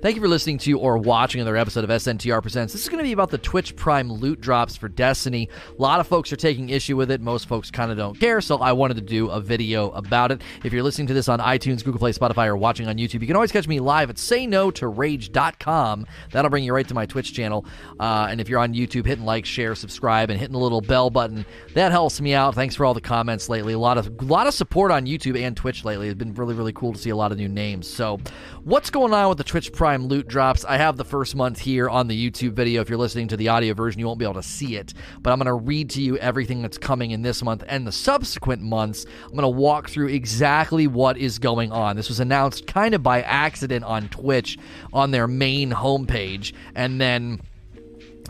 Thank 0.00 0.14
you 0.14 0.22
for 0.22 0.28
listening 0.28 0.58
to 0.58 0.78
or 0.78 0.96
watching 0.96 1.40
another 1.40 1.56
episode 1.56 1.82
of 1.82 1.90
SNTR 1.90 2.40
Presents. 2.40 2.72
This 2.72 2.82
is 2.82 2.88
going 2.88 2.98
to 2.98 3.04
be 3.04 3.10
about 3.10 3.30
the 3.30 3.38
Twitch 3.38 3.74
Prime 3.74 4.12
loot 4.12 4.40
drops 4.40 4.76
for 4.76 4.88
Destiny. 4.88 5.48
A 5.76 5.82
lot 5.82 5.98
of 5.98 6.06
folks 6.06 6.32
are 6.32 6.36
taking 6.36 6.68
issue 6.68 6.96
with 6.96 7.10
it. 7.10 7.20
Most 7.20 7.48
folks 7.48 7.68
kind 7.68 7.90
of 7.90 7.96
don't 7.96 8.14
care, 8.18 8.40
so 8.40 8.58
I 8.58 8.70
wanted 8.70 8.94
to 8.98 9.00
do 9.00 9.28
a 9.28 9.40
video 9.40 9.90
about 9.90 10.30
it. 10.30 10.40
If 10.62 10.72
you're 10.72 10.84
listening 10.84 11.08
to 11.08 11.14
this 11.14 11.28
on 11.28 11.40
iTunes, 11.40 11.82
Google 11.82 11.98
Play, 11.98 12.12
Spotify, 12.12 12.46
or 12.46 12.56
watching 12.56 12.86
on 12.86 12.96
YouTube, 12.96 13.22
you 13.22 13.26
can 13.26 13.34
always 13.34 13.50
catch 13.50 13.66
me 13.66 13.80
live 13.80 14.08
at 14.08 14.14
sayno2rage.com. 14.16 16.06
That'll 16.30 16.50
bring 16.50 16.62
you 16.62 16.72
right 16.72 16.86
to 16.86 16.94
my 16.94 17.06
Twitch 17.06 17.34
channel. 17.34 17.66
Uh, 17.98 18.28
and 18.30 18.40
if 18.40 18.48
you're 18.48 18.60
on 18.60 18.74
YouTube, 18.74 19.04
hitting 19.04 19.24
like, 19.24 19.46
share, 19.46 19.74
subscribe, 19.74 20.30
and 20.30 20.38
hitting 20.38 20.52
the 20.52 20.60
little 20.60 20.80
bell 20.80 21.10
button, 21.10 21.44
that 21.74 21.90
helps 21.90 22.20
me 22.20 22.34
out. 22.34 22.54
Thanks 22.54 22.76
for 22.76 22.86
all 22.86 22.94
the 22.94 23.00
comments 23.00 23.48
lately. 23.48 23.72
A 23.72 23.78
lot 23.80 23.98
of 23.98 24.22
lot 24.22 24.46
of 24.46 24.54
support 24.54 24.92
on 24.92 25.06
YouTube 25.06 25.36
and 25.36 25.56
Twitch 25.56 25.84
lately. 25.84 26.06
It's 26.06 26.16
been 26.16 26.34
really 26.34 26.54
really 26.54 26.72
cool 26.72 26.92
to 26.92 26.98
see 27.00 27.10
a 27.10 27.16
lot 27.16 27.32
of 27.32 27.38
new 27.38 27.48
names. 27.48 27.88
So, 27.88 28.20
what's 28.62 28.90
going 28.90 29.12
on 29.12 29.28
with 29.28 29.38
the 29.38 29.44
Twitch 29.44 29.72
Prime 29.72 29.87
loot 29.96 30.28
drops? 30.28 30.64
I 30.64 30.76
have 30.76 30.96
the 30.96 31.04
first 31.04 31.34
month 31.34 31.58
here 31.58 31.88
on 31.88 32.06
the 32.08 32.30
YouTube 32.30 32.52
video. 32.52 32.80
If 32.80 32.88
you're 32.88 32.98
listening 32.98 33.28
to 33.28 33.36
the 33.36 33.48
audio 33.48 33.74
version, 33.74 33.98
you 33.98 34.06
won't 34.06 34.18
be 34.18 34.24
able 34.24 34.34
to 34.34 34.42
see 34.42 34.76
it, 34.76 34.94
but 35.22 35.32
I'm 35.32 35.38
going 35.38 35.46
to 35.46 35.54
read 35.54 35.90
to 35.90 36.02
you 36.02 36.16
everything 36.18 36.62
that's 36.62 36.78
coming 36.78 37.10
in 37.10 37.22
this 37.22 37.42
month 37.42 37.64
and 37.66 37.86
the 37.86 37.92
subsequent 37.92 38.62
months. 38.62 39.06
I'm 39.24 39.32
going 39.32 39.42
to 39.42 39.48
walk 39.48 39.88
through 39.88 40.08
exactly 40.08 40.86
what 40.86 41.16
is 41.16 41.38
going 41.38 41.72
on. 41.72 41.96
This 41.96 42.08
was 42.08 42.20
announced 42.20 42.66
kind 42.66 42.94
of 42.94 43.02
by 43.02 43.22
accident 43.22 43.84
on 43.84 44.08
Twitch 44.08 44.58
on 44.92 45.10
their 45.10 45.26
main 45.26 45.72
homepage, 45.72 46.52
and 46.74 47.00
then 47.00 47.40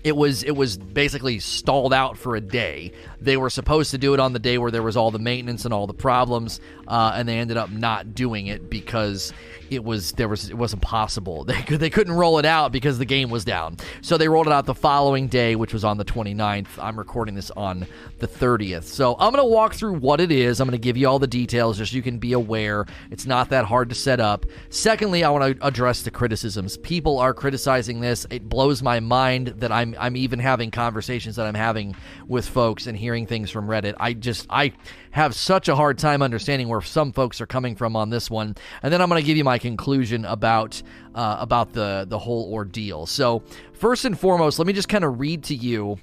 it 0.05 0.17
was 0.17 0.43
it 0.43 0.57
was 0.57 0.77
basically 0.77 1.39
stalled 1.39 1.93
out 1.93 2.17
for 2.17 2.37
a 2.37 2.41
day. 2.41 2.93
They 3.21 3.37
were 3.37 3.51
supposed 3.51 3.91
to 3.91 3.99
do 3.99 4.15
it 4.15 4.21
on 4.21 4.33
the 4.33 4.39
day 4.39 4.59
where 4.59 4.71
there 4.71 4.83
was 4.83 4.97
all 4.97 5.11
the 5.11 5.19
maintenance 5.19 5.65
and 5.65 5.75
all 5.75 5.87
the 5.87 5.95
problems, 5.95 6.61
uh, 6.87 7.13
and 7.15 7.29
they 7.29 7.39
ended 7.39 7.57
up 7.57 7.71
not 7.71 8.15
doing 8.15 8.47
it 8.47 8.71
because 8.71 9.33
it 9.71 9.85
was 9.85 10.13
there 10.13 10.29
was 10.29 10.49
it 10.51 10.57
wasn't 10.57 10.83
possible. 10.83 11.47
They 11.59 11.63
could, 11.63 11.81
they 11.81 11.91
couldn't 11.91 12.13
roll 12.13 12.39
it 12.39 12.45
out 12.45 12.73
because 12.73 12.99
the 12.99 13.05
game 13.05 13.31
was 13.31 13.45
down. 13.45 13.79
So 14.03 14.17
they 14.17 14.29
rolled 14.29 14.47
it 14.47 14.53
out 14.53 14.67
the 14.67 14.75
following 14.75 15.29
day, 15.29 15.57
which 15.57 15.73
was 15.73 15.83
on 15.83 15.97
the 15.97 16.05
29th. 16.05 16.69
I'm 16.79 16.99
recording 16.99 17.35
this 17.35 17.51
on 17.53 17.87
the 18.19 18.29
30th. 18.29 18.85
So 18.85 19.15
I'm 19.15 19.33
going 19.33 19.43
to 19.43 19.49
walk 19.49 19.75
through 19.75 19.95
what 19.95 20.21
it 20.21 20.31
is. 20.31 20.61
I'm 20.61 20.69
going 20.69 20.79
to 20.79 20.83
give 20.83 20.97
you 20.97 21.09
all 21.09 21.19
the 21.19 21.27
details 21.27 21.79
just 21.79 21.93
so 21.93 21.97
you 21.97 22.03
can 22.03 22.19
be 22.19 22.33
aware. 22.33 22.87
It's 23.11 23.27
not 23.27 23.49
that 23.49 23.65
hard 23.65 23.89
to 23.89 23.95
set 23.95 24.21
up. 24.21 24.47
Secondly, 24.69 25.25
I 25.25 25.31
want 25.31 25.59
to 25.59 25.67
address 25.67 26.03
the 26.03 26.11
criticisms. 26.11 26.77
People 26.77 27.19
are 27.19 27.35
criticizing 27.35 28.01
this. 28.01 28.27
It 28.31 28.49
blows 28.49 28.83
my 28.83 29.01
mind 29.01 29.49
that 29.59 29.73
I'm 29.73 29.88
I'm 29.99 30.17
even 30.17 30.39
having 30.39 30.71
conversations 30.71 31.37
that 31.37 31.47
I'm 31.47 31.55
having 31.55 31.95
with 32.27 32.49
folks 32.49 32.87
and 32.87 32.97
hearing 32.97 33.27
things 33.27 33.51
from 33.51 33.67
Reddit. 33.67 33.95
I 33.99 34.13
just 34.13 34.47
I 34.51 34.73
have 35.13 35.35
such 35.35 35.69
a 35.69 35.77
hard 35.77 35.99
time 35.99 36.23
understanding 36.23 36.69
where 36.69 36.81
some 36.81 37.13
folks 37.13 37.41
are 37.41 37.47
coming 37.47 37.77
from 37.77 37.97
on 37.97 38.11
this 38.11 38.31
one. 38.31 38.57
And 38.83 38.93
then 38.93 39.01
I'm 39.01 39.09
going 39.09 39.21
to 39.21 39.27
give 39.27 39.37
you 39.37 39.45
my 39.45 39.59
conclusion 39.59 40.25
about 40.25 40.83
uh, 41.15 41.37
about 41.41 41.73
the 41.73 42.07
the 42.09 42.19
whole 42.19 42.53
ordeal. 42.53 43.07
So 43.07 43.43
first 43.73 44.05
and 44.05 44.19
foremost, 44.19 44.59
let 44.59 44.67
me 44.67 44.73
just 44.73 44.89
kind 44.89 45.05
of 45.05 45.21
read 45.21 45.45
to 45.45 45.55
you 45.55 45.99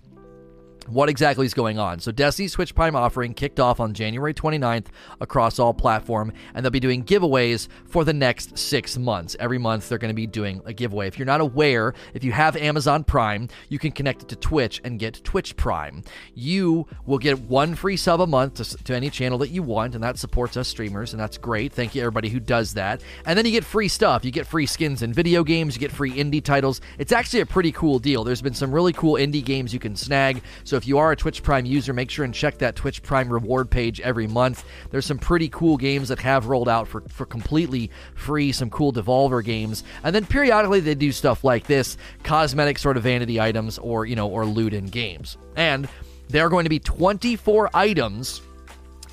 what 0.87 1.09
exactly 1.09 1.45
is 1.45 1.53
going 1.53 1.79
on. 1.79 1.99
So 1.99 2.11
Destiny's 2.11 2.53
Twitch 2.53 2.75
Prime 2.75 2.95
offering 2.95 3.33
kicked 3.33 3.59
off 3.59 3.79
on 3.79 3.93
January 3.93 4.33
29th 4.33 4.87
across 5.21 5.59
all 5.59 5.73
platform, 5.73 6.31
and 6.53 6.63
they'll 6.63 6.71
be 6.71 6.79
doing 6.79 7.03
giveaways 7.03 7.67
for 7.85 8.03
the 8.03 8.13
next 8.13 8.57
six 8.57 8.97
months. 8.97 9.35
Every 9.39 9.57
month 9.57 9.89
they're 9.89 9.97
going 9.97 10.09
to 10.09 10.15
be 10.15 10.27
doing 10.27 10.61
a 10.65 10.73
giveaway. 10.73 11.07
If 11.07 11.17
you're 11.17 11.25
not 11.25 11.41
aware, 11.41 11.93
if 12.13 12.23
you 12.23 12.31
have 12.31 12.55
Amazon 12.55 13.03
Prime, 13.03 13.49
you 13.69 13.79
can 13.79 13.91
connect 13.91 14.23
it 14.23 14.29
to 14.29 14.35
Twitch 14.35 14.81
and 14.83 14.99
get 14.99 15.23
Twitch 15.23 15.55
Prime. 15.57 16.03
You 16.33 16.87
will 17.05 17.17
get 17.17 17.39
one 17.41 17.75
free 17.75 17.97
sub 17.97 18.21
a 18.21 18.27
month 18.27 18.55
to, 18.55 18.83
to 18.83 18.95
any 18.95 19.09
channel 19.09 19.37
that 19.39 19.49
you 19.49 19.63
want, 19.63 19.95
and 19.95 20.03
that 20.03 20.17
supports 20.17 20.57
us 20.57 20.67
streamers, 20.67 21.13
and 21.13 21.19
that's 21.19 21.37
great. 21.37 21.73
Thank 21.73 21.95
you 21.95 22.01
everybody 22.01 22.29
who 22.29 22.39
does 22.39 22.73
that. 22.75 23.01
And 23.25 23.37
then 23.37 23.45
you 23.45 23.51
get 23.51 23.65
free 23.65 23.87
stuff. 23.87 24.23
You 24.23 24.31
get 24.31 24.47
free 24.47 24.65
skins 24.65 25.01
in 25.01 25.13
video 25.13 25.43
games. 25.43 25.75
You 25.75 25.79
get 25.79 25.91
free 25.91 26.13
indie 26.13 26.43
titles. 26.43 26.81
It's 26.99 27.11
actually 27.11 27.41
a 27.41 27.45
pretty 27.45 27.71
cool 27.71 27.99
deal. 27.99 28.23
There's 28.23 28.41
been 28.41 28.53
some 28.53 28.71
really 28.71 28.93
cool 28.93 29.15
indie 29.15 29.43
games 29.43 29.73
you 29.73 29.79
can 29.79 29.95
snag. 29.95 30.41
So 30.63 30.74
if 30.75 30.87
you 30.87 30.97
are 30.97 31.11
a 31.11 31.15
Twitch 31.15 31.43
Prime 31.43 31.65
user, 31.65 31.93
make 31.93 32.09
sure 32.09 32.25
and 32.25 32.33
check 32.33 32.57
that 32.59 32.75
Twitch 32.75 33.01
Prime 33.03 33.29
reward 33.29 33.69
page 33.69 33.99
every 34.01 34.27
month. 34.27 34.63
There's 34.91 35.05
some 35.05 35.17
pretty 35.17 35.49
cool 35.49 35.77
games 35.77 36.09
that 36.09 36.19
have 36.19 36.47
rolled 36.47 36.69
out 36.69 36.87
for, 36.87 37.01
for 37.01 37.25
completely 37.25 37.91
free, 38.15 38.51
some 38.51 38.69
cool 38.69 38.93
Devolver 38.93 39.43
games. 39.43 39.83
And 40.03 40.15
then 40.15 40.25
periodically 40.25 40.79
they 40.79 40.95
do 40.95 41.11
stuff 41.11 41.43
like 41.43 41.67
this, 41.67 41.97
cosmetic 42.23 42.77
sort 42.77 42.97
of 42.97 43.03
vanity 43.03 43.39
items 43.39 43.77
or, 43.77 44.05
you 44.05 44.15
know, 44.15 44.27
or 44.27 44.45
loot 44.45 44.73
in 44.73 44.85
games. 44.87 45.37
And 45.55 45.87
there 46.29 46.45
are 46.45 46.49
going 46.49 46.65
to 46.65 46.69
be 46.69 46.79
24 46.79 47.69
items 47.73 48.41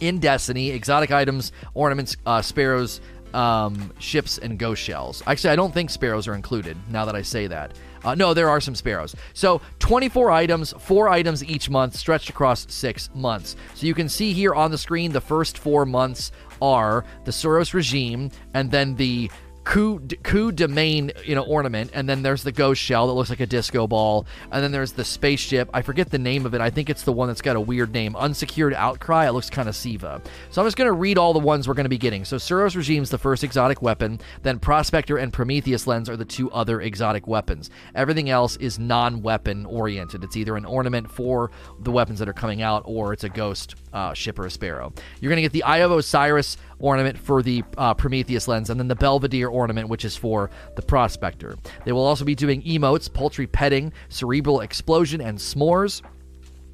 in 0.00 0.18
Destiny, 0.18 0.70
exotic 0.70 1.12
items, 1.12 1.52
ornaments, 1.74 2.16
uh, 2.26 2.42
sparrows, 2.42 3.00
um, 3.34 3.92
ships, 3.98 4.38
and 4.38 4.58
ghost 4.58 4.82
shells. 4.82 5.22
Actually, 5.26 5.50
I 5.50 5.56
don't 5.56 5.72
think 5.72 5.90
sparrows 5.90 6.26
are 6.28 6.34
included 6.34 6.76
now 6.90 7.04
that 7.04 7.14
I 7.14 7.22
say 7.22 7.46
that. 7.46 7.72
Uh, 8.04 8.14
no, 8.14 8.34
there 8.34 8.48
are 8.48 8.60
some 8.60 8.74
sparrows. 8.74 9.14
So 9.34 9.60
24 9.78 10.30
items, 10.30 10.72
four 10.78 11.08
items 11.08 11.44
each 11.44 11.70
month, 11.70 11.96
stretched 11.96 12.28
across 12.30 12.66
six 12.72 13.10
months. 13.14 13.56
So 13.74 13.86
you 13.86 13.94
can 13.94 14.08
see 14.08 14.32
here 14.32 14.54
on 14.54 14.70
the 14.70 14.78
screen 14.78 15.12
the 15.12 15.20
first 15.20 15.58
four 15.58 15.86
months 15.86 16.32
are 16.60 17.04
the 17.24 17.32
Suros 17.32 17.74
regime, 17.74 18.30
and 18.54 18.70
then 18.70 18.94
the 18.94 19.30
coup, 19.64 20.00
Coup 20.22 20.52
de 20.52 20.68
Main 20.68 21.12
you 21.24 21.34
know 21.34 21.42
ornament 21.42 21.90
and 21.94 22.08
then 22.08 22.22
there's 22.22 22.42
the 22.42 22.52
ghost 22.52 22.80
shell 22.80 23.06
that 23.06 23.12
looks 23.12 23.30
like 23.30 23.40
a 23.40 23.46
disco 23.46 23.86
ball 23.86 24.26
and 24.50 24.62
then 24.62 24.72
there's 24.72 24.92
the 24.92 25.04
spaceship. 25.04 25.68
I 25.72 25.82
forget 25.82 26.10
the 26.10 26.18
name 26.18 26.46
of 26.46 26.54
it. 26.54 26.60
I 26.60 26.70
think 26.70 26.90
it's 26.90 27.02
the 27.02 27.12
one 27.12 27.28
that's 27.28 27.42
got 27.42 27.56
a 27.56 27.60
weird 27.60 27.92
name 27.92 28.16
unsecured 28.16 28.74
outcry. 28.74 29.26
It 29.26 29.32
looks 29.32 29.50
kind 29.50 29.68
of 29.68 29.76
siva. 29.76 30.20
So 30.50 30.62
i'm 30.62 30.66
just 30.66 30.76
going 30.76 30.88
to 30.88 30.92
read 30.92 31.18
all 31.18 31.32
the 31.32 31.38
ones 31.38 31.68
we're 31.68 31.74
going 31.74 31.84
to 31.84 31.90
be 31.90 31.98
getting. 31.98 32.24
So 32.24 32.36
suros 32.36 32.76
regime's 32.76 33.10
the 33.10 33.18
first 33.18 33.44
exotic 33.44 33.82
weapon 33.82 34.20
then 34.42 34.58
prospector 34.58 35.16
and 35.18 35.32
prometheus 35.32 35.86
lens 35.86 36.08
are 36.08 36.16
the 36.16 36.24
two 36.24 36.50
other 36.50 36.80
exotic 36.80 37.26
weapons. 37.26 37.70
Everything 37.94 38.30
else 38.30 38.56
is 38.56 38.78
non-weapon 38.78 39.66
oriented. 39.66 40.24
It's 40.24 40.36
either 40.36 40.56
an 40.56 40.64
ornament 40.64 41.10
for 41.10 41.50
the 41.80 41.90
weapons 41.90 42.18
that 42.18 42.28
are 42.28 42.32
coming 42.32 42.62
out 42.62 42.82
or 42.86 43.12
it's 43.12 43.24
a 43.24 43.28
ghost 43.28 43.76
uh, 43.92 44.14
ship 44.14 44.38
or 44.38 44.46
a 44.46 44.50
sparrow. 44.50 44.92
You're 45.20 45.30
going 45.30 45.36
to 45.36 45.42
get 45.42 45.52
the 45.52 45.62
eye 45.62 45.78
of 45.78 45.90
osiris 45.90 46.56
ornament 46.82 47.16
for 47.16 47.42
the 47.42 47.64
uh, 47.78 47.94
Prometheus 47.94 48.48
lens, 48.48 48.68
and 48.68 48.78
then 48.78 48.88
the 48.88 48.94
Belvedere 48.94 49.48
ornament, 49.48 49.88
which 49.88 50.04
is 50.04 50.16
for 50.16 50.50
the 50.76 50.82
Prospector. 50.82 51.56
They 51.86 51.92
will 51.92 52.04
also 52.04 52.26
be 52.26 52.34
doing 52.34 52.60
emotes, 52.62 53.10
poultry 53.10 53.46
petting, 53.46 53.92
cerebral 54.10 54.60
explosion, 54.60 55.22
and 55.22 55.38
s'mores. 55.38 56.02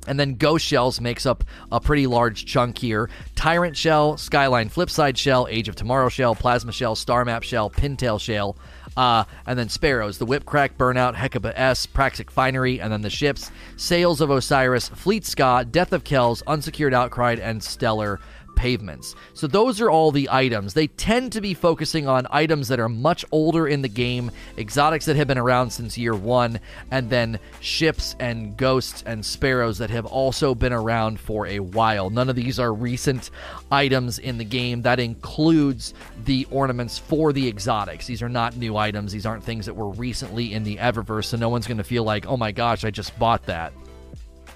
And 0.06 0.18
then 0.18 0.36
Ghost 0.36 0.64
Shells 0.64 1.02
makes 1.02 1.26
up 1.26 1.44
a 1.70 1.80
pretty 1.80 2.06
large 2.06 2.46
chunk 2.46 2.78
here. 2.78 3.10
Tyrant 3.34 3.76
Shell, 3.76 4.16
Skyline 4.16 4.70
Flipside 4.70 5.18
Shell, 5.18 5.46
Age 5.50 5.68
of 5.68 5.76
Tomorrow 5.76 6.08
Shell, 6.08 6.34
Plasma 6.34 6.72
Shell, 6.72 6.96
Star 6.96 7.26
Map 7.26 7.42
Shell, 7.42 7.68
Pintail 7.68 8.18
Shell, 8.18 8.56
uh, 8.96 9.24
and 9.46 9.58
then 9.58 9.68
Sparrows, 9.68 10.16
the 10.16 10.24
Whipcrack, 10.26 10.76
Burnout, 10.78 11.14
Hecuba 11.14 11.58
S, 11.60 11.86
Praxic 11.86 12.30
Finery, 12.30 12.80
and 12.80 12.90
then 12.90 13.02
the 13.02 13.10
ships, 13.10 13.50
Sails 13.76 14.22
of 14.22 14.30
Osiris, 14.30 14.88
Fleet 14.88 15.26
Ska, 15.26 15.66
Death 15.70 15.90
to 15.90 16.00
Kells, 16.00 16.42
Unsecured 16.46 16.94
Outcry, 16.94 17.36
and 17.40 17.62
Stellar 17.62 18.18
pavements. 18.58 19.14
So 19.34 19.46
those 19.46 19.80
are 19.80 19.88
all 19.88 20.10
the 20.10 20.28
items. 20.32 20.74
They 20.74 20.88
tend 20.88 21.30
to 21.32 21.40
be 21.40 21.54
focusing 21.54 22.08
on 22.08 22.26
items 22.30 22.66
that 22.68 22.80
are 22.80 22.88
much 22.88 23.24
older 23.30 23.68
in 23.68 23.82
the 23.82 23.88
game, 23.88 24.32
exotics 24.58 25.06
that 25.06 25.14
have 25.14 25.28
been 25.28 25.38
around 25.38 25.70
since 25.70 25.96
year 25.96 26.16
one, 26.16 26.58
and 26.90 27.08
then 27.08 27.38
ships 27.60 28.16
and 28.18 28.56
ghosts 28.56 29.04
and 29.06 29.24
sparrows 29.24 29.78
that 29.78 29.90
have 29.90 30.06
also 30.06 30.56
been 30.56 30.72
around 30.72 31.20
for 31.20 31.46
a 31.46 31.60
while. 31.60 32.10
None 32.10 32.28
of 32.28 32.34
these 32.34 32.58
are 32.58 32.74
recent 32.74 33.30
items 33.70 34.18
in 34.18 34.38
the 34.38 34.44
game. 34.44 34.82
That 34.82 34.98
includes 34.98 35.94
the 36.24 36.44
ornaments 36.50 36.98
for 36.98 37.32
the 37.32 37.46
exotics. 37.46 38.08
These 38.08 38.22
are 38.22 38.28
not 38.28 38.56
new 38.56 38.76
items. 38.76 39.12
These 39.12 39.24
aren't 39.24 39.44
things 39.44 39.66
that 39.66 39.74
were 39.74 39.90
recently 39.90 40.52
in 40.52 40.64
the 40.64 40.78
Eververse, 40.78 41.26
so 41.26 41.36
no 41.36 41.48
one's 41.48 41.68
going 41.68 41.78
to 41.78 41.84
feel 41.84 42.02
like, 42.02 42.26
oh 42.26 42.36
my 42.36 42.50
gosh, 42.50 42.84
I 42.84 42.90
just 42.90 43.16
bought 43.20 43.46
that. 43.46 43.72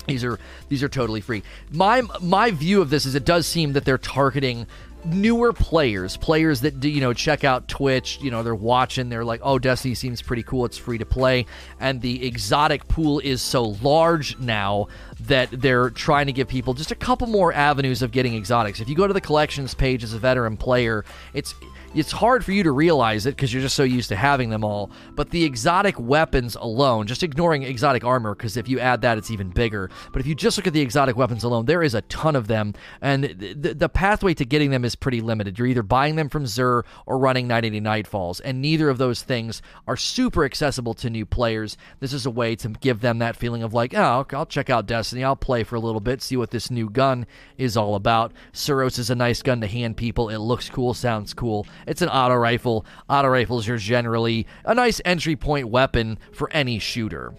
These 0.07 0.25
are 0.25 0.39
these 0.69 0.83
are 0.83 0.89
totally 0.89 1.21
free. 1.21 1.43
My 1.71 2.03
my 2.21 2.51
view 2.51 2.81
of 2.81 2.91
this 2.91 3.07
is 3.07 3.15
it 3.15 3.25
does 3.25 3.47
seem 3.47 3.75
that 3.75 3.85
they're 3.85 3.99
targeting 3.99 4.67
newer 5.05 5.53
players, 5.53 6.17
players 6.17 6.61
that 6.61 6.85
you 6.85 7.01
know 7.01 7.13
check 7.13 7.45
out 7.45 7.69
Twitch, 7.69 8.19
you 8.21 8.31
know, 8.31 8.43
they're 8.43 8.55
watching, 8.55 9.09
they're 9.09 9.25
like, 9.25 9.41
"Oh, 9.43 9.59
Destiny 9.59 9.95
seems 9.95 10.23
pretty 10.23 10.43
cool. 10.43 10.65
It's 10.65 10.79
free 10.79 10.99
to 10.99 11.07
play." 11.07 11.47
And 11.81 12.01
the 12.01 12.27
exotic 12.27 12.89
pool 12.89 13.19
is 13.21 13.43
so 13.43 13.77
large 13.83 14.39
now 14.39 14.89
that 15.21 15.51
they're 15.51 15.91
trying 15.91 16.27
to 16.27 16.33
give 16.33 16.49
people 16.49 16.75
just 16.75 16.91
a 16.91 16.97
couple 16.97 17.27
more 17.27 17.53
avenues 17.53 18.03
of 18.03 18.13
getting 18.13 18.35
exotics. 18.35 18.81
If 18.81 18.89
you 18.89 18.95
go 18.95 19.07
to 19.07 19.15
the 19.15 19.21
collections 19.21 19.75
page 19.75 20.05
as 20.05 20.13
a 20.13 20.19
veteran 20.19 20.57
player, 20.57 21.05
it's 21.35 21.55
it's 21.95 22.13
hard 22.13 22.45
for 22.45 22.53
you 22.53 22.63
to 22.63 22.73
realize 22.73 23.27
it 23.27 23.37
because 23.37 23.53
you're 23.53 23.63
just 23.63 23.77
so 23.77 23.83
used 23.83 24.09
to 24.09 24.17
having 24.17 24.51
them 24.51 24.65
all. 24.65 24.91
But 25.15 25.31
the 25.31 25.45
exotic 25.45 25.99
weapons 25.99 26.57
alone, 26.57 27.07
just 27.07 27.23
ignoring 27.23 27.63
exotic 27.63 28.05
armor, 28.05 28.35
because 28.35 28.57
if 28.57 28.69
you 28.69 28.81
add 28.81 29.03
that, 29.03 29.19
it's 29.19 29.31
even 29.31 29.51
bigger. 29.51 29.91
But 30.13 30.21
if 30.21 30.27
you 30.27 30.35
just 30.35 30.57
look 30.57 30.67
at 30.67 30.73
the 30.73 30.81
exotic 30.81 31.17
weapons 31.17 31.45
alone, 31.45 31.67
there 31.67 31.83
is 31.83 31.95
a 31.95 32.03
ton 32.03 32.37
of 32.37 32.49
them, 32.49 32.75
and 33.01 33.25
the, 33.25 33.75
the 33.75 33.89
pathway 33.89 34.35
to 34.35 34.45
getting 34.45 34.71
them 34.71 34.85
is 34.85 34.95
pretty 34.95 35.21
limited. 35.21 35.59
You're 35.59 35.69
either 35.69 35.83
buying 35.83 36.17
them 36.17 36.29
from 36.29 36.45
Xur 36.45 36.83
or 37.07 37.19
running 37.19 37.47
980 37.47 37.81
Nightfalls, 37.81 38.41
and 38.45 38.63
neither 38.63 38.89
of 38.89 38.99
those 38.99 39.23
things 39.23 39.61
are 39.87 39.97
super 39.97 40.45
accessible 40.45 40.95
to 40.95 41.11
new 41.11 41.27
players. 41.27 41.77
This 42.01 42.13
is 42.13 42.27
a 42.27 42.31
way 42.31 42.57
to 42.57 42.69
give 42.69 43.01
them 43.01 43.19
that 43.19 43.37
feeling 43.37 43.63
of 43.63 43.75
like, 43.75 43.95
oh, 43.95 44.27
I'll 44.33 44.47
check 44.47 44.71
out 44.71 44.87
Destiny, 44.87 45.25
I'll 45.25 45.37
play 45.37 45.63
for 45.63 45.77
a 45.77 45.81
little 45.81 46.01
bit, 46.01 46.23
see 46.23 46.37
what 46.37 46.51
this 46.51 46.71
new 46.71 46.89
gun 46.89 47.27
is 47.59 47.77
all 47.77 47.95
about. 47.95 48.33
Suros 48.53 48.99
is 48.99 49.11
a 49.11 49.15
nice 49.15 49.43
gun 49.43 49.61
to 49.61 49.67
hand 49.67 49.97
people. 49.97 50.31
It 50.31 50.39
looks 50.39 50.71
cool, 50.71 50.95
sounds 50.95 51.35
cool 51.35 51.67
It's 51.87 52.03
an 52.03 52.09
auto 52.09 52.35
rifle. 52.35 52.87
Auto 53.09 53.29
rifles 53.29 53.69
are 53.69 53.79
generally 53.79 54.47
a 54.65 54.75
nice 54.75 55.01
entry 55.05 55.37
point 55.37 55.69
weapon 55.69 56.19
for 56.33 56.51
any 56.53 56.79
shooter. 56.79 57.35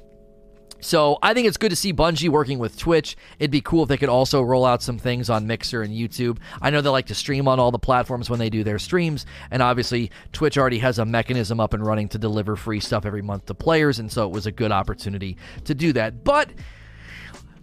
So 0.84 1.18
I 1.22 1.34
think 1.34 1.48
it's 1.48 1.56
good 1.56 1.70
to 1.70 1.78
see 1.78 1.94
Bungie 1.94 2.28
working 2.28 2.60
with 2.60 2.78
Twitch. 2.78 3.16
It'd 3.40 3.52
be 3.52 3.62
cool 3.62 3.84
if 3.84 3.90
they 3.90 3.98
could 3.98 4.10
also 4.10 4.42
roll 4.42 4.66
out 4.66 4.82
some 4.82 4.98
things 4.98 5.30
on 5.30 5.48
Mixer 5.48 5.82
and 5.82 5.94
YouTube. 5.94 6.40
I 6.62 6.72
know 6.72 6.82
they 6.82 6.90
like 6.90 7.06
to 7.06 7.16
stream 7.16 7.48
on 7.48 7.58
all 7.58 7.72
the 7.72 7.80
platforms 7.80 8.30
when 8.30 8.40
they 8.40 8.50
do 8.50 8.66
their 8.66 8.80
streams, 8.80 9.26
and 9.50 9.64
obviously 9.64 10.12
Twitch 10.34 10.58
already 10.58 10.80
has 10.80 11.00
a 11.00 11.06
mechanism 11.06 11.62
up 11.62 11.74
and 11.74 11.86
running 11.86 12.10
to 12.10 12.18
deliver 12.18 12.58
free 12.58 12.82
stuff 12.82 13.06
every 13.06 13.22
month 13.22 13.46
to 13.46 13.54
players, 13.54 14.00
and 14.00 14.12
so 14.12 14.26
it 14.26 14.34
was 14.34 14.46
a 14.46 14.52
good 14.52 14.74
opportunity 14.74 15.38
to 15.64 15.74
do 15.74 15.94
that. 15.94 16.26
But 16.26 16.50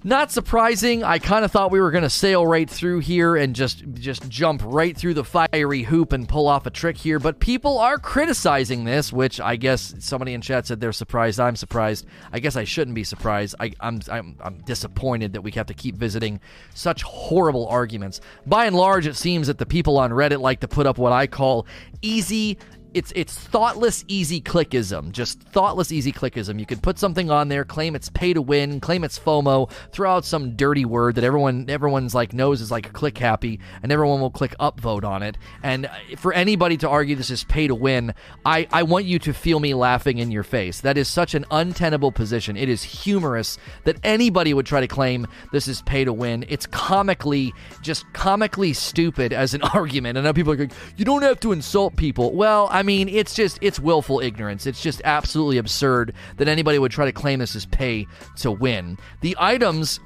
not 0.03 0.31
surprising. 0.31 1.05
I 1.05 1.19
kind 1.19 1.45
of 1.45 1.51
thought 1.51 1.71
we 1.71 1.81
were 1.81 1.91
going 1.91 2.05
to 2.05 2.11
sail 2.11 2.47
right 2.47 2.69
through 2.69 3.01
here 3.01 3.37
and 3.37 3.55
just 3.55 3.85
just 3.95 4.29
jump 4.29 4.63
right 4.65 4.97
through 4.97 5.15
the 5.15 5.25
fiery 5.25 5.83
hoop 5.83 6.13
and 6.13 6.29
pull 6.29 6.47
off 6.49 6.67
a 6.67 6.71
trick 6.71 6.97
here, 6.97 7.19
but 7.19 7.39
people 7.39 7.79
are 7.79 7.99
criticizing 7.99 8.85
this, 8.85 9.13
which 9.13 9.41
I 9.41 9.57
guess 9.57 9.95
somebody 9.99 10.33
in 10.33 10.41
chat 10.41 10.67
said 10.67 10.81
they're 10.81 10.93
surprised. 10.93 11.39
I'm 11.39 11.57
surprised. 11.57 12.07
I 12.33 12.41
guess 12.41 12.57
I 12.57 12.65
shouldn't 12.65 12.95
be 12.95 13.05
surprised. 13.05 13.55
I, 13.61 13.67
am 13.67 13.75
I'm, 13.81 14.01
I'm 14.11 14.37
I'm 14.43 14.59
disappointed 14.63 15.35
that 15.35 15.43
we 15.43 15.51
have 15.53 15.67
to 15.67 15.75
keep 15.75 15.97
visiting 15.97 16.41
such 16.75 17.03
horrible 17.03 17.69
arguments. 17.69 18.21
By 18.47 18.67
and 18.67 18.77
large, 18.77 19.07
it 19.07 19.17
seems 19.17 19.49
that 19.49 19.59
the 19.59 19.67
people 19.67 19.99
on 19.99 20.11
Reddit 20.11 20.41
like 20.41 20.61
to 20.61 20.69
put 20.69 20.87
up 20.87 20.99
what 20.99 21.13
I 21.13 21.27
call 21.27 21.67
easy 22.03 22.59
it's 22.95 23.13
it's 23.15 23.37
thoughtless 23.37 24.05
easy 24.09 24.41
clickism. 24.41 25.13
Just 25.13 25.41
thoughtless 25.43 25.93
easy 25.93 26.13
clickism. 26.13 26.59
You 26.59 26.67
could 26.67 26.83
put 26.83 26.99
something 26.99 27.31
on 27.31 27.49
there 27.49 27.65
claim 27.65 27.95
it's 27.95 28.09
pay 28.11 28.33
to 28.33 28.43
win 28.43 28.81
claim 28.81 29.05
it's 29.05 29.19
fomo 29.19 29.71
throw 29.93 30.11
out 30.11 30.25
some 30.25 30.57
dirty 30.57 30.85
word 30.85 31.15
that 31.15 31.25
everyone 31.25 31.67
everyone's 31.69 32.15
like 32.15 32.33
knows 32.33 32.61
is 32.61 32.71
like 32.71 32.93
click 32.93 33.19
happy 33.19 33.61
and 33.83 33.93
everyone 33.93 34.21
will 34.21 34.31
click 34.31 34.55
upvote 34.59 35.05
on 35.05 35.23
it. 35.23 35.39
And 35.63 35.91
for 36.17 36.33
anybody 36.33 36.77
to 36.79 36.89
argue 36.89 37.17
this 37.17 37.31
is 37.31 37.45
pay 37.45 37.67
to 37.67 37.75
win 37.75 38.15
i 38.45 38.67
i 38.73 38.83
want 38.83 39.05
you 39.05 39.19
to 39.19 39.33
feel 39.33 39.61
me 39.61 39.75
laughing 39.75 40.19
in 40.19 40.31
your 40.31 40.43
face. 40.43 40.81
That 40.81 40.99
is 40.99 41.09
such 41.09 41.35
an 41.35 41.45
untenable 41.51 42.13
position. 42.13 42.57
It 42.57 42.69
is 42.69 42.83
humorous 42.83 43.59
that 43.85 43.97
anybody 44.03 44.55
would 44.55 44.67
try 44.67 44.81
to 44.81 44.89
claim 44.89 45.27
this 45.53 45.69
is 45.69 45.83
pay 45.83 46.05
to 46.05 46.13
win. 46.13 46.45
It's 46.49 46.67
comically 46.67 47.53
just 47.83 48.11
comically 48.13 48.73
stupid 48.73 49.33
as 49.33 49.55
an 49.55 49.63
argument. 49.75 50.19
And 50.19 50.25
now 50.25 50.33
people 50.33 50.53
are 50.53 50.57
like 50.57 50.73
you 50.97 51.05
don't 51.05 51.23
have 51.23 51.41
to 51.41 51.53
insult 51.53 51.97
people. 51.97 52.35
Well 52.35 52.69
I 52.71 52.80
mean, 52.83 53.09
it's 53.09 53.35
just 53.35 53.59
it's 53.61 53.79
willful 53.79 54.21
ignorance. 54.21 54.67
It's 54.67 54.83
just 54.83 55.01
absolutely 55.05 55.59
absurd 55.59 56.15
that 56.37 56.49
anybody 56.49 56.79
would 56.79 56.93
try 56.93 57.05
to 57.05 57.13
claim 57.13 57.39
this 57.39 57.57
as 57.57 57.67
pay 57.67 58.07
to 58.37 58.51
win. 58.51 58.99
The 59.21 59.37
items 59.39 60.01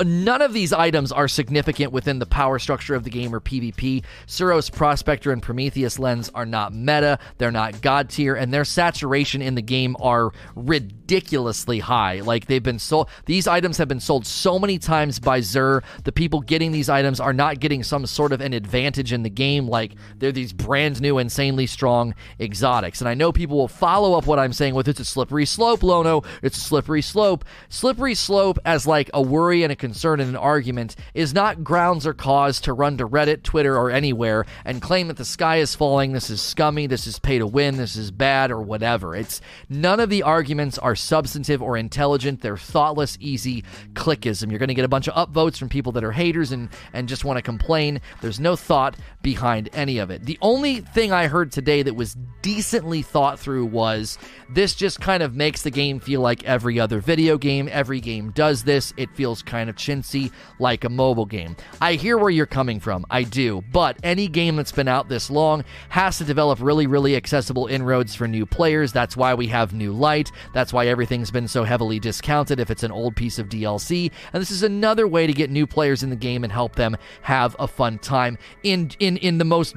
None 0.00 0.40
of 0.40 0.52
these 0.52 0.72
items 0.72 1.12
are 1.12 1.28
significant 1.28 1.92
within 1.92 2.18
the 2.18 2.26
power 2.26 2.58
structure 2.58 2.94
of 2.94 3.04
the 3.04 3.10
game 3.10 3.34
or 3.34 3.40
PvP. 3.40 4.02
Suros, 4.26 4.72
Prospector, 4.72 5.30
and 5.30 5.42
Prometheus 5.42 5.98
Lens 5.98 6.30
are 6.34 6.46
not 6.46 6.72
meta, 6.72 7.18
they're 7.38 7.50
not 7.50 7.82
god 7.82 8.08
tier, 8.08 8.34
and 8.34 8.52
their 8.52 8.64
saturation 8.64 9.42
in 9.42 9.54
the 9.54 9.62
game 9.62 9.96
are 10.00 10.32
ridiculously 10.54 11.80
high. 11.80 12.20
Like 12.20 12.46
they've 12.46 12.62
been 12.62 12.78
sold, 12.78 13.08
these 13.26 13.46
items 13.46 13.76
have 13.78 13.88
been 13.88 14.00
sold 14.00 14.26
so 14.26 14.58
many 14.58 14.78
times 14.78 15.18
by 15.18 15.40
Xur. 15.40 15.82
The 16.04 16.12
people 16.12 16.40
getting 16.40 16.72
these 16.72 16.88
items 16.88 17.20
are 17.20 17.32
not 17.32 17.60
getting 17.60 17.82
some 17.82 18.06
sort 18.06 18.32
of 18.32 18.40
an 18.40 18.52
advantage 18.52 19.12
in 19.12 19.22
the 19.22 19.30
game, 19.30 19.68
like 19.68 19.92
they're 20.18 20.32
these 20.32 20.52
brand 20.52 21.00
new, 21.00 21.18
insanely 21.18 21.66
strong 21.66 22.14
exotics. 22.40 23.00
And 23.00 23.08
I 23.08 23.14
know 23.14 23.32
people 23.32 23.56
will 23.56 23.68
follow 23.68 24.16
up 24.16 24.26
what 24.26 24.38
I'm 24.38 24.52
saying 24.52 24.74
with 24.74 24.88
it's 24.88 25.00
a 25.00 25.04
slippery 25.04 25.46
slope, 25.46 25.82
Lono. 25.82 26.22
It's 26.42 26.56
a 26.56 26.60
slippery 26.60 27.02
slope. 27.02 27.44
Slippery 27.68 28.14
slope 28.14 28.58
as 28.64 28.86
like 28.86 29.10
a 29.12 29.20
worry 29.20 29.62
and 29.62 29.72
a 29.72 29.76
concern 29.82 30.20
in 30.20 30.28
an 30.28 30.36
argument 30.36 30.94
is 31.12 31.34
not 31.34 31.64
grounds 31.64 32.06
or 32.06 32.14
cause 32.14 32.60
to 32.60 32.72
run 32.72 32.96
to 32.98 33.06
Reddit, 33.06 33.42
Twitter, 33.42 33.76
or 33.76 33.90
anywhere 33.90 34.46
and 34.64 34.80
claim 34.80 35.08
that 35.08 35.16
the 35.16 35.24
sky 35.24 35.56
is 35.56 35.74
falling, 35.74 36.12
this 36.12 36.30
is 36.30 36.40
scummy, 36.40 36.86
this 36.86 37.08
is 37.08 37.18
pay 37.18 37.38
to 37.38 37.46
win, 37.46 37.76
this 37.76 37.96
is 37.96 38.12
bad, 38.12 38.52
or 38.52 38.62
whatever. 38.62 39.16
It's 39.16 39.40
none 39.68 39.98
of 39.98 40.08
the 40.08 40.22
arguments 40.22 40.78
are 40.78 40.94
substantive 40.94 41.60
or 41.60 41.76
intelligent. 41.76 42.40
They're 42.40 42.56
thoughtless, 42.56 43.18
easy 43.20 43.64
clickism. 43.94 44.50
You're 44.50 44.60
going 44.60 44.68
to 44.68 44.74
get 44.74 44.84
a 44.84 44.88
bunch 44.88 45.08
of 45.08 45.14
upvotes 45.14 45.58
from 45.58 45.68
people 45.68 45.90
that 45.92 46.04
are 46.04 46.12
haters 46.12 46.52
and, 46.52 46.68
and 46.92 47.08
just 47.08 47.24
want 47.24 47.38
to 47.38 47.42
complain. 47.42 48.00
There's 48.20 48.38
no 48.38 48.54
thought 48.54 48.96
behind 49.20 49.68
any 49.72 49.98
of 49.98 50.12
it. 50.12 50.24
The 50.24 50.38
only 50.40 50.80
thing 50.80 51.12
I 51.12 51.26
heard 51.26 51.50
today 51.50 51.82
that 51.82 51.94
was 51.94 52.16
decently 52.40 53.02
thought 53.02 53.40
through 53.40 53.66
was 53.66 54.16
this 54.48 54.76
just 54.76 55.00
kind 55.00 55.24
of 55.24 55.34
makes 55.34 55.62
the 55.62 55.70
game 55.70 55.98
feel 55.98 56.20
like 56.20 56.44
every 56.44 56.78
other 56.78 57.00
video 57.00 57.36
game. 57.36 57.68
Every 57.72 58.00
game 58.00 58.30
does 58.30 58.62
this. 58.62 58.94
It 58.96 59.10
feels 59.16 59.42
kind 59.42 59.68
of 59.68 59.71
of 59.72 59.76
chintzy 59.78 60.30
like 60.58 60.84
a 60.84 60.88
mobile 60.88 61.26
game. 61.26 61.56
I 61.80 61.94
hear 61.94 62.18
where 62.18 62.30
you're 62.30 62.46
coming 62.46 62.80
from, 62.80 63.04
I 63.10 63.22
do, 63.22 63.62
but 63.72 63.96
any 64.02 64.28
game 64.28 64.56
that's 64.56 64.72
been 64.72 64.88
out 64.88 65.08
this 65.08 65.30
long 65.30 65.64
has 65.88 66.18
to 66.18 66.24
develop 66.24 66.60
really, 66.60 66.86
really 66.86 67.16
accessible 67.16 67.66
inroads 67.66 68.14
for 68.14 68.28
new 68.28 68.46
players. 68.46 68.92
That's 68.92 69.16
why 69.16 69.34
we 69.34 69.48
have 69.48 69.72
New 69.72 69.92
Light. 69.92 70.30
That's 70.52 70.72
why 70.72 70.86
everything's 70.86 71.30
been 71.30 71.48
so 71.48 71.64
heavily 71.64 71.98
discounted 71.98 72.60
if 72.60 72.70
it's 72.70 72.82
an 72.82 72.92
old 72.92 73.16
piece 73.16 73.38
of 73.38 73.48
DLC. 73.48 74.10
And 74.32 74.40
this 74.40 74.50
is 74.50 74.62
another 74.62 75.08
way 75.08 75.26
to 75.26 75.32
get 75.32 75.50
new 75.50 75.66
players 75.66 76.02
in 76.02 76.10
the 76.10 76.16
game 76.16 76.44
and 76.44 76.52
help 76.52 76.74
them 76.76 76.96
have 77.22 77.56
a 77.58 77.66
fun 77.66 77.98
time 77.98 78.38
in 78.62 78.90
in 78.98 79.16
in 79.18 79.38
the 79.38 79.44
most 79.44 79.74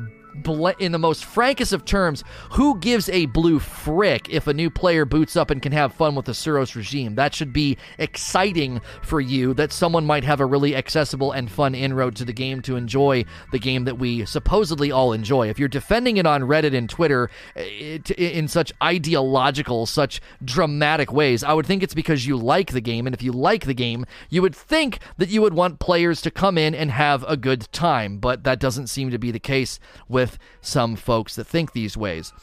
in 0.80 0.92
the 0.92 1.00
most 1.00 1.26
frankest 1.26 1.74
of 1.74 1.86
terms, 1.86 2.24
who 2.52 2.80
gives 2.80 3.10
a 3.10 3.26
blue 3.28 3.60
frick 3.60 4.30
if 4.30 4.48
a 4.48 4.54
new 4.54 4.70
player 4.70 5.06
boots 5.06 5.36
up 5.36 5.50
and 5.50 5.62
can 5.62 5.72
have 5.72 5.94
fun 5.94 6.16
with 6.16 6.26
the 6.26 6.32
Suros 6.32 6.76
regime? 6.76 7.16
That 7.16 7.34
should 7.34 7.54
be 7.54 7.78
exciting 7.98 8.82
for 9.02 9.22
you 9.22 9.54
that 9.56 9.72
someone 9.72 10.06
might 10.06 10.24
have 10.24 10.40
a 10.40 10.46
really 10.46 10.76
accessible 10.76 11.32
and 11.32 11.50
fun 11.50 11.76
inroad 11.76 12.16
to 12.18 12.26
the 12.26 12.34
game 12.34 12.62
to 12.64 12.76
enjoy 12.76 13.26
the 13.52 13.60
game 13.60 13.86
that 13.86 13.98
we 13.98 14.26
supposedly 14.26 14.92
all 14.92 15.14
enjoy. 15.14 15.50
If 15.50 15.60
you're 15.60 15.68
defending 15.68 16.18
it 16.18 16.26
on 16.26 16.44
Reddit 16.44 16.76
and 16.76 16.90
Twitter 16.90 17.30
eh, 17.56 18.00
in 18.18 18.48
such 18.48 18.72
ideological, 18.84 19.86
such 19.86 20.22
dramatic 20.44 21.12
ways, 21.12 21.44
I 21.44 21.54
would 21.54 21.66
think 21.66 21.84
it's 21.84 21.94
because 21.94 22.26
you 22.26 22.38
like 22.38 22.72
the 22.72 22.82
game. 22.82 23.08
And 23.08 23.14
if 23.14 23.24
you 23.24 23.32
like 23.32 23.66
the 23.66 23.74
game, 23.74 24.06
you 24.30 24.42
would 24.42 24.56
think 24.56 25.00
that 25.18 25.30
you 25.30 25.42
would 25.42 25.54
want 25.54 25.80
players 25.80 26.22
to 26.22 26.32
come 26.32 26.58
in 26.58 26.76
and 26.76 26.92
have 26.92 27.24
a 27.28 27.38
good 27.38 27.72
time. 27.72 28.18
But 28.18 28.44
that 28.44 28.60
doesn't 28.60 28.88
seem 28.88 29.12
to 29.12 29.20
be 29.20 29.32
the 29.32 29.40
case 29.40 29.80
with 30.08 30.25
with 30.26 30.40
some 30.62 30.96
folks 30.96 31.36
that 31.36 31.46
think 31.46 31.74
these 31.74 31.96
ways. 31.96 32.34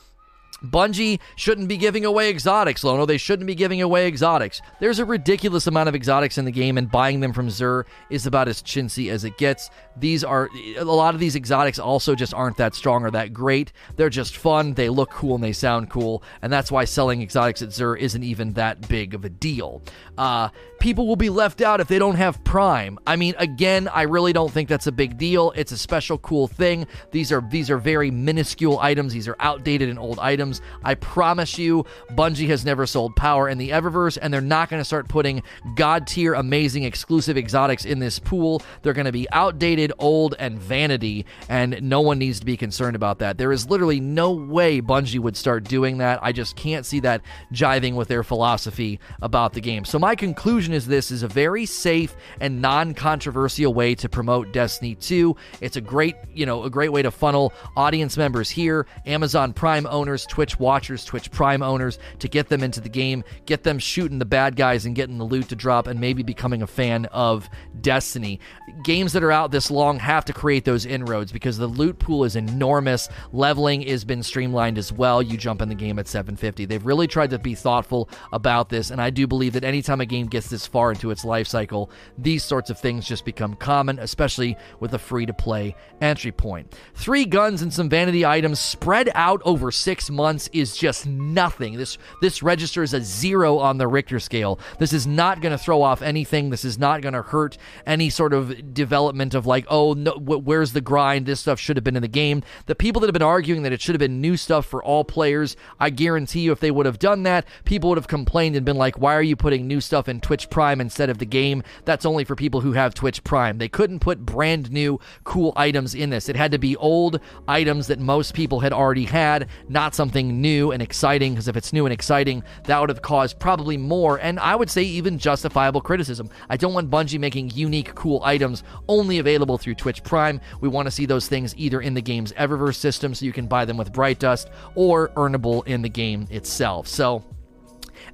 Bungie 0.65 1.19
shouldn't 1.35 1.67
be 1.67 1.77
giving 1.77 2.05
away 2.05 2.31
exotics, 2.31 2.85
Lono. 2.85 3.05
They 3.05 3.19
shouldn't 3.19 3.49
be 3.49 3.57
giving 3.57 3.83
away 3.83 4.07
exotics. 4.07 4.63
There's 4.79 5.01
a 5.01 5.05
ridiculous 5.05 5.67
amount 5.67 5.89
of 5.89 5.97
exotics 5.97 6.39
in 6.39 6.45
the 6.45 6.53
game, 6.53 6.79
and 6.79 6.89
buying 6.89 7.19
them 7.19 7.33
from 7.33 7.49
Xur 7.49 7.83
is 8.11 8.27
about 8.27 8.47
as 8.47 8.63
chintzy 8.63 9.11
as 9.11 9.25
it 9.25 9.37
gets. 9.39 9.71
These 9.97 10.23
are 10.23 10.49
a 10.77 10.85
lot 10.85 11.15
of 11.15 11.21
these 11.21 11.35
exotics 11.35 11.81
also 11.81 12.15
just 12.15 12.33
aren't 12.33 12.59
that 12.59 12.77
strong 12.77 13.03
or 13.03 13.11
that 13.11 13.33
great. 13.33 13.73
They're 13.97 14.09
just 14.09 14.37
fun, 14.37 14.75
they 14.75 14.89
look 14.89 15.11
cool, 15.11 15.35
and 15.35 15.43
they 15.43 15.53
sound 15.53 15.91
cool, 15.91 16.23
and 16.43 16.53
that's 16.53 16.71
why 16.71 16.85
selling 16.85 17.23
exotics 17.23 17.61
at 17.63 17.71
Xur 17.71 17.99
isn't 17.99 18.23
even 18.23 18.53
that 18.53 18.87
big 18.89 19.15
of 19.15 19.25
a 19.25 19.31
deal. 19.31 19.83
Uh, 20.17 20.51
people 20.83 21.07
will 21.07 21.15
be 21.15 21.31
left 21.31 21.61
out 21.61 21.81
if 21.81 21.87
they 21.87 21.99
don't 21.99 22.17
have 22.17 22.43
Prime. 22.43 22.99
I 23.07 23.15
mean, 23.15 23.37
again, 23.39 23.87
I 23.87 24.03
really 24.03 24.33
don't 24.33 24.51
think 24.51 24.69
that's 24.69 24.89
a 24.89 24.93
big 24.93 25.17
deal. 25.17 25.53
It's 25.55 25.71
a 25.71 25.79
special, 25.79 26.19
cool 26.19 26.49
thing. 26.49 26.89
These 27.13 27.31
are 27.31 27.41
these 27.51 27.71
are 27.71 27.79
very 27.79 28.11
minuscule 28.11 28.81
items. 28.81 29.13
These 29.13 29.29
are 29.29 29.37
outdated 29.39 29.89
and 29.89 29.99
old 29.99 30.19
items. 30.19 30.61
I 30.83 30.97
promise 30.97 31.57
you, 31.57 31.87
Bungie 32.11 32.49
has 32.49 32.65
never 32.65 32.85
sold 32.85 33.15
power 33.15 33.49
in 33.49 33.59
the 33.59 33.71
Eververse, 33.71 34.19
and 34.21 34.35
they're 34.35 34.41
not 34.41 34.71
going 34.71 34.81
to 34.81 34.85
start 34.85 35.09
putting 35.09 35.45
god 35.77 36.09
tier, 36.09 36.35
amazing, 36.35 36.83
exclusive 36.83 37.37
exotics 37.37 37.85
in 37.85 38.01
this 38.01 38.19
pool. 38.19 38.61
They're 38.83 38.93
going 38.93 39.07
to 39.07 39.13
be 39.13 39.31
outdated, 39.31 39.93
old, 40.01 40.35
and 40.41 40.59
vanity, 40.59 41.27
and 41.49 41.81
no 41.81 42.01
one 42.01 42.19
needs 42.19 42.41
to 42.41 42.47
be 42.47 42.57
concerned 42.57 42.97
about 42.97 43.21
that. 43.21 43.39
There 43.39 43.53
is 43.53 43.71
literally 43.71 44.01
no 44.01 44.33
way 44.33 44.83
Bungie 44.83 45.21
would 45.21 45.37
start 45.37 45.63
doing 45.63 45.99
that. 45.99 46.19
I 46.25 46.33
just 46.33 46.57
can't 46.57 46.85
see 46.85 46.99
that 47.01 47.23
jiving 47.53 47.95
with 47.95 48.09
their 48.09 48.25
philosophy 48.25 48.99
about 49.21 49.53
the 49.53 49.61
game. 49.61 49.85
So 49.85 50.01
my 50.01 50.17
conclusion 50.17 50.72
is 50.73 50.87
this 50.87 51.11
is 51.13 51.23
a 51.23 51.29
very 51.29 51.65
safe 51.65 52.17
and 52.41 52.61
non-controversial 52.61 53.73
way 53.73 53.95
to 53.95 54.09
promote 54.09 54.53
Destiny 54.53 54.97
2. 54.97 55.37
It's 55.61 55.77
a 55.77 55.81
great, 55.81 56.17
you 56.35 56.45
know, 56.45 56.65
a 56.65 56.71
great 56.71 56.91
way 56.91 57.03
to 57.03 57.13
funnel 57.13 57.53
audience 57.77 58.17
members 58.17 58.51
here, 58.51 58.87
Amazon 59.07 59.53
Prime 59.53 59.87
owners, 59.87 60.27
Twitch 60.27 60.59
watchers, 60.59 61.05
Twitch 61.05 61.31
Prime 61.31 61.63
owners 61.63 61.99
to 62.19 62.29
get 62.29 62.49
them 62.49 62.63
into 62.63 62.81
the 62.81 62.89
game, 62.89 63.23
get 63.47 63.63
them 63.63 63.79
shooting 63.79 64.19
the 64.19 64.25
bad 64.25 64.57
guys 64.57 64.85
and 64.85 64.97
getting 64.97 65.19
the 65.19 65.25
loot 65.25 65.49
to 65.51 65.57
drop 65.57 65.87
and 65.87 66.01
maybe 66.01 66.25
becoming 66.25 66.63
a 66.63 66.67
fan 66.67 67.05
of 67.07 67.49
Destiny. 67.81 68.41
Games 68.83 69.13
that 69.13 69.23
are 69.23 69.33
out 69.33 69.53
this 69.53 69.71
long 69.71 70.01
have 70.01 70.25
to 70.25 70.33
create 70.33 70.65
those 70.65 70.85
inroads 70.85 71.31
because 71.31 71.59
the 71.59 71.67
loot 71.69 71.99
pool 72.01 72.25
is 72.25 72.35
enormous. 72.35 73.09
Leveling 73.33 73.83
has 73.83 74.05
been 74.05 74.23
streamlined 74.23 74.79
as 74.79 74.93
well. 74.93 75.23
You 75.23 75.37
jump 75.37 75.63
in 75.63 75.69
the 75.69 75.75
game 75.77 76.01
at 76.01 76.09
750. 76.09 76.65
They've 76.65 76.85
really 76.85 77.07
tried 77.07 77.31
to 77.31 77.39
be 77.39 77.55
thoughtful 77.55 78.09
about 78.33 78.69
this 78.69 78.91
and 78.91 79.01
I 79.01 79.11
do 79.11 79.29
believe 79.29 79.53
that 79.53 79.63
anytime 79.63 79.93
time 79.93 80.01
a 80.01 80.07
game 80.07 80.27
gets 80.27 80.49
this 80.49 80.62
this 80.63 80.69
far 80.69 80.93
into 80.93 81.11
its 81.11 81.25
life 81.25 81.49
cycle, 81.49 81.91
these 82.17 82.45
sorts 82.45 82.71
of 82.71 82.79
things 82.79 83.05
just 83.05 83.25
become 83.25 83.55
common, 83.55 83.99
especially 83.99 84.57
with 84.79 84.95
a 84.95 84.99
free 84.99 85.27
to 85.27 85.35
play 85.35 85.75
entry 86.01 86.31
point. 86.31 86.73
Three 86.95 87.25
guns 87.25 87.63
and 87.63 87.73
some 87.73 87.89
vanity 87.89 88.25
items 88.25 88.61
spread 88.61 89.11
out 89.15 89.43
over 89.45 89.73
six 89.73 90.09
months 90.09 90.49
is 90.53 90.77
just 90.77 91.07
nothing. 91.07 91.77
This 91.77 91.99
this 92.21 92.43
registers 92.43 92.95
a 92.95 93.01
zero 93.01 93.59
on 93.59 93.79
the 93.79 93.89
Richter 93.89 94.21
scale. 94.21 94.61
This 94.79 94.93
is 94.93 95.07
not 95.07 95.41
going 95.41 95.53
to 95.53 95.59
throw 95.59 95.83
off 95.83 96.01
anything. 96.01 96.51
This 96.51 96.65
is 96.65 96.79
not 96.79 97.03
going 97.03 97.15
to 97.15 97.23
hurt 97.23 97.59
any 97.85 98.09
sort 98.09 98.33
of 98.33 98.73
development 98.73 99.35
of 99.35 99.47
like, 99.47 99.67
oh, 99.69 99.95
no, 99.95 100.13
where's 100.13 100.73
the 100.73 100.81
grind? 100.81 101.27
This 101.27 101.41
stuff 101.41 101.59
should 101.59 101.77
have 101.77 101.85
been 101.85 101.97
in 101.97 102.03
the 102.03 102.09
game. 102.09 102.43
The 102.67 102.75
people 102.77 103.01
that 103.01 103.09
have 103.09 103.15
been 103.15 103.23
arguing 103.23 103.63
that 103.63 103.73
it 103.73 103.81
should 103.81 103.95
have 103.95 104.01
been 104.01 104.21
new 104.21 104.37
stuff 104.37 104.67
for 104.67 104.83
all 104.83 105.05
players, 105.05 105.57
I 105.81 105.91
guarantee 105.91 106.41
you, 106.41 106.53
if 106.53 106.61
they 106.61 106.71
would 106.71 106.87
have 106.87 107.01
done 107.01 107.25
that, 107.25 107.47
people 107.65 107.89
would 107.91 107.99
have 107.99 108.07
complained 108.07 108.55
and 108.55 108.65
been 108.65 108.77
like, 108.77 108.99
why 108.99 109.15
are 109.15 109.23
you 109.23 109.35
putting 109.35 109.67
new 109.67 109.81
stuff 109.81 110.09
in 110.09 110.21
Twitch 110.21 110.51
Prime 110.53 110.81
instead 110.81 111.11
of 111.11 111.19
the 111.19 111.27
game? 111.27 111.65
That's 111.85 112.07
only 112.07 112.23
for 112.23 112.37
people 112.37 112.61
who 112.61 112.73
have 112.73 112.95
Twitch 112.95 113.25
Prime. 113.25 113.59
They 113.59 113.69
couldn't 113.69 113.99
put 113.99 114.25
brand 114.25 114.71
new, 114.71 115.01
cool 115.25 115.53
items 115.57 115.97
in 115.97 116.11
this. 116.11 116.29
It 116.29 116.37
had 116.37 116.53
to 116.53 116.59
be 116.59 116.77
old 116.77 117.19
items 117.49 117.89
that 117.89 117.99
most 117.99 118.35
people 118.35 118.61
had 118.61 118.73
already 118.73 119.07
had, 119.07 119.49
not 119.69 119.95
something 119.95 120.41
new 120.41 120.71
and 120.71 120.83
exciting, 120.83 121.33
because 121.33 121.49
if 121.49 121.57
it's 121.57 121.73
new 121.73 121.87
and 121.87 121.93
exciting, 121.93 122.45
that 122.65 122.79
would 122.79 122.91
have 122.91 123.03
caused 123.03 123.39
probably 123.39 123.77
more, 123.77 124.19
and 124.19 124.39
I 124.39 124.55
would 124.55 124.71
say 124.71 124.83
even 124.83 125.19
justifiable 125.19 125.81
criticism. 125.81 126.29
I 126.51 126.57
don't 126.59 126.75
want 126.75 126.91
Bungie 126.91 127.19
making 127.19 127.51
unique, 127.55 127.95
cool 127.95 128.21
items 128.23 128.63
only 128.89 129.19
available 129.19 129.57
through 129.57 129.77
Twitch 129.77 130.05
Prime. 130.05 130.41
We 130.61 130.69
want 130.69 130.87
to 130.87 130.93
see 130.93 131.07
those 131.07 131.27
things 131.29 131.57
either 131.57 131.81
in 131.81 131.95
the 131.95 132.03
game's 132.03 132.33
Eververse 132.33 132.77
system 132.77 133.15
so 133.15 133.25
you 133.25 133.33
can 133.33 133.47
buy 133.47 133.65
them 133.65 133.79
with 133.79 133.93
Bright 133.93 134.19
Dust 134.19 134.51
or 134.75 135.09
earnable 135.11 135.67
in 135.67 135.83
the 135.83 135.89
game 135.89 136.27
itself. 136.31 136.87
So, 136.87 137.25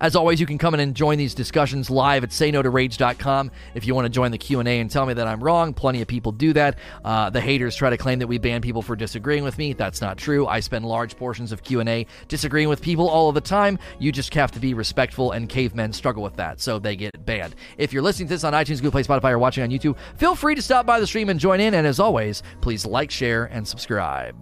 as 0.00 0.16
always, 0.16 0.40
you 0.40 0.46
can 0.46 0.58
come 0.58 0.74
in 0.74 0.80
and 0.80 0.94
join 0.94 1.18
these 1.18 1.34
discussions 1.34 1.90
live 1.90 2.24
at 2.24 2.30
sayno2rage.com 2.30 3.50
if 3.74 3.86
you 3.86 3.94
want 3.94 4.04
to 4.04 4.08
join 4.08 4.30
the 4.30 4.38
Q&A 4.38 4.80
and 4.80 4.90
tell 4.90 5.06
me 5.06 5.14
that 5.14 5.26
I'm 5.26 5.42
wrong. 5.42 5.74
Plenty 5.74 6.02
of 6.02 6.08
people 6.08 6.32
do 6.32 6.52
that. 6.52 6.78
Uh, 7.04 7.30
the 7.30 7.40
haters 7.40 7.74
try 7.76 7.90
to 7.90 7.96
claim 7.96 8.18
that 8.20 8.26
we 8.26 8.38
ban 8.38 8.60
people 8.60 8.82
for 8.82 8.96
disagreeing 8.96 9.44
with 9.44 9.58
me. 9.58 9.72
That's 9.72 10.00
not 10.00 10.16
true. 10.16 10.46
I 10.46 10.60
spend 10.60 10.84
large 10.84 11.16
portions 11.16 11.52
of 11.52 11.62
Q&A 11.62 12.06
disagreeing 12.28 12.68
with 12.68 12.80
people 12.80 13.08
all 13.08 13.28
of 13.28 13.34
the 13.34 13.40
time. 13.40 13.78
You 13.98 14.12
just 14.12 14.32
have 14.34 14.52
to 14.52 14.60
be 14.60 14.74
respectful, 14.74 15.32
and 15.32 15.48
cavemen 15.48 15.92
struggle 15.92 16.22
with 16.22 16.36
that, 16.36 16.60
so 16.60 16.78
they 16.78 16.96
get 16.96 17.24
banned. 17.24 17.54
If 17.76 17.92
you're 17.92 18.02
listening 18.02 18.28
to 18.28 18.34
this 18.34 18.44
on 18.44 18.52
iTunes, 18.52 18.76
Google 18.76 18.92
Play, 18.92 19.02
Spotify, 19.02 19.32
or 19.32 19.38
watching 19.38 19.64
on 19.64 19.70
YouTube, 19.70 19.96
feel 20.16 20.34
free 20.34 20.54
to 20.54 20.62
stop 20.62 20.86
by 20.86 21.00
the 21.00 21.06
stream 21.06 21.28
and 21.28 21.40
join 21.40 21.60
in. 21.60 21.74
And 21.74 21.86
as 21.86 22.00
always, 22.00 22.42
please 22.60 22.86
like, 22.86 23.10
share, 23.10 23.46
and 23.46 23.66
subscribe. 23.66 24.36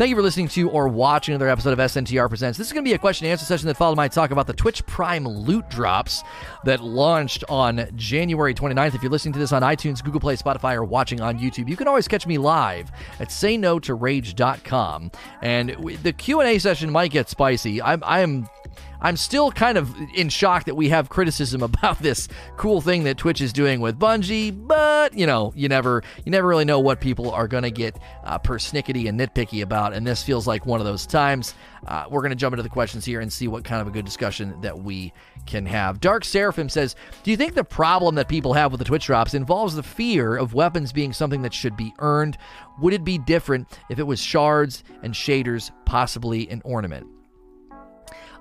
Thank 0.00 0.08
you 0.08 0.16
for 0.16 0.22
listening 0.22 0.48
to 0.48 0.70
or 0.70 0.88
watching 0.88 1.34
another 1.34 1.50
episode 1.50 1.74
of 1.74 1.78
SNTR 1.78 2.26
Presents. 2.30 2.56
This 2.56 2.68
is 2.68 2.72
going 2.72 2.82
to 2.82 2.88
be 2.88 2.94
a 2.94 2.98
question 2.98 3.26
and 3.26 3.32
answer 3.32 3.44
session 3.44 3.66
that 3.66 3.76
followed 3.76 3.96
my 3.96 4.08
talk 4.08 4.30
about 4.30 4.46
the 4.46 4.54
Twitch 4.54 4.86
Prime 4.86 5.28
loot 5.28 5.68
drops 5.68 6.22
that 6.64 6.80
launched 6.80 7.44
on 7.50 7.86
January 7.96 8.54
29th. 8.54 8.94
If 8.94 9.02
you're 9.02 9.12
listening 9.12 9.34
to 9.34 9.38
this 9.38 9.52
on 9.52 9.60
iTunes, 9.60 10.02
Google 10.02 10.18
Play, 10.18 10.36
Spotify, 10.36 10.74
or 10.74 10.84
watching 10.84 11.20
on 11.20 11.38
YouTube, 11.38 11.68
you 11.68 11.76
can 11.76 11.86
always 11.86 12.08
catch 12.08 12.26
me 12.26 12.38
live 12.38 12.90
at 13.18 13.28
sayno2rage.com. 13.28 15.10
And 15.42 15.98
the 16.02 16.14
Q&A 16.14 16.58
session 16.58 16.90
might 16.90 17.10
get 17.10 17.28
spicy. 17.28 17.82
I'm, 17.82 18.02
I'm 18.06 18.48
I'm 19.02 19.16
still 19.16 19.50
kind 19.50 19.78
of 19.78 19.94
in 20.14 20.28
shock 20.28 20.64
that 20.64 20.74
we 20.74 20.90
have 20.90 21.08
criticism 21.08 21.62
about 21.70 22.00
this 22.00 22.28
cool 22.56 22.80
thing 22.80 23.04
that 23.04 23.16
Twitch 23.16 23.40
is 23.40 23.52
doing 23.52 23.80
with 23.80 23.98
Bungie, 23.98 24.50
but 24.66 25.14
you 25.16 25.26
know, 25.26 25.52
you 25.56 25.68
never 25.68 26.02
you 26.24 26.30
never 26.30 26.46
really 26.46 26.64
know 26.64 26.80
what 26.80 27.00
people 27.00 27.30
are 27.30 27.48
going 27.48 27.62
to 27.62 27.70
get 27.70 27.98
uh, 28.24 28.38
persnickety 28.38 29.08
and 29.08 29.18
nitpicky 29.18 29.62
about, 29.62 29.92
and 29.92 30.06
this 30.06 30.22
feels 30.22 30.46
like 30.46 30.66
one 30.66 30.80
of 30.80 30.86
those 30.86 31.06
times. 31.06 31.54
Uh, 31.86 32.04
we're 32.10 32.20
going 32.20 32.30
to 32.30 32.36
jump 32.36 32.52
into 32.52 32.62
the 32.62 32.68
questions 32.68 33.06
here 33.06 33.20
and 33.20 33.32
see 33.32 33.48
what 33.48 33.64
kind 33.64 33.80
of 33.80 33.88
a 33.88 33.90
good 33.90 34.04
discussion 34.04 34.54
that 34.60 34.78
we 34.78 35.12
can 35.46 35.64
have. 35.64 35.98
Dark 35.98 36.24
Seraphim 36.24 36.68
says, 36.68 36.94
"Do 37.22 37.30
you 37.30 37.38
think 37.38 37.54
the 37.54 37.64
problem 37.64 38.16
that 38.16 38.28
people 38.28 38.52
have 38.52 38.70
with 38.70 38.80
the 38.80 38.84
Twitch 38.84 39.06
drops 39.06 39.32
involves 39.32 39.74
the 39.74 39.82
fear 39.82 40.36
of 40.36 40.52
weapons 40.52 40.92
being 40.92 41.12
something 41.12 41.40
that 41.42 41.54
should 41.54 41.76
be 41.76 41.94
earned? 41.98 42.36
Would 42.80 42.92
it 42.92 43.04
be 43.04 43.16
different 43.16 43.66
if 43.88 43.98
it 43.98 44.06
was 44.06 44.20
shards 44.20 44.84
and 45.02 45.14
shaders, 45.14 45.70
possibly 45.86 46.48
an 46.50 46.60
ornament?" 46.64 47.06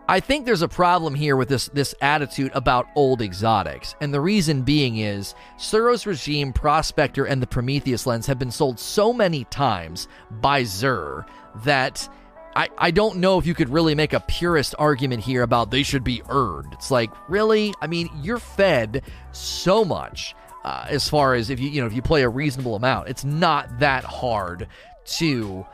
I 0.10 0.20
think 0.20 0.48
there's 0.48 0.64
a 0.64 0.68
problem 0.68 1.14
here 1.14 1.36
with 1.36 1.50
this 1.50 1.68
this 1.68 1.94
attitude 2.02 2.52
about 2.56 2.88
old 2.96 3.22
exotics. 3.22 3.94
And 4.02 4.12
the 4.12 4.20
reason 4.20 4.64
being 4.64 4.98
is 4.98 5.36
Suros 5.60 6.08
regime, 6.08 6.52
Prospector, 6.52 7.24
and 7.24 7.40
the 7.40 7.46
Prometheus 7.46 8.08
lens 8.08 8.26
have 8.26 8.40
been 8.40 8.50
sold 8.50 8.80
so 8.80 9.14
many 9.14 9.44
times 9.46 10.08
by 10.32 10.64
Xur 10.64 11.26
that 11.64 12.10
I, 12.56 12.70
I 12.80 12.90
don't 12.90 13.18
know 13.18 13.38
if 13.38 13.46
you 13.46 13.54
could 13.54 13.70
really 13.70 13.94
make 13.94 14.14
a 14.14 14.20
purist 14.22 14.74
argument 14.80 15.22
here 15.24 15.44
about 15.44 15.70
they 15.70 15.84
should 15.84 16.04
be 16.04 16.24
earned. 16.28 16.74
It's 16.74 16.90
like, 16.90 17.12
really? 17.30 17.76
I 17.80 17.86
mean, 17.86 18.10
you're 18.24 18.40
fed 18.40 19.04
so 19.32 19.86
much 19.86 20.34
uh, 20.66 20.88
as 20.90 21.08
far 21.08 21.36
as 21.36 21.52
if 21.52 21.60
you 21.60 21.70
you 21.70 21.82
know 21.82 21.88
if 21.88 21.94
you 21.94 22.02
play 22.02 22.24
a 22.24 22.30
reasonable 22.30 22.76
amount. 22.76 23.10
It's 23.10 23.24
not 23.24 23.78
that 23.78 24.06
hard 24.06 24.70
to 25.06 25.68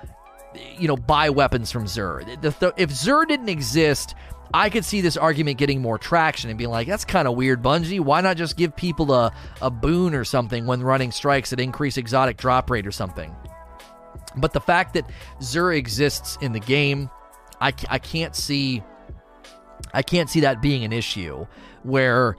you 0.77 0.87
know, 0.87 0.97
buy 0.97 1.29
weapons 1.29 1.71
from 1.71 1.87
the, 2.59 2.73
if 2.77 2.89
Xur 2.89 3.27
didn't 3.27 3.49
exist, 3.49 4.15
I 4.53 4.69
could 4.69 4.85
see 4.85 5.01
this 5.01 5.17
argument 5.17 5.57
getting 5.57 5.81
more 5.81 5.97
traction 5.97 6.49
and 6.49 6.57
being 6.57 6.69
like, 6.69 6.87
that's 6.87 7.05
kind 7.05 7.27
of 7.27 7.35
weird, 7.35 7.61
Bungie. 7.61 7.99
Why 7.99 8.21
not 8.21 8.37
just 8.37 8.57
give 8.57 8.75
people 8.75 9.13
a, 9.13 9.33
a 9.61 9.69
boon 9.69 10.13
or 10.13 10.23
something 10.23 10.65
when 10.65 10.81
running 10.81 11.11
strikes 11.11 11.49
that 11.49 11.59
increase 11.59 11.97
exotic 11.97 12.37
drop 12.37 12.69
rate 12.69 12.87
or 12.87 12.91
something? 12.91 13.35
But 14.37 14.53
the 14.53 14.61
fact 14.61 14.93
that 14.93 15.09
Xur 15.39 15.75
exists 15.75 16.37
in 16.41 16.51
the 16.51 16.59
game, 16.59 17.09
I, 17.59 17.73
I 17.89 17.99
can't 17.99 18.35
see 18.35 18.83
I 19.93 20.01
can't 20.01 20.29
see 20.29 20.41
that 20.41 20.61
being 20.61 20.83
an 20.83 20.91
issue 20.91 21.45
where 21.83 22.35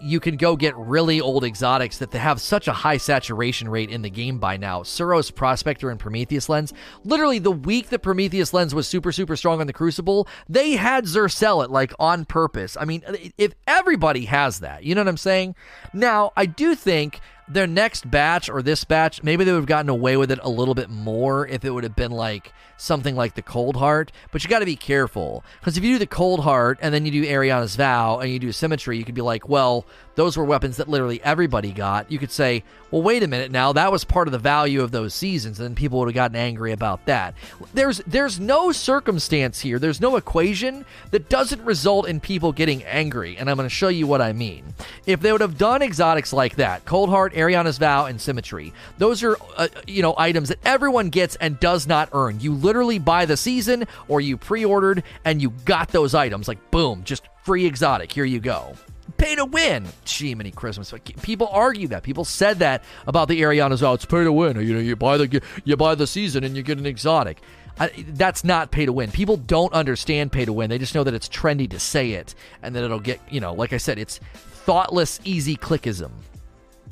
you 0.00 0.20
can 0.20 0.36
go 0.36 0.56
get 0.56 0.76
really 0.76 1.20
old 1.20 1.44
exotics 1.44 1.98
that 1.98 2.12
have 2.12 2.40
such 2.40 2.68
a 2.68 2.72
high 2.72 2.96
saturation 2.96 3.68
rate 3.68 3.90
in 3.90 4.02
the 4.02 4.10
game 4.10 4.38
by 4.38 4.56
now. 4.56 4.82
Suros 4.82 5.34
Prospector 5.34 5.88
and 5.90 5.98
Prometheus 5.98 6.48
Lens. 6.48 6.72
Literally, 7.04 7.38
the 7.38 7.50
week 7.50 7.88
that 7.88 8.00
Prometheus 8.00 8.54
Lens 8.54 8.74
was 8.74 8.86
super, 8.86 9.10
super 9.10 9.36
strong 9.36 9.60
on 9.60 9.66
the 9.66 9.72
Crucible, 9.72 10.28
they 10.48 10.72
had 10.72 11.08
sell 11.28 11.62
it 11.62 11.70
like 11.70 11.92
on 11.98 12.24
purpose. 12.24 12.76
I 12.80 12.84
mean, 12.84 13.02
if 13.36 13.54
everybody 13.66 14.26
has 14.26 14.60
that, 14.60 14.84
you 14.84 14.94
know 14.94 15.00
what 15.00 15.08
I'm 15.08 15.16
saying? 15.16 15.56
Now, 15.92 16.32
I 16.36 16.46
do 16.46 16.74
think 16.74 17.20
their 17.52 17.66
next 17.66 18.10
batch 18.10 18.48
or 18.48 18.62
this 18.62 18.84
batch, 18.84 19.22
maybe 19.22 19.44
they 19.44 19.52
would 19.52 19.58
have 19.58 19.66
gotten 19.66 19.88
away 19.88 20.16
with 20.16 20.30
it 20.30 20.38
a 20.42 20.48
little 20.48 20.74
bit 20.74 20.90
more 20.90 21.46
if 21.46 21.64
it 21.64 21.70
would 21.70 21.84
have 21.84 21.96
been 21.96 22.10
like 22.10 22.52
something 22.76 23.14
like 23.14 23.34
the 23.34 23.42
Cold 23.42 23.76
Heart. 23.76 24.12
But 24.30 24.42
you 24.42 24.50
got 24.50 24.60
to 24.60 24.66
be 24.66 24.76
careful 24.76 25.44
because 25.60 25.76
if 25.76 25.84
you 25.84 25.94
do 25.94 25.98
the 25.98 26.06
Cold 26.06 26.40
Heart 26.40 26.78
and 26.82 26.92
then 26.92 27.06
you 27.06 27.12
do 27.12 27.24
Eriana's 27.24 27.76
Vow 27.76 28.18
and 28.18 28.30
you 28.30 28.38
do 28.38 28.52
Symmetry, 28.52 28.98
you 28.98 29.04
could 29.04 29.14
be 29.14 29.22
like, 29.22 29.48
well, 29.48 29.86
those 30.14 30.36
were 30.36 30.44
weapons 30.44 30.76
that 30.76 30.88
literally 30.88 31.22
everybody 31.22 31.72
got. 31.72 32.10
You 32.10 32.18
could 32.18 32.30
say, 32.30 32.64
well, 32.90 33.02
wait 33.02 33.22
a 33.22 33.26
minute 33.26 33.50
now, 33.50 33.72
that 33.72 33.90
was 33.90 34.04
part 34.04 34.28
of 34.28 34.32
the 34.32 34.38
value 34.38 34.82
of 34.82 34.90
those 34.90 35.14
seasons, 35.14 35.58
and 35.60 35.74
people 35.74 35.98
would 35.98 36.08
have 36.08 36.14
gotten 36.14 36.36
angry 36.36 36.72
about 36.72 37.06
that. 37.06 37.34
There's 37.72 37.98
there's 38.06 38.38
no 38.38 38.70
circumstance 38.72 39.60
here, 39.60 39.78
there's 39.78 40.00
no 40.00 40.16
equation 40.16 40.84
that 41.10 41.28
doesn't 41.28 41.64
result 41.64 42.06
in 42.06 42.20
people 42.20 42.52
getting 42.52 42.84
angry, 42.84 43.36
and 43.36 43.48
I'm 43.48 43.56
to 43.56 43.68
show 43.68 43.88
you 43.88 44.06
what 44.06 44.20
I 44.20 44.32
mean. 44.32 44.74
If 45.06 45.20
they 45.20 45.32
would 45.32 45.40
have 45.40 45.56
done 45.56 45.82
exotics 45.82 46.32
like 46.32 46.56
that, 46.56 46.84
Cold 46.84 47.08
Heart, 47.08 47.34
Eriana's 47.34 47.78
Vow, 47.78 48.06
and 48.06 48.20
Symmetry, 48.20 48.72
those 48.98 49.22
are 49.22 49.36
uh, 49.56 49.68
you 49.86 50.02
know 50.02 50.14
items 50.18 50.48
that 50.48 50.58
everyone 50.64 51.08
gets 51.08 51.36
and 51.36 51.58
does 51.60 51.86
not 51.86 52.10
earn. 52.12 52.40
You 52.40 52.52
literally 52.54 52.98
buy 52.98 53.24
the 53.24 53.36
season 53.36 53.86
or 54.08 54.20
you 54.20 54.36
pre-ordered 54.36 55.02
and 55.24 55.40
you 55.40 55.50
got 55.64 55.88
those 55.88 56.14
items 56.14 56.48
like 56.48 56.70
boom, 56.70 57.04
just 57.04 57.22
free 57.44 57.64
exotic. 57.64 58.12
Here 58.12 58.24
you 58.24 58.40
go 58.40 58.74
pay 59.22 59.36
to 59.36 59.44
win. 59.44 59.86
Gee, 60.04 60.34
many 60.34 60.50
Christmas. 60.50 60.92
People 61.22 61.48
argue 61.48 61.88
that. 61.88 62.02
People 62.02 62.24
said 62.24 62.58
that 62.58 62.82
about 63.06 63.28
the 63.28 63.40
Erianas. 63.40 63.82
Oh, 63.82 63.92
it's 63.92 64.04
pay 64.04 64.24
to 64.24 64.32
win. 64.32 64.60
You 64.60 64.74
know, 64.74 64.80
you 64.80 64.96
buy 64.96 65.16
the 65.16 65.42
you 65.64 65.76
buy 65.76 65.94
the 65.94 66.06
season 66.06 66.44
and 66.44 66.56
you 66.56 66.62
get 66.62 66.78
an 66.78 66.86
exotic. 66.86 67.40
I, 67.78 67.88
that's 68.08 68.44
not 68.44 68.70
pay 68.70 68.84
to 68.84 68.92
win. 68.92 69.10
People 69.10 69.38
don't 69.38 69.72
understand 69.72 70.30
pay 70.30 70.44
to 70.44 70.52
win. 70.52 70.68
They 70.68 70.78
just 70.78 70.94
know 70.94 71.04
that 71.04 71.14
it's 71.14 71.28
trendy 71.28 71.70
to 71.70 71.80
say 71.80 72.12
it, 72.12 72.34
and 72.62 72.76
that 72.76 72.84
it'll 72.84 73.00
get 73.00 73.20
you 73.30 73.40
know. 73.40 73.54
Like 73.54 73.72
I 73.72 73.78
said, 73.78 73.98
it's 73.98 74.18
thoughtless, 74.18 75.20
easy 75.24 75.56
clickism, 75.56 76.10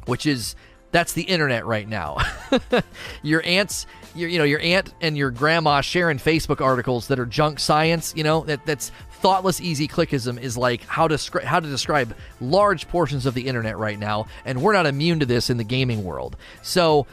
which 0.06 0.24
is 0.24 0.54
that's 0.92 1.12
the 1.12 1.22
internet 1.22 1.66
right 1.66 1.88
now. 1.88 2.18
your 3.22 3.42
aunts, 3.44 3.86
your 4.14 4.28
you 4.28 4.38
know, 4.38 4.44
your 4.44 4.60
aunt 4.60 4.94
and 5.00 5.16
your 5.16 5.30
grandma 5.30 5.80
sharing 5.80 6.18
Facebook 6.18 6.60
articles 6.60 7.08
that 7.08 7.18
are 7.18 7.26
junk 7.26 7.60
science. 7.60 8.14
You 8.16 8.24
know 8.24 8.40
that 8.44 8.64
that's 8.64 8.90
thoughtless 9.20 9.60
easy 9.60 9.86
clickism 9.86 10.40
is 10.40 10.56
like 10.56 10.82
how 10.84 11.06
to 11.06 11.44
how 11.44 11.60
to 11.60 11.68
describe 11.68 12.14
large 12.40 12.88
portions 12.88 13.26
of 13.26 13.34
the 13.34 13.46
internet 13.46 13.76
right 13.76 13.98
now, 13.98 14.26
and 14.44 14.62
we're 14.62 14.72
not 14.72 14.86
immune 14.86 15.20
to 15.20 15.26
this 15.26 15.50
in 15.50 15.56
the 15.56 15.64
gaming 15.64 16.04
world. 16.04 16.36
So 16.62 17.06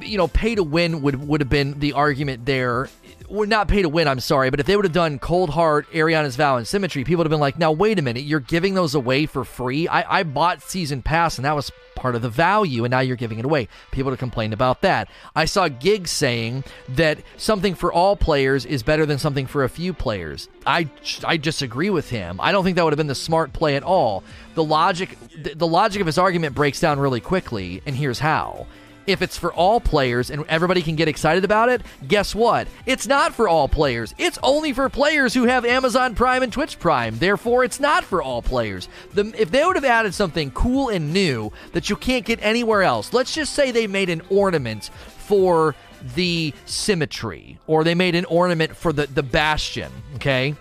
you 0.00 0.18
know, 0.18 0.28
pay 0.28 0.54
to 0.54 0.62
win 0.62 1.02
would 1.02 1.26
would 1.26 1.40
have 1.40 1.50
been 1.50 1.78
the 1.78 1.92
argument 1.92 2.46
there. 2.46 2.88
We're 3.28 3.46
not 3.46 3.68
pay 3.68 3.82
to 3.82 3.88
win, 3.90 4.08
I'm 4.08 4.20
sorry, 4.20 4.48
but 4.48 4.58
if 4.58 4.64
they 4.64 4.74
would 4.74 4.86
have 4.86 4.94
done 4.94 5.18
Cold 5.18 5.50
Heart, 5.50 5.92
Eriana's 5.92 6.36
Vow, 6.36 6.56
and 6.56 6.66
Symmetry, 6.66 7.04
people 7.04 7.18
would 7.18 7.26
have 7.26 7.30
been 7.30 7.40
like, 7.40 7.58
now 7.58 7.72
wait 7.72 7.98
a 7.98 8.02
minute, 8.02 8.22
you're 8.22 8.40
giving 8.40 8.72
those 8.72 8.94
away 8.94 9.26
for 9.26 9.44
free? 9.44 9.86
I, 9.86 10.20
I 10.20 10.22
bought 10.22 10.62
Season 10.62 11.02
Pass 11.02 11.36
and 11.36 11.44
that 11.44 11.54
was 11.54 11.70
part 11.98 12.14
of 12.14 12.22
the 12.22 12.30
value, 12.30 12.84
and 12.84 12.90
now 12.90 13.00
you're 13.00 13.16
giving 13.16 13.38
it 13.38 13.44
away. 13.44 13.68
People 13.90 14.10
have 14.12 14.18
complained 14.18 14.54
about 14.54 14.80
that. 14.82 15.08
I 15.34 15.44
saw 15.44 15.68
Gigs 15.68 16.10
saying 16.10 16.64
that 16.90 17.18
something 17.36 17.74
for 17.74 17.92
all 17.92 18.16
players 18.16 18.64
is 18.64 18.82
better 18.82 19.04
than 19.04 19.18
something 19.18 19.46
for 19.46 19.64
a 19.64 19.68
few 19.68 19.92
players. 19.92 20.48
I, 20.64 20.88
I 21.24 21.36
disagree 21.36 21.90
with 21.90 22.08
him. 22.08 22.40
I 22.40 22.52
don't 22.52 22.64
think 22.64 22.76
that 22.76 22.84
would 22.84 22.92
have 22.92 22.98
been 22.98 23.08
the 23.08 23.14
smart 23.14 23.52
play 23.52 23.76
at 23.76 23.82
all. 23.82 24.22
The 24.54 24.64
logic 24.64 25.16
the 25.54 25.66
logic 25.66 26.00
of 26.00 26.06
his 26.06 26.18
argument 26.18 26.54
breaks 26.54 26.80
down 26.80 26.98
really 26.98 27.20
quickly, 27.20 27.82
and 27.86 27.94
here's 27.94 28.18
how 28.18 28.66
if 29.08 29.22
it's 29.22 29.38
for 29.38 29.52
all 29.54 29.80
players 29.80 30.30
and 30.30 30.44
everybody 30.48 30.82
can 30.82 30.94
get 30.94 31.08
excited 31.08 31.42
about 31.42 31.70
it, 31.70 31.80
guess 32.06 32.34
what? 32.34 32.68
It's 32.84 33.06
not 33.06 33.34
for 33.34 33.48
all 33.48 33.66
players. 33.66 34.14
It's 34.18 34.38
only 34.42 34.74
for 34.74 34.88
players 34.90 35.32
who 35.32 35.44
have 35.44 35.64
Amazon 35.64 36.14
Prime 36.14 36.42
and 36.42 36.52
Twitch 36.52 36.78
Prime. 36.78 37.18
Therefore, 37.18 37.64
it's 37.64 37.80
not 37.80 38.04
for 38.04 38.22
all 38.22 38.42
players. 38.42 38.88
The, 39.14 39.32
if 39.40 39.50
they 39.50 39.64
would 39.64 39.76
have 39.76 39.84
added 39.84 40.12
something 40.12 40.50
cool 40.50 40.90
and 40.90 41.12
new 41.14 41.50
that 41.72 41.88
you 41.88 41.96
can't 41.96 42.26
get 42.26 42.38
anywhere 42.42 42.82
else, 42.82 43.14
let's 43.14 43.34
just 43.34 43.54
say 43.54 43.70
they 43.70 43.86
made 43.86 44.10
an 44.10 44.20
ornament 44.28 44.90
for 45.16 45.74
the 46.14 46.52
symmetry, 46.66 47.58
or 47.66 47.84
they 47.84 47.94
made 47.94 48.14
an 48.14 48.26
ornament 48.26 48.76
for 48.76 48.92
the, 48.92 49.06
the 49.06 49.22
bastion, 49.22 49.90
okay? 50.16 50.54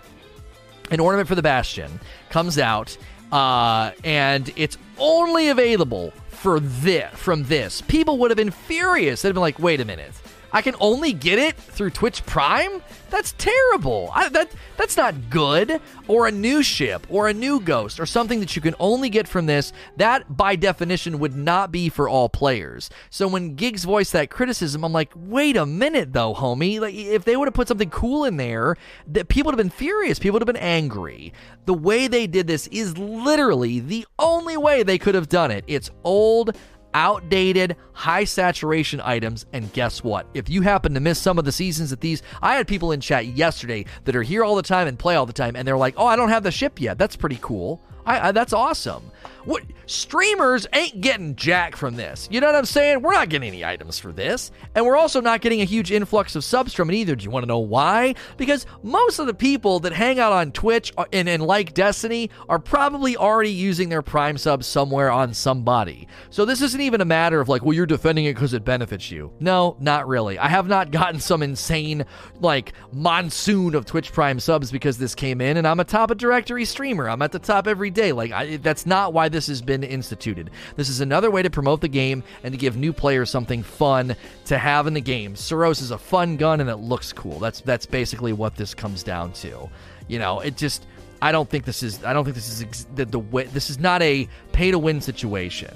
An 0.90 1.00
ornament 1.02 1.28
for 1.28 1.36
the 1.36 1.42
bastion 1.42 2.00
comes 2.30 2.58
out, 2.58 2.98
uh, 3.32 3.92
and 4.06 4.52
it's 4.56 4.78
only 4.98 5.50
available 5.50 6.14
for 6.38 6.60
this 6.60 7.14
from 7.16 7.44
this, 7.44 7.82
people 7.82 8.18
would 8.20 8.32
have 8.32 8.38
been 8.38 8.52
furious. 8.52 9.22
They'd 9.22 9.30
have 9.30 9.36
been 9.36 9.42
like, 9.42 9.60
"Wait 9.60 9.82
a 9.82 9.86
minute, 9.86 10.14
I 10.52 10.62
can 10.62 10.76
only 10.80 11.14
get 11.14 11.40
it 11.40 11.58
through 11.58 11.92
Twitch 11.92 12.26
Prime? 12.26 12.82
That's 13.10 13.34
terrible. 13.38 14.10
I, 14.14 14.30
that 14.30 14.52
that's 14.76 14.98
not 14.98 15.30
good. 15.30 15.80
Or 16.08 16.28
a 16.28 16.32
new 16.32 16.62
ship, 16.62 17.08
or 17.10 17.28
a 17.28 17.34
new 17.34 17.60
ghost, 17.60 18.00
or 18.00 18.06
something 18.06 18.40
that 18.42 18.56
you 18.56 18.62
can 18.62 18.76
only 18.80 19.10
get 19.10 19.28
from 19.28 19.46
this. 19.46 19.74
That, 19.98 20.36
by 20.36 20.56
definition, 20.56 21.20
would 21.20 21.36
not 21.36 21.72
be 21.72 21.90
for 21.90 22.08
all 22.10 22.30
players. 22.30 22.90
So 23.10 23.28
when 23.28 23.56
Gigs 23.56 23.86
voiced 23.86 24.14
that 24.14 24.30
criticism, 24.30 24.84
I'm 24.84 24.94
like, 24.94 25.12
wait 25.16 25.58
a 25.58 25.66
minute, 25.66 26.14
though, 26.14 26.34
homie. 26.34 26.80
Like, 26.80 26.94
if 26.96 27.24
they 27.24 27.36
would 27.36 27.48
have 27.48 27.54
put 27.54 27.68
something 27.68 27.90
cool 27.90 28.26
in 28.26 28.38
there, 28.38 28.76
that 29.08 29.28
people 29.30 29.52
would 29.52 29.58
have 29.58 29.66
been 29.66 29.78
furious. 29.78 30.20
People 30.20 30.34
would 30.34 30.48
have 30.48 30.54
been 30.54 30.62
angry. 30.62 31.34
The 31.66 31.74
way 31.74 32.08
they 32.08 32.28
did 32.28 32.48
this 32.48 32.68
is 32.68 32.98
literally 32.98 33.80
the 33.80 34.06
only 34.20 34.58
way 34.58 34.84
they 34.84 34.98
could 34.98 35.16
have 35.16 35.30
done 35.30 35.52
it. 35.52 35.64
It's 35.68 35.92
old 36.04 36.56
outdated, 36.94 37.76
high 37.94 38.24
saturation 38.24 39.02
items. 39.02 39.46
And 39.54 39.72
guess 39.74 40.04
what? 40.04 40.28
If 40.34 40.50
you 40.50 40.62
happen 40.62 40.94
to 40.94 41.00
miss 41.00 41.20
some 41.20 41.38
of 41.40 41.46
the 41.46 41.52
seasons 41.52 41.90
that 41.90 42.02
these, 42.02 42.22
I 42.42 42.56
had 42.56 42.68
people 42.68 42.92
in 42.92 43.02
chat 43.02 43.26
yesterday 43.28 43.86
that 44.06 44.16
are 44.16 44.24
here 44.24 44.44
all 44.44 44.56
the 44.56 44.62
time 44.62 44.88
and 44.88 44.98
play 44.98 45.16
all 45.16 45.26
the 45.26 45.34
time, 45.34 45.56
and 45.56 45.68
they're 45.68 45.78
like, 45.78 45.96
oh, 45.98 46.06
I 46.06 46.16
don't 46.16 46.30
have 46.30 46.44
the 46.44 46.52
ship 46.52 46.80
yet. 46.82 46.98
That's 46.98 47.16
pretty 47.16 47.40
cool. 47.42 47.82
I, 48.08 48.30
I, 48.30 48.32
that's 48.32 48.54
awesome. 48.54 49.12
What 49.46 49.64
streamers 49.88 50.68
ain't 50.74 51.00
getting 51.02 51.36
jack 51.36 51.76
from 51.76 51.96
this. 51.96 52.28
You 52.30 52.42
know 52.42 52.48
what 52.48 52.56
I'm 52.56 52.66
saying? 52.66 53.02
We're 53.02 53.14
not 53.14 53.30
getting 53.30 53.48
any 53.48 53.66
items 53.66 53.98
for 53.98 54.12
this, 54.12 54.52
and 54.76 54.86
we're 54.86 54.98
also 54.98 55.22
not 55.22 55.42
getting 55.42 55.62
a 55.62 55.66
huge 55.66 55.92
influx 55.92 56.36
of 56.36 56.44
subs 56.44 56.74
from 56.74 56.90
it 56.90 56.96
either. 56.96 57.16
Do 57.16 57.24
you 57.24 57.32
want 57.32 57.44
to 57.44 57.48
know 57.48 57.60
why? 57.60 58.16
Because 58.36 58.66
most 58.84 59.20
of 59.20 59.28
the 59.28 59.34
people 59.34 59.80
that 59.80 59.94
hang 59.94 60.20
out 60.20 60.34
on 60.34 60.52
Twitch 60.52 60.92
and, 61.14 61.30
and 61.30 61.42
like 61.42 61.74
Destiny 61.74 62.30
are 62.50 62.60
probably 62.60 63.16
already 63.16 63.52
using 63.52 63.90
their 63.90 64.02
Prime 64.02 64.38
subs 64.38 64.68
somewhere 64.68 65.10
on 65.10 65.34
somebody. 65.34 66.08
So 66.30 66.44
this 66.44 66.62
isn't 66.62 66.82
even 66.82 67.02
a 67.02 67.06
matter 67.06 67.40
of 67.40 67.48
like, 67.48 67.64
well, 67.64 67.74
you're 67.74 67.86
defending 67.86 68.26
it 68.26 68.34
because 68.34 68.54
it 68.54 68.66
benefits 68.66 69.10
you. 69.10 69.32
No, 69.40 69.78
not 69.80 70.08
really. 70.08 70.38
I 70.38 70.50
have 70.50 70.68
not 70.68 70.92
gotten 70.92 71.20
some 71.20 71.42
insane 71.42 72.06
like 72.42 72.74
monsoon 72.92 73.76
of 73.76 73.86
Twitch 73.86 74.12
Prime 74.12 74.40
subs 74.42 74.72
because 74.72 74.98
this 74.98 75.16
came 75.16 75.40
in, 75.40 75.56
and 75.56 75.66
I'm 75.66 75.80
a 75.80 75.86
top 75.86 76.12
of 76.12 76.18
directory 76.18 76.66
streamer. 76.66 77.10
I'm 77.10 77.22
at 77.22 77.32
the 77.32 77.40
top 77.40 77.68
every 77.68 77.90
day. 77.98 78.14
Like 78.14 78.32
I, 78.32 78.58
that's 78.58 78.86
not 78.86 79.12
why 79.12 79.28
this 79.28 79.48
has 79.48 79.62
been 79.62 79.84
instituted. 79.84 80.52
This 80.78 80.88
is 80.88 81.02
another 81.02 81.30
way 81.30 81.42
to 81.42 81.50
promote 81.50 81.82
the 81.82 81.90
game 81.90 82.24
and 82.44 82.54
to 82.54 82.58
give 82.58 82.78
new 82.78 82.94
players 82.94 83.30
something 83.30 83.64
fun 83.64 84.16
to 84.46 84.58
have 84.58 84.88
in 84.88 84.94
the 84.94 85.02
game. 85.02 85.34
Suros 85.34 85.82
is 85.82 85.92
a 85.92 85.98
fun 85.98 86.38
gun 86.38 86.62
and 86.62 86.70
it 86.70 86.78
looks 86.78 87.12
cool. 87.12 87.40
That's 87.40 87.60
that's 87.62 87.86
basically 87.86 88.32
what 88.32 88.56
this 88.56 88.74
comes 88.74 89.04
down 89.04 89.34
to. 89.34 89.70
You 90.08 90.20
know, 90.20 90.40
it 90.40 90.56
just 90.56 90.86
I 91.22 91.32
don't 91.32 91.50
think 91.50 91.66
this 91.66 91.84
is 91.84 92.06
I 92.06 92.14
don't 92.14 92.24
think 92.24 92.36
this 92.36 92.50
is 92.50 92.62
ex- 92.62 92.88
the, 92.96 93.06
the 93.06 93.20
way 93.20 93.44
this 93.46 93.70
is 93.70 93.80
not 93.80 94.02
a 94.02 94.30
pay 94.54 94.72
to 94.72 94.80
win 94.80 95.02
situation. 95.02 95.76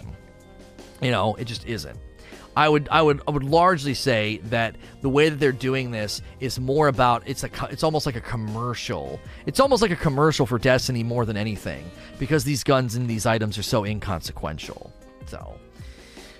You 1.01 1.11
know, 1.11 1.35
it 1.35 1.45
just 1.45 1.65
isn't. 1.65 1.97
I 2.55 2.67
would 2.67 2.89
I 2.89 3.01
would 3.01 3.21
I 3.27 3.31
would 3.31 3.43
largely 3.43 3.93
say 3.93 4.37
that 4.45 4.75
the 5.01 5.09
way 5.09 5.29
that 5.29 5.39
they're 5.39 5.51
doing 5.51 5.91
this 5.91 6.21
is 6.39 6.59
more 6.59 6.87
about 6.87 7.23
it's 7.25 7.43
a 7.43 7.49
it's 7.69 7.83
almost 7.83 8.05
like 8.05 8.15
a 8.15 8.21
commercial. 8.21 9.19
It's 9.45 9.59
almost 9.59 9.81
like 9.81 9.91
a 9.91 9.95
commercial 9.95 10.45
for 10.45 10.59
Destiny 10.59 11.03
more 11.03 11.25
than 11.25 11.37
anything 11.37 11.89
because 12.19 12.43
these 12.43 12.63
guns 12.63 12.95
and 12.95 13.09
these 13.09 13.25
items 13.25 13.57
are 13.57 13.63
so 13.63 13.85
inconsequential. 13.85 14.91
So 15.27 15.55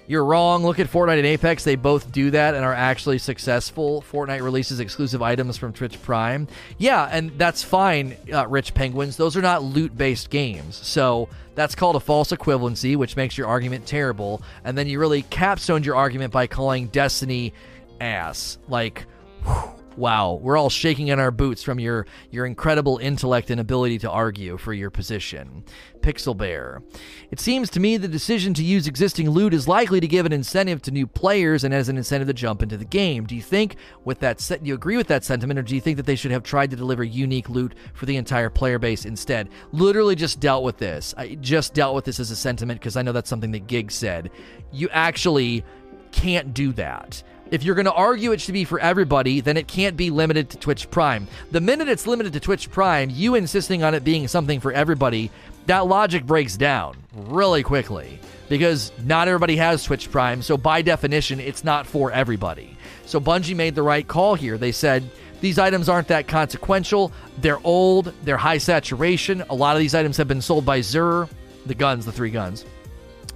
you're 0.07 0.25
wrong. 0.25 0.63
Look 0.63 0.79
at 0.79 0.87
Fortnite 0.87 1.17
and 1.17 1.25
Apex. 1.25 1.63
They 1.63 1.75
both 1.75 2.11
do 2.11 2.31
that 2.31 2.53
and 2.55 2.65
are 2.65 2.73
actually 2.73 3.17
successful. 3.17 4.03
Fortnite 4.11 4.41
releases 4.41 4.79
exclusive 4.79 5.21
items 5.21 5.57
from 5.57 5.73
Twitch 5.73 6.01
Prime. 6.01 6.47
Yeah, 6.77 7.07
and 7.11 7.37
that's 7.37 7.63
fine, 7.63 8.17
uh, 8.33 8.47
Rich 8.47 8.73
Penguins. 8.73 9.15
Those 9.17 9.37
are 9.37 9.41
not 9.41 9.63
loot 9.63 9.97
based 9.97 10.29
games. 10.29 10.75
So 10.75 11.29
that's 11.55 11.75
called 11.75 11.95
a 11.95 11.99
false 11.99 12.31
equivalency, 12.31 12.95
which 12.95 13.15
makes 13.15 13.37
your 13.37 13.47
argument 13.47 13.85
terrible. 13.85 14.41
And 14.63 14.77
then 14.77 14.87
you 14.87 14.99
really 14.99 15.21
capstoned 15.23 15.85
your 15.85 15.95
argument 15.95 16.33
by 16.33 16.47
calling 16.47 16.87
Destiny 16.87 17.53
ass. 17.99 18.57
Like, 18.67 19.05
whew, 19.43 19.71
Wow, 19.97 20.39
we're 20.41 20.57
all 20.57 20.69
shaking 20.69 21.09
in 21.09 21.19
our 21.19 21.31
boots 21.31 21.63
from 21.63 21.77
your 21.77 22.05
your 22.29 22.45
incredible 22.45 22.97
intellect 22.99 23.49
and 23.49 23.59
ability 23.59 23.99
to 23.99 24.09
argue 24.09 24.57
for 24.57 24.73
your 24.73 24.89
position. 24.89 25.65
Pixel 25.99 26.35
Bear. 26.35 26.81
It 27.29 27.39
seems 27.39 27.69
to 27.71 27.79
me 27.79 27.97
the 27.97 28.07
decision 28.07 28.53
to 28.55 28.63
use 28.63 28.87
existing 28.87 29.29
loot 29.29 29.53
is 29.53 29.67
likely 29.67 29.99
to 29.99 30.07
give 30.07 30.25
an 30.25 30.31
incentive 30.31 30.81
to 30.83 30.91
new 30.91 31.05
players 31.05 31.63
and 31.63 31.73
as 31.73 31.89
an 31.89 31.97
incentive 31.97 32.27
to 32.29 32.33
jump 32.33 32.63
into 32.63 32.77
the 32.77 32.85
game. 32.85 33.25
Do 33.25 33.35
you 33.35 33.41
think 33.41 33.75
with 34.05 34.19
that 34.19 34.39
set 34.39 34.65
you 34.65 34.73
agree 34.73 34.97
with 34.97 35.07
that 35.07 35.25
sentiment 35.25 35.59
or 35.59 35.63
do 35.63 35.75
you 35.75 35.81
think 35.81 35.97
that 35.97 36.05
they 36.05 36.15
should 36.15 36.31
have 36.31 36.43
tried 36.43 36.71
to 36.71 36.77
deliver 36.77 37.03
unique 37.03 37.49
loot 37.49 37.75
for 37.93 38.05
the 38.05 38.15
entire 38.15 38.49
player 38.49 38.79
base 38.79 39.05
instead? 39.05 39.49
Literally 39.73 40.15
just 40.15 40.39
dealt 40.39 40.63
with 40.63 40.77
this. 40.77 41.13
I 41.17 41.35
just 41.35 41.73
dealt 41.73 41.95
with 41.95 42.05
this 42.05 42.19
as 42.19 42.31
a 42.31 42.35
sentiment 42.35 42.79
because 42.79 42.95
I 42.95 43.01
know 43.01 43.11
that's 43.11 43.29
something 43.29 43.51
that 43.51 43.67
Gig 43.67 43.91
said. 43.91 44.31
You 44.71 44.87
actually 44.89 45.65
can't 46.11 46.53
do 46.53 46.71
that. 46.73 47.23
If 47.51 47.63
you're 47.63 47.75
going 47.75 47.85
to 47.85 47.93
argue 47.93 48.31
it 48.31 48.39
should 48.39 48.53
be 48.53 48.63
for 48.63 48.79
everybody, 48.79 49.41
then 49.41 49.57
it 49.57 49.67
can't 49.67 49.97
be 49.97 50.09
limited 50.09 50.49
to 50.51 50.57
Twitch 50.57 50.89
Prime. 50.89 51.27
The 51.51 51.59
minute 51.59 51.89
it's 51.89 52.07
limited 52.07 52.31
to 52.33 52.39
Twitch 52.39 52.71
Prime, 52.71 53.09
you 53.09 53.35
insisting 53.35 53.83
on 53.83 53.93
it 53.93 54.05
being 54.05 54.29
something 54.29 54.61
for 54.61 54.71
everybody, 54.71 55.29
that 55.65 55.85
logic 55.85 56.25
breaks 56.25 56.55
down 56.55 56.95
really 57.13 57.61
quickly 57.61 58.19
because 58.47 58.93
not 59.03 59.27
everybody 59.27 59.57
has 59.57 59.83
Twitch 59.83 60.09
Prime. 60.09 60.41
So, 60.41 60.55
by 60.55 60.81
definition, 60.81 61.41
it's 61.41 61.65
not 61.65 61.85
for 61.85 62.09
everybody. 62.09 62.77
So, 63.05 63.19
Bungie 63.19 63.55
made 63.55 63.75
the 63.75 63.83
right 63.83 64.07
call 64.07 64.35
here. 64.35 64.57
They 64.57 64.71
said, 64.71 65.03
these 65.41 65.59
items 65.59 65.89
aren't 65.89 66.07
that 66.07 66.29
consequential. 66.29 67.11
They're 67.39 67.59
old, 67.65 68.13
they're 68.23 68.37
high 68.37 68.59
saturation. 68.59 69.43
A 69.49 69.55
lot 69.55 69.75
of 69.75 69.81
these 69.81 69.93
items 69.93 70.15
have 70.15 70.27
been 70.29 70.41
sold 70.41 70.65
by 70.65 70.79
Xur, 70.79 71.27
the 71.65 71.75
guns, 71.75 72.05
the 72.05 72.13
three 72.13 72.31
guns. 72.31 72.63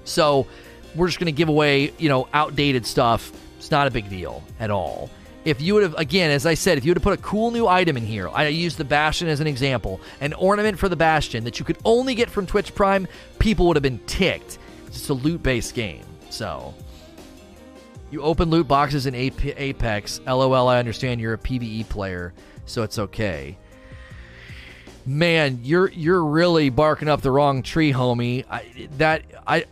So, 0.05 0.47
we're 0.95 1.07
just 1.07 1.19
going 1.19 1.25
to 1.25 1.33
give 1.33 1.49
away, 1.49 1.91
you 1.97 2.07
know, 2.07 2.29
outdated 2.33 2.85
stuff 2.85 3.33
it's 3.65 3.71
not 3.71 3.87
a 3.87 3.91
big 3.91 4.07
deal 4.11 4.43
at 4.59 4.69
all. 4.69 5.09
If 5.43 5.59
you 5.59 5.73
would 5.73 5.81
have, 5.81 5.95
again, 5.95 6.29
as 6.29 6.45
I 6.45 6.53
said, 6.53 6.77
if 6.77 6.85
you 6.85 6.91
would 6.91 6.97
have 6.97 7.03
put 7.03 7.17
a 7.17 7.21
cool 7.23 7.49
new 7.49 7.65
item 7.65 7.97
in 7.97 8.05
here, 8.05 8.29
I 8.29 8.49
used 8.49 8.77
the 8.77 8.85
Bastion 8.85 9.27
as 9.27 9.39
an 9.39 9.47
example, 9.47 9.99
an 10.21 10.33
ornament 10.33 10.77
for 10.77 10.87
the 10.87 10.95
Bastion 10.95 11.43
that 11.45 11.57
you 11.57 11.65
could 11.65 11.79
only 11.83 12.13
get 12.13 12.29
from 12.29 12.45
Twitch 12.45 12.75
Prime, 12.75 13.07
people 13.39 13.65
would 13.65 13.75
have 13.75 13.81
been 13.81 13.97
ticked. 14.05 14.59
It's 14.85 14.97
just 14.97 15.09
a 15.09 15.15
loot 15.15 15.41
based 15.41 15.73
game. 15.73 16.03
So, 16.29 16.75
you 18.11 18.21
open 18.21 18.51
loot 18.51 18.67
boxes 18.67 19.07
in 19.07 19.15
Apex. 19.15 20.21
LOL, 20.27 20.67
I 20.67 20.77
understand 20.77 21.19
you're 21.19 21.33
a 21.33 21.39
PvE 21.39 21.89
player, 21.89 22.35
so 22.67 22.83
it's 22.83 22.99
okay. 22.99 23.57
Man, 25.07 25.61
you're 25.63 25.89
you're 25.89 26.23
really 26.23 26.69
barking 26.69 27.07
up 27.07 27.21
the 27.21 27.31
wrong 27.31 27.63
tree, 27.63 27.91
homie. 27.91 28.45
I, 28.47 28.89
that 28.97 29.23
I 29.47 29.65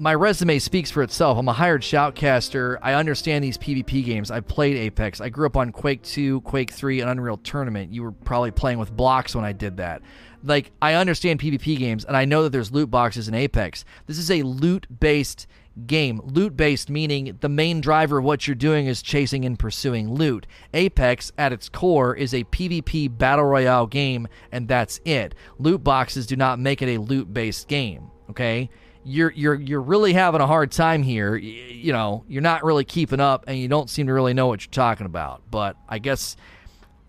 my 0.00 0.14
resume 0.14 0.58
speaks 0.58 0.90
for 0.90 1.02
itself. 1.02 1.38
I'm 1.38 1.48
a 1.48 1.52
hired 1.52 1.82
shoutcaster. 1.82 2.78
I 2.82 2.94
understand 2.94 3.42
these 3.42 3.58
PvP 3.58 4.04
games. 4.04 4.30
I 4.30 4.40
played 4.40 4.76
Apex. 4.76 5.20
I 5.20 5.28
grew 5.28 5.46
up 5.46 5.56
on 5.56 5.72
Quake 5.72 6.02
2, 6.02 6.42
Quake 6.42 6.70
3, 6.70 7.00
and 7.00 7.10
Unreal 7.10 7.38
Tournament. 7.38 7.92
You 7.92 8.02
were 8.02 8.12
probably 8.12 8.50
playing 8.50 8.78
with 8.78 8.96
blocks 8.96 9.34
when 9.34 9.44
I 9.44 9.52
did 9.52 9.78
that. 9.78 10.02
Like, 10.44 10.70
I 10.80 10.94
understand 10.94 11.40
PvP 11.40 11.78
games, 11.78 12.04
and 12.04 12.16
I 12.16 12.24
know 12.24 12.44
that 12.44 12.50
there's 12.50 12.70
loot 12.70 12.90
boxes 12.90 13.26
in 13.28 13.34
Apex. 13.34 13.84
This 14.06 14.18
is 14.18 14.30
a 14.30 14.42
loot 14.42 14.86
based 15.00 15.46
game. 15.86 16.20
Loot 16.24 16.56
based 16.56 16.90
meaning 16.90 17.36
the 17.40 17.48
main 17.48 17.80
driver 17.80 18.18
of 18.18 18.24
what 18.24 18.46
you're 18.46 18.54
doing 18.54 18.86
is 18.86 19.02
chasing 19.02 19.44
and 19.44 19.58
pursuing 19.58 20.12
loot. 20.12 20.46
Apex, 20.74 21.32
at 21.38 21.52
its 21.52 21.68
core, 21.68 22.14
is 22.14 22.34
a 22.34 22.44
PvP 22.44 23.16
battle 23.18 23.46
royale 23.46 23.86
game, 23.86 24.28
and 24.52 24.68
that's 24.68 25.00
it. 25.04 25.34
Loot 25.58 25.82
boxes 25.82 26.26
do 26.26 26.36
not 26.36 26.58
make 26.58 26.82
it 26.82 26.88
a 26.88 27.00
loot 27.00 27.32
based 27.32 27.66
game, 27.66 28.10
okay? 28.30 28.70
You're 29.04 29.32
you're 29.32 29.54
you're 29.54 29.80
really 29.80 30.12
having 30.12 30.40
a 30.40 30.46
hard 30.46 30.70
time 30.70 31.02
here. 31.02 31.36
You 31.36 31.92
know, 31.92 32.24
you're 32.28 32.42
not 32.42 32.64
really 32.64 32.84
keeping 32.84 33.20
up, 33.20 33.44
and 33.46 33.58
you 33.58 33.68
don't 33.68 33.88
seem 33.88 34.06
to 34.06 34.12
really 34.12 34.34
know 34.34 34.46
what 34.46 34.64
you're 34.64 34.70
talking 34.70 35.06
about. 35.06 35.42
But 35.50 35.76
I 35.88 35.98
guess 35.98 36.36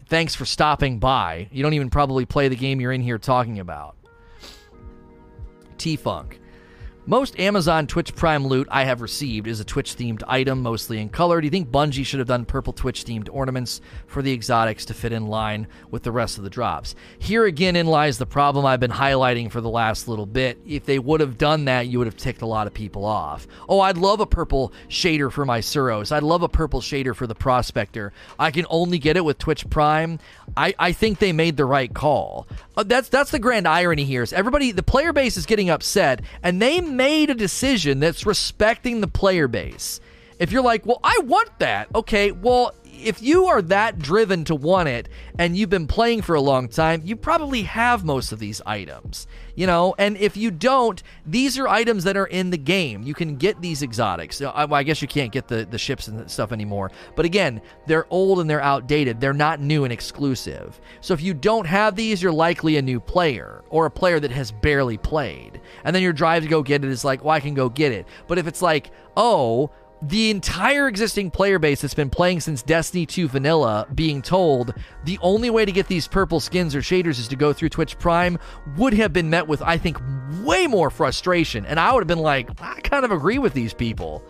thanks 0.08 0.36
for 0.36 0.46
stopping 0.46 1.00
by. 1.00 1.50
You 1.52 1.64
don't 1.64 1.74
even 1.74 1.90
probably 1.90 2.26
play 2.26 2.48
the 2.48 2.56
game 2.56 2.80
you're 2.80 2.92
in 2.92 3.02
here 3.02 3.18
talking 3.18 3.60
about. 3.60 3.96
T 5.78 5.96
Funk. 5.96 6.39
Most 7.06 7.40
Amazon 7.40 7.88
Twitch 7.88 8.14
Prime 8.16 8.46
loot 8.46 8.68
I 8.70 8.84
have 8.84 9.02
received 9.02 9.48
is 9.48 9.60
a 9.60 9.66
Twitch 9.66 9.96
themed 9.96 10.22
item, 10.28 10.62
mostly 10.62 11.00
in 11.00 11.10
color. 11.10 11.42
Do 11.42 11.46
you 11.48 11.52
think 11.52 11.72
Bungie 11.72 12.06
should 12.06 12.20
have 12.20 12.28
done 12.28 12.46
purple 12.46 12.72
Twitch 12.72 13.04
themed 13.04 13.30
ornaments 13.32 13.82
for 14.06 14.22
the 14.22 14.32
exotics 14.32 14.86
to 14.86 14.94
fit 14.94 15.12
in 15.12 15.26
line 15.26 15.68
with 15.90 16.04
the 16.04 16.12
rest 16.12 16.38
of 16.38 16.44
the 16.44 16.52
drops? 16.52 16.94
Here 17.18 17.46
again 17.46 17.76
in 17.76 17.88
lies 17.88 18.20
the 18.20 18.28
problem 18.28 18.64
I've 18.64 18.80
been 18.80 18.92
highlighting 18.92 19.50
for 19.52 19.60
the 19.60 19.70
last 19.70 20.08
little 20.08 20.28
bit. 20.28 20.60
If 20.68 20.86
they 20.86 21.00
would 21.00 21.20
have 21.20 21.40
done 21.40 21.66
that, 21.66 21.88
you 21.88 21.98
would 21.98 22.08
have 22.08 22.18
ticked 22.18 22.44
a 22.44 22.48
lot 22.48 22.68
of 22.68 22.76
people 22.76 23.06
off. 23.06 23.48
Oh, 23.68 23.80
I'd 23.80 23.98
love 23.98 24.20
a 24.20 24.28
purple 24.28 24.72
shader 24.88 25.32
for 25.32 25.46
my 25.46 25.62
Suros. 25.62 26.12
I'd 26.12 26.22
love 26.22 26.44
a 26.44 26.50
purple 26.50 26.80
shader 26.80 27.16
for 27.16 27.26
the 27.26 27.34
Prospector. 27.34 28.14
I 28.38 28.52
can 28.52 28.68
only 28.70 29.00
get 29.00 29.18
it 29.18 29.26
with 29.26 29.40
Twitch 29.40 29.68
Prime. 29.72 30.20
I, 30.56 30.76
I 30.78 30.92
think 30.92 31.18
they 31.18 31.34
made 31.34 31.58
the 31.58 31.66
right 31.66 31.92
call. 31.92 32.48
Uh, 32.78 32.84
that's 32.84 33.10
that's 33.10 33.32
the 33.32 33.40
grand 33.40 33.68
irony 33.68 34.04
here. 34.04 34.22
Is 34.22 34.32
everybody 34.32 34.72
the 34.72 34.84
player 34.84 35.12
base 35.12 35.38
is 35.38 35.46
getting 35.46 35.70
upset, 35.70 36.22
and 36.44 36.62
they 36.62 36.82
made 37.00 37.30
a 37.30 37.34
decision 37.34 38.02
that's 38.02 38.26
respecting 38.26 39.00
the 39.00 39.08
player 39.08 39.48
base. 39.48 40.02
If 40.38 40.52
you're 40.52 40.62
like, 40.62 40.86
well, 40.86 41.00
I 41.02 41.18
want 41.24 41.58
that, 41.60 41.88
okay, 41.96 42.34
well, 42.34 42.74
if 42.84 43.22
you 43.22 43.46
are 43.46 43.62
that 43.62 44.00
driven 44.00 44.44
to 44.44 44.56
want 44.56 44.90
it 44.90 45.08
and 45.38 45.56
you've 45.56 45.70
been 45.70 45.88
playing 45.88 46.22
for 46.22 46.36
a 46.36 46.42
long 46.42 46.68
time, 46.68 47.02
you 47.06 47.16
probably 47.16 47.64
have 47.64 48.04
most 48.04 48.34
of 48.34 48.40
these 48.40 48.62
items. 48.66 49.28
You 49.56 49.68
know, 49.68 49.96
and 49.98 50.18
if 50.18 50.38
you 50.38 50.52
don't, 50.52 51.02
these 51.26 51.58
are 51.58 51.68
items 51.68 52.04
that 52.06 52.16
are 52.18 52.26
in 52.26 52.50
the 52.50 52.58
game. 52.58 53.04
You 53.04 53.14
can 53.14 53.36
get 53.36 53.62
these 53.62 53.82
exotics. 53.82 54.42
Uh, 54.42 54.52
I, 54.52 54.64
I 54.74 54.84
guess 54.84 55.02
you 55.02 55.08
can't 55.08 55.32
get 55.32 55.48
the, 55.48 55.66
the 55.70 55.78
ships 55.78 56.08
and 56.08 56.30
stuff 56.30 56.52
anymore. 56.52 56.92
But 57.16 57.26
again, 57.26 57.62
they're 57.86 58.08
old 58.10 58.40
and 58.40 58.50
they're 58.50 58.62
outdated. 58.62 59.20
They're 59.20 59.34
not 59.34 59.60
new 59.60 59.84
and 59.84 59.92
exclusive. 59.94 60.80
So 61.02 61.14
if 61.14 61.22
you 61.22 61.34
don't 61.34 61.68
have 61.68 61.96
these, 61.96 62.22
you're 62.22 62.32
likely 62.32 62.78
a 62.78 62.82
new 62.82 63.00
player 63.00 63.64
or 63.70 63.86
a 63.86 63.92
player 63.92 64.20
that 64.20 64.32
has 64.32 64.52
barely 64.52 64.98
played. 64.98 65.59
And 65.84 65.96
then 65.96 66.04
your 66.04 66.14
drive 66.14 66.44
to 66.44 66.50
go 66.50 66.64
get 66.64 66.84
it 66.84 66.90
is 66.90 67.04
like, 67.04 67.24
well, 67.24 67.34
I 67.34 67.40
can 67.40 67.54
go 67.54 67.70
get 67.70 67.92
it. 67.92 68.08
But 68.28 68.38
if 68.38 68.48
it's 68.48 68.62
like, 68.62 68.92
oh, 69.18 69.72
the 70.02 70.30
entire 70.30 70.88
existing 70.88 71.30
player 71.30 71.60
base 71.60 71.82
that's 71.82 71.94
been 71.94 72.10
playing 72.10 72.40
since 72.40 72.62
Destiny 72.62 73.06
2 73.06 73.28
Vanilla 73.28 73.86
being 73.94 74.22
told 74.22 74.74
the 75.04 75.20
only 75.22 75.50
way 75.50 75.66
to 75.66 75.72
get 75.72 75.88
these 75.88 76.08
purple 76.08 76.40
skins 76.40 76.74
or 76.74 76.80
shaders 76.80 77.20
is 77.20 77.28
to 77.28 77.36
go 77.36 77.52
through 77.52 77.70
Twitch 77.70 78.00
Prime 78.00 78.40
would 78.78 78.94
have 78.94 79.12
been 79.12 79.30
met 79.30 79.48
with, 79.48 79.62
I 79.62 79.78
think, 79.78 79.98
way 80.42 80.68
more 80.68 80.90
frustration. 80.90 81.66
And 81.66 81.80
I 81.80 81.92
would 81.92 82.00
have 82.00 82.08
been 82.08 82.20
like, 82.20 82.50
I 82.62 82.80
kind 82.82 83.04
of 83.04 83.12
agree 83.12 83.40
with 83.40 83.54
these 83.54 83.74
people. 83.74 84.24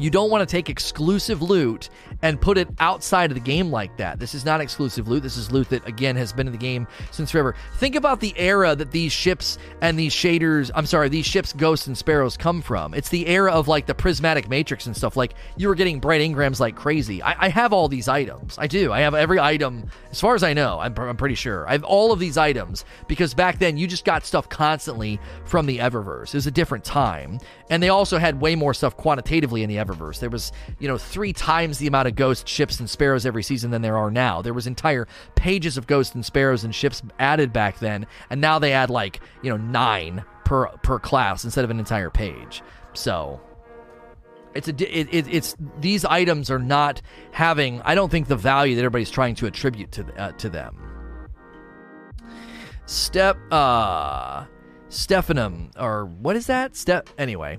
You 0.00 0.10
don't 0.10 0.30
want 0.30 0.48
to 0.48 0.50
take 0.50 0.68
exclusive 0.68 1.42
loot 1.42 1.90
and 2.22 2.40
put 2.40 2.58
it 2.58 2.68
outside 2.78 3.30
of 3.30 3.34
the 3.34 3.40
game 3.40 3.70
like 3.70 3.96
that. 3.96 4.18
This 4.18 4.34
is 4.34 4.44
not 4.44 4.60
exclusive 4.60 5.08
loot. 5.08 5.22
This 5.22 5.36
is 5.36 5.50
loot 5.50 5.68
that, 5.70 5.86
again, 5.86 6.16
has 6.16 6.32
been 6.32 6.46
in 6.46 6.52
the 6.52 6.58
game 6.58 6.86
since 7.10 7.30
forever. 7.30 7.54
Think 7.76 7.94
about 7.94 8.20
the 8.20 8.32
era 8.36 8.74
that 8.74 8.90
these 8.90 9.12
ships 9.12 9.58
and 9.80 9.98
these 9.98 10.14
shaders, 10.14 10.70
I'm 10.74 10.86
sorry, 10.86 11.08
these 11.08 11.26
ships, 11.26 11.52
ghosts, 11.52 11.86
and 11.86 11.96
sparrows 11.96 12.36
come 12.36 12.62
from. 12.62 12.94
It's 12.94 13.08
the 13.08 13.26
era 13.26 13.52
of 13.52 13.68
like 13.68 13.86
the 13.86 13.94
prismatic 13.94 14.48
matrix 14.48 14.86
and 14.86 14.96
stuff. 14.96 15.16
Like 15.16 15.34
you 15.56 15.68
were 15.68 15.74
getting 15.74 16.00
bright 16.00 16.20
engrams 16.20 16.60
like 16.60 16.76
crazy. 16.76 17.22
I, 17.22 17.46
I 17.46 17.48
have 17.48 17.72
all 17.72 17.88
these 17.88 18.08
items. 18.08 18.56
I 18.58 18.66
do. 18.66 18.92
I 18.92 19.00
have 19.00 19.14
every 19.14 19.40
item, 19.40 19.90
as 20.10 20.20
far 20.20 20.34
as 20.34 20.42
I 20.42 20.52
know, 20.52 20.78
I'm, 20.78 20.96
I'm 20.98 21.16
pretty 21.16 21.34
sure. 21.34 21.68
I 21.68 21.72
have 21.72 21.84
all 21.84 22.12
of 22.12 22.18
these 22.18 22.36
items 22.36 22.84
because 23.06 23.34
back 23.34 23.58
then 23.58 23.76
you 23.76 23.86
just 23.86 24.04
got 24.04 24.24
stuff 24.24 24.48
constantly 24.48 25.20
from 25.44 25.66
the 25.66 25.78
Eververse. 25.78 26.28
It 26.28 26.34
was 26.34 26.46
a 26.46 26.52
different 26.52 26.84
time. 26.84 27.38
And 27.70 27.82
they 27.82 27.90
also 27.90 28.18
had 28.18 28.40
way 28.40 28.54
more 28.54 28.74
stuff 28.74 28.96
quantitatively 28.96 29.62
in 29.62 29.68
the 29.68 29.76
Eververse. 29.76 29.87
There 29.94 30.30
was, 30.30 30.52
you 30.78 30.88
know, 30.88 30.98
three 30.98 31.32
times 31.32 31.78
the 31.78 31.86
amount 31.86 32.08
of 32.08 32.14
ghost 32.14 32.48
ships 32.48 32.80
and 32.80 32.88
sparrows 32.88 33.26
every 33.26 33.42
season 33.42 33.70
than 33.70 33.82
there 33.82 33.96
are 33.96 34.10
now. 34.10 34.42
There 34.42 34.54
was 34.54 34.66
entire 34.66 35.06
pages 35.34 35.76
of 35.76 35.86
ghosts 35.86 36.14
and 36.14 36.24
sparrows 36.24 36.64
and 36.64 36.74
ships 36.74 37.02
added 37.18 37.52
back 37.52 37.78
then, 37.78 38.06
and 38.30 38.40
now 38.40 38.58
they 38.58 38.72
add 38.72 38.90
like, 38.90 39.20
you 39.42 39.50
know, 39.50 39.56
nine 39.56 40.24
per 40.44 40.66
per 40.82 40.98
class 40.98 41.44
instead 41.44 41.64
of 41.64 41.70
an 41.70 41.78
entire 41.78 42.10
page. 42.10 42.62
So 42.94 43.40
it's 44.54 44.68
a 44.68 44.72
it, 44.72 45.08
it, 45.12 45.28
it's 45.28 45.56
these 45.80 46.04
items 46.04 46.50
are 46.50 46.58
not 46.58 47.02
having 47.32 47.80
I 47.82 47.94
don't 47.94 48.10
think 48.10 48.28
the 48.28 48.36
value 48.36 48.74
that 48.76 48.80
everybody's 48.80 49.10
trying 49.10 49.34
to 49.36 49.46
attribute 49.46 49.92
to 49.92 50.06
uh, 50.20 50.32
to 50.32 50.48
them. 50.48 50.76
Step 52.86 53.36
uh 53.50 54.46
Stephanum, 54.88 55.70
or 55.78 56.06
what 56.06 56.34
is 56.34 56.46
that? 56.46 56.74
Step. 56.74 57.10
Anyway, 57.18 57.58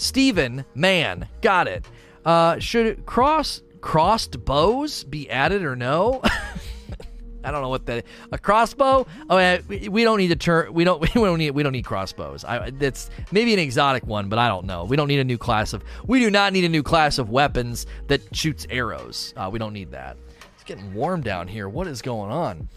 Stephen, 0.00 0.64
man, 0.74 1.28
got 1.42 1.68
it. 1.68 1.84
Uh, 2.24 2.58
should 2.58 3.04
cross 3.04 3.62
crossed 3.82 4.42
bows 4.46 5.04
be 5.04 5.28
added 5.28 5.62
or 5.62 5.76
no? 5.76 6.22
I 7.44 7.50
don't 7.50 7.60
know 7.60 7.68
what 7.68 7.84
that 7.84 8.06
a 8.32 8.38
crossbow. 8.38 9.06
Oh, 9.28 9.58
we, 9.68 10.02
don't 10.04 10.16
need 10.16 10.28
to 10.28 10.36
turn. 10.36 10.72
We 10.72 10.84
don't. 10.84 11.00
We 11.14 11.22
don't 11.22 11.38
need. 11.38 11.50
We 11.50 11.62
don't 11.62 11.72
need 11.72 11.84
crossbows. 11.84 12.44
I, 12.44 12.72
it's 12.80 13.10
maybe 13.30 13.52
an 13.52 13.58
exotic 13.58 14.06
one, 14.06 14.30
but 14.30 14.38
I 14.38 14.48
don't 14.48 14.64
know. 14.64 14.84
We 14.84 14.96
don't 14.96 15.08
need 15.08 15.20
a 15.20 15.24
new 15.24 15.38
class 15.38 15.74
of. 15.74 15.84
We 16.06 16.18
do 16.18 16.30
not 16.30 16.54
need 16.54 16.64
a 16.64 16.68
new 16.70 16.82
class 16.82 17.18
of 17.18 17.28
weapons 17.28 17.86
that 18.08 18.34
shoots 18.34 18.66
arrows. 18.70 19.34
Uh, 19.36 19.50
we 19.52 19.58
don't 19.58 19.74
need 19.74 19.90
that. 19.90 20.16
It's 20.54 20.64
getting 20.64 20.94
warm 20.94 21.20
down 21.20 21.46
here. 21.46 21.68
What 21.68 21.86
is 21.86 22.00
going 22.00 22.30
on? 22.30 22.68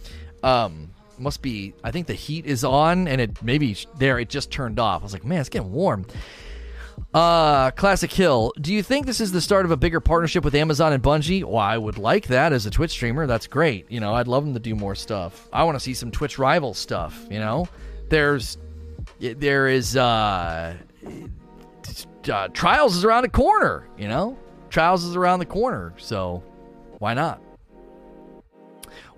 Um, 0.44 0.90
must 1.18 1.42
be 1.42 1.74
I 1.86 1.92
think 1.92 2.08
the 2.08 2.14
heat 2.14 2.46
is 2.46 2.64
on 2.66 3.08
and 3.08 3.22
it 3.22 3.42
maybe 3.42 3.78
there 3.98 4.20
it 4.20 4.30
just 4.30 4.52
turned 4.52 4.78
off. 4.78 5.02
I 5.02 5.04
was 5.04 5.14
like, 5.14 5.24
man, 5.24 5.40
it's 5.40 5.50
getting 5.50 5.72
warm. 5.72 6.06
Uh, 7.14 7.70
Classic 7.72 8.12
Hill. 8.12 8.54
Do 8.60 8.74
you 8.74 8.82
think 8.82 9.06
this 9.06 9.22
is 9.22 9.32
the 9.32 9.42
start 9.42 9.66
of 9.66 9.72
a 9.72 9.78
bigger 9.78 10.00
partnership 10.00 10.44
with 10.44 10.56
Amazon 10.56 10.94
and 10.94 11.04
Bungie? 11.04 11.44
Well, 11.44 11.58
I 11.58 11.78
would 11.78 12.00
like 12.00 12.28
that 12.28 12.54
as 12.54 12.66
a 12.66 12.72
Twitch 12.72 12.90
streamer. 12.90 13.28
That's 13.28 13.46
great. 13.46 13.90
You 13.92 14.00
know, 14.00 14.16
I'd 14.16 14.28
love 14.28 14.44
them 14.44 14.54
to 14.56 14.60
do 14.60 14.74
more 14.74 14.96
stuff. 14.96 15.48
I 15.54 15.64
want 15.64 15.76
to 15.76 15.80
see 15.80 15.94
some 15.94 16.10
Twitch 16.10 16.40
rival 16.40 16.74
stuff. 16.74 17.28
You 17.30 17.40
know, 17.40 17.68
there's 18.10 18.58
there 19.20 19.68
is 19.68 19.96
uh, 19.96 20.76
uh 22.32 22.48
Trials 22.48 22.96
is 22.96 23.06
around 23.06 23.24
the 23.24 23.30
corner. 23.30 23.88
You 23.96 24.08
know, 24.08 24.38
Trials 24.72 25.04
is 25.04 25.16
around 25.16 25.38
the 25.38 25.46
corner. 25.46 25.94
So 25.98 26.42
why 26.98 27.14
not? 27.14 27.42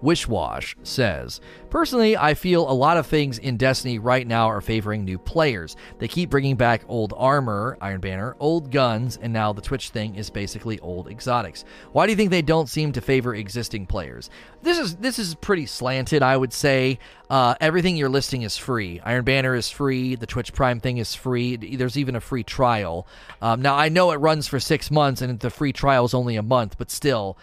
Wishwash 0.06 0.76
says, 0.84 1.42
Personally, 1.72 2.16
I 2.16 2.36
feel 2.36 2.70
a 2.70 2.72
lot 2.72 2.96
of 2.96 3.08
things 3.08 3.38
in 3.40 3.58
Destiny 3.58 4.00
right 4.00 4.26
now 4.26 4.48
are 4.48 4.62
favoring 4.62 5.04
new 5.04 5.18
players. 5.18 5.76
They 5.98 6.08
keep 6.08 6.30
bringing 6.30 6.56
back 6.56 6.84
old 6.88 7.14
armor, 7.18 7.78
Iron 7.82 8.00
Banner, 8.00 8.38
old 8.40 8.72
guns, 8.72 9.18
and 9.18 9.34
now 9.34 9.52
the 9.52 9.62
Twitch 9.62 9.90
thing 9.90 10.16
is 10.16 10.30
basically 10.30 10.80
old 10.80 11.10
exotics. 11.10 11.66
Why 11.92 12.06
do 12.06 12.12
you 12.12 12.16
think 12.16 12.30
they 12.30 12.44
don't 12.44 12.70
seem 12.70 12.92
to 12.94 13.02
favor 13.02 13.36
existing 13.36 13.88
players? 13.88 14.30
This 14.62 14.78
is 14.78 14.96
this 14.96 15.20
is 15.20 15.36
pretty 15.36 15.66
slanted, 15.66 16.24
I 16.24 16.38
would 16.38 16.54
say. 16.54 17.00
Uh, 17.30 17.56
everything 17.60 17.98
you're 17.98 18.08
listing 18.08 18.44
is 18.44 18.56
free. 18.56 19.02
Iron 19.04 19.26
Banner 19.26 19.56
is 19.56 19.70
free. 19.70 20.16
The 20.16 20.28
Twitch 20.28 20.54
Prime 20.54 20.80
thing 20.80 20.98
is 20.98 21.16
free. 21.16 21.56
There's 21.58 21.98
even 21.98 22.16
a 22.16 22.22
free 22.22 22.44
trial. 22.44 23.08
Um, 23.42 23.62
now 23.62 23.76
I 23.76 23.90
know 23.90 24.12
it 24.12 24.18
runs 24.18 24.48
for 24.48 24.60
six 24.60 24.92
months 24.92 25.22
and 25.22 25.40
the 25.40 25.50
free 25.50 25.74
trial 25.74 26.06
is 26.06 26.14
only 26.14 26.36
a 26.36 26.44
month, 26.44 26.78
but 26.78 26.92
still, 26.92 27.38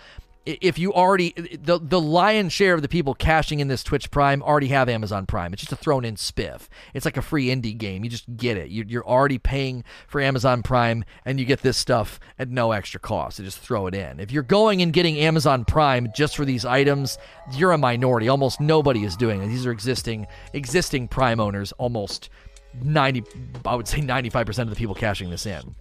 if 0.44 0.78
you 0.78 0.92
already 0.92 1.32
the 1.62 1.78
the 1.78 2.00
lion's 2.00 2.52
share 2.52 2.74
of 2.74 2.82
the 2.82 2.88
people 2.88 3.14
cashing 3.14 3.60
in 3.60 3.68
this 3.68 3.84
Twitch 3.84 4.10
Prime 4.10 4.42
already 4.42 4.68
have 4.68 4.88
Amazon 4.88 5.26
Prime. 5.26 5.52
It's 5.52 5.62
just 5.62 5.72
a 5.72 5.76
thrown 5.76 6.04
in 6.04 6.16
spiff. 6.16 6.68
It's 6.94 7.04
like 7.04 7.16
a 7.16 7.22
free 7.22 7.46
indie 7.46 7.76
game. 7.76 8.02
You 8.02 8.10
just 8.10 8.36
get 8.36 8.56
it. 8.56 8.70
You're 8.70 9.06
already 9.06 9.38
paying 9.38 9.84
for 10.08 10.20
Amazon 10.20 10.62
Prime, 10.62 11.04
and 11.24 11.38
you 11.38 11.46
get 11.46 11.62
this 11.62 11.76
stuff 11.76 12.18
at 12.38 12.48
no 12.48 12.72
extra 12.72 12.98
cost. 12.98 13.38
You 13.38 13.44
just 13.44 13.58
throw 13.58 13.86
it 13.86 13.94
in. 13.94 14.18
If 14.18 14.32
you're 14.32 14.42
going 14.42 14.82
and 14.82 14.92
getting 14.92 15.16
Amazon 15.18 15.64
Prime 15.64 16.08
just 16.14 16.36
for 16.36 16.44
these 16.44 16.64
items, 16.64 17.18
you're 17.52 17.72
a 17.72 17.78
minority. 17.78 18.28
Almost 18.28 18.60
nobody 18.60 19.04
is 19.04 19.16
doing 19.16 19.42
it. 19.42 19.46
These 19.46 19.66
are 19.66 19.72
existing 19.72 20.26
existing 20.52 21.08
Prime 21.08 21.38
owners. 21.40 21.72
Almost 21.72 22.30
ninety, 22.82 23.22
I 23.64 23.76
would 23.76 23.86
say 23.86 24.00
ninety 24.00 24.30
five 24.30 24.46
percent 24.46 24.68
of 24.68 24.74
the 24.74 24.78
people 24.78 24.94
cashing 24.94 25.30
this 25.30 25.46
in. 25.46 25.76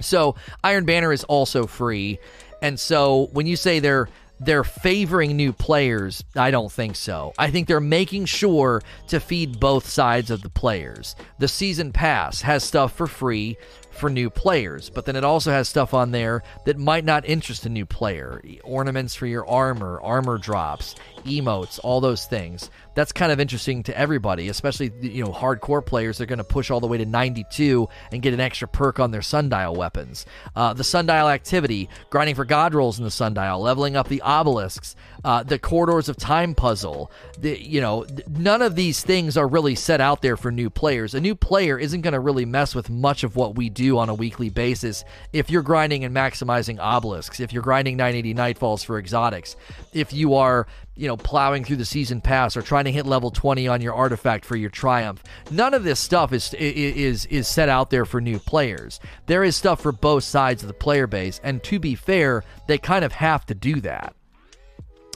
So 0.00 0.36
Iron 0.62 0.84
Banner 0.84 1.12
is 1.12 1.24
also 1.24 1.66
free 1.66 2.18
and 2.62 2.78
so 2.78 3.28
when 3.32 3.46
you 3.46 3.56
say 3.56 3.80
they're 3.80 4.08
they're 4.40 4.62
favoring 4.62 5.36
new 5.36 5.52
players, 5.52 6.22
I 6.36 6.52
don't 6.52 6.70
think 6.70 6.94
so. 6.94 7.32
I 7.36 7.50
think 7.50 7.66
they're 7.66 7.80
making 7.80 8.26
sure 8.26 8.80
to 9.08 9.18
feed 9.18 9.58
both 9.58 9.88
sides 9.88 10.30
of 10.30 10.42
the 10.42 10.48
players. 10.48 11.16
The 11.40 11.48
season 11.48 11.92
pass 11.92 12.42
has 12.42 12.62
stuff 12.62 12.96
for 12.96 13.08
free 13.08 13.56
for 13.90 14.08
new 14.08 14.30
players, 14.30 14.90
but 14.90 15.06
then 15.06 15.16
it 15.16 15.24
also 15.24 15.50
has 15.50 15.68
stuff 15.68 15.92
on 15.92 16.12
there 16.12 16.44
that 16.66 16.78
might 16.78 17.04
not 17.04 17.28
interest 17.28 17.66
a 17.66 17.68
new 17.68 17.84
player. 17.84 18.40
Ornaments 18.62 19.16
for 19.16 19.26
your 19.26 19.44
armor, 19.48 20.00
armor 20.02 20.38
drops, 20.38 20.94
emotes, 21.28 21.78
all 21.82 22.00
those 22.00 22.26
things. 22.26 22.70
That's 22.94 23.12
kind 23.12 23.30
of 23.30 23.38
interesting 23.38 23.84
to 23.84 23.96
everybody, 23.96 24.48
especially 24.48 24.90
you 25.00 25.24
know 25.24 25.30
hardcore 25.30 25.84
players. 25.84 26.18
They're 26.18 26.26
going 26.26 26.38
to 26.38 26.44
push 26.44 26.70
all 26.70 26.80
the 26.80 26.86
way 26.86 26.98
to 26.98 27.06
92 27.06 27.88
and 28.10 28.22
get 28.22 28.34
an 28.34 28.40
extra 28.40 28.66
perk 28.66 28.98
on 28.98 29.10
their 29.10 29.22
sundial 29.22 29.74
weapons. 29.74 30.26
Uh, 30.56 30.72
the 30.72 30.84
sundial 30.84 31.28
activity, 31.28 31.88
grinding 32.10 32.34
for 32.34 32.44
god 32.44 32.74
rolls 32.74 32.98
in 32.98 33.04
the 33.04 33.10
sundial, 33.10 33.60
leveling 33.60 33.96
up 33.96 34.08
the 34.08 34.22
obelisks, 34.22 34.96
uh, 35.24 35.42
the 35.42 35.58
corridors 35.58 36.08
of 36.08 36.16
time 36.16 36.54
puzzle. 36.54 37.10
The, 37.38 37.60
you 37.60 37.80
know, 37.80 38.06
none 38.28 38.62
of 38.62 38.74
these 38.74 39.02
things 39.02 39.36
are 39.36 39.46
really 39.46 39.74
set 39.74 40.00
out 40.00 40.22
there 40.22 40.36
for 40.36 40.50
new 40.50 40.70
players. 40.70 41.14
A 41.14 41.20
new 41.20 41.34
player 41.34 41.78
isn't 41.78 42.00
going 42.00 42.14
to 42.14 42.20
really 42.20 42.44
mess 42.44 42.74
with 42.74 42.90
much 42.90 43.22
of 43.22 43.36
what 43.36 43.54
we 43.54 43.68
do 43.68 43.98
on 43.98 44.08
a 44.08 44.14
weekly 44.14 44.50
basis 44.50 45.04
if 45.32 45.50
you're 45.50 45.62
grinding 45.62 46.04
and 46.04 46.14
maximizing 46.14 46.78
obelisks, 46.78 47.40
if 47.40 47.52
you're 47.52 47.62
grinding 47.62 47.96
980 47.96 48.34
Nightfalls 48.34 48.84
for 48.84 48.98
exotics, 48.98 49.56
if 49.92 50.12
you 50.12 50.34
are 50.34 50.66
you 50.98 51.06
know, 51.06 51.16
plowing 51.16 51.64
through 51.64 51.76
the 51.76 51.84
season 51.84 52.20
pass 52.20 52.56
or 52.56 52.62
trying 52.62 52.84
to 52.84 52.92
hit 52.92 53.06
level 53.06 53.30
20 53.30 53.68
on 53.68 53.80
your 53.80 53.94
artifact 53.94 54.44
for 54.44 54.56
your 54.56 54.68
triumph. 54.68 55.22
None 55.50 55.72
of 55.72 55.84
this 55.84 56.00
stuff 56.00 56.32
is 56.32 56.52
is 56.54 57.24
is 57.26 57.46
set 57.46 57.68
out 57.68 57.90
there 57.90 58.04
for 58.04 58.20
new 58.20 58.38
players. 58.38 58.98
There 59.26 59.44
is 59.44 59.56
stuff 59.56 59.80
for 59.80 59.92
both 59.92 60.24
sides 60.24 60.62
of 60.62 60.68
the 60.68 60.74
player 60.74 61.06
base, 61.06 61.40
and 61.44 61.62
to 61.64 61.78
be 61.78 61.94
fair, 61.94 62.42
they 62.66 62.78
kind 62.78 63.04
of 63.04 63.12
have 63.12 63.46
to 63.46 63.54
do 63.54 63.80
that. 63.82 64.14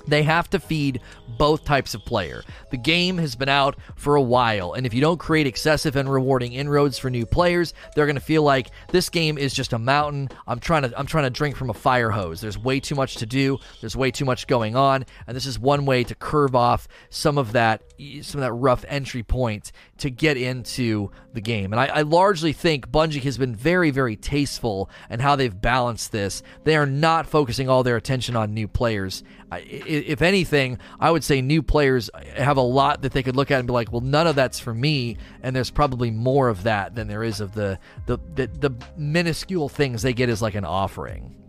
They 0.06 0.22
have 0.22 0.50
to 0.50 0.58
feed 0.58 1.00
both 1.38 1.64
types 1.64 1.94
of 1.94 2.04
player. 2.04 2.42
The 2.70 2.76
game 2.76 3.18
has 3.18 3.34
been 3.34 3.48
out 3.48 3.76
for 3.96 4.16
a 4.16 4.22
while, 4.22 4.74
and 4.74 4.86
if 4.86 4.94
you 4.94 5.00
don't 5.00 5.18
create 5.18 5.46
excessive 5.46 5.96
and 5.96 6.10
rewarding 6.10 6.52
inroads 6.52 6.98
for 6.98 7.10
new 7.10 7.26
players, 7.26 7.74
they're 7.94 8.06
going 8.06 8.16
to 8.16 8.20
feel 8.20 8.42
like 8.42 8.70
this 8.88 9.08
game 9.08 9.38
is 9.38 9.54
just 9.54 9.72
a 9.72 9.78
mountain. 9.78 10.28
I'm 10.46 10.60
trying 10.60 10.82
to 10.82 10.98
I'm 10.98 11.06
trying 11.06 11.24
to 11.24 11.30
drink 11.30 11.56
from 11.56 11.70
a 11.70 11.74
fire 11.74 12.10
hose. 12.10 12.40
There's 12.40 12.58
way 12.58 12.80
too 12.80 12.94
much 12.94 13.16
to 13.16 13.26
do. 13.26 13.58
There's 13.80 13.96
way 13.96 14.10
too 14.10 14.24
much 14.24 14.46
going 14.46 14.76
on, 14.76 15.04
and 15.26 15.36
this 15.36 15.46
is 15.46 15.58
one 15.58 15.86
way 15.86 16.04
to 16.04 16.14
curve 16.14 16.54
off 16.54 16.88
some 17.10 17.38
of 17.38 17.52
that 17.52 17.82
some 18.22 18.40
of 18.40 18.46
that 18.46 18.52
rough 18.52 18.84
entry 18.88 19.22
point 19.22 19.72
to 20.02 20.10
get 20.10 20.36
into 20.36 21.10
the 21.32 21.40
game. 21.40 21.72
And 21.72 21.80
I, 21.80 21.86
I 21.86 22.02
largely 22.02 22.52
think 22.52 22.90
Bungie 22.90 23.22
has 23.22 23.38
been 23.38 23.54
very 23.54 23.90
very 23.90 24.16
tasteful 24.16 24.90
in 25.10 25.20
how 25.20 25.36
they've 25.36 25.60
balanced 25.60 26.12
this. 26.12 26.42
They 26.64 26.76
are 26.76 26.86
not 26.86 27.26
focusing 27.26 27.68
all 27.68 27.82
their 27.82 27.96
attention 27.96 28.36
on 28.36 28.54
new 28.54 28.68
players 28.68 29.24
if 29.60 30.22
anything, 30.22 30.78
I 30.98 31.10
would 31.10 31.24
say 31.24 31.42
new 31.42 31.62
players 31.62 32.10
have 32.36 32.56
a 32.56 32.62
lot 32.62 33.02
that 33.02 33.12
they 33.12 33.22
could 33.22 33.36
look 33.36 33.50
at 33.50 33.58
and 33.58 33.66
be 33.66 33.72
like, 33.72 33.92
well, 33.92 34.00
none 34.00 34.26
of 34.26 34.36
that's 34.36 34.58
for 34.58 34.74
me, 34.74 35.16
and 35.42 35.54
there's 35.54 35.70
probably 35.70 36.10
more 36.10 36.48
of 36.48 36.62
that 36.64 36.94
than 36.94 37.08
there 37.08 37.22
is 37.22 37.40
of 37.40 37.54
the 37.54 37.78
the 38.06 38.18
the, 38.34 38.46
the 38.46 38.74
minuscule 38.96 39.68
things 39.68 40.02
they 40.02 40.12
get 40.12 40.28
as 40.28 40.42
like 40.42 40.54
an 40.54 40.64
offering. 40.64 41.41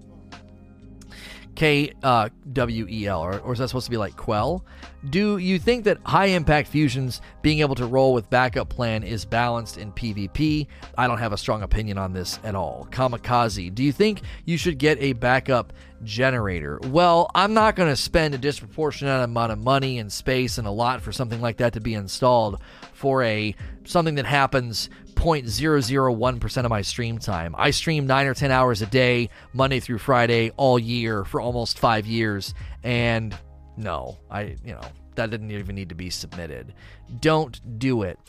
K 1.55 1.93
uh, 2.01 2.29
W 2.51 2.87
E 2.89 3.07
L, 3.07 3.21
or, 3.21 3.39
or 3.39 3.53
is 3.53 3.59
that 3.59 3.67
supposed 3.67 3.85
to 3.85 3.91
be 3.91 3.97
like 3.97 4.15
Quell? 4.15 4.65
Do 5.09 5.37
you 5.37 5.59
think 5.59 5.83
that 5.83 5.97
high 6.05 6.27
impact 6.27 6.69
fusions 6.69 7.21
being 7.41 7.59
able 7.59 7.75
to 7.75 7.85
roll 7.85 8.13
with 8.13 8.29
backup 8.29 8.69
plan 8.69 9.03
is 9.03 9.25
balanced 9.25 9.77
in 9.77 9.91
PvP? 9.91 10.67
I 10.97 11.07
don't 11.07 11.17
have 11.17 11.33
a 11.33 11.37
strong 11.37 11.61
opinion 11.61 11.97
on 11.97 12.13
this 12.13 12.39
at 12.43 12.55
all. 12.55 12.87
Kamikaze, 12.89 13.73
do 13.73 13.83
you 13.83 13.91
think 13.91 14.21
you 14.45 14.57
should 14.57 14.77
get 14.77 14.97
a 15.01 15.13
backup 15.13 15.73
generator? 16.03 16.79
Well, 16.83 17.29
I'm 17.35 17.53
not 17.53 17.75
going 17.75 17.89
to 17.89 17.97
spend 17.97 18.33
a 18.33 18.37
disproportionate 18.37 19.23
amount 19.23 19.51
of 19.51 19.59
money 19.59 19.99
and 19.99 20.11
space 20.11 20.57
and 20.57 20.67
a 20.67 20.71
lot 20.71 21.01
for 21.01 21.11
something 21.11 21.41
like 21.41 21.57
that 21.57 21.73
to 21.73 21.81
be 21.81 21.93
installed 21.93 22.61
for 22.93 23.23
a 23.23 23.55
something 23.83 24.15
that 24.15 24.25
happens 24.25 24.89
0.001% 25.23 26.65
of 26.65 26.69
my 26.69 26.81
stream 26.81 27.17
time. 27.17 27.55
I 27.57 27.71
stream 27.71 28.05
9 28.05 28.27
or 28.27 28.33
10 28.33 28.51
hours 28.51 28.81
a 28.81 28.85
day, 28.85 29.29
Monday 29.53 29.79
through 29.79 29.99
Friday, 29.99 30.51
all 30.57 30.77
year 30.77 31.23
for 31.23 31.39
almost 31.39 31.79
5 31.79 32.05
years 32.05 32.53
and 32.83 33.33
no, 33.77 34.17
I, 34.29 34.57
you 34.63 34.73
know, 34.73 34.81
that 35.15 35.29
didn't 35.29 35.51
even 35.51 35.75
need 35.75 35.89
to 35.89 35.95
be 35.95 36.09
submitted. 36.09 36.73
Don't 37.19 37.79
do 37.79 38.03
it. 38.03 38.19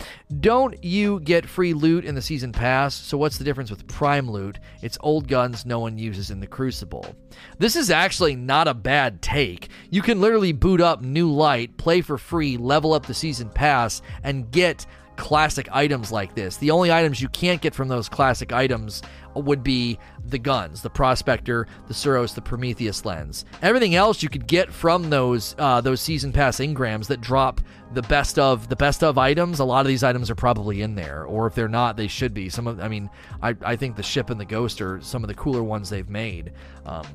Don't 0.41 0.83
you 0.85 1.21
get 1.21 1.49
free 1.49 1.73
loot 1.73 2.05
in 2.05 2.15
the 2.15 2.23
season 2.23 2.53
pass? 2.53 2.95
So 2.95 3.17
what's 3.19 3.39
the 3.39 3.45
difference 3.45 3.71
with 3.71 3.87
prime 3.89 4.31
loot? 4.31 4.59
It's 4.83 4.99
old 5.01 5.27
guns 5.27 5.67
no 5.67 5.81
one 5.81 5.99
uses 5.99 6.31
in 6.31 6.41
the 6.41 6.47
Crucible. 6.47 7.15
This 7.59 7.77
is 7.77 7.91
actually 7.91 8.37
not 8.37 8.69
a 8.69 8.75
bad 8.75 9.23
take. 9.23 9.69
You 9.91 10.03
can 10.03 10.21
literally 10.21 10.53
boot 10.53 10.81
up 10.81 11.03
New 11.03 11.31
Light, 11.31 11.77
play 11.77 12.03
for 12.03 12.19
free, 12.19 12.57
level 12.57 12.93
up 12.93 13.07
the 13.07 13.15
season 13.15 13.49
pass, 13.49 14.03
and 14.23 14.51
get 14.51 14.87
classic 15.17 15.69
items 15.73 16.11
like 16.11 16.35
this. 16.35 16.57
The 16.57 16.71
only 16.71 16.93
items 16.93 17.21
you 17.21 17.29
can't 17.29 17.61
get 17.61 17.75
from 17.75 17.89
those 17.89 18.09
classic 18.09 18.53
items 18.53 19.03
would 19.35 19.63
be 19.63 19.99
the 20.25 20.39
guns, 20.39 20.83
the 20.83 20.91
Prospector, 20.91 21.67
the 21.87 21.95
Suros, 21.95 22.35
the 22.35 22.43
Prometheus 22.43 23.05
lens. 23.05 23.45
Everything 23.63 23.95
else 23.95 24.23
you 24.23 24.29
could 24.29 24.47
get 24.47 24.73
from 24.73 25.11
those 25.11 25.55
uh, 25.59 25.81
those 25.81 26.01
season 26.01 26.33
pass 26.33 26.59
engrams 26.59 27.07
that 27.09 27.21
drop 27.21 27.61
the 27.93 28.03
best 28.03 28.39
of 28.39 28.69
the 28.69 28.77
best 28.77 29.03
of 29.03 29.19
items. 29.19 29.59
A 29.59 29.65
lot 29.65 29.81
of 29.81 29.87
these 29.87 30.05
items 30.05 30.31
are 30.31 30.35
probably 30.35 30.83
in 30.83 30.95
there, 30.95 31.25
or 31.25 31.47
if 31.47 31.55
they're 31.55 31.69
not, 31.69 31.97
they 31.97 32.09
should 32.09 32.35
be. 32.35 32.49
Some 32.49 32.67
of, 32.67 32.81
I 32.81 32.89
mean, 32.89 33.11
I, 33.43 33.55
I 33.63 33.77
think 33.77 33.97
the 33.97 34.03
ship 34.03 34.31
and 34.31 34.41
the 34.41 34.45
ghost 34.45 34.81
are 34.81 35.01
some 35.01 35.25
of 35.25 35.29
the 35.29 35.35
cooler 35.35 35.63
ones 35.63 35.91
they've 35.91 36.09
made. 36.09 36.53
Um, 36.87 37.07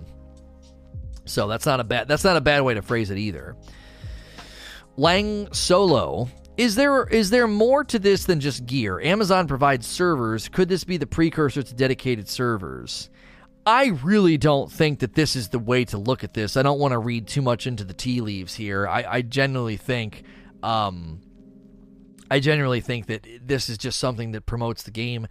so 1.26 1.48
that's 1.48 1.66
not 1.66 1.80
a 1.80 1.84
bad 1.84 2.08
that's 2.08 2.24
not 2.24 2.38
a 2.38 2.42
bad 2.42 2.62
way 2.62 2.74
to 2.74 2.82
phrase 2.82 3.12
it 3.12 3.18
either. 3.18 3.56
Lang 4.98 5.52
Solo 5.54 6.28
is 6.60 6.76
there 6.76 7.06
is 7.06 7.30
there 7.30 7.48
more 7.48 7.86
to 7.86 7.98
this 7.98 8.26
than 8.26 8.42
just 8.42 8.66
gear? 8.66 9.00
Amazon 9.00 9.48
provides 9.48 9.88
servers. 9.88 10.50
Could 10.50 10.68
this 10.68 10.84
be 10.84 10.98
the 10.98 11.08
precursor 11.08 11.64
to 11.64 11.74
dedicated 11.74 12.28
servers? 12.28 13.10
I 13.66 13.98
really 14.04 14.38
don't 14.38 14.70
think 14.70 15.00
that 15.00 15.14
this 15.14 15.38
is 15.38 15.50
the 15.50 15.60
way 15.60 15.86
to 15.86 15.98
look 15.98 16.26
at 16.26 16.34
this. 16.34 16.58
I 16.58 16.62
don't 16.62 16.78
want 16.78 16.92
to 16.92 16.98
read 16.98 17.28
too 17.28 17.42
much 17.42 17.66
into 17.66 17.86
the 17.86 17.94
tea 17.94 18.20
leaves 18.20 18.56
here. 18.56 18.86
I, 18.86 19.06
I 19.08 19.22
genuinely 19.22 19.78
think 19.78 20.24
um, 20.62 21.22
I 22.32 22.40
generally 22.40 22.82
think 22.82 23.08
that 23.08 23.26
this 23.42 23.70
is 23.70 23.78
just 23.78 24.00
something 24.00 24.32
that 24.32 24.46
promotes 24.46 24.84
the 24.84 24.92
game. 24.92 25.28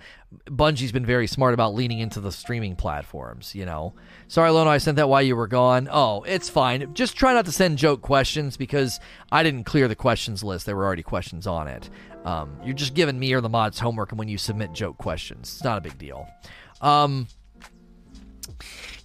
Bungie's 0.46 0.92
been 0.92 1.06
very 1.06 1.26
smart 1.26 1.54
about 1.54 1.74
leaning 1.74 2.00
into 2.00 2.20
the 2.20 2.32
streaming 2.32 2.76
platforms, 2.76 3.54
you 3.54 3.64
know. 3.64 3.94
Sorry, 4.26 4.50
Lono, 4.50 4.70
I 4.70 4.78
sent 4.78 4.96
that 4.96 5.08
while 5.08 5.22
you 5.22 5.36
were 5.36 5.46
gone. 5.46 5.88
Oh, 5.90 6.22
it's 6.24 6.48
fine. 6.48 6.92
Just 6.94 7.16
try 7.16 7.32
not 7.32 7.44
to 7.46 7.52
send 7.52 7.78
joke 7.78 8.02
questions 8.02 8.56
because 8.56 8.98
I 9.30 9.42
didn't 9.42 9.64
clear 9.64 9.88
the 9.88 9.94
questions 9.94 10.42
list. 10.42 10.66
There 10.66 10.76
were 10.76 10.84
already 10.84 11.02
questions 11.02 11.46
on 11.46 11.68
it. 11.68 11.88
Um, 12.24 12.58
you're 12.64 12.74
just 12.74 12.94
giving 12.94 13.18
me 13.18 13.32
or 13.32 13.40
the 13.40 13.48
mods 13.48 13.78
homework 13.78 14.10
and 14.10 14.18
when 14.18 14.28
you 14.28 14.38
submit 14.38 14.72
joke 14.72 14.98
questions. 14.98 15.54
It's 15.54 15.64
not 15.64 15.78
a 15.78 15.80
big 15.80 15.98
deal. 15.98 16.28
Um, 16.80 17.28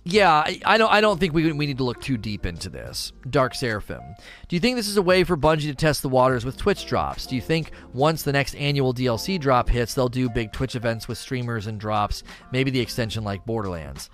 yeah, 0.05 0.43
I, 0.65 0.77
don't. 0.77 0.91
I 0.91 0.99
don't 0.99 1.17
think 1.17 1.33
we 1.33 1.49
we 1.53 1.65
need 1.65 1.77
to 1.77 1.85
look 1.85 2.01
too 2.01 2.17
deep 2.17 2.45
into 2.45 2.69
this. 2.69 3.13
Dark 3.29 3.55
Seraphim. 3.55 4.01
Do 4.49 4.55
you 4.55 4.59
think 4.59 4.75
this 4.75 4.89
is 4.89 4.97
a 4.97 5.01
way 5.01 5.23
for 5.23 5.37
Bungie 5.37 5.69
to 5.69 5.75
test 5.75 6.01
the 6.01 6.09
waters 6.09 6.43
with 6.43 6.57
Twitch 6.57 6.85
drops? 6.85 7.25
Do 7.25 7.35
you 7.35 7.41
think 7.41 7.71
once 7.93 8.23
the 8.23 8.33
next 8.33 8.55
annual 8.55 8.93
DLC 8.93 9.39
drop 9.39 9.69
hits, 9.69 9.93
they'll 9.93 10.09
do 10.09 10.29
big 10.29 10.51
Twitch 10.51 10.75
events 10.75 11.07
with 11.07 11.17
streamers 11.17 11.67
and 11.67 11.79
drops? 11.79 12.23
Maybe 12.51 12.69
the 12.69 12.81
extension 12.81 13.23
like 13.23 13.45
Borderlands. 13.45 14.09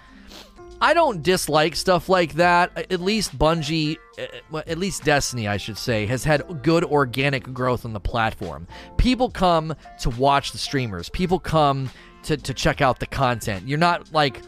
I 0.82 0.94
don't 0.94 1.24
dislike 1.24 1.76
stuff 1.76 2.08
like 2.08 2.34
that. 2.36 2.72
At 2.92 3.02
least 3.02 3.38
Bungie, 3.38 3.98
uh, 4.18 4.62
at 4.66 4.78
least 4.78 5.04
Destiny, 5.04 5.48
I 5.48 5.58
should 5.58 5.78
say, 5.78 6.06
has 6.06 6.24
had 6.24 6.62
good 6.62 6.86
organic 6.86 7.52
growth 7.52 7.84
on 7.84 7.94
the 7.94 8.00
platform. 8.00 8.68
People 8.98 9.30
come 9.30 9.76
to 10.02 10.10
watch 10.12 10.52
the 10.52 10.60
streamers. 10.60 11.10
People 11.10 11.40
come 11.40 11.90
to 12.24 12.38
to 12.38 12.54
check 12.54 12.80
out 12.80 13.00
the 13.00 13.08
content. 13.08 13.68
You're 13.68 13.80
not 13.80 14.14
like 14.14 14.42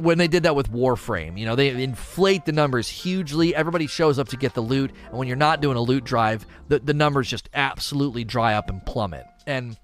when 0.00 0.18
they 0.18 0.28
did 0.28 0.44
that 0.44 0.56
with 0.56 0.72
Warframe. 0.72 1.38
You 1.38 1.46
know, 1.46 1.54
they 1.54 1.82
inflate 1.82 2.44
the 2.44 2.52
numbers 2.52 2.88
hugely. 2.88 3.54
Everybody 3.54 3.86
shows 3.86 4.18
up 4.18 4.28
to 4.28 4.36
get 4.36 4.54
the 4.54 4.60
loot, 4.60 4.92
and 5.08 5.18
when 5.18 5.28
you're 5.28 5.36
not 5.36 5.60
doing 5.60 5.76
a 5.76 5.80
loot 5.80 6.04
drive, 6.04 6.46
the, 6.68 6.78
the 6.78 6.94
numbers 6.94 7.28
just 7.28 7.48
absolutely 7.54 8.24
dry 8.24 8.54
up 8.54 8.70
and 8.70 8.84
plummet. 8.84 9.26
And 9.46 9.78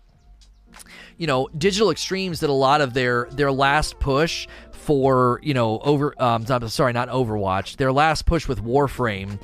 you 1.16 1.26
know, 1.26 1.48
Digital 1.56 1.90
Extremes 1.90 2.40
did 2.40 2.50
a 2.50 2.54
lot 2.54 2.80
of 2.80 2.94
their 2.94 3.28
their 3.30 3.52
last 3.52 3.98
push 3.98 4.46
for 4.72 5.40
you 5.42 5.54
know 5.54 5.78
over 5.80 6.14
um 6.22 6.46
sorry 6.68 6.92
not 6.92 7.08
Overwatch 7.08 7.76
their 7.76 7.92
last 7.92 8.24
push 8.26 8.46
with 8.46 8.62
Warframe 8.62 9.40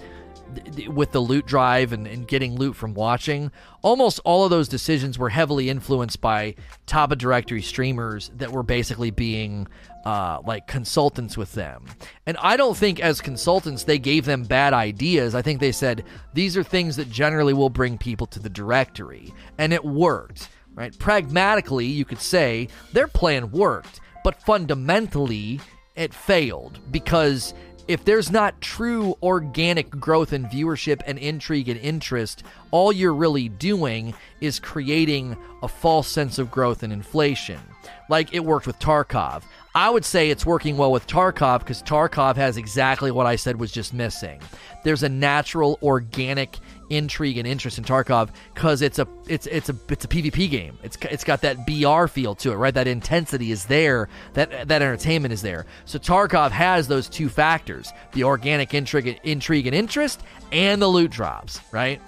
with 0.89 1.13
the 1.13 1.21
loot 1.21 1.47
drive 1.47 1.93
and, 1.93 2.07
and, 2.07 2.27
getting 2.29 2.57
loot 2.57 2.77
from 2.77 2.95
watching, 2.95 3.51
almost 3.83 4.21
all 4.25 4.45
of 4.45 4.51
those 4.51 4.69
decisions 4.69 5.19
were 5.19 5.31
heavily 5.31 5.71
influenced 5.71 6.21
by 6.21 6.55
top 6.87 7.11
of 7.11 7.19
directory 7.19 7.63
streamers 7.63 8.31
that 8.37 8.53
were 8.53 8.63
basically 8.63 9.11
being 9.11 9.67
uh, 10.05 10.41
like 10.45 10.67
consultants 10.67 11.37
with 11.37 11.53
them. 11.53 11.87
And 12.27 12.37
I 12.39 12.57
don't 12.57 12.77
think 12.77 13.01
as 13.01 13.21
consultants 13.21 13.85
they 13.85 13.99
gave 13.99 14.25
them 14.25 14.45
bad 14.45 14.73
ideas. 14.73 15.35
I 15.35 15.43
think 15.43 15.61
they 15.61 15.73
said 15.73 16.05
these 16.35 16.57
are 16.57 16.63
things 16.63 16.97
that 16.97 17.11
generally 17.11 17.55
will 17.55 17.71
bring 17.71 17.99
people 17.99 18.27
to 18.29 18.39
the 18.39 18.51
directory. 18.51 19.33
And 19.59 19.73
it 19.73 19.85
worked, 19.85 20.49
right? 20.75 20.97
Pragmatically, 20.99 21.87
you 21.87 22.05
could 22.05 22.21
say 22.21 22.69
their 22.93 23.09
plan 23.09 23.51
worked, 23.51 24.01
but 24.25 24.43
fundamentally 24.43 25.61
it 25.95 26.15
failed 26.15 26.81
because 26.91 27.55
if 27.89 28.05
there's 28.05 28.31
not 28.31 28.61
true 28.61 29.17
organic 29.23 29.91
growth 29.91 30.33
in 30.33 30.45
viewership 30.47 31.01
and 31.07 31.19
intrigue 31.19 31.69
and 31.69 31.81
interest, 31.81 32.43
all 32.71 32.93
you're 32.93 33.15
really 33.15 33.49
doing 33.49 34.15
is 34.41 34.61
creating 34.61 35.37
a 35.63 35.69
false 35.69 36.09
sense 36.09 36.39
of 36.39 36.51
growth 36.51 36.83
and 36.83 36.93
inflation. 36.93 37.61
like 38.09 38.35
it 38.35 38.45
worked 38.45 38.67
with 38.67 38.79
Tarkov. 38.79 39.43
I 39.75 39.89
would 39.89 40.05
say 40.05 40.29
it's 40.29 40.45
working 40.45 40.77
well 40.77 40.93
with 40.93 41.07
Tarkov 41.07 41.61
because 41.61 41.83
Tarkov 41.83 42.37
has 42.37 42.59
exactly 42.59 43.11
what 43.11 43.27
I 43.27 43.37
said 43.37 43.59
was 43.59 43.73
just 43.73 43.95
missing. 43.95 44.39
There's 44.85 45.03
a 45.03 45.09
natural, 45.09 45.79
organic 45.83 46.59
intrigue 46.93 47.39
and 47.39 47.47
interest 47.47 47.79
in 47.79 47.85
Tarkov 47.85 48.31
because 48.55 48.83
it's 48.83 48.99
a 48.99 49.09
it's 49.29 49.47
it's 49.47 49.69
a 49.69 49.77
it's 49.89 50.05
a 50.05 50.09
PvP 50.09 50.51
game. 50.51 50.79
It's 50.83 50.97
it's 51.11 51.25
got 51.25 51.41
that 51.43 51.67
BR 51.67 52.07
feel 52.07 52.35
to 52.37 52.53
it, 52.53 52.57
right? 52.57 52.75
That 52.75 52.87
intensity 52.87 53.51
is 53.51 53.67
there. 53.67 54.09
That 54.35 54.69
that 54.69 54.83
entertainment 54.83 55.33
is 55.33 55.43
there. 55.43 55.67
So 55.85 55.99
Tarkov 55.99 56.51
has 56.51 56.89
those 56.89 57.09
two 57.09 57.29
factors: 57.29 57.93
the 58.13 58.25
organic 58.25 58.75
intrigue, 58.75 59.21
intrigue 59.25 59.67
and 59.67 59.75
interest, 59.75 60.23
and 60.53 60.81
the 60.81 60.89
loot 60.89 61.11
drops, 61.11 61.61
right? 61.73 62.01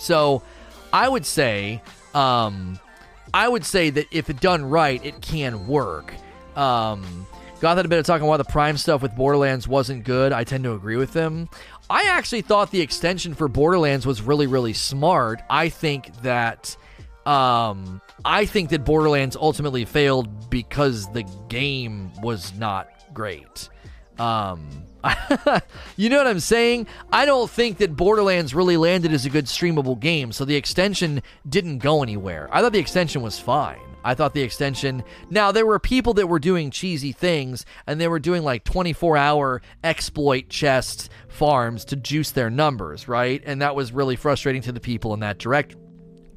So, 0.00 0.42
I 0.92 1.08
would 1.08 1.26
say, 1.26 1.82
um, 2.14 2.78
I 3.34 3.48
would 3.48 3.64
say 3.66 3.90
that 3.90 4.06
if 4.10 4.30
it 4.30 4.40
done 4.40 4.64
right, 4.64 5.04
it 5.04 5.20
can 5.20 5.66
work. 5.66 6.14
Um, 6.56 7.26
Goth 7.60 7.76
had 7.76 7.84
a 7.84 7.88
bit 7.88 7.98
of 7.98 8.06
talking 8.06 8.26
why 8.26 8.38
the 8.38 8.44
Prime 8.44 8.78
stuff 8.78 9.02
with 9.02 9.14
Borderlands 9.14 9.68
wasn't 9.68 10.04
good. 10.04 10.32
I 10.32 10.44
tend 10.44 10.64
to 10.64 10.72
agree 10.72 10.96
with 10.96 11.12
them. 11.12 11.50
I 11.90 12.04
actually 12.04 12.42
thought 12.42 12.70
the 12.70 12.80
extension 12.80 13.34
for 13.34 13.48
Borderlands 13.48 14.06
was 14.06 14.22
really, 14.22 14.46
really 14.46 14.72
smart. 14.72 15.42
I 15.50 15.68
think 15.68 16.14
that. 16.22 16.76
Um, 17.26 18.00
I 18.24 18.46
think 18.46 18.70
that 18.70 18.84
Borderlands 18.84 19.36
ultimately 19.36 19.84
failed 19.84 20.48
because 20.48 21.10
the 21.12 21.22
game 21.48 22.10
was 22.22 22.54
not 22.54 22.88
great. 23.12 23.68
Um, 24.18 24.84
you 25.96 26.08
know 26.08 26.16
what 26.18 26.26
I'm 26.26 26.40
saying? 26.40 26.86
I 27.12 27.24
don't 27.26 27.50
think 27.50 27.78
that 27.78 27.96
Borderlands 27.96 28.54
really 28.54 28.76
landed 28.76 29.12
as 29.12 29.26
a 29.26 29.30
good 29.30 29.46
streamable 29.46 29.98
game, 29.98 30.32
so 30.32 30.44
the 30.44 30.56
extension 30.56 31.22
didn't 31.48 31.78
go 31.78 32.02
anywhere. 32.02 32.48
I 32.52 32.62
thought 32.62 32.72
the 32.72 32.78
extension 32.78 33.22
was 33.22 33.38
fine. 33.38 33.89
I 34.04 34.14
thought 34.14 34.34
the 34.34 34.42
extension. 34.42 35.02
Now, 35.28 35.52
there 35.52 35.66
were 35.66 35.78
people 35.78 36.14
that 36.14 36.28
were 36.28 36.38
doing 36.38 36.70
cheesy 36.70 37.12
things, 37.12 37.66
and 37.86 38.00
they 38.00 38.08
were 38.08 38.18
doing 38.18 38.42
like 38.42 38.64
24 38.64 39.16
hour 39.16 39.62
exploit 39.84 40.48
chest 40.48 41.10
farms 41.28 41.84
to 41.86 41.96
juice 41.96 42.30
their 42.30 42.50
numbers, 42.50 43.08
right? 43.08 43.42
And 43.44 43.62
that 43.62 43.74
was 43.74 43.92
really 43.92 44.16
frustrating 44.16 44.62
to 44.62 44.72
the 44.72 44.80
people 44.80 45.14
in 45.14 45.20
that 45.20 45.38
direct 45.38 45.76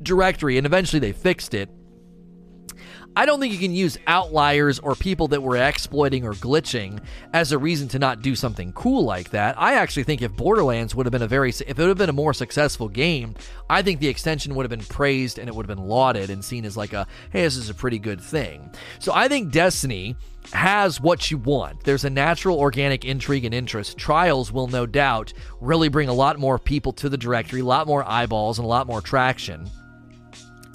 directory, 0.01 0.57
and 0.57 0.65
eventually 0.65 0.99
they 0.99 1.13
fixed 1.13 1.53
it. 1.53 1.69
I 3.15 3.25
don't 3.25 3.39
think 3.39 3.53
you 3.53 3.59
can 3.59 3.73
use 3.73 3.97
outliers 4.07 4.79
or 4.79 4.95
people 4.95 5.27
that 5.29 5.43
were 5.43 5.57
exploiting 5.57 6.25
or 6.25 6.33
glitching 6.33 6.99
as 7.31 7.51
a 7.51 7.57
reason 7.57 7.87
to 7.89 7.99
not 7.99 8.21
do 8.21 8.35
something 8.35 8.73
cool 8.73 9.03
like 9.05 9.29
that. 9.29 9.59
I 9.59 9.75
actually 9.75 10.03
think 10.03 10.21
if 10.21 10.35
Borderlands 10.35 10.95
would 10.95 11.05
have 11.05 11.11
been 11.11 11.21
a 11.21 11.27
very 11.27 11.49
if 11.49 11.61
it 11.61 11.77
would 11.77 11.89
have 11.89 11.97
been 11.97 12.09
a 12.09 12.13
more 12.13 12.33
successful 12.33 12.89
game, 12.89 13.35
I 13.69 13.83
think 13.83 13.99
the 13.99 14.07
extension 14.07 14.55
would 14.55 14.63
have 14.63 14.71
been 14.71 14.87
praised 14.87 15.37
and 15.37 15.47
it 15.47 15.53
would 15.53 15.67
have 15.67 15.77
been 15.77 15.87
lauded 15.87 16.31
and 16.31 16.43
seen 16.43 16.65
as 16.65 16.75
like 16.75 16.93
a 16.93 17.05
hey, 17.31 17.43
this 17.43 17.55
is 17.55 17.69
a 17.69 17.75
pretty 17.75 17.99
good 17.99 18.19
thing. 18.19 18.71
So 18.99 19.13
I 19.13 19.27
think 19.27 19.51
Destiny 19.51 20.15
has 20.51 20.99
what 20.99 21.29
you 21.29 21.37
want. 21.37 21.83
There's 21.83 22.03
a 22.03 22.09
natural 22.09 22.59
organic 22.59 23.05
intrigue 23.05 23.45
and 23.45 23.53
interest. 23.53 23.97
Trials 23.97 24.51
will 24.51 24.67
no 24.67 24.85
doubt 24.85 25.33
really 25.61 25.87
bring 25.87 26.09
a 26.09 26.13
lot 26.13 26.39
more 26.39 26.57
people 26.57 26.93
to 26.93 27.09
the 27.09 27.17
directory, 27.17 27.61
a 27.61 27.65
lot 27.65 27.87
more 27.87 28.03
eyeballs 28.09 28.57
and 28.57 28.65
a 28.65 28.69
lot 28.69 28.87
more 28.87 29.01
traction. 29.01 29.69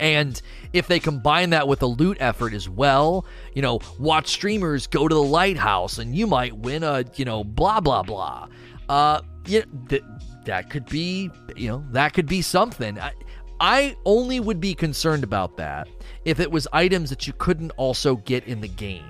And 0.01 0.41
if 0.79 0.87
they 0.87 1.01
combine 1.01 1.51
that 1.51 1.69
with 1.69 1.83
a 1.83 1.87
loot 1.87 2.17
effort 2.21 2.55
as 2.55 2.69
well, 2.69 3.27
you 3.55 3.63
know, 3.63 3.81
watch 3.99 4.29
streamers 4.29 4.87
go 4.87 5.07
to 5.09 5.15
the 5.15 5.23
lighthouse 5.23 5.99
and 5.99 6.15
you 6.15 6.27
might 6.27 6.57
win 6.57 6.83
a, 6.83 7.05
you 7.17 7.25
know, 7.25 7.45
blah 7.45 7.81
blah 7.81 8.03
blah. 8.03 8.49
Uh, 8.89 9.21
yeah, 9.47 9.63
th- 9.89 10.05
that 10.45 10.71
could 10.71 10.87
be, 10.87 11.31
you 11.57 11.69
know, 11.69 11.85
that 11.91 12.15
could 12.15 12.27
be 12.27 12.41
something. 12.41 12.99
I, 12.99 13.13
I 13.61 13.97
only 14.05 14.41
would 14.41 14.61
be 14.61 14.75
concerned 14.75 15.25
about 15.25 15.57
that 15.57 15.89
if 16.25 16.41
it 16.41 16.51
was 16.51 16.67
items 16.73 17.11
that 17.11 17.27
you 17.27 17.33
couldn't 17.35 17.73
also 17.73 18.17
get 18.17 18.45
in 18.45 18.61
the 18.61 18.69
game. 18.69 19.05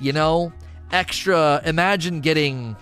You 0.00 0.12
know, 0.12 0.52
extra. 0.92 1.60
Imagine 1.64 2.20
getting. 2.20 2.76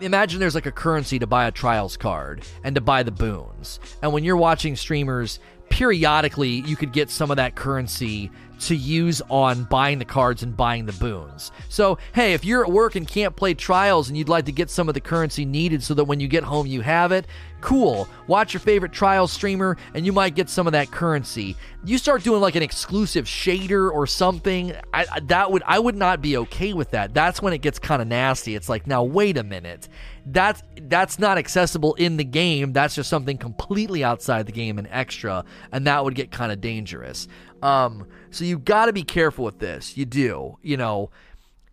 Imagine 0.00 0.40
there's 0.40 0.56
like 0.56 0.66
a 0.66 0.72
currency 0.72 1.20
to 1.20 1.28
buy 1.28 1.46
a 1.46 1.52
trials 1.52 1.96
card 1.96 2.42
and 2.64 2.74
to 2.74 2.80
buy 2.80 3.04
the 3.04 3.12
boons. 3.12 3.78
And 4.02 4.12
when 4.12 4.24
you're 4.24 4.36
watching 4.36 4.74
streamers 4.74 5.38
periodically 5.70 6.62
you 6.66 6.76
could 6.76 6.92
get 6.92 7.08
some 7.08 7.30
of 7.30 7.38
that 7.38 7.54
currency 7.54 8.30
to 8.60 8.76
use 8.76 9.22
on 9.30 9.64
buying 9.64 9.98
the 9.98 10.04
cards 10.04 10.42
and 10.42 10.54
buying 10.54 10.84
the 10.84 10.92
boons. 10.92 11.50
So, 11.70 11.96
hey, 12.12 12.34
if 12.34 12.44
you're 12.44 12.62
at 12.62 12.70
work 12.70 12.94
and 12.94 13.08
can't 13.08 13.34
play 13.34 13.54
trials 13.54 14.08
and 14.08 14.18
you'd 14.18 14.28
like 14.28 14.44
to 14.44 14.52
get 14.52 14.68
some 14.68 14.88
of 14.88 14.94
the 14.94 15.00
currency 15.00 15.46
needed 15.46 15.82
so 15.82 15.94
that 15.94 16.04
when 16.04 16.20
you 16.20 16.28
get 16.28 16.44
home 16.44 16.66
you 16.66 16.82
have 16.82 17.10
it, 17.10 17.26
cool. 17.62 18.06
Watch 18.26 18.52
your 18.52 18.60
favorite 18.60 18.92
trial 18.92 19.26
streamer 19.26 19.78
and 19.94 20.04
you 20.04 20.12
might 20.12 20.34
get 20.34 20.50
some 20.50 20.66
of 20.66 20.72
that 20.72 20.90
currency. 20.90 21.56
You 21.84 21.96
start 21.96 22.22
doing 22.22 22.42
like 22.42 22.54
an 22.54 22.62
exclusive 22.62 23.24
shader 23.24 23.90
or 23.90 24.06
something, 24.06 24.74
I, 24.92 25.20
that 25.20 25.50
would 25.50 25.62
I 25.66 25.78
would 25.78 25.96
not 25.96 26.20
be 26.20 26.36
okay 26.36 26.74
with 26.74 26.90
that. 26.90 27.14
That's 27.14 27.40
when 27.40 27.54
it 27.54 27.62
gets 27.62 27.78
kind 27.78 28.02
of 28.02 28.08
nasty. 28.08 28.54
It's 28.54 28.68
like, 28.68 28.86
now 28.86 29.02
wait 29.02 29.38
a 29.38 29.42
minute 29.42 29.88
that's 30.32 30.62
that's 30.82 31.18
not 31.18 31.38
accessible 31.38 31.94
in 31.94 32.16
the 32.16 32.24
game. 32.24 32.72
That's 32.72 32.94
just 32.94 33.10
something 33.10 33.38
completely 33.38 34.04
outside 34.04 34.46
the 34.46 34.52
game 34.52 34.78
and 34.78 34.88
extra, 34.90 35.44
and 35.72 35.86
that 35.86 36.04
would 36.04 36.14
get 36.14 36.30
kind 36.30 36.52
of 36.52 36.60
dangerous. 36.60 37.28
Um, 37.62 38.06
so 38.30 38.44
you 38.44 38.58
got 38.58 38.86
to 38.86 38.92
be 38.92 39.02
careful 39.02 39.44
with 39.44 39.58
this. 39.58 39.96
You 39.96 40.04
do, 40.04 40.58
you 40.62 40.76
know. 40.76 41.10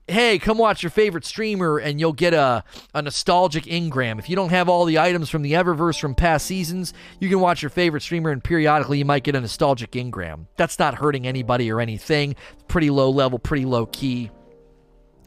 Hey, 0.10 0.40
come 0.40 0.58
watch 0.58 0.84
your 0.84 0.90
favorite 0.90 1.26
streamer 1.26 1.80
and 1.80 2.00
you'll 2.00 2.14
get 2.14 2.34
a, 2.34 2.64
a 2.94 3.02
nostalgic 3.02 3.66
engram. 3.66 4.20
If 4.20 4.30
you 4.30 4.38
don't 4.38 4.52
have 4.52 4.70
all 4.70 4.86
the 4.86 5.00
items 5.00 5.30
from 5.30 5.42
the 5.42 5.52
Eververse 5.52 6.00
from 6.00 6.16
past 6.16 6.46
seasons, 6.46 6.94
you 7.20 7.28
can 7.28 7.42
watch 7.42 7.62
your 7.62 7.70
favorite 7.70 8.04
streamer 8.04 8.32
and 8.32 8.42
periodically 8.42 9.00
you 9.00 9.04
might 9.04 9.26
get 9.26 9.36
a 9.36 9.42
nostalgic 9.42 9.92
engram. 9.92 10.46
That's 10.56 10.80
not 10.80 10.96
hurting 10.96 11.28
anybody 11.28 11.70
or 11.70 11.82
anything. 11.82 12.38
Pretty 12.70 12.90
low 12.90 13.10
level, 13.10 13.38
pretty 13.38 13.66
low 13.66 13.86
key 13.88 14.32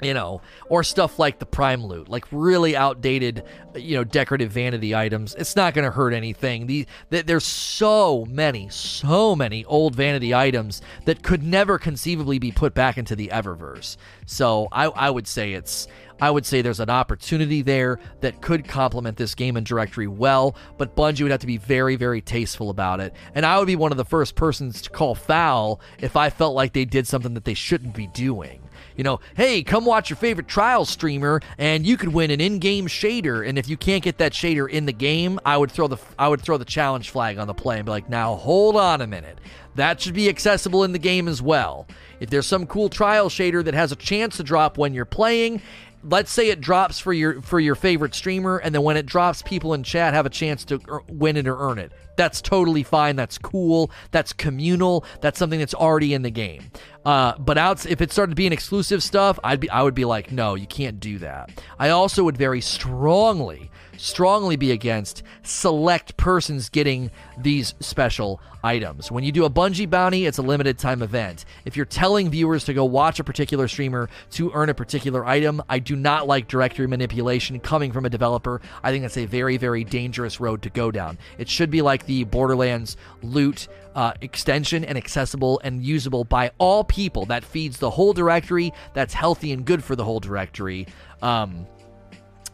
you 0.03 0.15
know, 0.15 0.41
or 0.69 0.83
stuff 0.83 1.19
like 1.19 1.39
the 1.39 1.47
prime 1.47 1.85
loot, 1.85 2.09
like 2.09 2.25
really 2.31 2.77
outdated, 2.77 3.45
you 3.75 3.97
know, 3.97 4.05
decorative 4.05 4.51
vanity 4.51 4.95
items. 4.95 5.35
It's 5.35 5.57
not 5.57 5.75
going 5.75 5.85
to 5.85 5.91
hurt 5.91 6.13
anything. 6.13 6.67
The, 6.67 6.87
the, 7.11 7.23
there's 7.23 7.45
so 7.45 8.25
many, 8.27 8.69
so 8.69 9.37
many 9.37 9.65
old 9.67 9.95
vanity 9.95 10.35
items 10.35 10.83
that 11.05 11.23
could 11.23 11.43
never 11.43 11.79
conceivably 11.79 12.39
be 12.39 12.53
put 12.53 12.75
back 12.75 12.99
into 12.99 13.15
the 13.17 13.29
Eververse. 13.29 13.97
So 14.27 14.69
I, 14.73 14.87
I 14.87 15.11
would 15.11 15.27
say 15.27 15.53
it's, 15.53 15.87
I 16.21 16.31
would 16.31 16.45
say 16.45 16.61
there's 16.61 16.81
an 16.81 16.91
opportunity 16.91 17.63
there 17.63 17.99
that 18.21 18.43
could 18.43 18.69
complement 18.69 19.17
this 19.17 19.35
game 19.35 19.57
and 19.57 19.65
directory 19.65 20.07
well, 20.07 20.55
but 20.77 20.95
Bungie 20.95 21.23
would 21.23 21.31
have 21.31 21.41
to 21.41 21.47
be 21.47 21.57
very, 21.57 21.97
very 21.97 22.21
tasteful 22.21 22.69
about 22.69 23.01
it. 23.01 23.15
And 23.35 23.47
I 23.47 23.59
would 23.59 23.67
be 23.67 23.77
one 23.77 23.91
of 23.91 23.97
the 23.97 24.05
first 24.05 24.35
persons 24.35 24.83
to 24.83 24.91
call 24.91 25.15
foul 25.15 25.81
if 25.99 26.17
I 26.17 26.29
felt 26.29 26.55
like 26.55 26.75
they 26.75 26.85
did 26.85 27.07
something 27.07 27.35
that 27.35 27.45
they 27.45 27.55
shouldn't 27.55 27.95
be 27.95 28.07
doing 28.09 28.60
you 29.01 29.05
know, 29.05 29.19
hey, 29.35 29.63
come 29.63 29.87
watch 29.87 30.11
your 30.11 30.19
favorite 30.19 30.47
trial 30.47 30.85
streamer 30.85 31.41
and 31.57 31.87
you 31.87 31.97
could 31.97 32.11
win 32.11 32.31
an 32.31 32.39
in-game 32.39 32.87
shader. 32.87 33.49
And 33.49 33.59
if 33.59 33.67
you 33.67 33.79
can't 33.79 34.05
get 34.05 34.19
that 34.19 34.33
shader 34.33 34.69
in 34.69 34.85
the 34.85 34.93
game, 34.93 35.41
I 35.43 35.57
would 35.57 35.73
throw 35.73 35.89
the 35.89 35.97
I 36.19 36.29
would 36.29 36.43
throw 36.43 36.59
the 36.59 36.67
challenge 36.67 37.09
flag 37.09 37.39
on 37.39 37.47
the 37.47 37.55
play 37.55 37.79
and 37.79 37.87
be 37.87 37.93
like, 37.93 38.11
now 38.11 38.35
hold 38.35 38.77
on 38.77 39.01
a 39.01 39.07
minute. 39.07 39.39
That 39.77 40.03
should 40.03 40.13
be 40.13 40.29
accessible 40.29 40.85
in 40.85 40.93
the 40.93 40.99
game 40.99 41.29
as 41.29 41.41
well. 41.41 41.87
If 42.21 42.29
there's 42.29 42.47
some 42.47 42.67
cool 42.67 42.91
trial 42.91 43.31
shader 43.31 43.65
that 43.65 43.73
has 43.73 43.91
a 43.91 43.97
chance 43.97 44.37
to 44.37 44.43
drop 44.43 44.77
when 44.77 44.93
you're 44.93 45.07
playing, 45.07 45.63
let's 46.03 46.31
say 46.31 46.49
it 46.51 46.61
drops 46.61 46.99
for 46.99 47.13
your 47.13 47.41
for 47.43 47.61
your 47.61 47.75
favorite 47.75 48.15
streamer 48.15 48.59
and 48.59 48.75
then 48.75 48.83
when 48.83 48.97
it 48.97 49.07
drops 49.07 49.43
people 49.43 49.75
in 49.75 49.83
chat 49.83 50.15
have 50.15 50.27
a 50.27 50.31
chance 50.31 50.65
to 50.67 50.81
win 51.09 51.37
it 51.37 51.47
or 51.47 51.59
earn 51.59 51.79
it. 51.79 51.93
That's 52.17 52.41
totally 52.41 52.83
fine. 52.83 53.17
That's 53.17 53.39
cool. 53.39 53.91
That's 54.11 54.33
communal. 54.33 55.05
That's 55.21 55.39
something 55.39 55.59
that's 55.59 55.75
already 55.75 56.13
in 56.13 56.23
the 56.23 56.31
game. 56.31 56.71
Uh, 57.05 57.37
but 57.39 57.57
out 57.57 57.87
if 57.87 58.01
it 58.01 58.13
started 58.13 58.37
being 58.37 58.53
exclusive 58.53 59.03
stuff 59.03 59.39
i'd 59.43 59.59
be 59.59 59.71
i 59.71 59.83
would 59.83 59.95
be 59.95 60.05
like 60.05 60.31
no 60.31 60.55
you 60.55 60.67
can't 60.67 61.01
do 61.01 61.19
that. 61.19 61.51
I 61.79 61.91
also 61.91 62.25
would 62.25 62.37
very 62.37 62.61
strongly 62.61 63.70
strongly 64.01 64.57
be 64.57 64.73
against 64.73 65.23
select 65.43 66.17
persons 66.17 66.69
getting 66.69 67.11
these 67.39 67.75
special 67.81 68.41
items. 68.65 69.11
When 69.11 69.25
you 69.25 69.33
do 69.33 69.45
a 69.45 69.51
Bungie 69.51 69.89
bounty, 69.89 70.27
it's 70.27 70.39
a 70.39 70.43
limited 70.43 70.79
time 70.79 71.03
event. 71.03 71.45
If 71.65 71.77
you're 71.77 71.87
telling 71.87 72.31
viewers 72.31 72.65
to 72.65 72.75
go 72.75 72.85
watch 72.85 73.21
a 73.21 73.25
particular 73.25 73.69
streamer 73.69 74.09
to 74.33 74.51
earn 74.55 74.71
a 74.71 74.75
particular 74.75 75.25
item, 75.27 75.63
I 75.69 75.79
do 75.79 75.97
not 75.97 76.27
like 76.27 76.49
directory 76.49 76.87
manipulation 76.87 77.61
coming 77.61 77.93
from 77.93 78.07
a 78.07 78.11
developer. 78.11 78.61
I 78.83 78.91
think 78.91 79.03
that's 79.03 79.19
a 79.19 79.27
very, 79.27 79.57
very 79.57 79.85
dangerous 79.85 80.41
road 80.41 80.63
to 80.63 80.71
go 80.71 80.91
down. 80.91 81.19
It 81.39 81.49
should 81.49 81.71
be 81.71 81.83
like 81.83 82.07
the 82.07 82.25
Borderlands 82.25 82.97
loot 83.23 83.69
uh, 83.95 84.13
extension 84.21 84.85
and 84.85 84.97
accessible 84.97 85.61
and 85.65 85.83
usable 85.83 86.25
by 86.25 86.53
all 86.59 86.85
people. 86.85 87.27
That 87.27 87.45
feeds 87.45 87.79
the 87.79 87.91
whole 87.91 88.13
directory. 88.13 88.73
That's 88.95 89.13
healthy 89.13 89.53
and 89.53 89.65
good 89.65 89.85
for 89.85 89.97
the 89.97 90.05
whole 90.05 90.21
directory. 90.21 90.87
Um, 91.23 91.67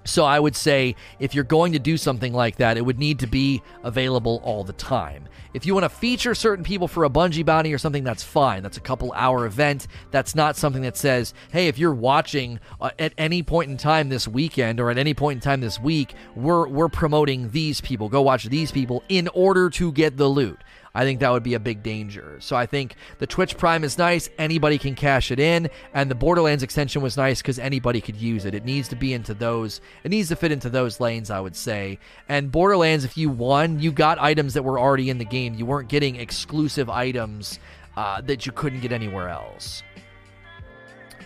so 0.07 0.25
I 0.25 0.41
would 0.41 0.57
say 0.57 0.97
if 1.19 1.35
you're 1.35 1.45
going 1.45 1.73
to 1.73 1.79
do 1.79 1.97
something 1.97 2.33
like 2.33 2.57
that, 2.57 2.77
it 2.77 2.83
would 2.83 2.99
need 2.99 3.19
to 3.21 3.27
be 3.27 3.63
available 3.83 4.41
all 4.45 4.65
the 4.65 4.73
time. 4.73 5.29
If 5.55 5.65
you 5.65 5.75
want 5.75 5.85
to 5.85 5.89
feature 5.89 6.35
certain 6.35 6.65
people 6.65 6.87
for 6.87 7.05
a 7.05 7.11
Bungie 7.11 7.45
bounty 7.45 7.73
or 7.73 7.79
something, 7.79 8.05
that's 8.05 8.23
fine. 8.23 8.63
That's 8.63 8.77
a 8.77 8.81
couple 8.81 9.13
hour 9.13 9.47
event. 9.47 9.87
That's 10.11 10.35
not 10.35 10.57
something 10.57 10.83
that 10.83 10.97
says, 10.97 11.33
hey, 11.51 11.69
if 11.69 11.79
you're 11.79 11.95
watching 11.95 12.61
uh, 12.81 12.91
at 12.99 13.15
any 13.17 13.43
point 13.43 13.71
in 13.71 13.77
time 13.77 14.09
this 14.09 14.29
weekend 14.29 14.81
or 14.81 14.91
at 14.91 14.99
any 14.99 15.15
point 15.15 15.39
in 15.39 15.41
time 15.41 15.61
this 15.61 15.81
week, 15.81 16.15
we're 16.35 16.69
we're 16.69 16.89
promoting 16.89 17.51
these 17.51 17.81
people. 17.81 18.09
Go 18.09 18.23
watch 18.23 18.45
these 18.45 18.71
people 18.71 19.03
in 19.09 19.29
order 19.29 19.71
to 19.71 19.93
get 19.93 20.17
the 20.17 20.29
loot. 20.29 20.61
I 20.97 21.05
think 21.05 21.21
that 21.21 21.31
would 21.31 21.43
be 21.43 21.53
a 21.53 21.61
big 21.61 21.83
danger. 21.83 22.39
So 22.41 22.57
I 22.57 22.65
think 22.65 22.95
the 23.19 23.27
Twitch 23.27 23.59
Prime 23.59 23.85
is 23.85 23.99
nice. 23.99 24.31
Anybody 24.39 24.79
can 24.79 24.95
cash 24.95 25.31
it 25.31 25.39
in. 25.39 25.69
And 25.93 26.11
the 26.11 26.15
Borderlands 26.15 26.63
extension 26.63 27.03
was 27.03 27.19
nice 27.19 27.43
because 27.43 27.59
anybody 27.59 28.01
could 28.01 28.17
use 28.17 28.47
it. 28.47 28.55
It 28.55 28.65
needs 28.65 28.89
to 28.89 28.97
be 28.97 29.13
into 29.13 29.35
those, 29.35 29.83
it 30.05 30.11
needs 30.11 30.31
to 30.31 30.37
fit 30.37 30.53
into 30.53 30.71
those 30.71 30.99
lanes, 30.99 31.31
I 31.31 31.39
would 31.39 31.55
say. 31.55 31.99
And 32.31 32.51
Borderlands, 32.51 33.05
if 33.05 33.19
you 33.19 33.29
won, 33.29 33.79
you 33.79 33.93
got 33.93 34.19
items 34.19 34.55
that 34.55 34.63
were 34.63 34.81
already 34.81 35.11
in 35.11 35.19
the 35.19 35.27
game. 35.27 35.53
You 35.53 35.67
weren't 35.67 35.91
getting 35.91 36.17
exclusive 36.17 36.89
items 36.89 37.59
uh, 37.99 38.23
that 38.23 38.47
you 38.47 38.53
couldn't 38.53 38.81
get 38.81 38.91
anywhere 38.91 39.29
else. 39.29 39.83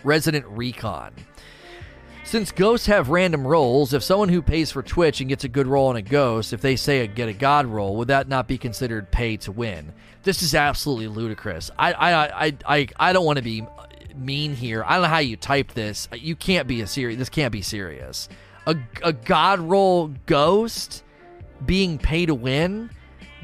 Resident 0.03 0.45
Recon. 0.47 1.13
Since 2.31 2.53
ghosts 2.53 2.87
have 2.87 3.09
random 3.09 3.45
rolls, 3.45 3.93
if 3.93 4.03
someone 4.03 4.29
who 4.29 4.41
pays 4.41 4.71
for 4.71 4.81
Twitch 4.81 5.19
and 5.19 5.27
gets 5.27 5.43
a 5.43 5.49
good 5.49 5.67
roll 5.67 5.87
on 5.87 5.97
a 5.97 6.01
ghost, 6.01 6.53
if 6.53 6.61
they 6.61 6.77
say 6.77 7.01
a, 7.01 7.07
get 7.07 7.27
a 7.27 7.33
god 7.33 7.65
roll, 7.65 7.97
would 7.97 8.07
that 8.07 8.29
not 8.29 8.47
be 8.47 8.57
considered 8.57 9.11
pay 9.11 9.35
to 9.35 9.51
win? 9.51 9.91
This 10.23 10.41
is 10.41 10.55
absolutely 10.55 11.09
ludicrous. 11.09 11.71
I 11.77 11.91
I 11.91 12.45
I 12.45 12.57
I, 12.65 12.87
I 12.97 13.11
don't 13.11 13.25
want 13.25 13.35
to 13.35 13.43
be 13.43 13.67
mean 14.15 14.55
here. 14.55 14.81
I 14.87 14.93
don't 14.93 15.01
know 15.01 15.09
how 15.09 15.17
you 15.17 15.35
typed 15.35 15.75
this. 15.75 16.07
You 16.13 16.37
can't 16.37 16.69
be 16.69 16.79
a 16.79 16.87
serious. 16.87 17.19
This 17.19 17.27
can't 17.27 17.51
be 17.51 17.61
serious. 17.61 18.29
A 18.65 18.77
a 19.03 19.11
god 19.11 19.59
roll 19.59 20.13
ghost 20.25 21.03
being 21.65 21.97
pay 21.97 22.25
to 22.25 22.33
win. 22.33 22.91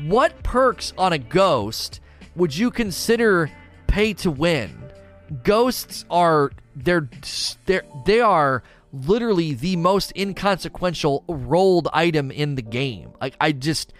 What 0.05 0.43
perks 0.43 0.93
on 0.97 1.11
a 1.11 1.17
ghost 1.17 1.99
would 2.37 2.55
you 2.55 2.71
consider 2.71 3.51
pay 3.87 4.13
to 4.13 4.31
win? 4.31 4.81
Ghosts 5.43 6.05
are 6.09 6.53
they're 6.73 7.09
they're 7.65 7.83
they 8.05 8.21
are 8.21 8.63
literally 9.05 9.53
the 9.53 9.75
most 9.75 10.11
inconsequential 10.15 11.23
rolled 11.27 11.87
item 11.93 12.31
in 12.31 12.55
the 12.55 12.61
game. 12.61 13.11
Like 13.19 13.35
I 13.39 13.51
just 13.51 13.93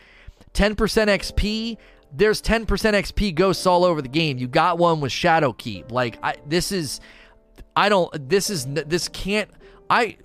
10% 0.53 0.75
XP, 0.75 1.77
there's 2.11 2.41
10% 2.41 2.65
XP 2.65 3.35
ghosts 3.35 3.65
all 3.65 3.83
over 3.83 4.01
the 4.01 4.07
game. 4.07 4.37
You 4.37 4.47
got 4.47 4.77
one 4.77 5.01
with 5.01 5.11
Shadowkeep. 5.11 5.91
Like 5.91 6.17
I 6.23 6.35
this 6.45 6.71
is 6.71 6.99
I 7.75 7.89
don't 7.89 8.29
this 8.29 8.49
is 8.49 8.65
this 8.65 9.07
can't 9.09 9.49
I 9.89 10.17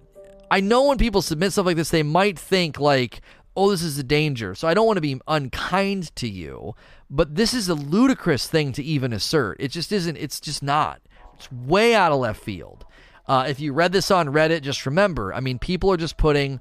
I 0.50 0.60
know 0.60 0.88
when 0.88 0.98
people 0.98 1.22
submit 1.22 1.52
stuff 1.52 1.66
like 1.66 1.76
this 1.76 1.90
they 1.90 2.02
might 2.02 2.38
think 2.38 2.78
like 2.78 3.20
oh 3.56 3.70
this 3.70 3.82
is 3.82 3.98
a 3.98 4.02
danger. 4.02 4.54
So 4.54 4.68
I 4.68 4.74
don't 4.74 4.86
want 4.86 4.96
to 4.96 5.02
be 5.02 5.20
unkind 5.28 6.14
to 6.16 6.28
you, 6.28 6.74
but 7.10 7.34
this 7.34 7.52
is 7.52 7.68
a 7.68 7.74
ludicrous 7.74 8.46
thing 8.46 8.72
to 8.72 8.82
even 8.82 9.12
assert. 9.12 9.56
It 9.60 9.68
just 9.68 9.92
isn't 9.92 10.16
it's 10.16 10.40
just 10.40 10.62
not. 10.62 11.02
It's 11.34 11.50
way 11.50 11.94
out 11.94 12.12
of 12.12 12.20
left 12.20 12.40
field. 12.40 12.84
Uh, 13.26 13.46
if 13.48 13.60
you 13.60 13.72
read 13.72 13.92
this 13.92 14.10
on 14.10 14.28
Reddit, 14.28 14.62
just 14.62 14.84
remember, 14.84 15.32
I 15.32 15.40
mean, 15.40 15.58
people 15.58 15.92
are 15.92 15.96
just 15.96 16.16
putting 16.16 16.60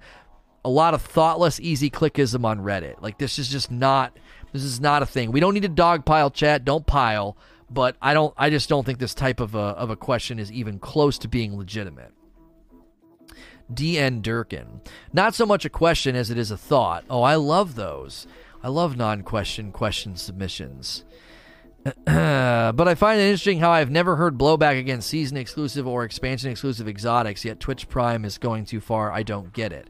a 0.64 0.70
lot 0.70 0.94
of 0.94 1.02
thoughtless, 1.02 1.60
easy 1.60 1.90
clickism 1.90 2.46
on 2.46 2.60
Reddit. 2.60 3.02
Like 3.02 3.18
this 3.18 3.40
is 3.40 3.50
just 3.50 3.72
not 3.72 4.18
this 4.54 4.64
is 4.64 4.82
not 4.82 5.02
a 5.02 5.06
thing. 5.06 5.32
We 5.32 5.40
don't 5.40 5.54
need 5.54 5.66
a 5.66 5.70
dog 5.70 6.06
pile 6.06 6.30
chat. 6.30 6.66
Don't 6.66 6.86
pile. 6.86 7.38
But 7.70 7.96
I 8.02 8.14
don't. 8.14 8.34
I 8.38 8.50
just 8.50 8.68
don't 8.68 8.86
think 8.86 9.00
this 9.00 9.14
type 9.14 9.40
of 9.40 9.56
a 9.56 9.60
of 9.60 9.90
a 9.90 9.96
question 9.96 10.40
is 10.40 10.52
even 10.52 10.78
close 10.78 11.18
to 11.20 11.30
being 11.30 11.58
legitimate. 11.58 12.12
D.N. 13.74 14.22
Durkin. 14.22 14.82
Not 15.14 15.34
so 15.34 15.46
much 15.46 15.64
a 15.64 15.70
question 15.70 16.14
as 16.14 16.30
it 16.30 16.38
is 16.38 16.52
a 16.52 16.58
thought. 16.58 17.06
Oh, 17.10 17.22
I 17.22 17.36
love 17.36 17.76
those. 17.76 18.28
I 18.62 18.68
love 18.68 18.98
non 18.98 19.24
question 19.24 19.72
question 19.72 20.18
submissions. 20.18 21.06
but 22.06 22.88
I 22.88 22.96
find 22.96 23.20
it 23.20 23.24
interesting 23.24 23.60
how 23.60 23.72
I've 23.72 23.90
never 23.90 24.16
heard 24.16 24.38
blowback 24.38 24.80
against 24.80 25.10
season 25.10 25.38
exclusive 25.38 25.88
or 25.88 26.04
expansion 26.04 26.52
exclusive 26.52 26.88
exotics, 26.88 27.44
yet 27.44 27.60
Twitch 27.60 27.90
Prime 27.90 28.24
is 28.24 28.38
going 28.38 28.66
too 28.66 28.80
far. 28.80 29.12
I 29.12 29.24
don't 29.24 29.52
get 29.52 29.74
it. 29.74 29.90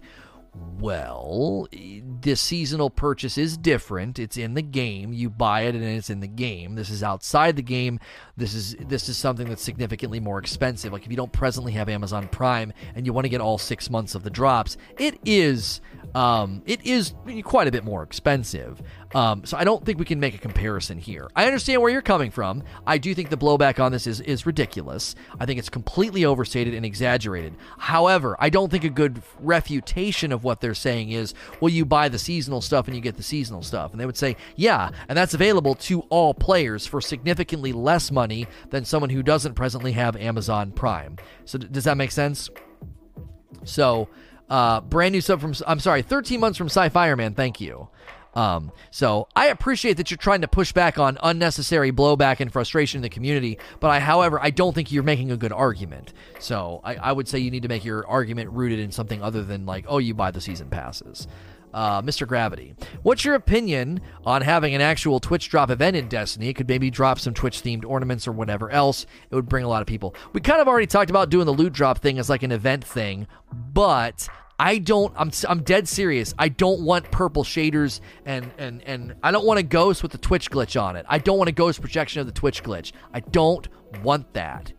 Well, 0.54 1.70
the 1.72 2.36
seasonal 2.36 2.90
purchase 2.90 3.38
is 3.38 3.56
different. 3.56 4.20
It's 4.20 4.36
in 4.36 4.54
the 4.54 4.62
game. 4.62 5.14
You 5.14 5.30
buy 5.30 5.62
it 5.62 5.76
and 5.76 5.84
it's 5.84 6.10
in 6.10 6.20
the 6.20 6.28
game. 6.28 6.76
This 6.76 6.90
is 6.90 7.04
outside 7.04 7.56
the 7.56 7.62
game. 7.62 8.02
This 8.36 8.54
is 8.54 8.76
this 8.76 9.08
is 9.08 9.18
something 9.18 9.48
that's 9.48 9.64
significantly 9.64 10.20
more 10.20 10.40
expensive. 10.40 10.92
Like 10.92 11.06
if 11.06 11.12
you 11.12 11.16
don't 11.16 11.32
presently 11.32 11.72
have 11.74 11.88
Amazon 11.88 12.28
Prime 12.28 12.74
and 12.96 13.06
you 13.06 13.14
want 13.14 13.24
to 13.26 13.30
get 13.30 13.40
all 13.40 13.58
6 13.58 13.90
months 13.90 14.14
of 14.14 14.24
the 14.24 14.30
drops, 14.30 14.76
it 15.00 15.20
is 15.24 15.80
um, 16.16 16.62
it 16.66 16.86
is 16.86 17.14
quite 17.44 17.70
a 17.70 17.72
bit 17.72 17.86
more 17.86 18.04
expensive. 18.04 18.82
Um, 19.14 19.46
so 19.46 19.58
I 19.58 19.64
don't 19.64 19.86
think 19.86 20.00
we 20.00 20.06
can 20.06 20.20
make 20.20 20.36
a 20.36 20.38
comparison 20.38 20.98
here. 20.98 21.30
I 21.36 21.46
understand 21.46 21.82
where 21.82 21.92
you're 21.92 22.02
coming 22.02 22.32
from. 22.32 22.64
I 22.88 22.98
do 22.98 23.14
think 23.14 23.30
the 23.30 23.38
blowback 23.38 23.80
on 23.80 23.92
this 23.92 24.08
is, 24.08 24.22
is 24.22 24.46
ridiculous. 24.46 25.16
I 25.40 25.46
think 25.46 25.60
it's 25.60 25.70
completely 25.70 26.26
overstated 26.26 26.74
and 26.74 26.86
exaggerated. 26.86 27.56
However, 27.78 28.36
I 28.40 28.50
don't 28.50 28.72
think 28.72 28.84
a 28.84 28.90
good 28.90 29.22
refutation 29.40 30.32
of 30.32 30.44
what 30.44 30.62
they're 30.62 30.74
saying 30.74 31.12
is, 31.12 31.34
well, 31.60 31.70
you 31.70 31.86
buy 31.86 32.10
the 32.10 32.20
seasonal 32.20 32.62
stuff 32.62 32.88
and 32.88 32.96
you 32.96 33.02
get 33.02 33.18
the 33.18 33.24
seasonal 33.24 33.64
stuff. 33.64 33.92
And 33.92 34.00
they 34.00 34.06
would 34.06 34.18
say, 34.18 34.38
yeah, 34.56 34.92
and 35.10 35.18
that's 35.18 35.34
available 35.34 35.76
to 35.76 36.02
all 36.10 36.34
players 36.34 36.88
for 36.88 37.02
significantly 37.02 37.74
less 37.74 38.12
money 38.12 38.48
than 38.70 38.86
someone 38.86 39.10
who 39.10 39.24
doesn't 39.24 39.56
presently 39.56 39.92
have 39.94 40.16
Amazon 40.16 40.72
Prime. 40.72 41.18
So 41.46 41.58
does 41.58 41.84
that 41.84 41.98
make 41.98 42.12
sense? 42.12 42.50
So, 43.64 44.10
uh, 44.50 44.82
brand 44.82 45.14
new 45.14 45.22
sub 45.22 45.40
from, 45.40 45.54
I'm 45.66 45.80
sorry, 45.80 46.02
13 46.02 46.40
months 46.40 46.58
from 46.58 46.68
Sci 46.68 46.90
Fireman. 46.90 47.34
Thank 47.34 47.62
you. 47.62 47.90
Um, 48.34 48.72
so 48.92 49.28
I 49.36 49.48
appreciate 49.48 49.98
that 49.98 50.10
you're 50.10 50.18
trying 50.18 50.42
to 50.42 50.48
push 50.48 50.72
back 50.72 50.98
on 50.98 51.18
unnecessary 51.22 51.92
blowback 51.92 52.40
and 52.40 52.52
frustration 52.52 53.00
in 53.00 53.02
the 53.02 53.10
community, 53.10 53.58
but 53.80 53.90
I, 53.90 54.00
however, 54.00 54.40
I 54.42 54.52
don't 54.52 54.74
think 54.74 54.92
you're 54.92 55.04
making 55.04 55.32
a 55.32 55.38
good 55.38 55.52
argument. 55.52 56.14
So 56.40 56.82
I, 56.84 56.96
I 56.96 57.12
would 57.12 57.28
say 57.28 57.40
you 57.40 57.52
need 57.52 57.64
to 57.64 57.70
make 57.70 57.84
your 57.84 58.08
argument 58.08 58.52
rooted 58.52 58.80
in 58.80 58.92
something 58.92 59.22
other 59.22 59.44
than 59.44 59.66
like, 59.66 59.86
oh, 59.88 59.98
you 59.98 60.14
buy 60.14 60.32
the 60.32 60.42
season 60.42 60.70
passes. 60.70 61.28
Uh, 61.74 62.02
Mr. 62.02 62.28
Gravity, 62.28 62.76
what's 63.02 63.24
your 63.24 63.36
opinion 63.36 64.02
on 64.26 64.42
having 64.42 64.76
an 64.76 64.82
actual 64.82 65.22
Twitch 65.22 65.48
drop 65.50 65.70
event 65.70 65.96
in 65.96 66.10
Destiny? 66.10 66.50
It 66.50 66.56
could 66.56 66.68
maybe 66.68 66.90
drop 66.90 67.18
some 67.18 67.34
Twitch 67.34 67.64
themed 67.64 67.86
ornaments 67.86 68.28
or 68.28 68.34
whatever 68.34 68.70
else. 68.70 69.06
It 69.30 69.36
would 69.36 69.48
bring 69.48 69.64
a 69.64 69.70
lot 69.70 69.82
of 69.82 69.88
people. 69.88 70.14
We 70.34 70.42
kind 70.42 70.60
of 70.60 70.68
already 70.68 70.88
talked 70.88 71.10
about 71.10 71.30
doing 71.30 71.46
the 71.46 71.54
loot 71.54 71.72
drop 71.72 72.00
thing 72.00 72.20
as 72.20 72.30
like 72.30 72.44
an 72.44 72.52
event 72.52 72.84
thing, 72.84 73.26
but 73.54 74.28
I 74.62 74.78
don't. 74.78 75.12
I'm 75.18 75.32
I'm 75.50 75.64
dead 75.64 75.88
serious. 75.88 76.36
I 76.38 76.50
don't 76.50 76.84
want 76.84 77.10
purple 77.10 77.44
shaders 77.44 78.00
and 78.28 78.52
and 78.60 78.84
and 78.84 79.16
I 79.24 79.32
don't 79.32 79.44
want 79.44 79.60
a 79.60 79.64
ghost 79.64 80.04
with 80.04 80.12
the 80.12 80.20
Twitch 80.20 80.52
glitch 80.52 80.80
on 80.80 80.96
it. 80.96 81.04
I 81.10 81.18
don't 81.18 81.40
want 81.40 81.50
a 81.50 81.52
ghost 81.52 81.82
projection 81.82 82.20
of 82.20 82.28
the 82.28 82.32
Twitch 82.32 82.62
glitch. 82.62 82.92
I 83.12 83.22
don't 83.22 83.68
want 84.04 84.32
that. 84.34 84.72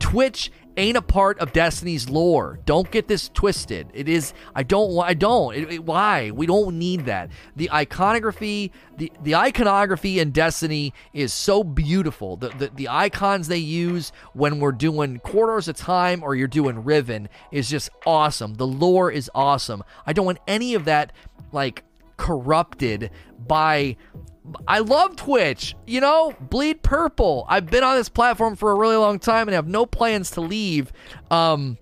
Twitch 0.00 0.50
ain't 0.78 0.96
a 0.96 1.02
part 1.02 1.38
of 1.40 1.52
Destiny's 1.52 2.08
lore. 2.08 2.60
Don't 2.64 2.90
get 2.90 3.08
this 3.08 3.28
twisted. 3.28 3.90
It 3.92 4.08
is. 4.08 4.32
I 4.54 4.62
don't. 4.62 4.98
I 4.98 5.14
don't. 5.14 5.54
It, 5.54 5.72
it, 5.72 5.84
why? 5.84 6.30
We 6.30 6.46
don't 6.46 6.78
need 6.78 7.06
that. 7.06 7.30
The 7.56 7.70
iconography, 7.70 8.72
the 8.96 9.12
the 9.22 9.34
iconography 9.34 10.20
in 10.20 10.30
Destiny 10.30 10.94
is 11.12 11.32
so 11.32 11.62
beautiful. 11.64 12.36
The 12.36 12.48
the, 12.50 12.70
the 12.74 12.88
icons 12.88 13.48
they 13.48 13.58
use 13.58 14.12
when 14.32 14.60
we're 14.60 14.72
doing 14.72 15.18
Corridors 15.20 15.68
of 15.68 15.76
Time 15.76 16.22
or 16.22 16.34
you're 16.34 16.48
doing 16.48 16.84
Riven 16.84 17.28
is 17.52 17.68
just 17.68 17.90
awesome. 18.06 18.54
The 18.54 18.66
lore 18.66 19.10
is 19.10 19.30
awesome. 19.34 19.82
I 20.06 20.12
don't 20.12 20.26
want 20.26 20.38
any 20.46 20.74
of 20.74 20.84
that 20.86 21.12
like 21.52 21.84
corrupted 22.16 23.10
by 23.46 23.96
I 24.66 24.80
love 24.80 25.16
Twitch. 25.16 25.74
You 25.86 26.00
know, 26.00 26.34
bleed 26.40 26.82
purple. 26.82 27.46
I've 27.48 27.66
been 27.66 27.84
on 27.84 27.96
this 27.96 28.08
platform 28.08 28.56
for 28.56 28.70
a 28.70 28.74
really 28.74 28.96
long 28.96 29.18
time 29.18 29.48
and 29.48 29.54
have 29.54 29.68
no 29.68 29.86
plans 29.86 30.30
to 30.32 30.40
leave. 30.40 30.92
Um, 31.30 31.78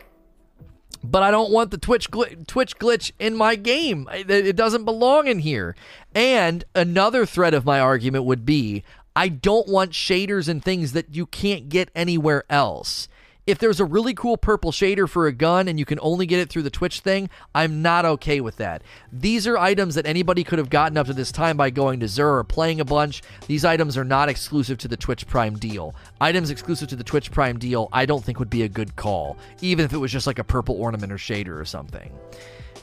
but 1.03 1.23
I 1.23 1.31
don't 1.31 1.53
want 1.53 1.71
the 1.71 1.79
Twitch 1.79 2.11
gl- 2.11 2.47
Twitch 2.47 2.79
glitch 2.79 3.13
in 3.19 3.37
my 3.37 3.55
game. 3.57 4.09
It, 4.13 4.31
it 4.31 4.57
doesn't 4.57 4.85
belong 4.85 5.29
in 5.29 5.39
here. 5.41 5.77
And 6.15 6.65
another 6.75 7.27
thread 7.27 7.55
of 7.55 7.65
my 7.65 7.81
argument 7.81 8.25
would 8.25 8.45
be 8.45 8.83
I 9.15 9.29
don't 9.29 9.69
want 9.69 9.93
shaders 9.93 10.49
and 10.49 10.63
things 10.63 10.93
that 10.93 11.15
you 11.15 11.27
can't 11.27 11.69
get 11.69 11.91
anywhere 11.95 12.45
else 12.51 13.09
if 13.47 13.59
there's 13.59 13.79
a 13.79 13.85
really 13.85 14.13
cool 14.13 14.37
purple 14.37 14.73
shader 14.73 15.09
for 15.09 15.27
a 15.29 15.33
gun 15.33 15.69
and 15.69 15.79
you 15.79 15.85
can 15.85 16.01
only 16.03 16.27
get 16.27 16.41
it 16.41 16.51
through 16.51 16.63
the 16.63 16.71
Twitch 16.71 17.01
thing, 17.01 17.31
I'm 17.55 17.81
not 17.81 18.05
okay 18.05 18.41
with 18.41 18.57
that. 18.57 18.83
These 19.13 19.47
are 19.47 19.57
items 19.57 19.95
that 19.95 20.07
anybody 20.07 20.43
could 20.43 20.59
have 20.59 20.69
gotten 20.69 20.99
up 20.99 21.07
to 21.07 21.13
this 21.13 21.31
time 21.31 21.57
by 21.57 21.71
going 21.71 22.01
to 22.01 22.07
Xur 22.07 22.39
or 22.39 22.45
playing 22.45 22.81
a 22.81 22.85
bunch. 22.85 23.23
These 23.47 23.65
items 23.65 23.97
are 23.97 24.05
not 24.05 24.29
exclusive 24.29 24.79
to 24.79 24.89
the 24.89 24.97
Twitch 24.97 25.27
Prime 25.29 25.57
deal. 25.57 25.95
Items 26.21 26.51
exclusive 26.51 26.89
to 26.89 26.97
the 26.97 27.05
Twitch 27.05 27.31
Prime 27.31 27.59
deal, 27.59 27.89
I 27.93 28.05
don't 28.05 28.25
think 28.25 28.41
would 28.41 28.51
be 28.51 28.63
a 28.63 28.69
good 28.69 28.97
call, 28.97 29.37
even 29.61 29.85
if 29.85 29.93
it 29.93 29.99
was 29.99 30.11
just 30.11 30.27
like 30.27 30.41
a 30.41 30.45
purple 30.45 30.75
ornament 30.81 31.13
or 31.13 31.17
shader 31.17 31.59
or 31.59 31.65
something. 31.65 32.13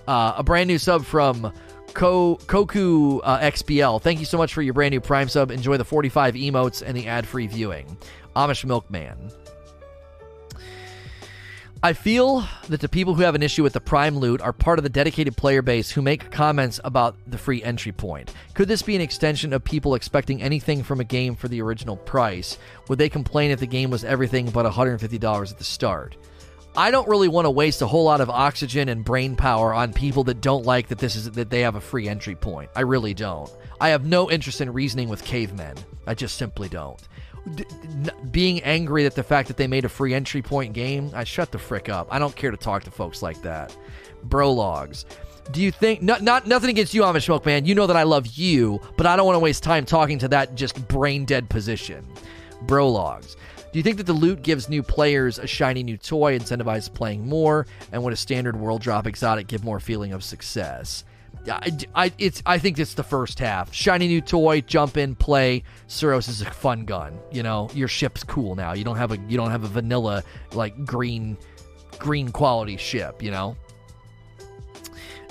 Uh, 0.07 0.36
a 0.38 0.43
brand 0.43 0.70
new 0.70 0.78
sub 0.78 1.03
from 1.03 1.53
Ko- 1.93 2.38
Koku 2.47 3.20
uh, 3.20 3.39
XBL. 3.41 4.01
Thank 4.01 4.20
you 4.20 4.26
so 4.26 4.38
much 4.38 4.53
for 4.53 4.61
your 4.61 4.74
brand 4.74 4.93
new 4.93 5.01
Prime 5.01 5.28
sub. 5.28 5.51
Enjoy 5.51 5.76
the 5.76 5.86
45 5.86 6.36
emotes 6.36 6.82
and 6.86 6.95
the 6.95 7.07
ad 7.07 7.28
free 7.28 7.47
viewing. 7.47 7.97
Amish 8.36 8.66
Milkman. 8.66 9.32
I 11.86 11.91
feel 11.91 12.47
that 12.69 12.79
the 12.79 12.88
people 12.88 13.13
who 13.13 13.23
have 13.23 13.36
an 13.36 13.43
issue 13.43 13.61
with 13.61 13.73
the 13.73 13.81
Prime 13.81 14.17
loot 14.17 14.39
are 14.39 14.53
part 14.53 14.79
of 14.79 14.84
the 14.84 14.89
dedicated 14.89 15.36
player 15.36 15.61
base 15.61 15.91
who 15.91 16.01
make 16.01 16.31
comments 16.31 16.79
about 16.86 17.17
the 17.27 17.38
free 17.38 17.61
entry 17.61 17.91
point. 17.91 18.34
Could 18.53 18.69
this 18.69 18.81
be 18.81 18.95
an 18.95 19.01
extension 19.01 19.51
of 19.51 19.65
people 19.65 19.93
expecting 19.93 20.41
anything 20.41 20.81
from 20.81 21.01
a 21.01 21.03
game 21.03 21.36
for 21.36 21.49
the 21.49 21.61
original 21.61 21.97
price? 21.97 22.57
Would 22.88 22.99
they 22.99 23.09
complain 23.09 23.51
if 23.51 23.59
the 23.59 23.67
game 23.67 23.89
was 23.89 24.05
everything 24.05 24.49
but 24.49 24.65
$150 24.65 25.51
at 25.51 25.57
the 25.57 25.63
start? 25.65 26.15
I 26.73 26.89
don't 26.89 27.09
really 27.09 27.27
want 27.27 27.47
to 27.47 27.51
waste 27.51 27.81
a 27.81 27.88
whole 27.88 28.05
lot 28.05 28.21
of 28.21 28.29
oxygen 28.29 28.88
and 28.88 29.03
brain 29.03 29.36
power 29.36 29.73
on 29.73 29.91
people 29.91 30.23
that 30.23 30.39
don't 30.39 30.65
like 30.65 30.88
that 30.88 30.99
this 30.99 31.17
is 31.17 31.31
that 31.31 31.49
they 31.49 31.59
have 31.59 31.75
a 31.75 31.81
free 31.81 32.07
entry 32.07 32.36
point. 32.36 32.69
I 32.77 32.81
really 32.84 33.13
don't. 33.13 33.51
I 33.81 33.89
have 33.89 34.05
no 34.05 34.31
interest 34.31 34.61
in 34.61 34.71
reasoning 34.71 35.09
with 35.09 35.25
cavemen. 35.25 35.75
I 36.07 36.13
just 36.13 36.38
simply 36.38 36.69
don't. 36.69 37.01
Being 38.31 38.63
angry 38.63 39.05
at 39.05 39.15
the 39.15 39.23
fact 39.23 39.47
that 39.49 39.57
they 39.57 39.67
made 39.67 39.85
a 39.85 39.89
free 39.89 40.13
entry 40.13 40.41
point 40.41 40.73
game, 40.73 41.11
I 41.13 41.23
shut 41.23 41.51
the 41.51 41.59
frick 41.59 41.89
up. 41.89 42.07
I 42.09 42.19
don't 42.19 42.35
care 42.35 42.51
to 42.51 42.57
talk 42.57 42.83
to 42.83 42.91
folks 42.91 43.21
like 43.21 43.41
that. 43.41 43.75
Brologs. 44.27 45.05
Do 45.51 45.61
you 45.61 45.71
think 45.71 46.01
not, 46.01 46.21
not 46.21 46.47
nothing 46.47 46.69
against 46.69 46.93
you, 46.93 47.01
Amish 47.01 47.25
Smoke 47.25 47.45
Man? 47.45 47.65
You 47.65 47.75
know 47.75 47.85
that 47.87 47.97
I 47.97 48.03
love 48.03 48.27
you, 48.27 48.79
but 48.95 49.05
I 49.05 49.17
don't 49.17 49.25
want 49.25 49.35
to 49.35 49.39
waste 49.39 49.61
time 49.61 49.85
talking 49.85 50.17
to 50.19 50.29
that 50.29 50.55
just 50.55 50.87
brain 50.87 51.25
dead 51.25 51.49
position. 51.49 52.07
Brologs. 52.65 53.35
Do 53.73 53.79
you 53.79 53.83
think 53.83 53.97
that 53.97 54.05
the 54.05 54.13
loot 54.13 54.43
gives 54.43 54.69
new 54.69 54.83
players 54.83 55.39
a 55.39 55.47
shiny 55.47 55.83
new 55.83 55.97
toy, 55.97 56.37
incentivizes 56.37 56.93
playing 56.93 57.27
more, 57.27 57.65
and 57.91 58.03
would 58.03 58.13
a 58.13 58.15
standard 58.15 58.55
world 58.55 58.81
drop 58.81 59.07
exotic 59.07 59.47
give 59.47 59.63
more 59.63 59.79
feeling 59.79 60.13
of 60.13 60.23
success? 60.23 61.03
I, 61.49 61.77
I, 61.93 62.11
it's, 62.17 62.41
I 62.45 62.57
think 62.57 62.79
it's 62.79 62.93
the 62.93 63.03
first 63.03 63.39
half. 63.39 63.73
Shiny 63.73 64.07
new 64.07 64.21
toy, 64.21 64.61
jump 64.61 64.97
in, 64.97 65.15
play. 65.15 65.63
Suros 65.87 66.29
is 66.29 66.41
a 66.41 66.49
fun 66.49 66.85
gun. 66.85 67.19
You 67.31 67.43
know, 67.43 67.69
your 67.73 67.87
ship's 67.87 68.23
cool 68.23 68.55
now. 68.55 68.73
You 68.73 68.83
don't 68.83 68.97
have 68.97 69.11
a 69.11 69.17
you 69.27 69.37
don't 69.37 69.51
have 69.51 69.63
a 69.63 69.67
vanilla 69.67 70.23
like 70.53 70.85
green 70.85 71.37
green 71.99 72.31
quality 72.31 72.77
ship. 72.77 73.21
You 73.21 73.31
know. 73.31 73.57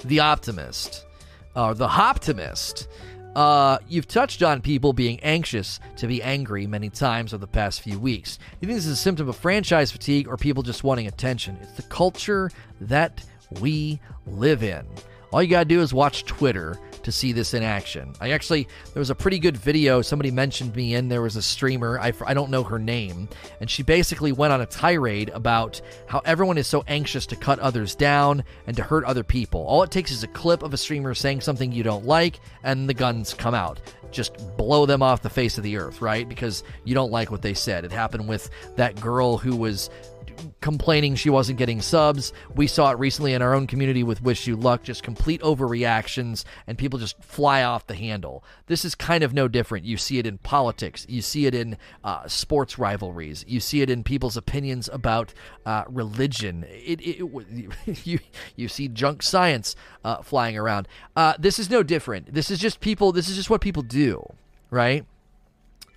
The 0.05 0.21
optimist, 0.21 1.07
or 1.55 1.75
the 1.75 1.89
optimist. 1.89 2.89
Uh, 3.35 3.79
you've 3.89 4.09
touched 4.09 4.43
on 4.43 4.61
people 4.61 4.93
being 4.93 5.19
anxious 5.21 5.81
to 5.97 6.07
be 6.07 6.23
angry 6.23 6.67
many 6.67 6.91
times 6.91 7.33
over 7.33 7.41
the 7.41 7.47
past 7.47 7.81
few 7.81 7.99
weeks. 7.99 8.39
You 8.61 8.67
think 8.67 8.77
this 8.77 8.85
is 8.85 8.93
a 8.93 8.97
symptom 8.97 9.27
of 9.29 9.37
franchise 9.37 9.91
fatigue 9.91 10.29
or 10.29 10.37
people 10.37 10.63
just 10.63 10.85
wanting 10.85 11.07
attention? 11.07 11.57
It's 11.63 11.73
the 11.73 11.83
culture 11.85 12.51
that 12.83 13.25
we 13.61 14.01
live 14.27 14.63
in. 14.63 14.85
All 15.33 15.43
you 15.43 15.49
gotta 15.49 15.65
do 15.65 15.81
is 15.81 15.95
watch 15.95 16.25
Twitter 16.25 16.79
to 17.03 17.11
see 17.11 17.33
this 17.33 17.55
in 17.55 17.63
action. 17.63 18.13
I 18.21 18.31
actually, 18.31 18.69
there 18.93 19.01
was 19.01 19.11
a 19.11 19.15
pretty 19.15 19.39
good 19.39 19.57
video. 19.57 20.03
Somebody 20.03 20.31
mentioned 20.31 20.77
me 20.77 20.95
in. 20.95 21.09
There 21.09 21.23
was 21.23 21.37
a 21.37 21.43
streamer, 21.43 21.99
I, 21.99 22.13
I 22.25 22.35
don't 22.35 22.51
know 22.51 22.63
her 22.63 22.79
name, 22.79 23.29
and 23.61 23.69
she 23.69 23.83
basically 23.83 24.33
went 24.33 24.53
on 24.53 24.61
a 24.61 24.67
tirade 24.67 25.31
about 25.31 25.81
how 26.07 26.21
everyone 26.25 26.59
is 26.59 26.67
so 26.67 26.85
anxious 26.87 27.27
to 27.27 27.37
cut 27.37 27.59
others 27.59 27.95
down 27.95 28.45
and 28.67 28.77
to 28.77 28.83
hurt 28.83 29.05
other 29.05 29.25
people. 29.25 29.63
All 29.67 29.83
it 29.83 29.91
takes 29.91 30.11
is 30.11 30.23
a 30.23 30.29
clip 30.29 30.63
of 30.63 30.75
a 30.75 30.77
streamer 30.77 31.15
saying 31.15 31.41
something 31.41 31.73
you 31.73 31.83
don't 31.83 32.07
like, 32.07 32.39
and 32.63 32.89
the 32.89 32.95
guns 32.95 33.35
come 33.35 33.55
out. 33.55 33.81
Just 34.11 34.57
blow 34.59 34.85
them 34.85 35.03
off 35.03 35.23
the 35.23 35.31
face 35.31 35.57
of 35.57 35.65
the 35.65 35.79
earth, 35.79 36.03
right? 36.03 36.29
Because 36.29 36.63
you 36.85 36.95
don't 36.95 37.11
like 37.11 37.31
what 37.31 37.41
they 37.41 37.55
said. 37.55 37.85
It 37.85 37.93
happened 37.93 38.29
with 38.29 38.51
that 38.77 39.01
girl 39.01 39.39
who 39.39 39.57
was 39.57 39.89
complaining 40.61 41.15
she 41.15 41.31
wasn't 41.31 41.59
getting 41.59 41.81
subs. 41.81 42.33
We 42.55 42.67
saw 42.67 42.91
it 42.91 42.99
recently 42.99 43.35
in 43.35 43.43
our 43.43 43.55
own 43.55 43.67
community 43.67 44.03
with 44.03 44.23
Wish 44.23 44.47
You 44.47 44.57
Luck, 44.57 44.83
just 44.83 45.03
complete 45.03 45.41
overreactions 45.43 46.45
and 46.67 46.79
people 46.79 46.99
just 46.99 47.23
fly 47.23 47.63
off 47.63 47.87
the 47.87 47.95
handle. 47.95 48.45
This 48.67 48.85
is 48.85 48.95
kind 48.95 49.25
of 49.25 49.35
no 49.35 49.49
different. 49.49 49.85
You 49.85 49.97
see 49.97 50.19
it 50.19 50.27
in 50.27 50.39
politics, 50.39 51.07
you 51.09 51.23
see 51.23 51.47
it 51.47 51.55
in 51.55 51.77
uh, 52.05 52.27
sports 52.29 52.79
rivalries, 52.79 53.45
you 53.49 53.61
see 53.61 53.83
it 53.83 53.91
in 53.91 54.03
people's 54.03 54.37
opinions 54.37 54.89
about 54.93 55.35
uh, 55.67 55.85
religion. 55.89 56.65
It, 56.69 57.01
it, 57.01 58.05
you, 58.05 58.19
you 58.57 58.69
see 58.69 58.89
junk 58.89 59.23
science 59.23 59.77
uh, 60.05 60.23
flying 60.23 60.57
around. 60.57 60.89
Uh, 61.17 61.35
this 61.39 61.59
is 61.59 61.71
no 61.71 61.83
different. 61.83 62.33
This 62.33 62.51
is 62.51 62.59
just 62.59 62.81
people, 62.81 63.13
this 63.13 63.29
is 63.29 63.37
just 63.37 63.51
what 63.51 63.61
people 63.61 63.83
do, 63.83 64.25
right? 64.71 65.05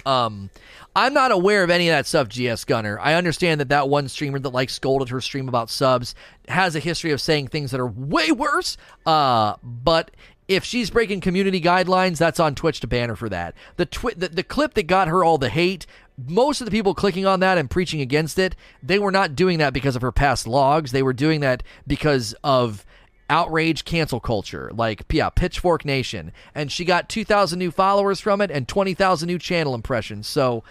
Um, 0.06 0.49
I'm 0.95 1.14
not 1.14 1.32
aware 1.32 1.64
of 1.64 1.70
any 1.70 1.89
of 1.89 1.93
that 1.93 2.06
stuff, 2.06 2.30
GS 2.30 2.64
Gunner. 2.64 2.97
I 2.99 3.16
understand 3.16 3.60
that 3.60 3.70
that 3.70 3.89
one 3.89 4.08
streamer 4.08 4.39
that 4.39 4.49
like 4.49 4.70
scolded 4.70 5.10
her 5.10 5.20
stream 5.20 5.49
about 5.49 5.70
subs 5.70 6.16
has 6.47 6.76
a 6.76 6.80
history 6.80 7.12
of 7.12 7.20
saying 7.20 7.47
things 7.47 7.72
that 7.72 7.80
are 7.80 7.88
way 7.88 8.32
worse. 8.32 8.78
Uh, 9.06 9.56
but 9.62 10.12
if 10.47 10.64
she's 10.64 10.89
breaking 10.89 11.22
community 11.22 11.60
guidelines, 11.60 12.18
that's 12.18 12.39
on 12.39 12.56
Twitch 12.56 12.80
to 12.82 12.88
ban 12.88 13.10
her 13.10 13.16
for 13.16 13.30
that. 13.30 13.56
The, 13.78 13.86
twi- 13.86 14.14
the 14.16 14.30
the 14.30 14.43
clip 14.43 14.76
that 14.76 14.84
got 14.84 15.08
her 15.08 15.24
all 15.24 15.38
the 15.38 15.49
hate, 15.49 15.86
most 16.28 16.62
of 16.62 16.66
the 16.66 16.72
people 16.72 16.93
clicking 16.93 17.26
on 17.26 17.39
that 17.41 17.58
and 17.58 17.70
preaching 17.70 17.99
against 17.99 18.39
it, 18.39 18.56
they 18.82 18.99
were 18.99 19.12
not 19.12 19.36
doing 19.36 19.58
that 19.58 19.74
because 19.74 19.95
of 19.95 20.01
her 20.01 20.12
past 20.12 20.47
logs. 20.47 20.91
They 20.91 21.03
were 21.03 21.14
doing 21.14 21.41
that 21.41 21.64
because 21.88 22.34
of 22.43 22.86
outrage 23.30 23.86
cancel 23.86 24.20
culture 24.20 24.72
like 24.74 25.04
yeah 25.12 25.30
pitchfork 25.30 25.86
nation. 25.86 26.32
And 26.54 26.72
she 26.72 26.86
got 26.86 27.10
2000 27.10 27.58
new 27.58 27.72
followers 27.72 28.20
from 28.20 28.42
it 28.42 28.52
and 28.52 28.68
20000 28.68 29.28
new 29.28 29.40
channel 29.40 29.74
impressions. 29.74 30.28
So 30.28 30.64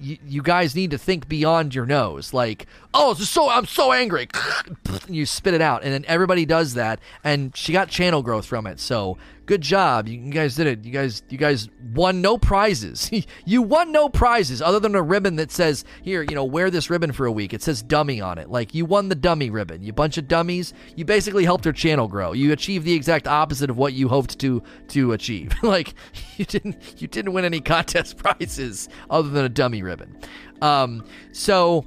you, 0.00 0.18
you 0.26 0.42
guys 0.42 0.74
need 0.74 0.90
to 0.90 0.98
think 0.98 1.28
beyond 1.28 1.74
your 1.74 1.86
nose. 1.86 2.32
Like 2.32 2.66
oh 2.94 3.14
so 3.14 3.48
i'm 3.48 3.66
so 3.66 3.92
angry. 3.92 4.28
You 5.08 5.26
spit 5.26 5.54
it 5.54 5.60
out. 5.60 5.82
And 5.82 5.92
then 5.92 6.04
everybody 6.06 6.46
does 6.46 6.74
that. 6.74 7.00
And 7.24 7.56
she 7.56 7.72
got 7.72 7.88
channel 7.88 8.22
growth 8.22 8.46
from 8.46 8.66
it. 8.66 8.78
So 8.78 9.18
good 9.46 9.60
job. 9.60 10.06
You 10.06 10.30
guys 10.30 10.54
did 10.54 10.66
it. 10.66 10.84
You 10.84 10.92
guys 10.92 11.22
you 11.28 11.38
guys 11.38 11.68
won 11.92 12.20
no 12.22 12.38
prizes. 12.38 13.10
You 13.44 13.62
won 13.62 13.92
no 13.92 14.08
prizes 14.08 14.62
other 14.62 14.78
than 14.78 14.94
a 14.94 15.02
ribbon 15.02 15.36
that 15.36 15.50
says 15.50 15.84
here 16.02 16.22
you 16.22 16.34
know 16.34 16.44
wear 16.44 16.70
this 16.70 16.88
ribbon 16.90 17.12
for 17.12 17.26
a 17.26 17.32
week. 17.32 17.52
It 17.52 17.62
says 17.62 17.82
dummy 17.82 18.20
on 18.20 18.38
it. 18.38 18.48
Like 18.50 18.74
you 18.74 18.84
won 18.84 19.08
the 19.08 19.14
dummy 19.14 19.50
ribbon. 19.50 19.82
You 19.82 19.92
bunch 19.92 20.18
of 20.18 20.28
dummies. 20.28 20.72
You 20.94 21.04
basically 21.04 21.44
helped 21.44 21.64
her 21.64 21.72
channel 21.72 22.08
grow. 22.08 22.32
You 22.32 22.52
achieved 22.52 22.84
the 22.84 22.94
exact 22.94 23.26
opposite 23.26 23.70
of 23.70 23.76
what 23.76 23.92
you 23.92 24.08
hoped 24.08 24.38
to 24.40 24.62
to 24.88 25.12
achieve. 25.12 25.52
Like 25.62 25.94
you 26.36 26.44
didn't 26.44 27.00
you 27.00 27.08
didn't 27.08 27.32
win 27.32 27.44
any 27.44 27.60
contest 27.60 28.16
prizes 28.22 28.88
other 29.08 29.30
than 29.30 29.44
a 29.44 29.48
dummy 29.48 29.82
ribbon. 29.82 30.16
Um 30.60 31.04
so 31.32 31.86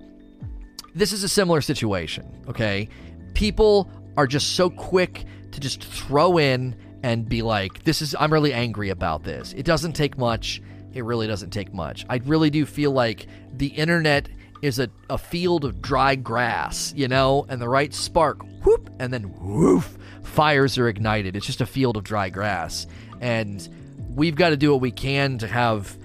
this 0.95 1.11
is 1.11 1.23
a 1.23 1.29
similar 1.29 1.61
situation 1.61 2.25
okay 2.47 2.89
people 3.35 3.89
are 4.17 4.25
just 4.25 4.55
so 4.55 4.69
quick 4.69 5.25
to 5.51 5.59
just 5.59 5.83
throw 5.83 6.37
in 6.37 6.75
and 7.03 7.29
be 7.29 7.43
like, 7.43 7.83
this 7.83 8.01
is, 8.01 8.15
I'm 8.19 8.33
really 8.33 8.51
angry 8.51 8.89
about 8.89 9.23
this. 9.23 9.53
It 9.53 9.63
doesn't 9.63 9.93
take 9.93 10.17
much. 10.17 10.61
It 10.93 11.03
really 11.03 11.27
doesn't 11.27 11.51
take 11.51 11.73
much. 11.73 12.05
I 12.09 12.17
really 12.25 12.49
do 12.49 12.65
feel 12.65 12.91
like 12.91 13.27
the 13.53 13.67
internet 13.67 14.27
is 14.63 14.79
a, 14.79 14.89
a 15.09 15.17
field 15.17 15.65
of 15.65 15.81
dry 15.81 16.15
grass, 16.15 16.93
you 16.95 17.07
know, 17.07 17.45
and 17.47 17.61
the 17.61 17.69
right 17.69 17.93
spark, 17.93 18.41
whoop, 18.63 18.89
and 18.99 19.13
then 19.13 19.33
woof, 19.39 19.97
fires 20.23 20.77
are 20.79 20.87
ignited. 20.87 21.35
It's 21.35 21.45
just 21.45 21.61
a 21.61 21.65
field 21.65 21.95
of 21.95 22.03
dry 22.03 22.29
grass. 22.29 22.87
And 23.21 23.67
we've 24.09 24.35
got 24.35 24.49
to 24.49 24.57
do 24.57 24.71
what 24.71 24.81
we 24.81 24.91
can 24.91 25.37
to 25.39 25.47
have 25.47 25.95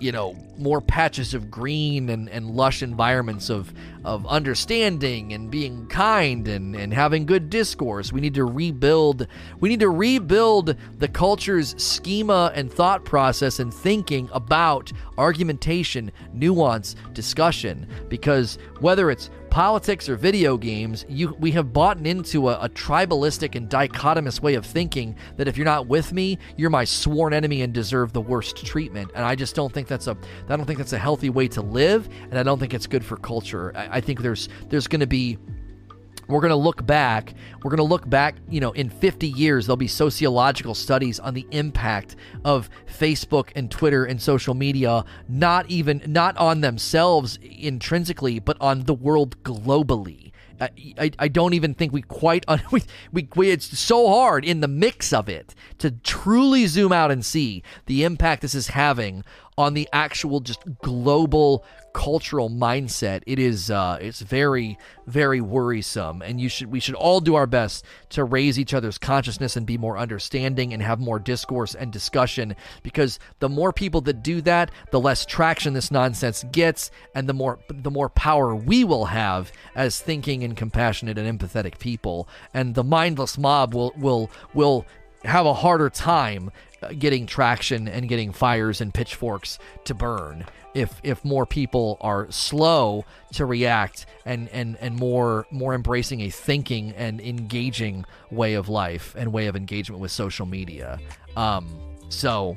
you 0.00 0.10
know 0.10 0.36
more 0.56 0.80
patches 0.80 1.34
of 1.34 1.50
green 1.50 2.08
and, 2.08 2.28
and 2.28 2.50
lush 2.50 2.82
environments 2.82 3.50
of 3.50 3.72
of 4.04 4.26
understanding 4.26 5.32
and 5.32 5.50
being 5.50 5.86
kind 5.88 6.48
and, 6.48 6.74
and 6.74 6.92
having 6.92 7.26
good 7.26 7.50
discourse. 7.50 8.12
We 8.12 8.20
need 8.20 8.34
to 8.34 8.44
rebuild 8.44 9.26
we 9.60 9.68
need 9.68 9.80
to 9.80 9.90
rebuild 9.90 10.74
the 10.98 11.08
culture's 11.08 11.74
schema 11.82 12.50
and 12.54 12.72
thought 12.72 13.04
process 13.04 13.58
and 13.58 13.72
thinking 13.72 14.28
about 14.32 14.90
argumentation, 15.18 16.10
nuance, 16.32 16.96
discussion. 17.12 17.86
Because 18.08 18.58
whether 18.80 19.10
it's 19.10 19.30
politics 19.50 20.08
or 20.08 20.16
video 20.16 20.56
games, 20.56 21.04
you 21.08 21.36
we 21.40 21.50
have 21.52 21.72
bought 21.72 21.98
into 22.06 22.48
a, 22.48 22.58
a, 22.60 22.68
tribalistic 22.68 23.56
and 23.56 23.68
dichotomous 23.68 24.40
way 24.40 24.54
of 24.54 24.64
thinking 24.64 25.16
that 25.36 25.48
if 25.48 25.56
you're 25.56 25.64
not 25.64 25.88
with 25.88 26.12
me, 26.12 26.38
you're 26.56 26.70
my 26.70 26.84
sworn 26.84 27.34
enemy 27.34 27.62
and 27.62 27.72
deserve 27.72 28.12
the 28.12 28.20
worst 28.20 28.64
treatment. 28.64 29.10
And 29.14 29.24
I 29.24 29.34
just 29.34 29.54
don't 29.54 29.72
think 29.72 29.88
that's 29.88 30.06
a 30.06 30.16
I 30.48 30.56
don't 30.56 30.66
think 30.66 30.78
that's 30.78 30.92
a 30.92 30.98
healthy 30.98 31.30
way 31.30 31.48
to 31.48 31.60
live, 31.60 32.08
and 32.30 32.38
I 32.38 32.42
don't 32.42 32.58
think 32.58 32.72
it's 32.72 32.86
good 32.86 33.04
for 33.04 33.16
culture. 33.16 33.72
I, 33.76 33.96
I 33.96 34.00
think 34.00 34.22
there's 34.22 34.48
there's 34.68 34.86
going 34.86 35.00
to 35.00 35.06
be 35.06 35.36
we're 36.30 36.40
going 36.40 36.50
to 36.50 36.56
look 36.56 36.86
back. 36.86 37.34
We're 37.62 37.70
going 37.70 37.78
to 37.78 37.82
look 37.82 38.08
back 38.08 38.36
you 38.48 38.60
know 38.60 38.72
in 38.72 38.88
50 38.88 39.28
years 39.28 39.66
there'll 39.66 39.76
be 39.76 39.88
sociological 39.88 40.74
studies 40.74 41.20
on 41.20 41.34
the 41.34 41.46
impact 41.50 42.16
of 42.44 42.70
facebook 42.86 43.50
and 43.54 43.70
twitter 43.70 44.04
and 44.04 44.20
social 44.20 44.54
media 44.54 45.04
not 45.28 45.68
even 45.70 46.02
not 46.06 46.36
on 46.36 46.60
themselves 46.60 47.38
intrinsically 47.42 48.38
but 48.38 48.56
on 48.60 48.84
the 48.84 48.94
world 48.94 49.42
globally. 49.42 50.32
I, 50.60 51.10
I, 51.18 51.28
don't 51.28 51.54
even 51.54 51.72
think 51.72 51.90
we 51.90 52.02
quite 52.02 52.44
we, 52.70 52.82
we, 53.12 53.28
we 53.34 53.50
it's 53.50 53.78
so 53.78 54.08
hard 54.08 54.44
in 54.44 54.60
the 54.60 54.68
mix 54.68 55.10
of 55.10 55.26
it 55.26 55.54
to 55.78 55.90
truly 55.90 56.66
zoom 56.66 56.92
out 56.92 57.10
and 57.10 57.24
see 57.24 57.62
the 57.86 58.04
impact 58.04 58.42
this 58.42 58.54
is 58.54 58.68
having 58.68 59.24
on 59.56 59.72
the 59.72 59.88
actual 59.92 60.40
just 60.40 60.60
global 60.82 61.64
cultural 61.92 62.48
mindset 62.48 63.22
it 63.26 63.38
is 63.38 63.70
uh 63.70 63.98
it's 64.00 64.20
very 64.20 64.78
very 65.10 65.40
worrisome. 65.40 66.22
And 66.22 66.40
you 66.40 66.48
should 66.48 66.70
we 66.70 66.80
should 66.80 66.94
all 66.94 67.20
do 67.20 67.34
our 67.34 67.46
best 67.46 67.84
to 68.10 68.24
raise 68.24 68.58
each 68.58 68.72
other's 68.72 68.96
consciousness 68.96 69.56
and 69.56 69.66
be 69.66 69.76
more 69.76 69.98
understanding 69.98 70.72
and 70.72 70.82
have 70.82 71.00
more 71.00 71.18
discourse 71.18 71.74
and 71.74 71.92
discussion. 71.92 72.54
Because 72.82 73.18
the 73.40 73.48
more 73.48 73.72
people 73.72 74.00
that 74.02 74.22
do 74.22 74.40
that 74.42 74.70
the 74.90 75.00
less 75.00 75.26
traction 75.26 75.74
this 75.74 75.90
nonsense 75.90 76.44
gets 76.52 76.90
and 77.14 77.28
the 77.28 77.34
more 77.34 77.58
the 77.68 77.90
more 77.90 78.08
power 78.08 78.54
we 78.54 78.84
will 78.84 79.06
have 79.06 79.52
as 79.74 80.00
thinking 80.00 80.44
and 80.44 80.56
compassionate 80.56 81.18
and 81.18 81.38
empathetic 81.38 81.78
people. 81.78 82.28
And 82.54 82.74
the 82.74 82.84
mindless 82.84 83.36
mob 83.36 83.74
will 83.74 83.92
will 83.96 84.30
will 84.54 84.86
have 85.24 85.44
a 85.44 85.52
harder 85.52 85.90
time 85.90 86.50
getting 86.98 87.26
traction 87.26 87.88
and 87.88 88.08
getting 88.08 88.32
fires 88.32 88.80
and 88.80 88.92
pitchforks 88.92 89.58
to 89.84 89.94
burn. 89.94 90.44
If 90.74 91.00
if 91.02 91.24
more 91.24 91.46
people 91.46 91.98
are 92.00 92.30
slow 92.30 93.04
to 93.34 93.44
react 93.44 94.06
and 94.24 94.48
and 94.50 94.76
and 94.80 94.96
more 94.96 95.46
more 95.50 95.74
embracing 95.74 96.20
a 96.20 96.30
thinking 96.30 96.92
and 96.92 97.20
engaging 97.20 98.04
way 98.30 98.54
of 98.54 98.68
life 98.68 99.14
and 99.18 99.32
way 99.32 99.46
of 99.46 99.56
engagement 99.56 100.00
with 100.00 100.12
social 100.12 100.46
media. 100.46 100.98
Um 101.36 101.68
so 102.08 102.56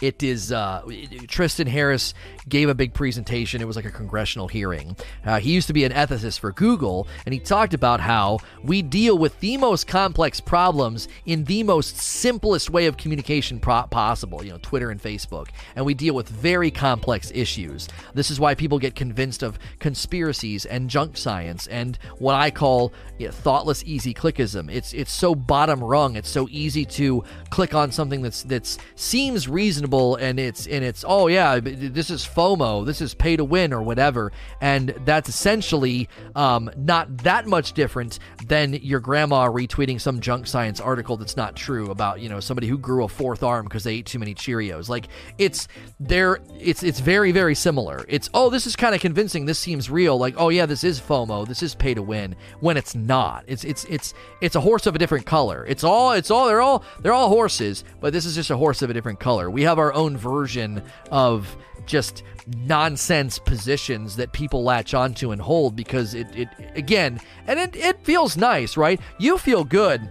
it 0.00 0.22
is 0.22 0.52
uh, 0.52 0.82
Tristan 1.26 1.66
Harris 1.66 2.14
gave 2.48 2.68
a 2.68 2.74
big 2.74 2.94
presentation. 2.94 3.60
It 3.60 3.66
was 3.66 3.76
like 3.76 3.84
a 3.84 3.90
congressional 3.90 4.48
hearing. 4.48 4.96
Uh, 5.24 5.40
he 5.40 5.52
used 5.52 5.66
to 5.68 5.72
be 5.72 5.84
an 5.84 5.92
ethicist 5.92 6.40
for 6.40 6.52
Google, 6.52 7.06
and 7.24 7.32
he 7.32 7.38
talked 7.38 7.74
about 7.74 8.00
how 8.00 8.38
we 8.62 8.82
deal 8.82 9.16
with 9.16 9.38
the 9.40 9.56
most 9.56 9.86
complex 9.86 10.40
problems 10.40 11.08
in 11.26 11.44
the 11.44 11.62
most 11.62 11.96
simplest 11.96 12.70
way 12.70 12.86
of 12.86 12.96
communication 12.96 13.60
pro- 13.60 13.84
possible, 13.84 14.44
you 14.44 14.50
know, 14.50 14.58
Twitter 14.62 14.90
and 14.90 15.02
Facebook. 15.02 15.48
And 15.76 15.84
we 15.84 15.94
deal 15.94 16.14
with 16.14 16.28
very 16.28 16.70
complex 16.70 17.30
issues. 17.34 17.88
This 18.14 18.30
is 18.30 18.40
why 18.40 18.54
people 18.54 18.78
get 18.78 18.94
convinced 18.94 19.42
of 19.42 19.58
conspiracies 19.78 20.64
and 20.64 20.90
junk 20.90 21.16
science 21.16 21.66
and 21.66 21.98
what 22.18 22.34
I 22.34 22.50
call 22.50 22.92
you 23.18 23.26
know, 23.26 23.32
thoughtless 23.32 23.82
easy 23.84 24.14
clickism. 24.14 24.72
It's 24.72 24.92
it's 24.92 25.12
so 25.12 25.34
bottom 25.34 25.82
rung. 25.82 26.16
It's 26.16 26.28
so 26.28 26.48
easy 26.50 26.84
to 26.84 27.24
click 27.50 27.74
on 27.74 27.92
something 27.92 28.22
that's 28.22 28.42
that's 28.42 28.78
seems 28.94 29.48
reasonable 29.48 30.16
and 30.16 30.38
it's 30.38 30.66
and 30.66 30.84
it's 30.84 31.04
oh 31.06 31.26
yeah, 31.26 31.60
this 31.60 32.10
is 32.10 32.24
FOMO, 32.38 32.86
this 32.86 33.00
is 33.00 33.14
pay 33.14 33.34
to 33.36 33.44
win 33.44 33.72
or 33.72 33.82
whatever. 33.82 34.30
And 34.60 34.90
that's 35.04 35.28
essentially 35.28 36.08
um, 36.36 36.70
not 36.76 37.24
that 37.24 37.48
much 37.48 37.72
different 37.72 38.20
than 38.46 38.74
your 38.74 39.00
grandma 39.00 39.48
retweeting 39.48 40.00
some 40.00 40.20
junk 40.20 40.46
science 40.46 40.80
article 40.80 41.16
that's 41.16 41.36
not 41.36 41.56
true 41.56 41.90
about, 41.90 42.20
you 42.20 42.28
know, 42.28 42.38
somebody 42.38 42.68
who 42.68 42.78
grew 42.78 43.02
a 43.02 43.08
fourth 43.08 43.42
arm 43.42 43.64
because 43.64 43.82
they 43.82 43.94
ate 43.94 44.06
too 44.06 44.20
many 44.20 44.36
Cheerios. 44.36 44.88
Like 44.88 45.08
it's 45.36 45.66
there 45.98 46.38
it's 46.60 46.84
it's 46.84 47.00
very, 47.00 47.32
very 47.32 47.56
similar. 47.56 48.04
It's 48.08 48.30
oh, 48.32 48.50
this 48.50 48.68
is 48.68 48.76
kind 48.76 48.94
of 48.94 49.00
convincing, 49.00 49.46
this 49.46 49.58
seems 49.58 49.90
real, 49.90 50.16
like, 50.16 50.34
oh 50.36 50.50
yeah, 50.50 50.66
this 50.66 50.84
is 50.84 51.00
FOMO, 51.00 51.46
this 51.46 51.62
is 51.64 51.74
pay 51.74 51.94
to 51.94 52.02
win, 52.02 52.36
when 52.60 52.76
it's 52.76 52.94
not. 52.94 53.42
It's 53.48 53.64
it's 53.64 53.84
it's 53.86 54.14
it's 54.40 54.54
a 54.54 54.60
horse 54.60 54.86
of 54.86 54.94
a 54.94 54.98
different 54.98 55.26
color. 55.26 55.66
It's 55.68 55.82
all 55.82 56.12
it's 56.12 56.30
all 56.30 56.46
they're 56.46 56.60
all 56.60 56.84
they're 57.00 57.12
all 57.12 57.30
horses, 57.30 57.82
but 58.00 58.12
this 58.12 58.24
is 58.24 58.36
just 58.36 58.50
a 58.50 58.56
horse 58.56 58.80
of 58.82 58.90
a 58.90 58.94
different 58.94 59.18
color. 59.18 59.50
We 59.50 59.62
have 59.62 59.80
our 59.80 59.92
own 59.92 60.16
version 60.16 60.84
of 61.10 61.56
just 61.88 62.22
nonsense 62.56 63.38
positions 63.38 64.16
that 64.16 64.32
people 64.32 64.62
latch 64.62 64.94
onto 64.94 65.32
and 65.32 65.40
hold 65.40 65.74
because 65.74 66.14
it, 66.14 66.28
it 66.36 66.48
again, 66.74 67.20
and 67.46 67.58
it, 67.58 67.74
it 67.74 68.04
feels 68.04 68.36
nice, 68.36 68.76
right? 68.76 69.00
You 69.18 69.38
feel 69.38 69.64
good 69.64 70.08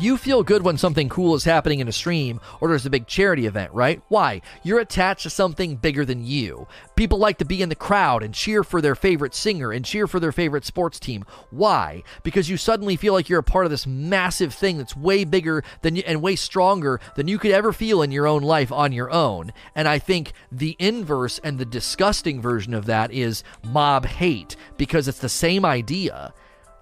you 0.00 0.16
feel 0.16 0.42
good 0.42 0.62
when 0.62 0.78
something 0.78 1.08
cool 1.08 1.34
is 1.34 1.44
happening 1.44 1.80
in 1.80 1.88
a 1.88 1.92
stream 1.92 2.40
or 2.60 2.68
there's 2.68 2.86
a 2.86 2.90
big 2.90 3.06
charity 3.06 3.46
event, 3.46 3.72
right? 3.72 4.02
Why? 4.08 4.42
You're 4.62 4.80
attached 4.80 5.24
to 5.24 5.30
something 5.30 5.76
bigger 5.76 6.04
than 6.04 6.24
you. 6.24 6.66
People 6.96 7.18
like 7.18 7.38
to 7.38 7.44
be 7.44 7.62
in 7.62 7.68
the 7.68 7.74
crowd 7.74 8.22
and 8.22 8.34
cheer 8.34 8.64
for 8.64 8.80
their 8.80 8.94
favorite 8.94 9.34
singer 9.34 9.72
and 9.72 9.84
cheer 9.84 10.06
for 10.06 10.18
their 10.18 10.32
favorite 10.32 10.64
sports 10.64 10.98
team. 10.98 11.24
Why? 11.50 12.02
Because 12.22 12.48
you 12.48 12.56
suddenly 12.56 12.96
feel 12.96 13.12
like 13.12 13.28
you're 13.28 13.40
a 13.40 13.44
part 13.44 13.66
of 13.66 13.70
this 13.70 13.86
massive 13.86 14.54
thing 14.54 14.78
that's 14.78 14.96
way 14.96 15.24
bigger 15.24 15.62
than 15.82 15.96
you 15.96 16.02
and 16.06 16.22
way 16.22 16.36
stronger 16.36 17.00
than 17.14 17.28
you 17.28 17.38
could 17.38 17.52
ever 17.52 17.72
feel 17.72 18.02
in 18.02 18.12
your 18.12 18.26
own 18.26 18.42
life 18.42 18.72
on 18.72 18.92
your 18.92 19.10
own. 19.10 19.52
And 19.74 19.86
I 19.86 19.98
think 19.98 20.32
the 20.50 20.76
inverse 20.78 21.38
and 21.40 21.58
the 21.58 21.64
disgusting 21.64 22.40
version 22.40 22.74
of 22.74 22.86
that 22.86 23.12
is 23.12 23.44
mob 23.62 24.06
hate 24.06 24.56
because 24.76 25.08
it's 25.08 25.20
the 25.20 25.28
same 25.28 25.64
idea 25.64 26.32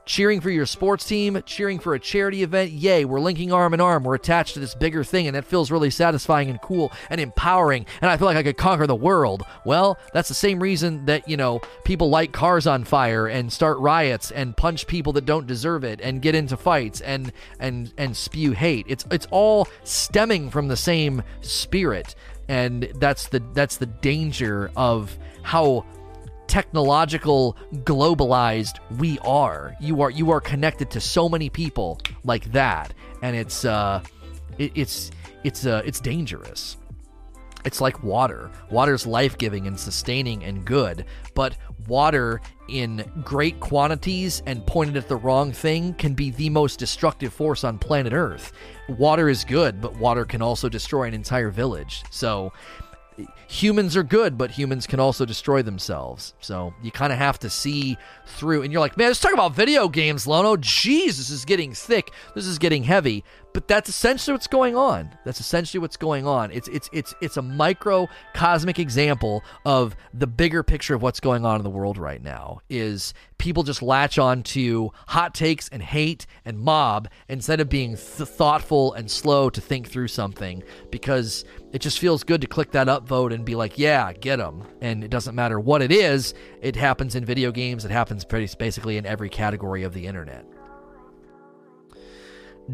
cheering 0.07 0.41
for 0.41 0.51
your 0.51 0.67
sports 0.67 1.05
team, 1.05 1.43
cheering 1.47 1.79
for 1.79 1.95
a 1.95 2.01
charity 2.01 2.43
event. 2.43 2.71
Yay, 2.71 3.05
we're 3.05 3.21
linking 3.21 3.53
arm 3.53 3.75
in 3.75 3.81
arm. 3.81 4.05
We're 4.05 4.15
attached 4.15 4.55
to 4.55 4.61
this 4.61 4.75
bigger 4.75 5.05
thing, 5.05 5.27
and 5.27 5.37
that 5.37 5.45
feels 5.45 5.71
really 5.71 5.91
satisfying 5.91 6.51
and 6.51 6.61
cool 6.61 6.93
and 7.11 7.21
empowering. 7.21 7.87
And 8.01 8.11
I 8.11 8.17
feel 8.17 8.27
like 8.27 8.37
I 8.37 8.43
could 8.43 8.57
conquer 8.57 8.87
the 8.87 8.95
world. 8.95 9.43
Well, 9.65 9.99
that's 10.13 10.29
the 10.29 10.35
same 10.35 10.61
reason 10.61 11.07
that, 11.07 11.29
you 11.29 11.37
know, 11.37 11.61
people 11.85 12.11
light 12.11 12.33
cars 12.33 12.67
on 12.67 12.85
fire 12.85 13.27
and 13.27 13.53
start 13.53 13.79
riots 13.79 14.31
and 14.31 14.57
punch 14.57 14.87
people 14.87 15.13
that 15.15 15.25
don't 15.25 15.47
deserve 15.47 15.85
it 15.85 16.01
and 16.03 16.23
get 16.23 16.35
into 16.35 16.57
fights 16.57 17.01
and 17.01 17.33
and 17.59 17.93
and 17.97 18.17
spew 18.17 18.53
hate. 18.53 18.87
It's 18.89 19.05
it's 19.11 19.27
all 19.31 19.69
stemming 19.85 20.51
from 20.51 20.69
the 20.69 20.77
same 20.77 21.23
spirit. 21.41 22.15
And 22.49 22.93
that's 22.97 23.29
the 23.29 23.43
that's 23.55 23.79
the 23.79 23.87
danger 23.87 24.71
of 24.77 25.17
how 25.43 25.85
technological 26.47 27.57
globalized 27.85 28.79
we 28.99 29.19
are. 29.21 29.75
You 29.81 30.03
are 30.03 30.11
you 30.11 30.31
are 30.31 30.41
connected 30.41 30.91
to 30.91 31.01
so 31.01 31.29
many 31.29 31.51
people 31.51 32.01
like 32.25 32.51
that 32.53 32.95
and 33.23 33.35
it's 33.35 33.65
uh 33.65 34.03
it, 34.59 34.73
it's 34.75 35.11
it's 35.43 35.67
uh 35.67 35.83
it's 35.85 36.01
dangerous. 36.01 36.77
It's 37.65 37.81
like 37.81 38.03
water. 38.03 38.51
Water's 38.71 39.07
life-giving 39.07 39.67
and 39.67 39.79
sustaining 39.79 40.45
and 40.45 40.65
good 40.65 41.07
but 41.35 41.57
water 41.89 42.41
in 42.69 43.05
great 43.25 43.59
quantities 43.61 44.43
and 44.47 44.67
pointed 44.67 44.97
at 44.97 45.09
the 45.09 45.17
wrong 45.17 45.53
thing 45.53 45.95
can 45.95 46.15
be 46.15 46.31
the 46.31 46.51
most 46.51 46.79
destructive 46.79 47.33
force 47.33 47.65
on 47.65 47.79
planet 47.79 48.13
earth. 48.13 48.53
Water 48.89 49.29
is 49.29 49.45
good 49.45 49.81
but 49.81 49.97
water 49.97 50.25
can 50.25 50.43
also 50.43 50.69
destroy 50.69 51.05
an 51.05 51.15
entire 51.15 51.51
village. 51.51 52.05
So 52.11 52.53
humans 53.49 53.97
are 53.97 54.03
good, 54.03 54.37
but 54.39 54.51
humans 54.51 54.87
can 54.87 55.01
also 55.01 55.25
destroy 55.25 55.63
themselves. 55.63 56.35
So 56.41 56.75
you 56.83 56.91
kind 56.91 57.13
of 57.13 57.19
have 57.19 57.39
to 57.41 57.51
see 57.51 57.97
through. 58.27 58.63
And 58.63 58.73
you're 58.73 58.81
like, 58.81 58.97
man, 58.97 59.09
let's 59.09 59.21
talk 59.21 59.33
about 59.33 59.55
video 59.55 59.89
games, 59.89 60.27
Lono. 60.27 60.57
Jeez, 60.57 61.17
this 61.17 61.31
is 61.31 61.45
getting 61.45 61.73
thick. 61.73 62.11
This 62.35 62.47
is 62.47 62.59
getting 62.59 62.85
heavy. 62.85 63.25
But 63.53 63.69
that's 63.69 63.89
essentially 63.89 64.33
what's 64.33 64.49
going 64.49 64.77
on. 64.77 65.17
That's 65.25 65.41
essentially 65.41 65.81
what's 65.81 65.97
going 65.97 66.27
on. 66.27 66.51
It's 66.51 66.67
it's 66.69 66.91
it's 66.93 67.15
it's 67.21 67.37
a 67.37 67.43
microcosmic 67.43 68.81
example 68.81 69.45
of 69.65 69.95
the 70.13 70.27
bigger 70.27 70.65
picture 70.65 70.97
of 70.97 71.03
what's 71.03 71.21
going 71.21 71.45
on 71.45 71.57
in 71.57 71.63
the 71.63 71.71
world 71.71 71.97
right 71.97 72.21
now. 72.21 72.59
Is 72.69 73.15
people 73.39 73.63
just 73.63 73.83
latch 73.83 74.19
on 74.19 74.43
to 74.43 74.91
hot 75.07 75.35
takes 75.35 75.69
and 75.69 75.83
hate 75.83 76.27
and 76.45 76.59
mob 76.59 77.09
instead 77.29 77.61
of 77.61 77.69
being 77.69 77.91
th- 77.91 78.29
thoughtful 78.29 78.93
and 78.95 79.11
slow 79.11 79.51
to 79.51 79.61
think 79.61 79.89
through 79.89 80.09
something 80.09 80.63
because 80.91 81.45
it 81.73 81.81
just 81.81 81.99
feels 81.99 82.25
good 82.25 82.41
to 82.41 82.47
click 82.47 82.71
that 82.71 82.87
upvote 82.87 83.34
and 83.35 83.45
be 83.45 83.55
like, 83.55 83.79
yeah, 83.79 84.13
get 84.13 84.37
them. 84.37 84.65
And 84.81 85.05
it 85.05 85.11
doesn't 85.11 85.35
matter 85.35 85.61
what 85.61 85.83
it 85.83 85.93
is. 85.93 86.35
It 86.63 86.77
happens 86.77 87.15
in 87.15 87.25
video 87.25 87.53
games. 87.53 87.85
It 87.85 87.91
happens 87.91 88.25
basically 88.25 88.97
in 88.97 89.07
every 89.07 89.29
category 89.29 89.83
of 89.83 89.93
the 89.93 90.07
internet. 90.07 90.47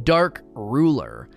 Dark 0.04 0.42
Ruler. 0.54 1.28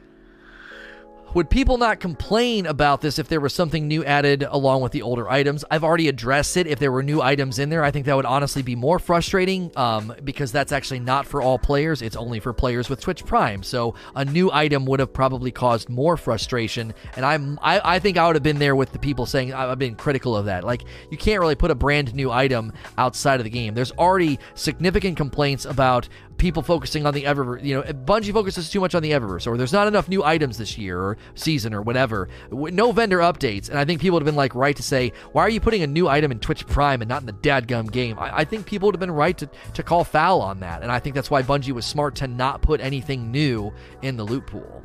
Would 1.34 1.50
people 1.50 1.80
not 1.80 2.00
complain 2.00 2.68
about 2.68 3.02
this 3.02 3.18
if 3.18 3.28
there 3.28 3.40
was 3.40 3.56
something 3.56 3.88
new 3.88 4.06
added 4.06 4.44
along 4.48 4.82
with 4.82 4.92
the 4.92 5.02
older 5.02 5.28
items? 5.28 5.66
I've 5.72 5.84
already 5.84 6.08
addressed 6.08 6.58
it. 6.58 6.68
If 6.68 6.78
there 6.78 6.92
were 6.92 7.02
new 7.02 7.24
items 7.24 7.58
in 7.58 7.72
there, 7.72 7.84
I 7.84 7.90
think 7.90 8.06
that 8.06 8.16
would 8.16 8.28
honestly 8.28 8.62
be 8.62 8.76
more 8.76 9.00
frustrating 9.00 9.72
um, 9.76 10.14
because 10.24 10.52
that's 10.52 10.72
actually 10.72 11.00
not 11.00 11.26
for 11.26 11.42
all 11.42 11.58
players. 11.58 12.04
It's 12.04 12.16
only 12.16 12.40
for 12.40 12.54
players 12.54 12.88
with 12.88 13.02
Twitch 13.02 13.26
Prime. 13.26 13.64
So 13.64 13.96
a 14.16 14.24
new 14.24 14.52
item 14.52 14.86
would 14.86 15.00
have 15.00 15.12
probably 15.12 15.50
caused 15.50 15.90
more 15.90 16.18
frustration. 16.18 16.94
And 17.16 17.26
I'm, 17.26 17.58
I, 17.64 17.96
I 17.96 17.98
think 17.98 18.18
I 18.18 18.28
would 18.28 18.36
have 18.36 18.44
been 18.44 18.60
there 18.60 18.76
with 18.76 18.92
the 18.92 19.00
people 19.00 19.26
saying 19.26 19.56
I've 19.56 19.80
been 19.80 19.96
critical 19.96 20.38
of 20.38 20.46
that. 20.46 20.64
Like 20.64 20.84
you 21.10 21.18
can't 21.18 21.40
really 21.40 21.56
put 21.56 21.72
a 21.72 21.76
brand 21.76 22.14
new 22.14 22.30
item 22.30 22.72
outside 23.00 23.40
of 23.40 23.44
the 23.44 23.50
game. 23.50 23.74
There's 23.74 23.92
already 23.94 24.38
significant 24.54 25.18
complaints 25.18 25.66
about 25.66 26.08
people 26.38 26.62
focusing 26.62 27.06
on 27.06 27.14
the 27.14 27.24
Eververse. 27.24 27.64
You 27.64 27.76
know, 27.76 27.84
Bungie 27.84 28.34
focuses 28.34 28.70
too 28.70 28.80
much 28.80 28.96
on 28.96 29.04
the 29.04 29.12
Eververse, 29.12 29.48
or 29.48 29.58
there's 29.58 29.74
not 29.74 29.88
enough 29.88 30.08
new 30.08 30.24
items 30.24 30.58
this 30.58 30.78
year 30.78 31.00
or 31.00 31.18
season 31.36 31.74
or 31.74 31.82
whatever. 31.82 32.30
No 32.52 32.92
vendor 32.92 33.20
updates, 33.20 33.70
and 33.70 33.78
I 33.78 33.86
think 33.86 34.02
people 34.02 34.16
would 34.16 34.24
have 34.24 34.26
been 34.26 34.36
like 34.36 34.56
right 34.56 34.76
to 34.76 34.84
say, 34.84 35.14
why 35.32 35.44
are 35.44 35.50
you 35.50 35.60
putting 35.60 35.84
a 35.84 35.88
new 35.88 36.08
item 36.08 36.32
in 36.32 36.40
Twitch 36.40 36.66
Prime 36.68 37.02
and 37.02 37.10
not 37.10 37.22
in 37.22 37.26
the 37.26 37.34
dadgum 37.34 37.92
game? 37.92 38.18
I, 38.20 38.40
I 38.40 38.46
think 38.46 38.66
people 38.66 38.88
would 38.88 38.96
have 38.96 39.00
been 39.00 39.12
right 39.12 39.38
to, 39.38 39.50
to 39.74 39.84
call 39.84 40.04
foul 40.04 40.42
on 40.42 40.60
that, 40.62 40.82
and 40.82 40.92
I 40.92 41.00
think 41.00 41.16
that's 41.16 41.32
why 41.32 41.44
Bungie 41.44 41.72
was 41.72 41.86
smart 41.86 42.16
to 42.16 42.28
not 42.28 42.62
put 42.62 42.82
anything 42.82 43.32
new 43.32 43.74
in 44.02 44.18
the 44.18 44.24
loot 44.24 44.48
pool. 44.48 44.84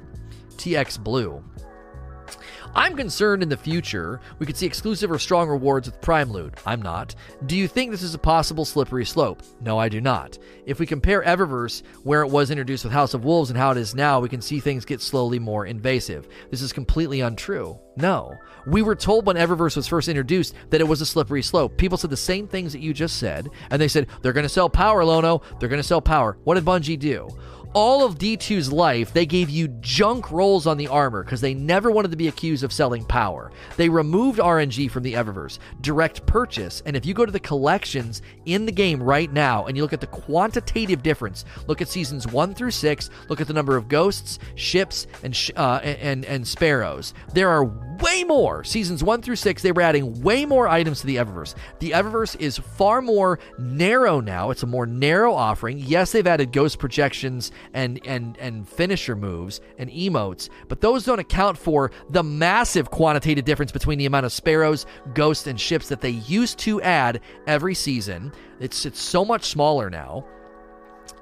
TX 0.57 0.99
Blue. 1.03 1.42
I'm 2.74 2.96
concerned 2.96 3.42
in 3.42 3.48
the 3.48 3.56
future 3.56 4.20
we 4.38 4.46
could 4.46 4.56
see 4.56 4.66
exclusive 4.66 5.10
or 5.10 5.18
strong 5.18 5.48
rewards 5.48 5.86
with 5.86 6.00
Prime 6.00 6.30
Loot. 6.30 6.54
I'm 6.66 6.82
not. 6.82 7.14
Do 7.46 7.56
you 7.56 7.68
think 7.68 7.90
this 7.90 8.02
is 8.02 8.14
a 8.14 8.18
possible 8.18 8.64
slippery 8.64 9.04
slope? 9.04 9.42
No, 9.60 9.78
I 9.78 9.88
do 9.88 10.00
not. 10.00 10.38
If 10.66 10.78
we 10.78 10.86
compare 10.86 11.22
Eververse, 11.22 11.82
where 12.04 12.22
it 12.22 12.30
was 12.30 12.50
introduced 12.50 12.84
with 12.84 12.92
House 12.92 13.14
of 13.14 13.24
Wolves, 13.24 13.50
and 13.50 13.58
how 13.58 13.70
it 13.70 13.78
is 13.78 13.94
now, 13.94 14.20
we 14.20 14.28
can 14.28 14.40
see 14.40 14.60
things 14.60 14.84
get 14.84 15.00
slowly 15.00 15.38
more 15.38 15.66
invasive. 15.66 16.28
This 16.50 16.62
is 16.62 16.72
completely 16.72 17.20
untrue. 17.20 17.78
No. 17.96 18.36
We 18.66 18.82
were 18.82 18.94
told 18.94 19.26
when 19.26 19.36
Eververse 19.36 19.74
was 19.74 19.88
first 19.88 20.08
introduced 20.08 20.54
that 20.70 20.80
it 20.80 20.86
was 20.86 21.00
a 21.00 21.06
slippery 21.06 21.42
slope. 21.42 21.76
People 21.76 21.98
said 21.98 22.10
the 22.10 22.16
same 22.16 22.46
things 22.46 22.72
that 22.72 22.80
you 22.80 22.94
just 22.94 23.18
said, 23.18 23.48
and 23.70 23.82
they 23.82 23.88
said, 23.88 24.06
they're 24.22 24.32
going 24.32 24.44
to 24.44 24.48
sell 24.48 24.70
power, 24.70 25.04
Lono. 25.04 25.42
They're 25.58 25.68
going 25.68 25.82
to 25.82 25.88
sell 25.88 26.00
power. 26.00 26.38
What 26.44 26.54
did 26.54 26.64
Bungie 26.64 26.98
do? 26.98 27.28
All 27.74 28.04
of 28.04 28.18
D2's 28.18 28.72
life, 28.72 29.12
they 29.12 29.26
gave 29.26 29.50
you 29.50 29.68
junk 29.80 30.30
rolls 30.30 30.66
on 30.66 30.76
the 30.76 30.88
armor 30.88 31.22
because 31.22 31.40
they 31.40 31.54
never 31.54 31.90
wanted 31.90 32.10
to 32.10 32.16
be 32.16 32.28
accused 32.28 32.64
of 32.64 32.72
selling 32.72 33.04
power. 33.04 33.50
They 33.76 33.88
removed 33.88 34.38
RNG 34.38 34.90
from 34.90 35.02
the 35.02 35.14
Eververse, 35.14 35.58
direct 35.80 36.26
purchase, 36.26 36.82
and 36.86 36.96
if 36.96 37.04
you 37.06 37.14
go 37.14 37.26
to 37.26 37.32
the 37.32 37.40
collections 37.40 38.22
in 38.46 38.66
the 38.66 38.72
game 38.72 39.02
right 39.02 39.32
now 39.32 39.66
and 39.66 39.76
you 39.76 39.82
look 39.82 39.92
at 39.92 40.00
the 40.00 40.06
quantitative 40.06 41.02
difference, 41.02 41.44
look 41.66 41.80
at 41.80 41.88
seasons 41.88 42.26
1 42.26 42.54
through 42.54 42.70
6, 42.70 43.10
look 43.28 43.40
at 43.40 43.46
the 43.46 43.52
number 43.52 43.76
of 43.76 43.88
ghosts, 43.88 44.38
ships, 44.54 45.06
and 45.22 45.34
sh- 45.34 45.50
uh, 45.56 45.80
and 45.82 46.24
and 46.24 46.46
sparrows. 46.46 47.14
There 47.34 47.48
are 47.48 47.64
way 47.64 48.24
more. 48.24 48.64
Seasons 48.64 49.02
1 49.02 49.22
through 49.22 49.36
6, 49.36 49.62
they 49.62 49.72
were 49.72 49.82
adding 49.82 50.20
way 50.22 50.46
more 50.46 50.68
items 50.68 51.00
to 51.00 51.06
the 51.06 51.16
Eververse. 51.16 51.54
The 51.80 51.90
Eververse 51.90 52.36
is 52.40 52.58
far 52.58 53.02
more 53.02 53.38
narrow 53.58 54.20
now. 54.20 54.50
It's 54.50 54.62
a 54.62 54.66
more 54.66 54.86
narrow 54.86 55.34
offering. 55.34 55.78
Yes, 55.78 56.12
they've 56.12 56.26
added 56.26 56.52
ghost 56.52 56.78
projections 56.78 57.50
and 57.72 58.00
and 58.06 58.36
and 58.38 58.68
finisher 58.68 59.16
moves 59.16 59.61
and 59.78 59.90
emotes, 59.90 60.48
but 60.68 60.80
those 60.80 61.04
don't 61.04 61.18
account 61.18 61.59
for 61.59 61.90
the 62.11 62.22
massive 62.22 62.90
quantitative 62.90 63.44
difference 63.44 63.72
between 63.72 63.98
the 63.98 64.06
amount 64.06 64.26
of 64.26 64.32
sparrows, 64.32 64.86
ghosts, 65.14 65.46
and 65.46 65.61
ships 65.61 65.88
that 65.88 66.00
they 66.00 66.11
used 66.11 66.59
to 66.61 66.80
add 66.82 67.20
every 67.46 67.74
season. 67.74 68.32
It's 68.61 68.86
it's 68.86 69.00
so 69.00 69.24
much 69.24 69.44
smaller 69.44 69.90
now 69.90 70.24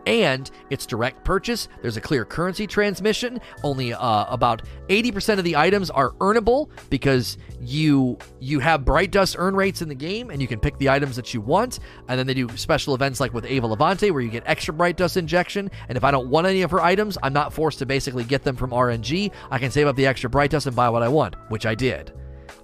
and 0.06 0.50
it's 0.70 0.86
direct 0.86 1.24
purchase. 1.24 1.68
There's 1.82 1.96
a 1.96 2.00
clear 2.00 2.24
currency 2.24 2.66
transmission. 2.66 3.40
Only 3.62 3.92
uh, 3.92 4.26
about 4.28 4.62
80% 4.88 5.38
of 5.38 5.44
the 5.44 5.56
items 5.56 5.90
are 5.90 6.12
earnable 6.12 6.70
because 6.88 7.36
you 7.60 8.16
you 8.40 8.60
have 8.60 8.84
bright 8.84 9.10
dust 9.10 9.36
earn 9.38 9.56
rates 9.56 9.82
in 9.82 9.88
the 9.88 9.94
game, 9.94 10.30
and 10.30 10.40
you 10.40 10.48
can 10.48 10.60
pick 10.60 10.78
the 10.78 10.88
items 10.88 11.16
that 11.16 11.34
you 11.34 11.40
want. 11.40 11.80
And 12.08 12.18
then 12.18 12.26
they 12.26 12.34
do 12.34 12.48
special 12.56 12.94
events 12.94 13.20
like 13.20 13.34
with 13.34 13.46
Eva 13.46 13.66
Levante, 13.66 14.10
where 14.10 14.22
you 14.22 14.30
get 14.30 14.44
extra 14.46 14.72
bright 14.72 14.96
dust 14.96 15.16
injection. 15.16 15.70
And 15.88 15.96
if 15.96 16.04
I 16.04 16.10
don't 16.10 16.28
want 16.28 16.46
any 16.46 16.62
of 16.62 16.70
her 16.70 16.80
items, 16.80 17.18
I'm 17.22 17.32
not 17.32 17.52
forced 17.52 17.78
to 17.80 17.86
basically 17.86 18.24
get 18.24 18.44
them 18.44 18.56
from 18.56 18.70
RNG. 18.70 19.32
I 19.50 19.58
can 19.58 19.70
save 19.70 19.86
up 19.88 19.96
the 19.96 20.06
extra 20.06 20.30
bright 20.30 20.50
dust 20.50 20.66
and 20.66 20.76
buy 20.76 20.88
what 20.88 21.02
I 21.02 21.08
want, 21.08 21.34
which 21.48 21.66
I 21.66 21.74
did. 21.74 22.12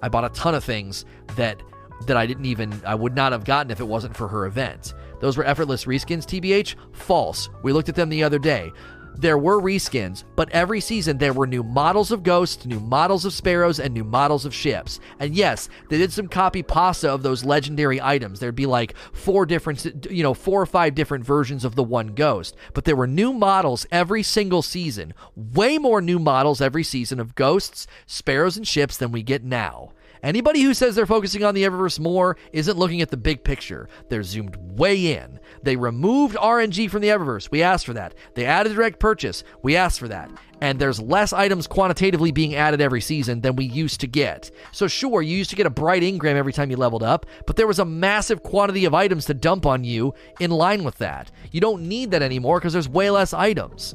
I 0.01 0.09
bought 0.09 0.25
a 0.25 0.29
ton 0.29 0.55
of 0.55 0.63
things 0.63 1.05
that 1.35 1.61
that 2.07 2.17
I 2.17 2.25
didn't 2.25 2.45
even 2.45 2.73
I 2.85 2.95
would 2.95 3.15
not 3.15 3.31
have 3.31 3.45
gotten 3.45 3.71
if 3.71 3.79
it 3.79 3.87
wasn't 3.87 4.15
for 4.15 4.27
her 4.27 4.45
event. 4.45 4.93
Those 5.23 5.37
were 5.37 5.45
effortless 5.45 5.85
reskins, 5.85 6.25
TBH? 6.25 6.75
False. 6.91 7.49
We 7.63 7.71
looked 7.71 7.87
at 7.87 7.95
them 7.95 8.09
the 8.09 8.25
other 8.25 8.39
day. 8.39 8.73
There 9.15 9.37
were 9.37 9.61
reskins, 9.61 10.25
but 10.35 10.49
every 10.49 10.81
season 10.81 11.17
there 11.17 11.31
were 11.31 11.47
new 11.47 11.63
models 11.63 12.11
of 12.11 12.23
ghosts, 12.23 12.65
new 12.65 12.81
models 12.81 13.23
of 13.23 13.31
sparrows, 13.31 13.79
and 13.79 13.93
new 13.93 14.03
models 14.03 14.43
of 14.43 14.53
ships. 14.53 14.99
And 15.19 15.33
yes, 15.33 15.69
they 15.87 15.97
did 15.97 16.11
some 16.11 16.27
copy 16.27 16.61
pasta 16.61 17.09
of 17.09 17.23
those 17.23 17.45
legendary 17.45 18.01
items. 18.01 18.41
There'd 18.41 18.53
be 18.53 18.65
like 18.65 18.97
four 19.13 19.45
different, 19.45 20.07
you 20.11 20.23
know, 20.23 20.33
four 20.33 20.61
or 20.61 20.65
five 20.65 20.93
different 20.93 21.23
versions 21.23 21.63
of 21.63 21.75
the 21.75 21.83
one 21.83 22.07
ghost. 22.07 22.57
But 22.73 22.83
there 22.83 22.97
were 22.97 23.07
new 23.07 23.31
models 23.31 23.85
every 23.91 24.23
single 24.23 24.61
season. 24.61 25.13
Way 25.37 25.77
more 25.77 26.01
new 26.01 26.19
models 26.19 26.59
every 26.59 26.83
season 26.83 27.21
of 27.21 27.35
ghosts, 27.35 27.87
sparrows, 28.05 28.57
and 28.57 28.67
ships 28.67 28.97
than 28.97 29.13
we 29.13 29.23
get 29.23 29.41
now. 29.41 29.93
Anybody 30.23 30.61
who 30.61 30.73
says 30.73 30.95
they're 30.95 31.05
focusing 31.05 31.43
on 31.43 31.53
the 31.53 31.63
Eververse 31.63 31.99
more 31.99 32.37
isn't 32.53 32.77
looking 32.77 33.01
at 33.01 33.09
the 33.11 33.17
big 33.17 33.43
picture. 33.43 33.89
They're 34.07 34.23
zoomed 34.23 34.55
way 34.55 35.13
in. 35.13 35.37
They 35.63 35.75
removed 35.75 36.37
RNG 36.37 36.89
from 36.89 37.01
the 37.01 37.09
Eververse. 37.09 37.51
We 37.51 37.61
asked 37.61 37.85
for 37.85 37.93
that. 37.93 38.15
They 38.33 38.45
added 38.45 38.73
direct 38.73 38.99
purchase. 38.99 39.43
We 39.61 39.75
asked 39.75 39.99
for 39.99 40.07
that. 40.07 40.31
And 40.61 40.79
there's 40.79 41.01
less 41.01 41.33
items 41.33 41.67
quantitatively 41.67 42.31
being 42.31 42.55
added 42.55 42.79
every 42.79 43.01
season 43.01 43.41
than 43.41 43.57
we 43.57 43.65
used 43.65 43.99
to 43.99 44.07
get. 44.07 44.49
So, 44.71 44.87
sure, 44.87 45.21
you 45.21 45.35
used 45.35 45.49
to 45.49 45.57
get 45.57 45.65
a 45.65 45.69
bright 45.69 46.03
engram 46.03 46.35
every 46.35 46.53
time 46.53 46.71
you 46.71 46.77
leveled 46.77 47.03
up, 47.03 47.25
but 47.45 47.57
there 47.57 47.67
was 47.67 47.79
a 47.79 47.85
massive 47.85 48.43
quantity 48.43 48.85
of 48.85 48.93
items 48.93 49.25
to 49.25 49.33
dump 49.33 49.65
on 49.65 49.83
you 49.83 50.13
in 50.39 50.51
line 50.51 50.85
with 50.85 50.99
that. 50.99 51.31
You 51.51 51.59
don't 51.59 51.83
need 51.83 52.11
that 52.11 52.21
anymore 52.21 52.59
because 52.59 52.71
there's 52.71 52.87
way 52.87 53.09
less 53.09 53.33
items. 53.33 53.93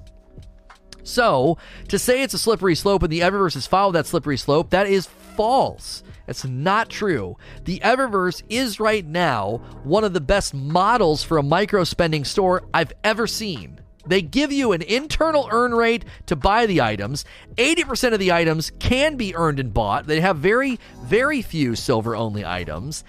So, 1.04 1.56
to 1.88 1.98
say 1.98 2.22
it's 2.22 2.34
a 2.34 2.38
slippery 2.38 2.74
slope 2.74 3.02
and 3.02 3.10
the 3.10 3.20
Eververse 3.20 3.54
has 3.54 3.66
followed 3.66 3.92
that 3.92 4.06
slippery 4.06 4.36
slope, 4.36 4.68
that 4.70 4.86
is 4.86 5.06
false. 5.06 6.02
It's 6.28 6.44
not 6.44 6.90
true. 6.90 7.36
The 7.64 7.80
Eververse 7.80 8.42
is 8.48 8.78
right 8.78 9.04
now 9.04 9.62
one 9.82 10.04
of 10.04 10.12
the 10.12 10.20
best 10.20 10.54
models 10.54 11.24
for 11.24 11.38
a 11.38 11.42
micro 11.42 11.84
spending 11.84 12.24
store 12.24 12.62
I've 12.72 12.92
ever 13.02 13.26
seen. 13.26 13.80
They 14.06 14.22
give 14.22 14.52
you 14.52 14.72
an 14.72 14.82
internal 14.82 15.48
earn 15.50 15.74
rate 15.74 16.04
to 16.26 16.36
buy 16.36 16.66
the 16.66 16.80
items. 16.80 17.24
80% 17.56 18.14
of 18.14 18.18
the 18.18 18.32
items 18.32 18.72
can 18.78 19.16
be 19.16 19.34
earned 19.34 19.60
and 19.60 19.74
bought. 19.74 20.06
They 20.06 20.20
have 20.20 20.38
very, 20.38 20.78
very 21.02 21.42
few 21.42 21.74
silver 21.74 22.16
only 22.16 22.44
items. 22.44 23.04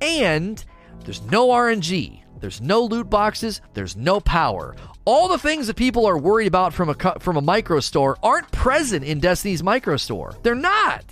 And 0.00 0.64
there's 1.04 1.22
no 1.22 1.48
RNG. 1.48 2.22
There's 2.40 2.60
no 2.60 2.82
loot 2.82 3.10
boxes. 3.10 3.60
There's 3.74 3.96
no 3.96 4.20
power. 4.20 4.76
All 5.04 5.26
the 5.26 5.38
things 5.38 5.66
that 5.66 5.76
people 5.76 6.06
are 6.06 6.18
worried 6.18 6.46
about 6.46 6.72
from 6.72 6.90
a 6.90 6.94
from 7.18 7.36
a 7.36 7.40
micro 7.40 7.80
store 7.80 8.16
aren't 8.22 8.50
present 8.52 9.04
in 9.04 9.18
Destiny's 9.18 9.62
micro 9.62 9.96
store. 9.96 10.34
They're 10.42 10.54
not. 10.54 11.04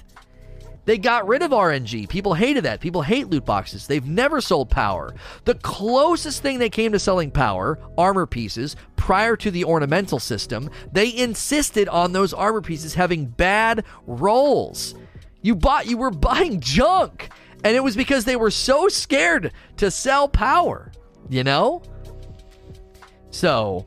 They 0.87 0.99
got 0.99 1.27
rid 1.27 1.43
of 1.43 1.51
RNG. 1.51 2.09
People 2.09 2.35
hated 2.35 2.65
that. 2.65 2.81
People 2.81 3.03
hate 3.03 3.29
loot 3.29 3.45
boxes. 3.45 3.87
They've 3.87 4.07
never 4.07 4.41
sold 4.41 4.71
power. 4.71 5.15
The 5.45 5.57
closest 5.57 6.43
thing 6.43 6.59
they 6.59 6.71
came 6.71 6.93
to 6.93 6.99
selling 6.99 7.31
power, 7.31 7.79
armor 7.99 8.27
pieces, 8.27 8.77
prior 8.95 9.37
to 9.37 9.51
the 9.51 9.65
ornamental 9.65 10.21
system, 10.21 10.71
they 10.93 11.15
insisted 11.15 11.89
on 11.89 12.13
those 12.13 12.33
armor 12.33 12.63
pieces 12.63 12.95
having 12.95 13.27
bad 13.27 13.85
rolls. 14.07 14.95
You 15.43 15.57
bought 15.57 15.87
you 15.87 15.99
were 15.99 16.11
buying 16.11 16.61
junk. 16.61 17.31
And 17.65 17.75
it 17.77 17.83
was 17.83 17.97
because 17.97 18.25
they 18.25 18.37
were 18.37 18.51
so 18.51 18.87
scared 18.87 19.53
to 19.79 19.91
sell 19.91 20.29
power, 20.29 20.93
you 21.29 21.43
know? 21.43 21.83
So, 23.31 23.87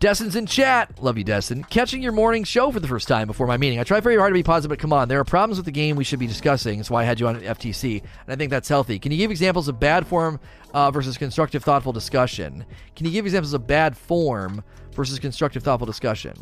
Destin's 0.00 0.36
in 0.36 0.46
chat. 0.46 1.02
Love 1.02 1.18
you, 1.18 1.24
Destin. 1.24 1.64
Catching 1.64 2.00
your 2.00 2.12
morning 2.12 2.44
show 2.44 2.70
for 2.70 2.78
the 2.78 2.86
first 2.86 3.08
time 3.08 3.26
before 3.26 3.48
my 3.48 3.56
meeting. 3.56 3.80
I 3.80 3.82
try 3.82 3.98
very 3.98 4.16
hard 4.16 4.30
to 4.30 4.34
be 4.34 4.44
positive, 4.44 4.68
but 4.68 4.78
come 4.78 4.92
on. 4.92 5.08
There 5.08 5.18
are 5.18 5.24
problems 5.24 5.58
with 5.58 5.64
the 5.64 5.72
game 5.72 5.96
we 5.96 6.04
should 6.04 6.20
be 6.20 6.28
discussing. 6.28 6.78
That's 6.78 6.88
why 6.88 7.02
I 7.02 7.04
had 7.04 7.18
you 7.18 7.26
on 7.26 7.40
FTC, 7.40 8.00
and 8.02 8.32
I 8.32 8.36
think 8.36 8.50
that's 8.50 8.68
healthy. 8.68 9.00
Can 9.00 9.10
you 9.10 9.18
give 9.18 9.32
examples 9.32 9.66
of 9.66 9.80
bad 9.80 10.06
form 10.06 10.38
uh, 10.72 10.92
versus 10.92 11.18
constructive, 11.18 11.64
thoughtful 11.64 11.92
discussion? 11.92 12.64
Can 12.94 13.06
you 13.06 13.12
give 13.12 13.26
examples 13.26 13.54
of 13.54 13.66
bad 13.66 13.96
form 13.96 14.62
versus 14.92 15.18
constructive, 15.18 15.64
thoughtful 15.64 15.86
discussion? 15.86 16.34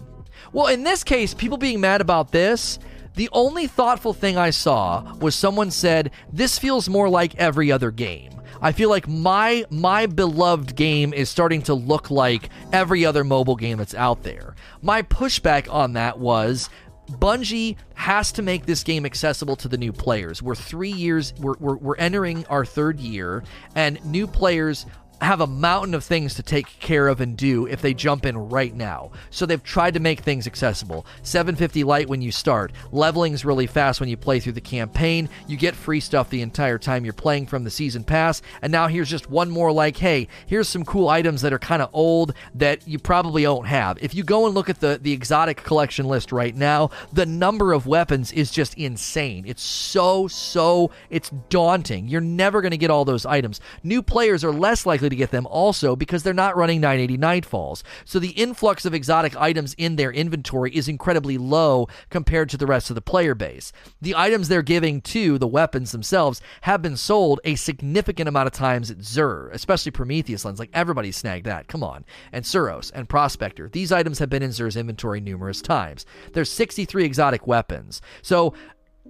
Well, 0.52 0.66
in 0.66 0.82
this 0.82 1.02
case, 1.02 1.32
people 1.32 1.56
being 1.56 1.80
mad 1.80 2.02
about 2.02 2.32
this, 2.32 2.78
the 3.14 3.30
only 3.32 3.68
thoughtful 3.68 4.12
thing 4.12 4.36
I 4.36 4.50
saw 4.50 5.14
was 5.14 5.34
someone 5.34 5.70
said, 5.70 6.10
This 6.30 6.58
feels 6.58 6.90
more 6.90 7.08
like 7.08 7.34
every 7.36 7.72
other 7.72 7.90
game. 7.90 8.32
I 8.66 8.72
feel 8.72 8.90
like 8.90 9.06
my 9.06 9.64
my 9.70 10.06
beloved 10.06 10.74
game 10.74 11.12
is 11.12 11.28
starting 11.28 11.62
to 11.62 11.74
look 11.74 12.10
like 12.10 12.50
every 12.72 13.06
other 13.06 13.22
mobile 13.22 13.54
game 13.54 13.78
that's 13.78 13.94
out 13.94 14.24
there. 14.24 14.56
My 14.82 15.02
pushback 15.02 15.72
on 15.72 15.92
that 15.92 16.18
was 16.18 16.68
Bungie 17.08 17.76
has 17.94 18.32
to 18.32 18.42
make 18.42 18.66
this 18.66 18.82
game 18.82 19.06
accessible 19.06 19.54
to 19.54 19.68
the 19.68 19.78
new 19.78 19.92
players. 19.92 20.42
We're 20.42 20.56
three 20.56 20.90
years, 20.90 21.32
we're, 21.38 21.54
we're, 21.60 21.76
we're 21.76 21.96
entering 21.96 22.44
our 22.46 22.64
third 22.64 22.98
year, 22.98 23.44
and 23.76 24.04
new 24.04 24.26
players 24.26 24.84
have 25.20 25.40
a 25.40 25.46
mountain 25.46 25.94
of 25.94 26.04
things 26.04 26.34
to 26.34 26.42
take 26.42 26.66
care 26.78 27.08
of 27.08 27.20
and 27.20 27.36
do 27.36 27.66
if 27.66 27.80
they 27.80 27.94
jump 27.94 28.26
in 28.26 28.36
right 28.36 28.74
now. 28.74 29.10
So 29.30 29.46
they've 29.46 29.62
tried 29.62 29.94
to 29.94 30.00
make 30.00 30.20
things 30.20 30.46
accessible. 30.46 31.06
750 31.22 31.84
light 31.84 32.08
when 32.08 32.20
you 32.20 32.30
start. 32.30 32.72
Leveling's 32.92 33.44
really 33.44 33.66
fast 33.66 33.98
when 34.00 34.08
you 34.08 34.16
play 34.16 34.40
through 34.40 34.52
the 34.52 34.60
campaign. 34.60 35.28
You 35.46 35.56
get 35.56 35.74
free 35.74 36.00
stuff 36.00 36.28
the 36.28 36.42
entire 36.42 36.78
time 36.78 37.04
you're 37.04 37.14
playing 37.14 37.46
from 37.46 37.64
the 37.64 37.70
season 37.70 38.04
pass. 38.04 38.42
And 38.60 38.70
now 38.70 38.88
here's 38.88 39.08
just 39.08 39.30
one 39.30 39.50
more 39.50 39.72
like, 39.72 39.96
hey, 39.96 40.28
here's 40.46 40.68
some 40.68 40.84
cool 40.84 41.08
items 41.08 41.42
that 41.42 41.52
are 41.52 41.58
kind 41.58 41.82
of 41.82 41.90
old 41.92 42.34
that 42.54 42.86
you 42.86 42.98
probably 42.98 43.42
don't 43.42 43.66
have. 43.66 43.98
If 44.02 44.14
you 44.14 44.22
go 44.22 44.46
and 44.46 44.54
look 44.54 44.68
at 44.68 44.80
the 44.80 44.98
the 45.00 45.12
exotic 45.12 45.62
collection 45.62 46.06
list 46.06 46.32
right 46.32 46.54
now, 46.54 46.90
the 47.12 47.26
number 47.26 47.72
of 47.72 47.86
weapons 47.86 48.32
is 48.32 48.50
just 48.50 48.74
insane. 48.74 49.44
It's 49.46 49.62
so 49.62 50.28
so 50.28 50.90
it's 51.10 51.30
daunting. 51.48 52.08
You're 52.08 52.20
never 52.20 52.60
going 52.60 52.72
to 52.72 52.76
get 52.76 52.90
all 52.90 53.04
those 53.04 53.24
items. 53.24 53.60
New 53.82 54.02
players 54.02 54.44
are 54.44 54.52
less 54.52 54.84
likely 54.84 55.05
likely 55.06 55.16
to 55.16 55.20
get 55.20 55.30
them 55.30 55.46
also 55.46 55.96
because 55.96 56.22
they're 56.22 56.34
not 56.34 56.56
running 56.56 56.80
980 56.80 57.18
Nightfalls. 57.18 57.82
So 58.04 58.18
the 58.18 58.30
influx 58.30 58.84
of 58.84 58.94
exotic 58.94 59.36
items 59.36 59.74
in 59.74 59.96
their 59.96 60.12
inventory 60.12 60.74
is 60.74 60.88
incredibly 60.88 61.38
low 61.38 61.88
compared 62.10 62.48
to 62.50 62.56
the 62.56 62.66
rest 62.66 62.90
of 62.90 62.94
the 62.94 63.00
player 63.00 63.34
base. 63.34 63.72
The 64.00 64.14
items 64.16 64.48
they're 64.48 64.62
giving 64.62 65.00
to 65.02 65.38
the 65.38 65.46
weapons 65.46 65.92
themselves 65.92 66.40
have 66.62 66.82
been 66.82 66.96
sold 66.96 67.40
a 67.44 67.54
significant 67.54 68.28
amount 68.28 68.48
of 68.48 68.52
times 68.52 68.90
at 68.90 68.98
Xur, 68.98 69.52
especially 69.52 69.92
Prometheus 69.92 70.44
lens. 70.44 70.58
Like 70.58 70.70
everybody 70.72 71.12
snagged 71.12 71.46
that. 71.46 71.68
Come 71.68 71.82
on. 71.82 72.04
And 72.32 72.44
Suros 72.44 72.90
and 72.94 73.08
Prospector. 73.08 73.68
These 73.68 73.92
items 73.92 74.18
have 74.18 74.30
been 74.30 74.42
in 74.42 74.50
Xur's 74.50 74.76
inventory 74.76 75.20
numerous 75.20 75.62
times. 75.62 76.06
There's 76.32 76.50
63 76.50 77.04
exotic 77.04 77.46
weapons. 77.46 78.00
So 78.22 78.54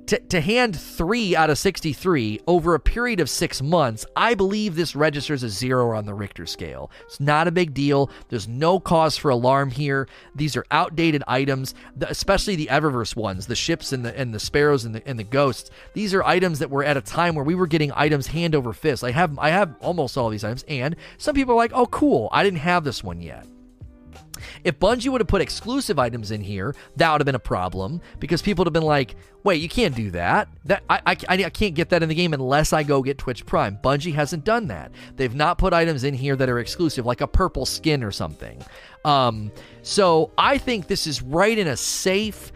to, 0.07 0.19
to 0.19 0.41
hand 0.41 0.79
three 0.79 1.35
out 1.35 1.51
of 1.51 1.59
63 1.59 2.41
over 2.47 2.75
a 2.75 2.81
period 2.81 3.21
of 3.21 3.29
six 3.29 3.61
months, 3.61 4.07
I 4.15 4.35
believe 4.35 4.77
this 4.77 4.95
registers 4.95 5.43
a 5.43 5.49
zero 5.49 5.97
on 5.97 6.07
the 6.07 6.15
Richter 6.15 6.47
scale. 6.47 6.91
It's 7.07 7.21
not 7.21 7.49
a 7.49 7.53
big 7.53 7.75
deal. 7.75 8.11
There's 8.29 8.49
no 8.49 8.81
cause 8.81 9.17
for 9.17 9.31
alarm 9.31 9.71
here. 9.71 10.09
These 10.35 10.57
are 10.57 10.65
outdated 10.71 11.23
items, 11.27 11.75
especially 12.01 12.57
the 12.57 12.69
Eververse 12.71 13.17
ones, 13.17 13.47
the 13.47 13.57
ships 13.57 13.93
and 13.93 14.05
the 14.05 14.17
and 14.19 14.33
the 14.33 14.41
sparrows 14.41 14.85
and 14.85 14.95
the 14.95 15.07
and 15.07 15.19
the 15.19 15.25
ghosts. 15.25 15.71
These 15.95 16.15
are 16.15 16.23
items 16.23 16.59
that 16.61 16.71
were 16.71 16.85
at 16.85 16.97
a 16.97 17.03
time 17.03 17.35
where 17.35 17.45
we 17.45 17.55
were 17.55 17.67
getting 17.67 17.93
items 17.95 18.29
hand 18.29 18.55
over 18.55 18.73
fist. 18.73 19.05
I 19.05 19.11
have 19.11 19.39
I 19.39 19.51
have 19.51 19.75
almost 19.81 20.17
all 20.17 20.29
these 20.29 20.45
items, 20.45 20.65
and 20.69 20.97
some 21.19 21.35
people 21.35 21.55
are 21.55 21.59
like, 21.59 21.73
"Oh, 21.75 21.87
cool! 21.87 22.29
I 22.33 22.43
didn't 22.43 22.61
have 22.61 22.85
this 22.85 23.03
one 23.03 23.21
yet." 23.21 23.47
If 24.67 24.81
Bungie 24.81 25.09
would 25.11 25.21
have 25.21 25.29
put 25.29 25.41
exclusive 25.41 25.97
items 25.97 26.33
in 26.33 26.41
here, 26.41 26.75
that 26.97 27.13
would 27.13 27.21
have 27.21 27.25
been 27.27 27.37
a 27.37 27.39
problem 27.39 28.01
because 28.19 28.43
people 28.43 28.63
would 28.63 28.67
have 28.67 28.73
been 28.73 28.83
like, 28.83 29.15
"Wait, 29.45 29.63
you 29.63 29.69
can't 29.69 29.95
do 29.95 30.11
that. 30.11 30.49
That 30.65 30.83
I, 30.91 31.01
I, 31.07 31.17
I 31.29 31.51
can't 31.51 31.77
get 31.77 31.91
that 31.91 32.03
in 32.03 32.09
the 32.09 32.17
game 32.17 32.35
unless 32.35 32.73
I 32.73 32.83
go 32.83 33.01
get 33.01 33.17
Twitch 33.17 33.47
Prime." 33.47 33.79
Bungie 33.81 34.13
hasn't 34.13 34.45
done 34.45 34.67
that. 34.67 34.91
They've 35.15 35.35
not 35.35 35.57
put 35.57 35.73
items 35.73 36.03
in 36.03 36.15
here 36.15 36.35
that 36.35 36.49
are 36.49 36.59
exclusive, 36.59 37.07
like 37.07 37.21
a 37.21 37.29
purple 37.29 37.65
skin 37.65 38.03
or 38.03 38.11
something. 38.11 38.61
Um, 39.05 39.53
so 39.83 40.33
I 40.37 40.59
think 40.59 40.89
this 40.89 41.07
is 41.07 41.23
right 41.23 41.57
in 41.57 41.69
a 41.69 41.77
safe 41.77 42.51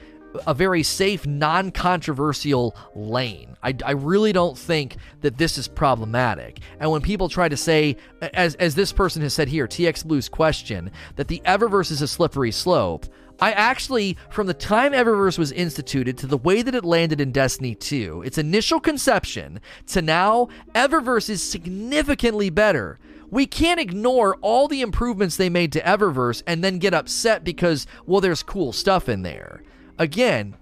a 0.47 0.55
very 0.55 0.83
safe, 0.83 1.27
non 1.27 1.71
controversial 1.71 2.77
lane. 2.95 3.57
I, 3.63 3.75
I, 3.85 3.93
really 3.93 4.33
don't 4.33 4.57
think 4.57 4.97
that 5.21 5.37
this 5.37 5.59
is 5.59 5.69
problematic. 5.69 6.61
And 6.79 6.91
when 6.91 7.03
people 7.03 7.29
try 7.29 7.49
to 7.49 7.57
say, 7.57 7.97
as, 8.35 8.55
as 8.55 8.75
this 8.75 8.93
person 8.93 9.23
has 9.23 9.35
said 9.35 9.49
here, 9.49 9.67
TX 9.67 10.05
Blue's 10.05 10.29
question, 10.29 10.91
that 11.17 11.29
the 11.29 11.43
Eververse 11.45 11.91
is 11.91 12.01
a 12.01 12.09
slippery 12.09 12.53
slope, 12.53 13.07
I 13.41 13.53
actually, 13.53 14.19
from 14.29 14.47
the 14.47 14.55
time 14.55 14.93
Eververse 14.93 15.39
was 15.39 15.51
instituted 15.53 16.19
to 16.19 16.27
the 16.27 16.37
way 16.37 16.61
that 16.61 16.75
it 16.75 16.85
landed 16.85 17.21
in 17.21 17.33
Destiny 17.33 17.75
2, 17.75 18.23
its 18.23 18.37
initial 18.37 18.81
conception 18.81 19.61
to 19.89 20.03
now, 20.03 20.49
Eververse 20.75 21.31
is 21.31 21.43
significantly 21.43 22.51
better. 22.51 22.99
We 23.31 23.47
can't 23.47 23.81
ignore 23.81 24.37
all 24.43 24.69
the 24.69 24.83
improvements 24.83 25.37
they 25.37 25.49
made 25.49 25.73
to 25.73 25.81
Eververse 25.81 26.43
and 26.47 26.63
then 26.63 26.79
get 26.79 26.93
upset 26.93 27.43
because, 27.43 27.87
well, 28.05 28.21
there's 28.21 28.43
cool 28.43 28.73
stuff 28.73 29.09
in 29.09 29.23
there 29.23 29.63
again, 30.01 30.57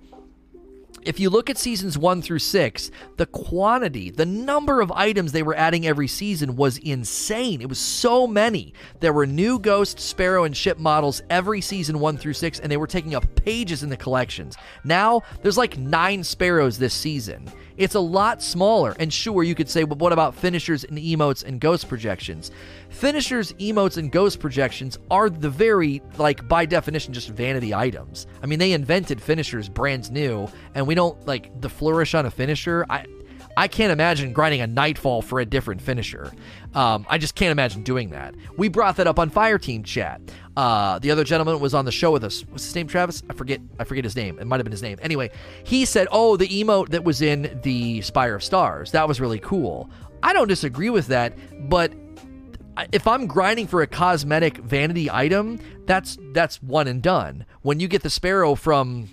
if 1.05 1.20
you 1.20 1.30
look 1.30 1.49
at 1.49 1.57
seasons 1.57 1.97
one 1.97 2.20
through 2.20 2.41
six, 2.41 2.91
the 3.16 3.24
quantity, 3.24 4.11
the 4.11 4.26
number 4.26 4.80
of 4.80 4.93
items 4.93 5.32
they 5.32 5.45
were 5.45 5.55
adding 5.55 5.86
every 5.86 6.09
season 6.09 6.57
was 6.57 6.76
insane. 6.78 7.62
It 7.62 7.68
was 7.68 7.78
so 7.78 8.26
many. 8.26 8.74
There 9.01 9.12
were 9.12 9.24
new 9.24 9.59
Ghost, 9.59 10.01
Sparrow, 10.01 10.45
and 10.45 10.55
Ship 10.55 10.76
models 10.76 11.22
every 11.30 11.61
season 11.61 12.01
one 12.01 12.18
through 12.18 12.34
six, 12.34 12.59
and 12.59 12.70
they 12.70 12.76
were 12.76 12.89
taking 12.89 13.14
up 13.14 13.24
pages 13.36 13.82
in 13.82 13.89
the 13.89 13.97
collections. 13.97 14.57
Now, 14.84 15.22
there's 15.41 15.57
like 15.57 15.78
nine 15.78 16.24
Sparrows 16.24 16.76
this 16.76 16.93
season. 16.93 17.51
It's 17.78 17.94
a 17.94 18.00
lot 18.00 18.42
smaller. 18.42 18.94
And 18.98 19.10
sure, 19.10 19.42
you 19.42 19.54
could 19.54 19.70
say, 19.70 19.84
but 19.84 19.98
what 19.98 20.12
about 20.12 20.34
finishers 20.34 20.84
and 20.84 20.98
emotes 20.98 21.44
and 21.44 21.60
ghost 21.60 21.88
projections? 21.88 22.50
Finishers, 22.90 23.52
emotes, 23.54 23.96
and 23.96 24.12
ghost 24.12 24.40
projections 24.40 24.98
are 25.10 25.30
the 25.30 25.48
very, 25.48 26.02
like, 26.18 26.46
by 26.48 26.66
definition, 26.66 27.14
just 27.14 27.30
vanity 27.30 27.72
items. 27.72 28.26
I 28.42 28.46
mean, 28.46 28.58
they 28.58 28.72
invented 28.72 29.22
finishers 29.22 29.68
brand 29.68 30.10
new, 30.10 30.48
and 30.74 30.86
we 30.86 30.94
don't, 30.94 31.26
like, 31.26 31.58
the 31.60 31.68
flourish 31.70 32.14
on 32.14 32.26
a 32.26 32.30
finisher. 32.30 32.84
I. 32.90 33.06
I 33.56 33.66
can't 33.66 33.90
imagine 33.90 34.32
grinding 34.32 34.60
a 34.60 34.68
Nightfall 34.68 35.20
for 35.20 35.40
a 35.40 35.44
different 35.44 35.82
finisher. 35.82 36.32
Um, 36.74 37.04
I 37.08 37.18
just 37.18 37.34
can't 37.34 37.50
imagine 37.50 37.82
doing 37.82 38.10
that. 38.10 38.36
We 38.56 38.68
brought 38.68 38.94
that 38.98 39.08
up 39.08 39.18
on 39.18 39.30
Fire 39.30 39.58
Team 39.58 39.82
chat. 39.82 40.20
Uh, 40.59 40.98
the 40.98 41.12
other 41.12 41.22
gentleman 41.22 41.61
was 41.61 41.72
on 41.72 41.84
the 41.84 41.92
show 41.92 42.11
with 42.11 42.24
us. 42.24 42.44
What's 42.48 42.64
his 42.64 42.74
name? 42.74 42.88
Travis? 42.88 43.22
I 43.30 43.32
forget. 43.32 43.61
I 43.78 43.84
forget 43.84 44.02
his 44.02 44.16
name. 44.16 44.40
It 44.40 44.46
might 44.48 44.56
have 44.56 44.64
been 44.64 44.72
his 44.72 44.82
name. 44.82 44.98
Anyway, 45.00 45.30
he 45.62 45.84
said, 45.84 46.09
"Oh, 46.11 46.36
the 46.36 46.48
emote 46.48 46.88
that 46.88 47.04
was 47.04 47.22
in 47.22 47.61
the 47.62 48.00
Spire 48.00 48.34
of 48.34 48.42
Stars. 48.42 48.90
That 48.90 49.06
was 49.06 49.20
really 49.20 49.38
cool." 49.38 49.88
I 50.20 50.32
don't 50.32 50.48
disagree 50.48 50.90
with 50.90 51.06
that, 51.06 51.38
but 51.70 51.92
if 52.90 53.06
I'm 53.06 53.28
grinding 53.28 53.68
for 53.68 53.82
a 53.82 53.86
cosmetic 53.86 54.56
vanity 54.56 55.09
item, 55.09 55.61
that's 55.86 56.18
that's 56.32 56.61
one 56.61 56.88
and 56.88 57.00
done. 57.00 57.46
When 57.62 57.78
you 57.78 57.86
get 57.86 58.02
the 58.02 58.11
sparrow 58.11 58.56
from 58.56 59.09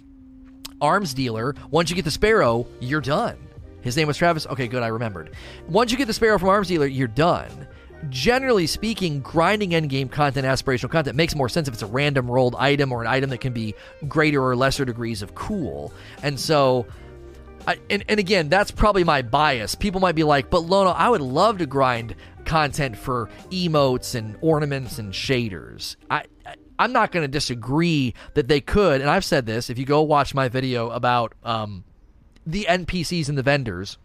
arms 0.81 1.13
dealer, 1.13 1.53
once 1.69 1.91
you 1.91 1.95
get 1.95 2.05
the 2.05 2.11
sparrow, 2.11 2.65
you're 2.79 3.01
done. 3.01 3.37
His 3.85 3.95
name 3.95 4.07
was 4.07 4.17
Travis. 4.17 4.47
Okay, 4.47 4.67
good. 4.67 4.81
I 4.81 4.87
remembered. 4.87 5.35
Once 5.69 5.91
you 5.91 5.97
get 5.99 6.07
the 6.07 6.13
Sparrow 6.13 6.39
from 6.39 6.49
Arms 6.49 6.69
Dealer, 6.69 6.87
you're 6.87 7.07
done. 7.07 7.67
Generally 8.09 8.67
speaking, 8.67 9.21
grinding 9.21 9.71
endgame 9.71 10.09
content, 10.09 10.45
aspirational 10.45 10.89
content 10.89 11.15
makes 11.15 11.35
more 11.35 11.49
sense 11.49 11.67
if 11.67 11.73
it's 11.73 11.83
a 11.83 11.87
random 11.87 12.29
rolled 12.29 12.55
item 12.57 12.91
or 12.91 13.01
an 13.01 13.07
item 13.07 13.29
that 13.29 13.39
can 13.39 13.53
be 13.53 13.73
greater 14.07 14.43
or 14.43 14.55
lesser 14.55 14.85
degrees 14.85 15.21
of 15.21 15.35
cool. 15.35 15.93
And 16.23 16.39
so, 16.39 16.85
I, 17.67 17.77
and, 17.89 18.03
and 18.09 18.19
again, 18.19 18.49
that's 18.49 18.71
probably 18.71 19.03
my 19.03 19.21
bias. 19.21 19.75
People 19.75 20.01
might 20.01 20.15
be 20.15 20.23
like, 20.23 20.49
but 20.49 20.59
Lono, 20.59 20.91
I 20.91 21.09
would 21.09 21.21
love 21.21 21.57
to 21.59 21.65
grind 21.65 22.15
content 22.45 22.97
for 22.97 23.29
emotes 23.49 24.15
and 24.15 24.37
ornaments 24.41 24.99
and 24.99 25.13
shaders. 25.13 25.95
I, 26.09 26.23
I 26.45 26.55
I'm 26.77 26.91
not 26.91 27.11
going 27.11 27.23
to 27.23 27.31
disagree 27.31 28.13
that 28.33 28.49
they 28.49 28.59
could, 28.59 28.99
and 28.99 29.09
I've 29.09 29.23
said 29.23 29.45
this. 29.45 29.69
If 29.69 29.79
you 29.79 29.85
go 29.85 30.01
watch 30.01 30.35
my 30.35 30.49
video 30.49 30.89
about 30.89 31.33
um, 31.43 31.85
the 32.45 32.65
NPCs 32.69 33.29
and 33.29 33.37
the 33.37 33.43
vendors. 33.43 33.97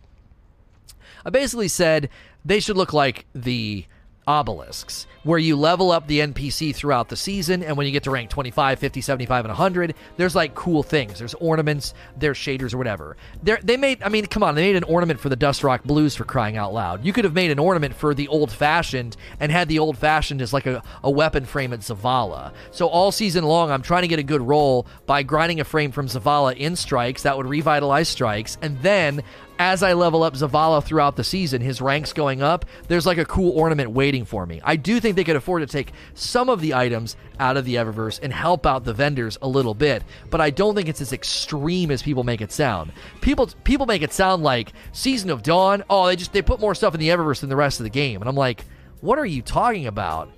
I 1.25 1.31
basically 1.31 1.69
said 1.69 2.09
they 2.45 2.61
should 2.61 2.77
look 2.77 2.93
like 2.93 3.27
the 3.35 3.87
obelisks, 4.31 5.07
where 5.25 5.39
you 5.39 5.57
level 5.57 5.91
up 5.91 6.07
the 6.07 6.21
NPC 6.21 6.75
throughout 6.75 7.09
the 7.09 7.17
season, 7.17 7.63
and 7.63 7.77
when 7.77 7.87
you 7.87 7.93
get 7.93 8.05
to 8.05 8.11
rank 8.11 8.31
25, 8.31 8.79
50, 8.79 9.01
75, 9.01 9.45
and 9.45 9.51
100, 9.51 9.95
there's 10.17 10.37
like 10.37 10.55
cool 10.55 10.83
things. 10.83 11.19
There's 11.19 11.35
ornaments, 11.35 11.95
there's 12.17 12.39
shaders 12.39 12.73
or 12.73 12.79
whatever. 12.79 13.17
They're, 13.43 13.59
they 13.63 13.77
made, 13.77 14.03
I 14.03 14.09
mean, 14.09 14.27
come 14.27 14.43
on, 14.43 14.55
they 14.55 14.63
made 14.63 14.77
an 14.77 14.85
ornament 14.85 15.21
for 15.21 15.29
the 15.29 15.37
Dustrock 15.37 15.83
Blues 15.85 16.15
for 16.15 16.25
crying 16.25 16.57
out 16.57 16.73
loud. 16.73 17.05
You 17.05 17.13
could 17.13 17.25
have 17.25 17.35
made 17.35 17.51
an 17.51 17.59
ornament 17.59 17.95
for 17.95 18.15
the 18.15 18.29
Old 18.29 18.53
Fashioned 18.53 19.17
and 19.41 19.51
had 19.51 19.69
the 19.69 19.79
Old 19.79 19.99
Fashioned 19.99 20.41
as 20.41 20.53
like 20.53 20.67
a, 20.67 20.83
a 21.03 21.11
weapon 21.11 21.45
frame 21.45 21.73
at 21.73 21.81
Zavala. 21.81 22.53
So 22.71 22.87
all 22.87 23.11
season 23.11 23.45
long, 23.45 23.71
I'm 23.71 23.83
trying 23.83 24.03
to 24.03 24.09
get 24.09 24.21
a 24.21 24.25
good 24.25 24.43
roll 24.43 24.87
by 25.07 25.23
grinding 25.23 25.61
a 25.61 25.65
frame 25.65 25.91
from 25.91 26.07
Zavala 26.07 26.57
in 26.57 26.77
strikes 26.77 27.25
that 27.25 27.37
would 27.37 27.47
revitalize 27.47 28.09
strikes, 28.09 28.59
and 28.63 28.81
then 28.81 29.23
as 29.61 29.83
I 29.83 29.93
level 29.93 30.23
up 30.23 30.33
Zavala 30.33 30.83
throughout 30.83 31.17
the 31.17 31.23
season, 31.23 31.61
his 31.61 31.83
ranks 31.83 32.15
going 32.15 32.41
up, 32.41 32.65
there's 32.89 33.05
like 33.05 33.19
a 33.19 33.27
cool 33.27 33.53
ornament 33.53 33.91
waiting 33.91 34.25
for 34.25 34.47
me. 34.47 34.59
I 34.65 34.77
do 34.77 34.99
think 35.01 35.17
they 35.17 35.23
could 35.23 35.37
afford 35.37 35.61
to 35.61 35.67
take 35.67 35.93
some 36.15 36.49
of 36.49 36.63
the 36.63 36.73
items 36.73 37.15
out 37.39 37.59
of 37.59 37.67
the 37.67 37.75
Eververse 37.75 38.19
and 38.23 38.33
help 38.33 38.65
out 38.65 38.85
the 38.85 38.95
vendors 38.95 39.37
a 39.43 39.49
little 39.49 39.75
bit, 39.75 40.03
but 40.31 40.41
I 40.41 40.49
don't 40.49 40.75
think 40.75 40.89
it's 40.89 41.03
as 41.03 41.13
extreme 41.13 41.91
as 41.91 42.03
people 42.03 42.25
make 42.25 42.41
it 42.41 42.53
sound. 42.53 42.91
People 43.21 43.51
people 43.63 43.85
make 43.85 44.01
it 44.01 44.15
sound 44.15 44.43
like 44.43 44.73
Season 44.93 45.29
of 45.29 45.43
Dawn, 45.43 45.85
oh, 45.91 46.07
they 46.07 46.17
just 46.17 46.33
they 46.33 46.41
put 46.41 46.59
more 46.59 46.75
stuff 46.75 46.95
in 46.95 47.01
the 47.01 47.11
Eververse 47.11 47.41
than 47.41 47.51
the 47.51 47.57
rest 47.57 47.81
of 47.81 47.85
the 47.85 47.91
game. 47.91 48.23
And 48.23 48.31
I'm 48.31 48.37
like, 48.37 48.65
what 49.01 49.19
are 49.19 49.27
you 49.27 49.43
talking 49.43 49.87
about? 49.87 50.31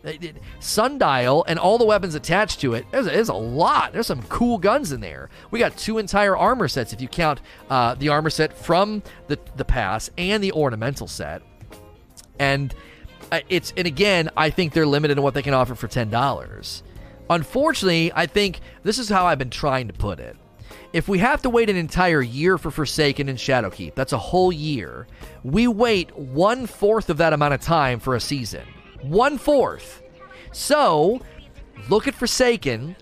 Sundial 0.61 1.45
and 1.47 1.59
all 1.59 1.79
the 1.79 1.85
weapons 1.85 2.15
attached 2.15 2.61
to 2.61 2.75
it. 2.75 2.87
There's 2.93 3.07
there's 3.07 3.29
a 3.29 3.35
lot. 3.35 3.93
There's 3.93 4.07
some 4.07 4.23
cool 4.25 4.59
guns 4.59 4.93
in 4.93 5.01
there. 5.01 5.31
We 5.51 5.59
got 5.59 5.77
two 5.77 5.99
entire 5.99 6.37
armor 6.37 6.69
sets 6.69 6.93
if 6.93 7.01
you 7.01 7.09
count 7.09 7.41
uh, 7.71 7.95
the 7.95 8.09
armor 8.09 8.31
set 8.31 8.57
from 8.57 9.03
the 9.27 9.39
the 9.57 9.65
pass 9.65 10.11
and 10.17 10.43
the 10.43 10.53
ornamental 10.53 11.09
set. 11.09 11.43
And 12.39 12.75
uh, 13.33 13.41
it's 13.49 13.73
and 13.77 13.87
again, 13.87 14.31
I 14.37 14.51
think 14.51 14.73
they're 14.73 14.87
limited 14.87 15.19
in 15.19 15.23
what 15.25 15.35
they 15.35 15.43
can 15.43 15.55
offer 15.55 15.75
for 15.75 15.89
ten 15.89 16.09
dollars. 16.11 16.83
Unfortunately, 17.29 18.13
I 18.15 18.27
think 18.27 18.61
this 18.83 18.99
is 18.99 19.09
how 19.09 19.27
I've 19.27 19.39
been 19.39 19.51
trying 19.51 19.89
to 19.89 19.95
put 19.95 20.21
it. 20.21 20.37
If 20.93 21.09
we 21.09 21.21
have 21.21 21.41
to 21.43 21.51
wait 21.51 21.71
an 21.71 21.77
entire 21.77 22.21
year 22.21 22.59
for 22.59 22.71
Forsaken 22.71 23.29
and 23.31 23.39
Shadowkeep, 23.39 23.95
that's 23.95 24.13
a 24.13 24.19
whole 24.19 24.53
year. 24.53 25.07
We 25.43 25.67
wait 25.67 26.15
one 26.17 26.67
fourth 26.67 27.09
of 27.09 27.17
that 27.17 27.33
amount 27.33 27.55
of 27.55 27.63
time 27.63 27.99
for 27.99 28.15
a 28.15 28.21
season. 28.21 28.67
One 29.01 29.39
fourth. 29.39 30.03
So, 30.53 31.23
look 31.89 32.07
at 32.09 32.15
Forsaken, 32.15 32.95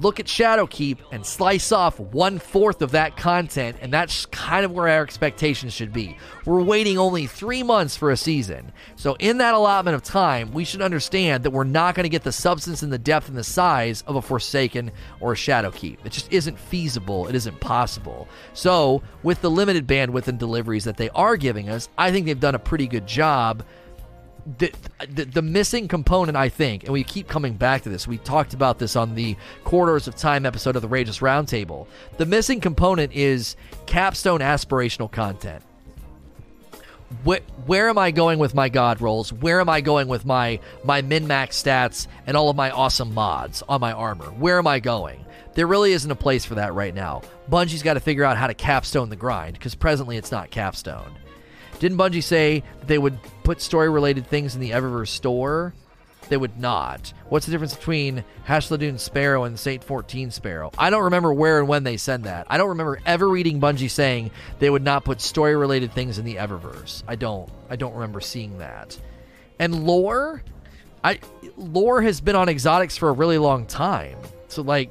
look 0.00 0.20
at 0.20 0.26
Shadowkeep 0.26 0.98
and 1.12 1.24
slice 1.24 1.72
off 1.72 1.98
one 1.98 2.38
fourth 2.38 2.82
of 2.82 2.92
that 2.92 3.16
content, 3.16 3.76
and 3.80 3.92
that's 3.92 4.26
kind 4.26 4.64
of 4.64 4.72
where 4.72 4.88
our 4.88 5.02
expectations 5.02 5.72
should 5.72 5.92
be. 5.92 6.16
We're 6.44 6.62
waiting 6.62 6.98
only 6.98 7.26
three 7.26 7.62
months 7.62 7.96
for 7.96 8.10
a 8.10 8.16
season. 8.16 8.72
So, 8.96 9.16
in 9.18 9.38
that 9.38 9.54
allotment 9.54 9.94
of 9.94 10.02
time, 10.02 10.52
we 10.52 10.64
should 10.64 10.82
understand 10.82 11.44
that 11.44 11.50
we're 11.50 11.64
not 11.64 11.94
going 11.94 12.04
to 12.04 12.10
get 12.10 12.22
the 12.22 12.32
substance 12.32 12.82
and 12.82 12.92
the 12.92 12.98
depth 12.98 13.28
and 13.28 13.36
the 13.36 13.44
size 13.44 14.02
of 14.06 14.16
a 14.16 14.22
Forsaken 14.22 14.90
or 15.20 15.32
a 15.32 15.36
Shadowkeep. 15.36 15.98
It 16.04 16.12
just 16.12 16.32
isn't 16.32 16.58
feasible, 16.58 17.28
it 17.28 17.34
isn't 17.34 17.60
possible. 17.60 18.28
So, 18.52 19.02
with 19.22 19.40
the 19.40 19.50
limited 19.50 19.86
bandwidth 19.86 20.28
and 20.28 20.38
deliveries 20.38 20.84
that 20.84 20.96
they 20.96 21.10
are 21.10 21.36
giving 21.36 21.68
us, 21.68 21.88
I 21.96 22.10
think 22.10 22.26
they've 22.26 22.38
done 22.38 22.54
a 22.54 22.58
pretty 22.58 22.86
good 22.86 23.06
job 23.06 23.64
the, 24.58 24.72
the, 25.08 25.24
the, 25.24 25.42
missing 25.42 25.88
component, 25.88 26.36
I 26.36 26.48
think, 26.48 26.84
and 26.84 26.92
we 26.92 27.02
keep 27.02 27.28
coming 27.28 27.54
back 27.54 27.82
to 27.82 27.88
this. 27.88 28.06
We 28.06 28.18
talked 28.18 28.52
about 28.52 28.78
this 28.78 28.94
on 28.94 29.14
the 29.14 29.36
Corridors 29.64 30.06
of 30.06 30.16
Time 30.16 30.44
episode 30.44 30.76
of 30.76 30.82
the 30.82 30.88
Rageous 30.88 31.20
Roundtable. 31.20 31.86
The 32.18 32.26
missing 32.26 32.60
component 32.60 33.12
is 33.14 33.56
capstone 33.86 34.40
aspirational 34.40 35.10
content. 35.10 35.62
Where, 37.22 37.40
where 37.66 37.88
am 37.88 37.96
I 37.96 38.10
going 38.10 38.38
with 38.38 38.54
my 38.54 38.68
god 38.68 39.00
rolls? 39.00 39.32
Where 39.32 39.60
am 39.60 39.68
I 39.68 39.80
going 39.80 40.08
with 40.08 40.26
my 40.26 40.58
my 40.82 41.00
min 41.00 41.26
max 41.26 41.62
stats 41.62 42.08
and 42.26 42.36
all 42.36 42.50
of 42.50 42.56
my 42.56 42.70
awesome 42.70 43.14
mods 43.14 43.62
on 43.68 43.80
my 43.80 43.92
armor? 43.92 44.26
Where 44.26 44.58
am 44.58 44.66
I 44.66 44.80
going? 44.80 45.24
There 45.54 45.66
really 45.66 45.92
isn't 45.92 46.10
a 46.10 46.16
place 46.16 46.44
for 46.44 46.56
that 46.56 46.74
right 46.74 46.94
now. 46.94 47.22
Bungie's 47.48 47.84
got 47.84 47.94
to 47.94 48.00
figure 48.00 48.24
out 48.24 48.36
how 48.36 48.48
to 48.48 48.54
capstone 48.54 49.08
the 49.08 49.16
grind 49.16 49.54
because 49.54 49.76
presently 49.76 50.16
it's 50.16 50.32
not 50.32 50.50
capstone. 50.50 51.14
Didn't 51.78 51.98
Bungie 51.98 52.22
say 52.22 52.62
that 52.80 52.88
they 52.88 52.98
would 52.98 53.18
put 53.42 53.60
story 53.60 53.88
related 53.88 54.26
things 54.26 54.54
in 54.54 54.60
the 54.60 54.70
Eververse 54.70 55.08
store? 55.08 55.74
They 56.28 56.36
would 56.36 56.58
not. 56.58 57.12
What's 57.28 57.46
the 57.46 57.52
difference 57.52 57.74
between 57.74 58.24
Hashladun 58.46 58.98
Sparrow 58.98 59.44
and 59.44 59.58
Saint 59.58 59.84
14 59.84 60.30
Sparrow? 60.30 60.70
I 60.78 60.90
don't 60.90 61.04
remember 61.04 61.32
where 61.32 61.58
and 61.58 61.68
when 61.68 61.84
they 61.84 61.96
said 61.96 62.24
that. 62.24 62.46
I 62.48 62.56
don't 62.56 62.70
remember 62.70 63.00
ever 63.04 63.28
reading 63.28 63.60
Bungie 63.60 63.90
saying 63.90 64.30
they 64.58 64.70
would 64.70 64.82
not 64.82 65.04
put 65.04 65.20
story 65.20 65.56
related 65.56 65.92
things 65.92 66.18
in 66.18 66.24
the 66.24 66.36
Eververse. 66.36 67.02
I 67.06 67.16
don't. 67.16 67.50
I 67.68 67.76
don't 67.76 67.94
remember 67.94 68.20
seeing 68.20 68.58
that. 68.58 68.98
And 69.58 69.86
lore? 69.86 70.42
I 71.02 71.18
lore 71.56 72.00
has 72.00 72.20
been 72.20 72.36
on 72.36 72.48
exotics 72.48 72.96
for 72.96 73.10
a 73.10 73.12
really 73.12 73.38
long 73.38 73.66
time. 73.66 74.16
So 74.48 74.62
like 74.62 74.90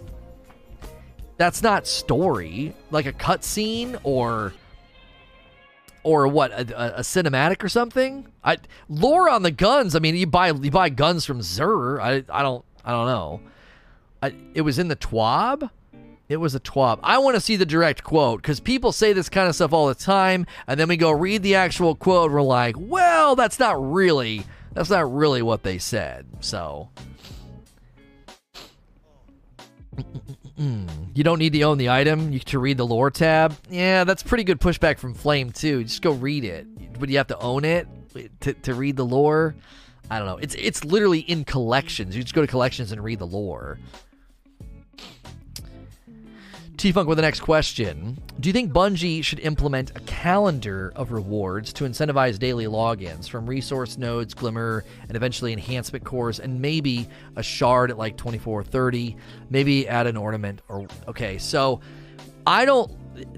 that's 1.38 1.63
not 1.63 1.88
story. 1.88 2.75
Like 2.91 3.07
a 3.07 3.13
cutscene 3.13 3.99
or 4.03 4.53
or 6.04 6.28
what 6.28 6.51
a, 6.51 6.99
a, 6.99 7.01
cinematic 7.01 7.64
or 7.64 7.70
something. 7.70 8.28
I 8.43 8.58
lore 8.89 9.30
on 9.30 9.43
the 9.43 9.51
guns. 9.51 9.95
I 9.95 9.99
mean, 9.99 10.16
you 10.16 10.28
buy 10.28 10.51
you 10.51 10.72
buy 10.72 10.89
guns 10.89 11.26
from 11.26 11.39
Xur. 11.39 11.99
I 11.99 12.24
I 12.30 12.43
don't 12.43 12.64
I 12.84 12.91
don't 12.91 13.08
know. 13.08 13.41
I, 14.22 14.34
it 14.54 14.62
was 14.62 14.80
in 14.80 14.88
the 14.88 14.95
TWAB. 14.95 15.70
It 16.30 16.38
was 16.38 16.56
a 16.56 16.60
TWAB. 16.60 16.99
I 17.04 17.18
want 17.18 17.36
to 17.36 17.41
see 17.41 17.58
the 17.58 17.66
direct 17.66 18.04
quote 18.04 18.41
because 18.41 18.60
people 18.60 18.91
say 18.91 19.12
this 19.14 19.30
kind 19.30 19.49
of 19.49 19.56
stuff 19.56 19.74
all 19.74 19.88
the 19.88 19.95
time, 19.95 20.45
and 20.68 20.80
then 20.80 20.88
we 20.88 20.97
go 20.97 21.12
read 21.12 21.43
the 21.43 21.56
actual 21.56 21.95
quote. 21.95 22.32
We're 22.32 22.41
like, 22.41 22.76
well, 22.78 23.36
that's 23.36 23.60
not 23.60 23.91
really 23.91 24.43
that's 24.74 24.89
not 24.89 25.14
really 25.14 25.41
what 25.41 25.64
they 25.64 25.78
said. 25.78 26.26
So. 26.39 26.89
Mm. 30.60 30.88
You 31.16 31.24
don't 31.24 31.39
need 31.39 31.54
to 31.54 31.64
own 31.64 31.78
the 31.78 31.89
item 31.89 32.32
you, 32.32 32.39
to 32.39 32.60
read 32.60 32.78
the 32.78 32.86
lore 32.86 33.10
tab. 33.10 33.56
Yeah, 33.70 34.04
that's 34.04 34.22
pretty 34.22 34.43
good 34.43 34.60
pushback 34.60 34.99
from 34.99 35.14
Flame 35.14 35.51
too. 35.51 35.84
Just 35.84 36.01
go 36.01 36.12
read 36.12 36.43
it, 36.43 36.99
but 36.99 37.10
you 37.10 37.18
have 37.18 37.28
to 37.28 37.39
own 37.39 37.66
it 37.66 37.88
to, 38.41 38.54
to 38.54 38.74
read 38.74 38.95
the 38.95 39.06
lore. 39.06 39.56
I 40.12 40.20
don't 40.20 40.28
know. 40.28 40.38
It's 40.38 40.54
it's 40.56 40.84
literally 40.84 41.20
in 41.20 41.43
collections. 41.43 42.16
You 42.16 42.22
just 42.22 42.36
go 42.36 42.41
to 42.41 42.47
collections 42.47 42.91
and 42.91 43.04
read 43.04 43.20
the 43.20 43.28
lore. 43.28 43.80
T 46.84 46.91
Funk 46.91 47.07
with 47.07 47.17
the 47.17 47.21
next 47.21 47.39
question. 47.39 48.21
Do 48.41 48.49
you 48.49 48.51
think 48.51 48.73
Bungie 48.73 49.23
should 49.23 49.39
implement 49.39 49.91
a 49.91 50.01
calendar 50.01 50.91
of 50.97 51.13
rewards 51.13 51.71
to 51.71 51.86
incentivize 51.86 52.38
daily 52.38 52.65
logins 52.65 53.29
from 53.29 53.47
resource 53.47 53.97
nodes, 53.97 54.34
Glimmer, 54.34 54.84
and 55.07 55.15
eventually 55.15 55.53
enhancement 55.53 56.03
cores, 56.03 56.41
and 56.41 56.59
maybe 56.59 57.07
a 57.38 57.41
shard 57.41 57.89
at 57.89 57.97
like 57.97 58.17
24 58.17 58.65
30? 58.65 59.15
Maybe 59.49 59.88
add 59.88 60.07
an 60.07 60.17
ornament 60.17 60.61
or. 60.67 60.86
Okay, 61.07 61.38
so 61.38 61.79
I 62.45 62.65
don't. 62.65 62.91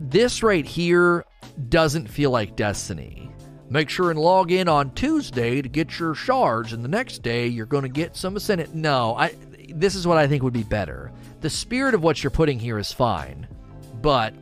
This 0.09 0.41
right 0.41 0.65
here 0.65 1.23
doesn't 1.69 2.07
feel 2.07 2.31
like 2.31 2.55
Destiny. 2.55 3.29
Make 3.69 3.91
sure 3.91 4.09
and 4.09 4.19
log 4.19 4.51
in 4.51 4.67
on 4.67 4.89
Tuesday 4.95 5.61
to 5.61 5.69
get 5.69 5.99
your 5.99 6.15
shards, 6.15 6.73
and 6.73 6.83
the 6.83 6.89
next 6.89 7.21
day 7.21 7.45
you're 7.45 7.67
going 7.67 7.83
to 7.83 7.89
get 7.89 8.15
some 8.15 8.37
ascendant. 8.37 8.73
No, 8.73 9.15
I. 9.15 9.35
This 9.69 9.93
is 9.93 10.07
what 10.07 10.17
I 10.17 10.25
think 10.25 10.41
would 10.41 10.51
be 10.51 10.63
better 10.63 11.11
the 11.45 11.49
spirit 11.51 11.93
of 11.93 12.01
what 12.01 12.23
you're 12.23 12.31
putting 12.31 12.57
here 12.57 12.79
is 12.79 12.91
fine, 12.91 13.47
but 14.01 14.33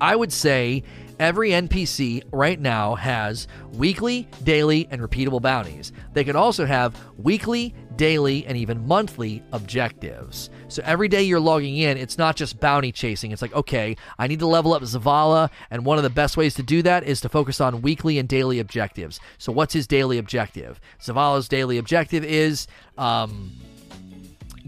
I 0.00 0.16
would 0.16 0.32
say 0.32 0.82
every 1.20 1.50
NPC 1.50 2.24
right 2.32 2.58
now 2.58 2.96
has 2.96 3.46
weekly, 3.74 4.26
daily, 4.42 4.88
and 4.90 5.00
repeatable 5.00 5.40
bounties. 5.40 5.92
They 6.12 6.24
could 6.24 6.34
also 6.34 6.66
have 6.66 7.00
weekly, 7.16 7.76
daily, 7.94 8.44
and 8.44 8.56
even 8.56 8.88
monthly 8.88 9.40
objectives. 9.52 10.50
So 10.66 10.82
every 10.84 11.06
day 11.06 11.22
you're 11.22 11.38
logging 11.38 11.76
in, 11.76 11.96
it's 11.96 12.18
not 12.18 12.34
just 12.34 12.58
bounty 12.58 12.90
chasing. 12.90 13.30
It's 13.30 13.40
like, 13.40 13.54
okay, 13.54 13.96
I 14.18 14.26
need 14.26 14.40
to 14.40 14.48
level 14.48 14.72
up 14.72 14.82
Zavala, 14.82 15.48
and 15.70 15.84
one 15.84 15.96
of 15.96 16.02
the 16.02 16.10
best 16.10 16.36
ways 16.36 16.54
to 16.54 16.64
do 16.64 16.82
that 16.82 17.04
is 17.04 17.20
to 17.20 17.28
focus 17.28 17.60
on 17.60 17.82
weekly 17.82 18.18
and 18.18 18.28
daily 18.28 18.58
objectives. 18.58 19.20
So 19.38 19.52
what's 19.52 19.74
his 19.74 19.86
daily 19.86 20.18
objective? 20.18 20.80
Zavala's 21.00 21.46
daily 21.46 21.78
objective 21.78 22.24
is 22.24 22.66
um, 22.98 23.52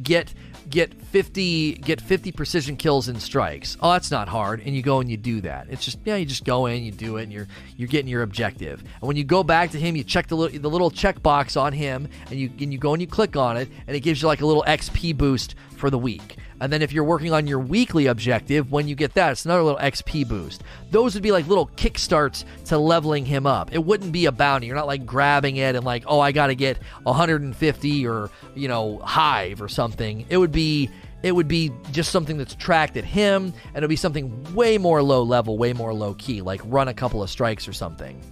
get 0.01 0.32
get 0.73 0.95
50 0.95 1.75
get 1.75 2.01
50 2.01 2.33
precision 2.33 2.77
kills 2.77 3.07
and 3.07 3.20
strikes. 3.23 3.77
Oh, 3.81 3.93
that's 3.93 4.11
not 4.11 4.29
hard. 4.29 4.61
And 4.61 4.75
you 4.75 4.83
go 4.83 4.99
and 5.01 5.09
you 5.09 5.16
do 5.16 5.43
that. 5.43 5.66
It's 5.70 5.85
just 5.85 5.99
yeah, 6.05 6.16
you 6.16 6.27
just 6.27 6.45
go 6.45 6.66
in, 6.66 6.83
you 6.83 6.91
do 6.91 7.18
it, 7.18 7.25
and 7.25 7.33
you're 7.33 7.47
you're 7.77 7.89
getting 7.89 8.09
your 8.09 8.23
objective. 8.23 8.81
And 8.81 9.03
when 9.03 9.16
you 9.16 9.23
go 9.23 9.45
back 9.45 9.70
to 9.73 9.79
him, 9.79 9.95
you 9.95 10.03
check 10.03 10.27
the 10.27 10.37
little 10.37 10.59
the 10.59 10.70
little 10.70 10.91
check 10.91 11.23
box 11.23 11.57
on 11.57 11.73
him, 11.73 12.09
and 12.31 12.41
you 12.41 12.51
and 12.59 12.73
you 12.73 12.79
go 12.79 12.95
and 12.95 13.01
you 13.01 13.07
click 13.07 13.37
on 13.37 13.57
it, 13.57 13.68
and 13.87 13.95
it 13.95 14.01
gives 14.01 14.23
you 14.23 14.29
like 14.29 14.41
a 14.41 14.47
little 14.47 14.64
XP 14.66 15.16
boost 15.16 15.55
for 15.77 15.91
the 15.91 15.99
week. 15.99 16.37
And 16.63 16.73
then 16.73 16.81
if 16.81 16.93
you're 16.93 17.03
working 17.03 17.33
on 17.33 17.49
your 17.49 17.59
weekly 17.59 18.07
objective, 18.07 18.71
when 18.71 18.87
you 18.87 18.95
get 18.95 19.15
that, 19.15 19.33
it's 19.33 19.45
another 19.45 19.65
little 19.65 19.81
XP 19.81 20.29
boost. 20.29 20.63
Those 20.93 21.15
would 21.15 21.23
be 21.23 21.33
like 21.33 21.49
little 21.49 21.67
kickstarts 21.67 22.45
to 22.67 22.79
leveling 22.79 23.27
him 23.27 23.49
up. 23.49 23.75
It 23.75 23.85
wouldn't 23.85 24.13
be 24.13 24.27
a 24.27 24.33
bounty. 24.33 24.69
You're 24.69 24.77
not 24.77 24.87
like 24.87 25.05
grabbing 25.05 25.57
it 25.57 25.75
and 25.75 25.85
like, 25.85 26.05
oh, 26.07 26.21
I 26.21 26.31
got 26.31 26.47
to 26.47 26.55
get 26.55 26.79
150 27.03 28.07
or, 28.07 28.31
you 28.55 28.69
know, 28.69 28.99
hive 28.99 29.61
or 29.61 29.67
something. 29.67 30.25
It 30.29 30.37
would 30.37 30.53
be 30.53 30.89
it 31.25 31.33
would 31.33 31.49
be 31.49 31.73
just 31.91 32.13
something 32.13 32.39
that's 32.39 32.55
tracked 32.55 32.97
at 32.97 33.05
him 33.05 33.53
and 33.67 33.77
it'll 33.79 33.89
be 33.89 33.97
something 33.97 34.55
way 34.55 34.79
more 34.79 35.03
low 35.03 35.25
level, 35.25 35.59
way 35.59 35.73
more 35.73 35.93
low 35.93 36.15
key, 36.15 36.43
like 36.43 36.61
run 36.65 36.87
a 36.87 36.95
couple 36.95 37.25
of 37.25 37.31
strikes 37.31 37.67
or 37.67 37.73
something. 37.73 38.23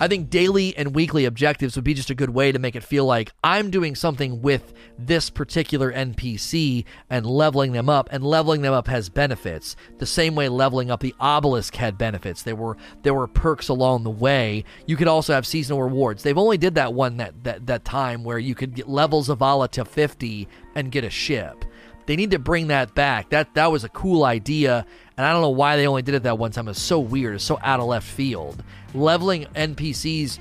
I 0.00 0.08
think 0.08 0.28
daily 0.28 0.76
and 0.76 0.92
weekly 0.92 1.24
objectives 1.24 1.76
would 1.76 1.84
be 1.84 1.94
just 1.94 2.10
a 2.10 2.16
good 2.16 2.30
way 2.30 2.50
to 2.50 2.58
make 2.58 2.74
it 2.74 2.82
feel 2.82 3.04
like 3.04 3.32
I'm 3.44 3.70
doing 3.70 3.94
something 3.94 4.42
with 4.42 4.72
this 4.98 5.30
particular 5.30 5.92
NPC 5.92 6.84
and 7.10 7.24
leveling 7.24 7.70
them 7.70 7.88
up, 7.88 8.08
and 8.10 8.24
leveling 8.24 8.62
them 8.62 8.74
up 8.74 8.88
has 8.88 9.08
benefits. 9.08 9.76
The 9.98 10.06
same 10.06 10.34
way 10.34 10.48
leveling 10.48 10.90
up 10.90 10.98
the 10.98 11.14
obelisk 11.20 11.76
had 11.76 11.96
benefits. 11.96 12.42
There 12.42 12.56
were 12.56 12.76
there 13.02 13.14
were 13.14 13.28
perks 13.28 13.68
along 13.68 14.02
the 14.02 14.10
way. 14.10 14.64
You 14.86 14.96
could 14.96 15.08
also 15.08 15.32
have 15.32 15.46
seasonal 15.46 15.82
rewards. 15.82 16.24
They've 16.24 16.36
only 16.36 16.58
did 16.58 16.74
that 16.74 16.92
one 16.92 17.16
that 17.18 17.44
that, 17.44 17.66
that 17.66 17.84
time 17.84 18.24
where 18.24 18.38
you 18.38 18.56
could 18.56 18.74
get 18.74 18.88
levels 18.88 19.28
of 19.28 19.38
Zavala 19.38 19.68
to 19.70 19.84
50 19.84 20.48
and 20.74 20.90
get 20.90 21.04
a 21.04 21.10
ship. 21.10 21.64
They 22.06 22.16
need 22.16 22.32
to 22.32 22.38
bring 22.38 22.66
that 22.68 22.94
back. 22.94 23.30
That 23.30 23.54
that 23.54 23.70
was 23.70 23.84
a 23.84 23.88
cool 23.88 24.24
idea, 24.24 24.86
and 25.16 25.26
I 25.26 25.32
don't 25.32 25.42
know 25.42 25.50
why 25.50 25.76
they 25.76 25.86
only 25.86 26.02
did 26.02 26.14
it 26.14 26.24
that 26.24 26.38
one 26.38 26.50
time. 26.50 26.68
It's 26.68 26.80
so 26.80 27.00
weird. 27.00 27.36
It's 27.36 27.44
so 27.44 27.58
out 27.62 27.80
of 27.80 27.86
left 27.86 28.06
field 28.06 28.62
leveling 28.94 29.46
NPCs 29.54 30.38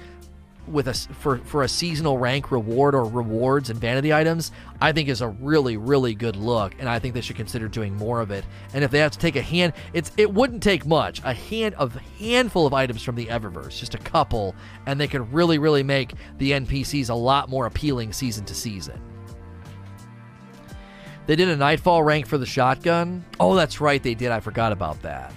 with 0.65 0.87
a 0.87 0.93
for 0.93 1.39
for 1.39 1.63
a 1.63 1.67
seasonal 1.67 2.17
rank 2.17 2.49
reward 2.49 2.95
or 2.95 3.03
rewards 3.03 3.69
and 3.69 3.79
vanity 3.79 4.13
items, 4.13 4.51
I 4.79 4.93
think 4.93 5.09
is 5.09 5.21
a 5.21 5.27
really 5.27 5.75
really 5.75 6.15
good 6.15 6.35
look, 6.35 6.73
and 6.79 6.87
I 6.87 6.99
think 6.99 7.13
they 7.13 7.21
should 7.21 7.35
consider 7.35 7.67
doing 7.67 7.95
more 7.97 8.21
of 8.21 8.31
it. 8.31 8.45
And 8.73 8.83
if 8.83 8.91
they 8.91 8.99
have 8.99 9.11
to 9.11 9.19
take 9.19 9.35
a 9.35 9.41
hand, 9.41 9.73
it's 9.91 10.11
it 10.15 10.33
wouldn't 10.33 10.63
take 10.63 10.85
much, 10.85 11.21
a 11.25 11.33
hand 11.33 11.75
of 11.75 11.93
handful 12.17 12.65
of 12.65 12.73
items 12.73 13.03
from 13.03 13.15
the 13.15 13.25
Eververse, 13.25 13.77
just 13.77 13.93
a 13.93 13.99
couple, 13.99 14.55
and 14.85 14.99
they 14.99 15.07
could 15.07 15.33
really 15.33 15.57
really 15.57 15.83
make 15.83 16.13
the 16.37 16.51
NPCs 16.51 17.09
a 17.09 17.15
lot 17.15 17.49
more 17.49 17.65
appealing 17.65 18.13
season 18.13 18.45
to 18.45 18.55
season. 18.55 19.12
They 21.25 21.35
did 21.35 21.49
a 21.49 21.55
Nightfall 21.55 22.03
rank 22.03 22.27
for 22.27 22.37
the 22.37 22.45
shotgun. 22.45 23.23
Oh, 23.39 23.55
that's 23.55 23.79
right, 23.79 24.01
they 24.01 24.13
did. 24.13 24.31
I 24.31 24.39
forgot 24.39 24.71
about 24.71 25.01
that. 25.03 25.33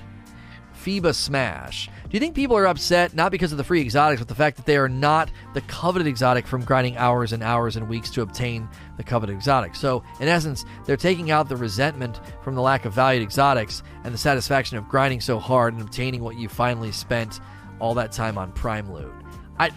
FIBA 0.86 1.14
Smash. 1.14 1.88
Do 1.88 2.10
you 2.12 2.20
think 2.20 2.36
people 2.36 2.56
are 2.56 2.66
upset 2.66 3.14
not 3.14 3.32
because 3.32 3.50
of 3.50 3.58
the 3.58 3.64
free 3.64 3.80
exotics, 3.80 4.20
but 4.20 4.28
the 4.28 4.34
fact 4.36 4.56
that 4.56 4.66
they 4.66 4.76
are 4.76 4.88
not 4.88 5.30
the 5.54 5.60
coveted 5.62 6.06
exotic 6.06 6.46
from 6.46 6.64
grinding 6.64 6.96
hours 6.96 7.32
and 7.32 7.42
hours 7.42 7.74
and 7.74 7.88
weeks 7.88 8.10
to 8.10 8.22
obtain 8.22 8.68
the 8.96 9.02
coveted 9.02 9.34
exotic? 9.34 9.74
So, 9.74 10.04
in 10.20 10.28
essence, 10.28 10.64
they're 10.84 10.96
taking 10.96 11.32
out 11.32 11.48
the 11.48 11.56
resentment 11.56 12.20
from 12.42 12.54
the 12.54 12.62
lack 12.62 12.84
of 12.84 12.92
valued 12.92 13.24
exotics 13.24 13.82
and 14.04 14.14
the 14.14 14.18
satisfaction 14.18 14.78
of 14.78 14.88
grinding 14.88 15.20
so 15.20 15.40
hard 15.40 15.74
and 15.74 15.82
obtaining 15.82 16.22
what 16.22 16.36
you 16.36 16.48
finally 16.48 16.92
spent 16.92 17.40
all 17.80 17.94
that 17.94 18.12
time 18.12 18.38
on 18.38 18.52
prime 18.52 18.92
loot. 18.92 19.12
I. 19.58 19.70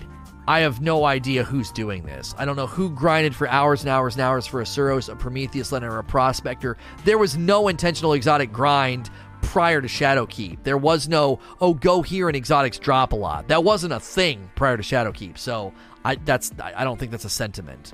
I 0.50 0.62
have 0.62 0.82
no 0.82 1.06
idea 1.06 1.44
who's 1.44 1.72
doing 1.72 2.02
this. 2.02 2.34
I 2.36 2.44
don't 2.44 2.56
know 2.56 2.66
who 2.66 2.90
grinded 2.90 3.36
for 3.36 3.48
hours 3.48 3.82
and 3.82 3.90
hours 3.92 4.16
and 4.16 4.24
hours 4.24 4.48
for 4.48 4.62
a 4.62 4.64
Suros, 4.64 5.08
a 5.08 5.16
Prometheus 5.16 5.72
Lens, 5.72 5.86
or 5.86 6.00
a 6.00 6.04
Prospector. 6.04 6.76
There 7.06 7.20
was 7.20 7.38
no 7.38 7.68
intentional 7.68 8.14
exotic 8.14 8.52
grind 8.52 9.12
prior 9.44 9.80
to 9.80 9.88
Shadowkeep. 9.88 10.64
There 10.64 10.80
was 10.80 11.08
no, 11.08 11.38
oh, 11.62 11.76
go 11.76 12.02
here 12.02 12.28
and 12.30 12.36
exotics 12.36 12.80
drop 12.80 13.14
a 13.14 13.16
lot. 13.16 13.48
That 13.50 13.64
wasn't 13.64 13.94
a 13.94 14.00
thing 14.00 14.50
prior 14.56 14.76
to 14.76 14.82
Shadowkeep. 14.82 15.38
So 15.38 15.72
I 16.04 16.16
that's 16.16 16.52
I 16.60 16.84
don't 16.84 16.98
think 16.98 17.12
that's 17.12 17.26
a 17.26 17.30
sentiment. 17.30 17.94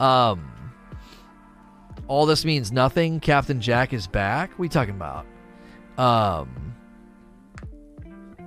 Um 0.00 0.50
all 2.08 2.26
this 2.26 2.44
means 2.44 2.72
nothing. 2.72 3.20
Captain 3.20 3.60
Jack 3.60 3.92
is 3.92 4.08
back. 4.08 4.50
You 4.58 4.68
talking 4.68 4.96
about? 4.96 5.26
Um 5.96 6.75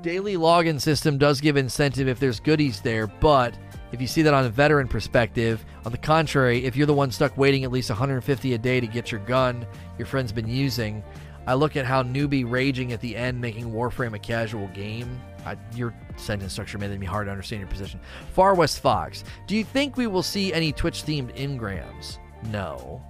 Daily 0.01 0.35
login 0.35 0.79
system 0.79 1.17
does 1.17 1.41
give 1.41 1.57
incentive 1.57 2.07
if 2.07 2.19
there's 2.19 2.39
goodies 2.39 2.79
there, 2.79 3.07
but 3.07 3.57
if 3.91 3.99
you 3.99 4.07
see 4.07 4.21
that 4.21 4.33
on 4.33 4.45
a 4.45 4.49
veteran 4.49 4.87
perspective, 4.87 5.65
on 5.85 5.91
the 5.91 5.97
contrary, 5.97 6.63
if 6.63 6.77
you're 6.77 6.87
the 6.87 6.93
one 6.93 7.11
stuck 7.11 7.37
waiting 7.37 7.65
at 7.65 7.71
least 7.71 7.89
150 7.89 8.53
a 8.53 8.57
day 8.57 8.79
to 8.79 8.87
get 8.87 9.11
your 9.11 9.19
gun 9.21 9.65
your 9.97 10.05
friend's 10.05 10.31
been 10.31 10.47
using, 10.47 11.03
I 11.45 11.55
look 11.55 11.75
at 11.75 11.85
how 11.85 12.03
newbie 12.03 12.49
raging 12.49 12.93
at 12.93 13.01
the 13.01 13.17
end, 13.17 13.41
making 13.41 13.73
Warframe 13.73 14.15
a 14.15 14.19
casual 14.19 14.67
game. 14.67 15.19
I, 15.45 15.57
your 15.75 15.93
sentence 16.15 16.53
structure 16.53 16.77
made 16.77 16.91
it 16.91 16.99
be 16.99 17.05
hard 17.05 17.27
to 17.27 17.31
understand 17.31 17.59
your 17.59 17.69
position. 17.69 17.99
Far 18.33 18.53
West 18.55 18.79
Fox, 18.79 19.25
do 19.47 19.57
you 19.57 19.65
think 19.65 19.97
we 19.97 20.07
will 20.07 20.23
see 20.23 20.53
any 20.53 20.71
Twitch 20.71 21.03
themed 21.03 21.35
engrams? 21.35 22.19
No. 22.45 23.03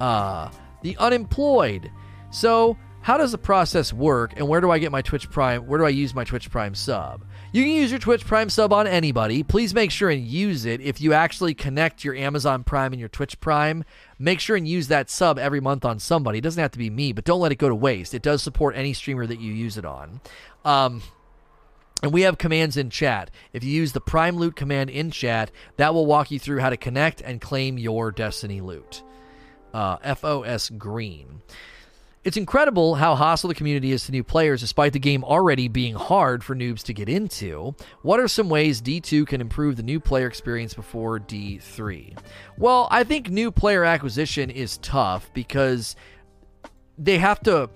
Uh, 0.00 0.50
the 0.80 0.96
unemployed. 0.98 1.90
So, 2.30 2.78
how 3.02 3.16
does 3.16 3.32
the 3.32 3.38
process 3.38 3.92
work, 3.92 4.32
and 4.36 4.48
where 4.48 4.60
do 4.60 4.70
I 4.70 4.78
get 4.78 4.92
my 4.92 5.02
Twitch 5.02 5.28
Prime? 5.28 5.66
Where 5.66 5.78
do 5.78 5.84
I 5.84 5.90
use 5.90 6.14
my 6.14 6.24
Twitch 6.24 6.50
Prime 6.50 6.74
sub? 6.74 7.24
You 7.52 7.62
can 7.62 7.72
use 7.72 7.90
your 7.90 8.00
Twitch 8.00 8.24
Prime 8.24 8.48
sub 8.48 8.72
on 8.72 8.86
anybody. 8.86 9.42
Please 9.42 9.74
make 9.74 9.90
sure 9.90 10.08
and 10.08 10.24
use 10.24 10.64
it. 10.64 10.80
If 10.80 11.00
you 11.00 11.12
actually 11.12 11.54
connect 11.54 12.04
your 12.04 12.14
Amazon 12.14 12.64
Prime 12.64 12.92
and 12.92 13.00
your 13.00 13.08
Twitch 13.08 13.38
Prime, 13.40 13.84
make 14.18 14.40
sure 14.40 14.56
and 14.56 14.66
use 14.66 14.88
that 14.88 15.10
sub 15.10 15.38
every 15.38 15.60
month 15.60 15.84
on 15.84 15.98
somebody. 15.98 16.38
It 16.38 16.42
doesn't 16.42 16.62
have 16.62 16.70
to 16.70 16.78
be 16.78 16.90
me, 16.90 17.12
but 17.12 17.24
don't 17.24 17.40
let 17.40 17.52
it 17.52 17.56
go 17.58 17.68
to 17.68 17.74
waste. 17.74 18.14
It 18.14 18.22
does 18.22 18.42
support 18.42 18.76
any 18.76 18.92
streamer 18.92 19.26
that 19.26 19.40
you 19.40 19.52
use 19.52 19.76
it 19.76 19.84
on. 19.84 20.20
Um, 20.64 21.02
And 22.02 22.12
we 22.12 22.22
have 22.22 22.36
commands 22.36 22.76
in 22.76 22.90
chat. 22.90 23.30
If 23.52 23.62
you 23.62 23.70
use 23.70 23.92
the 23.92 24.00
Prime 24.00 24.36
Loot 24.36 24.56
command 24.56 24.90
in 24.90 25.10
chat, 25.12 25.52
that 25.76 25.94
will 25.94 26.06
walk 26.06 26.30
you 26.32 26.38
through 26.38 26.58
how 26.58 26.70
to 26.70 26.76
connect 26.76 27.20
and 27.20 27.40
claim 27.40 27.78
your 27.78 28.10
Destiny 28.10 28.60
loot. 28.60 29.02
Uh, 29.72 30.14
FOS 30.14 30.68
Green. 30.70 31.42
It's 32.24 32.36
incredible 32.36 32.94
how 32.94 33.16
hostile 33.16 33.48
the 33.48 33.54
community 33.54 33.90
is 33.90 34.06
to 34.06 34.12
new 34.12 34.22
players 34.22 34.60
despite 34.60 34.92
the 34.92 35.00
game 35.00 35.24
already 35.24 35.66
being 35.66 35.94
hard 35.94 36.44
for 36.44 36.54
noobs 36.54 36.84
to 36.84 36.94
get 36.94 37.08
into. 37.08 37.74
What 38.02 38.20
are 38.20 38.28
some 38.28 38.48
ways 38.48 38.80
D2 38.80 39.26
can 39.26 39.40
improve 39.40 39.76
the 39.76 39.82
new 39.82 39.98
player 39.98 40.28
experience 40.28 40.72
before 40.72 41.18
D3? 41.18 42.16
Well, 42.56 42.86
I 42.92 43.02
think 43.02 43.28
new 43.28 43.50
player 43.50 43.82
acquisition 43.82 44.50
is 44.50 44.78
tough 44.78 45.32
because 45.34 45.96
they 46.96 47.18
have 47.18 47.40
to 47.40 47.68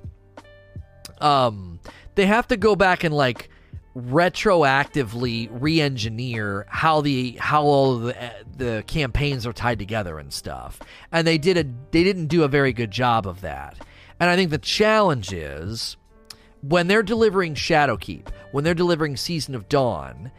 um 1.20 1.80
they 2.14 2.26
have 2.26 2.47
to 2.49 2.57
go 2.57 2.76
back 2.76 3.03
and 3.03 3.14
like 3.14 3.51
retroactively 3.97 5.49
re-engineer 5.51 6.66
how 6.68 7.01
the 7.01 7.32
how 7.40 7.64
all 7.64 7.99
the 7.99 8.14
the 8.57 8.84
campaigns 8.86 9.44
are 9.44 9.53
tied 9.53 9.80
together 9.80 10.20
and 10.20 10.32
stuff. 10.32 10.78
And 11.11 11.26
they 11.26 11.38
did 11.38 11.57
a 11.57 11.64
they 11.90 12.05
didn't 12.05 12.26
do 12.26 12.44
a 12.44 12.49
very 12.49 12.72
good 12.72 12.92
job 12.92 13.26
of 13.26 13.40
that. 13.40 13.76
And 14.19 14.31
I 14.31 14.37
think 14.37 14.51
the 14.51 14.59
challenge 14.59 15.33
is 15.33 15.97
when 16.62 16.87
they're 16.87 17.03
delivering 17.03 17.55
Shadowkeep, 17.55 18.29
when 18.53 18.64
they're 18.64 18.75
delivering 18.75 19.17
Season 19.17 19.55
of 19.55 19.69
Dawn, 19.69 20.31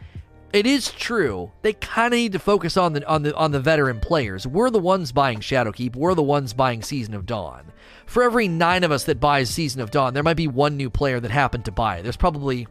it 0.52 0.66
is 0.66 0.90
true 0.92 1.52
they 1.62 1.74
kind 1.74 2.14
of 2.14 2.18
need 2.18 2.32
to 2.32 2.38
focus 2.38 2.76
on 2.76 2.94
the 2.94 3.06
on 3.06 3.22
the 3.22 3.34
on 3.36 3.52
the 3.52 3.60
veteran 3.60 4.00
players. 4.00 4.46
We're 4.46 4.70
the 4.70 4.78
ones 4.78 5.12
buying 5.12 5.40
Shadowkeep. 5.40 5.94
We're 5.94 6.14
the 6.14 6.22
ones 6.22 6.54
buying 6.54 6.82
Season 6.82 7.14
of 7.14 7.26
Dawn. 7.26 7.70
For 8.06 8.22
every 8.22 8.48
nine 8.48 8.84
of 8.84 8.90
us 8.90 9.04
that 9.04 9.20
buys 9.20 9.50
Season 9.50 9.82
of 9.82 9.90
Dawn, 9.90 10.14
there 10.14 10.22
might 10.22 10.36
be 10.38 10.48
one 10.48 10.76
new 10.76 10.88
player 10.88 11.20
that 11.20 11.30
happened 11.30 11.66
to 11.66 11.72
buy 11.72 11.98
it. 11.98 12.02
There's 12.02 12.16
probably 12.16 12.66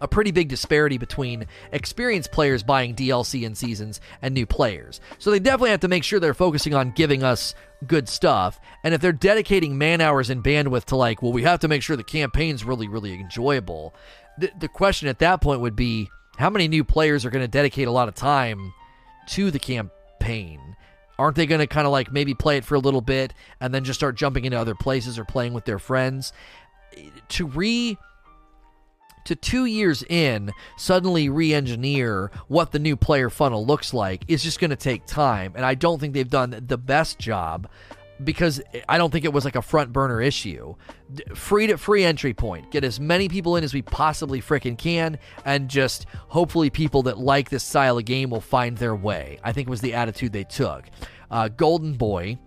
a 0.00 0.08
pretty 0.08 0.32
big 0.32 0.48
disparity 0.48 0.98
between 0.98 1.46
experienced 1.72 2.30
players 2.30 2.62
buying 2.62 2.94
DLC 2.94 3.46
and 3.46 3.56
seasons 3.56 4.00
and 4.20 4.34
new 4.34 4.44
players. 4.44 5.00
So 5.18 5.30
they 5.30 5.38
definitely 5.38 5.70
have 5.70 5.80
to 5.80 5.88
make 5.88 6.04
sure 6.04 6.20
they're 6.20 6.34
focusing 6.34 6.74
on 6.74 6.90
giving 6.90 7.22
us 7.22 7.54
good 7.86 8.08
stuff. 8.08 8.60
And 8.82 8.94
if 8.94 9.00
they're 9.00 9.12
dedicating 9.12 9.78
man 9.78 10.00
hours 10.00 10.30
and 10.30 10.42
bandwidth 10.42 10.84
to 10.86 10.96
like, 10.96 11.22
well, 11.22 11.32
we 11.32 11.42
have 11.42 11.60
to 11.60 11.68
make 11.68 11.82
sure 11.82 11.96
the 11.96 12.04
campaign's 12.04 12.64
really, 12.64 12.88
really 12.88 13.12
enjoyable. 13.14 13.94
The, 14.38 14.50
the 14.58 14.68
question 14.68 15.08
at 15.08 15.18
that 15.20 15.40
point 15.40 15.60
would 15.60 15.76
be 15.76 16.10
how 16.36 16.50
many 16.50 16.68
new 16.68 16.84
players 16.84 17.24
are 17.24 17.30
going 17.30 17.44
to 17.44 17.48
dedicate 17.48 17.88
a 17.88 17.92
lot 17.92 18.08
of 18.08 18.14
time 18.14 18.72
to 19.28 19.50
the 19.50 19.58
campaign? 19.58 20.76
Aren't 21.18 21.36
they 21.36 21.46
going 21.46 21.60
to 21.60 21.66
kind 21.66 21.86
of 21.86 21.92
like 21.92 22.12
maybe 22.12 22.34
play 22.34 22.56
it 22.56 22.64
for 22.64 22.74
a 22.74 22.80
little 22.80 23.00
bit 23.00 23.32
and 23.60 23.72
then 23.72 23.84
just 23.84 24.00
start 24.00 24.16
jumping 24.16 24.44
into 24.44 24.58
other 24.58 24.74
places 24.74 25.18
or 25.18 25.24
playing 25.24 25.54
with 25.54 25.64
their 25.64 25.78
friends? 25.78 26.32
To 27.28 27.46
re 27.46 27.96
to 29.24 29.34
two 29.34 29.64
years 29.64 30.02
in 30.04 30.52
suddenly 30.76 31.28
re-engineer 31.28 32.30
what 32.48 32.72
the 32.72 32.78
new 32.78 32.96
player 32.96 33.30
funnel 33.30 33.64
looks 33.64 33.94
like 33.94 34.24
is 34.28 34.42
just 34.42 34.60
going 34.60 34.70
to 34.70 34.76
take 34.76 35.06
time. 35.06 35.52
And 35.56 35.64
i 35.64 35.74
don't 35.74 35.98
think 35.98 36.14
they've 36.14 36.28
done 36.28 36.62
the 36.66 36.78
best 36.78 37.18
job 37.18 37.68
because 38.22 38.62
i 38.88 38.96
don't 38.96 39.10
think 39.10 39.24
it 39.24 39.32
was 39.32 39.44
like 39.44 39.56
a 39.56 39.62
front 39.62 39.92
burner 39.92 40.20
issue. 40.20 40.74
Free 41.34 41.66
to 41.66 41.78
free 41.78 42.04
entry 42.04 42.34
point. 42.34 42.70
Get 42.70 42.84
as 42.84 43.00
many 43.00 43.28
people 43.28 43.56
in 43.56 43.64
as 43.64 43.74
we 43.74 43.82
possibly 43.82 44.40
freaking 44.40 44.78
can 44.78 45.18
and 45.44 45.68
just 45.68 46.06
hopefully 46.28 46.70
people 46.70 47.02
that 47.04 47.18
like 47.18 47.50
this 47.50 47.64
style 47.64 47.98
of 47.98 48.04
game 48.04 48.30
will 48.30 48.40
find 48.40 48.76
their 48.78 48.94
way 48.94 49.38
i 49.42 49.52
think 49.52 49.68
was 49.68 49.80
the 49.80 49.94
attitude 49.94 50.32
they 50.32 50.44
took. 50.44 50.84
Uh, 51.30 51.48
golden 51.48 51.94
boy 51.94 52.38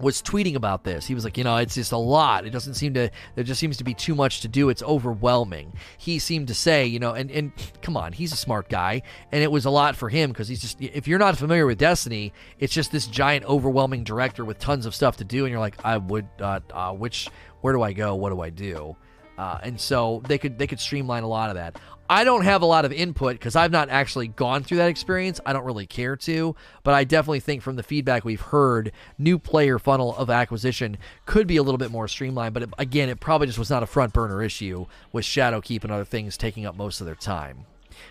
was 0.00 0.22
tweeting 0.22 0.54
about 0.54 0.84
this. 0.84 1.06
He 1.06 1.14
was 1.14 1.24
like, 1.24 1.36
you 1.36 1.44
know, 1.44 1.56
it's 1.56 1.74
just 1.74 1.92
a 1.92 1.98
lot. 1.98 2.46
It 2.46 2.50
doesn't 2.50 2.74
seem 2.74 2.94
to 2.94 3.10
there 3.34 3.44
just 3.44 3.60
seems 3.60 3.76
to 3.78 3.84
be 3.84 3.94
too 3.94 4.14
much 4.14 4.40
to 4.40 4.48
do. 4.48 4.68
It's 4.68 4.82
overwhelming. 4.82 5.74
He 5.98 6.18
seemed 6.18 6.48
to 6.48 6.54
say, 6.54 6.86
you 6.86 6.98
know, 6.98 7.12
and 7.12 7.30
and 7.30 7.52
come 7.82 7.96
on, 7.96 8.12
he's 8.12 8.32
a 8.32 8.36
smart 8.36 8.68
guy, 8.68 9.02
and 9.30 9.42
it 9.42 9.50
was 9.50 9.64
a 9.64 9.70
lot 9.70 9.96
for 9.96 10.08
him 10.08 10.30
because 10.30 10.48
he's 10.48 10.60
just 10.60 10.80
if 10.80 11.06
you're 11.06 11.18
not 11.18 11.36
familiar 11.36 11.66
with 11.66 11.78
Destiny, 11.78 12.32
it's 12.58 12.72
just 12.72 12.92
this 12.92 13.06
giant 13.06 13.44
overwhelming 13.44 14.04
director 14.04 14.44
with 14.44 14.58
tons 14.58 14.86
of 14.86 14.94
stuff 14.94 15.18
to 15.18 15.24
do 15.24 15.44
and 15.44 15.50
you're 15.50 15.60
like, 15.60 15.76
I 15.84 15.98
would 15.98 16.28
uh, 16.40 16.60
uh 16.72 16.92
which 16.92 17.28
where 17.60 17.74
do 17.74 17.82
I 17.82 17.92
go? 17.92 18.14
What 18.14 18.30
do 18.30 18.40
I 18.40 18.50
do? 18.50 18.96
Uh, 19.40 19.58
and 19.62 19.80
so 19.80 20.22
they 20.28 20.36
could 20.36 20.58
they 20.58 20.66
could 20.66 20.80
streamline 20.80 21.22
a 21.22 21.28
lot 21.28 21.48
of 21.48 21.56
that. 21.56 21.78
I 22.10 22.24
don't 22.24 22.42
have 22.42 22.62
a 22.62 22.66
lot 22.66 22.84
of 22.84 22.92
input 22.92 23.34
because 23.34 23.54
I've 23.54 23.70
not 23.70 23.88
actually 23.88 24.26
gone 24.26 24.64
through 24.64 24.78
that 24.78 24.88
experience. 24.88 25.38
I 25.46 25.52
don't 25.52 25.64
really 25.64 25.86
care 25.86 26.16
to, 26.16 26.56
but 26.82 26.92
I 26.92 27.04
definitely 27.04 27.38
think 27.38 27.62
from 27.62 27.76
the 27.76 27.84
feedback 27.84 28.24
we've 28.24 28.40
heard, 28.40 28.90
new 29.16 29.38
player 29.38 29.78
funnel 29.78 30.16
of 30.16 30.28
acquisition 30.28 30.98
could 31.24 31.46
be 31.46 31.56
a 31.56 31.62
little 31.62 31.78
bit 31.78 31.92
more 31.92 32.08
streamlined. 32.08 32.52
But 32.52 32.64
it, 32.64 32.70
again, 32.78 33.10
it 33.10 33.20
probably 33.20 33.46
just 33.46 33.60
was 33.60 33.70
not 33.70 33.84
a 33.84 33.86
front 33.86 34.12
burner 34.12 34.42
issue 34.42 34.86
with 35.12 35.24
Shadowkeep 35.24 35.84
and 35.84 35.92
other 35.92 36.04
things 36.04 36.36
taking 36.36 36.66
up 36.66 36.74
most 36.74 37.00
of 37.00 37.06
their 37.06 37.14
time. 37.14 37.64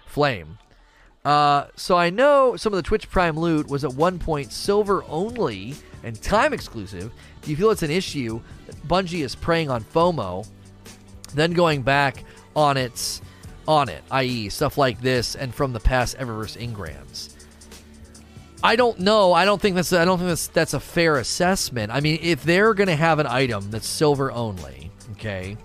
Flame. 0.05 0.59
Uh, 1.25 1.65
so 1.75 1.97
I 1.97 2.09
know 2.09 2.55
some 2.55 2.71
of 2.71 2.77
the 2.77 2.83
Twitch 2.83 3.09
Prime 3.09 3.37
loot 3.37 3.67
was 3.67 3.83
at 3.83 3.93
one 3.93 4.17
point 4.17 4.53
silver 4.53 5.03
only 5.09 5.75
and 6.05 6.19
time 6.21 6.53
exclusive. 6.53 7.11
Do 7.41 7.51
you 7.51 7.57
feel 7.57 7.69
it's 7.69 7.83
an 7.83 7.91
issue 7.91 8.39
that 8.65 8.77
Bungie 8.87 9.25
is 9.25 9.35
preying 9.35 9.69
on 9.69 9.83
FOMO, 9.83 10.47
then 11.35 11.51
going 11.51 11.81
back 11.81 12.23
on 12.55 12.77
its 12.77 13.21
on 13.69 13.87
it, 13.87 14.03
i.e., 14.09 14.49
stuff 14.49 14.79
like 14.79 14.99
this 14.99 15.35
and 15.35 15.53
from 15.53 15.73
the 15.73 15.79
past 15.79 16.17
Eververse 16.17 16.57
Engrams. 16.57 17.35
I 18.63 18.75
don't 18.75 18.99
know. 18.99 19.31
I 19.31 19.45
don't 19.45 19.61
think 19.61 19.75
that's. 19.75 19.93
I 19.93 20.03
don't 20.05 20.17
think 20.17 20.29
that's 20.29 20.47
that's 20.47 20.73
a 20.73 20.79
fair 20.79 21.17
assessment. 21.17 21.91
I 21.91 21.99
mean, 22.01 22.17
if 22.21 22.43
they're 22.43 22.73
going 22.73 22.87
to 22.87 22.95
have 22.95 23.19
an 23.19 23.27
item 23.27 23.69
that's 23.69 23.87
silver 23.87 24.31
only, 24.31 24.91
okay. 25.11 25.55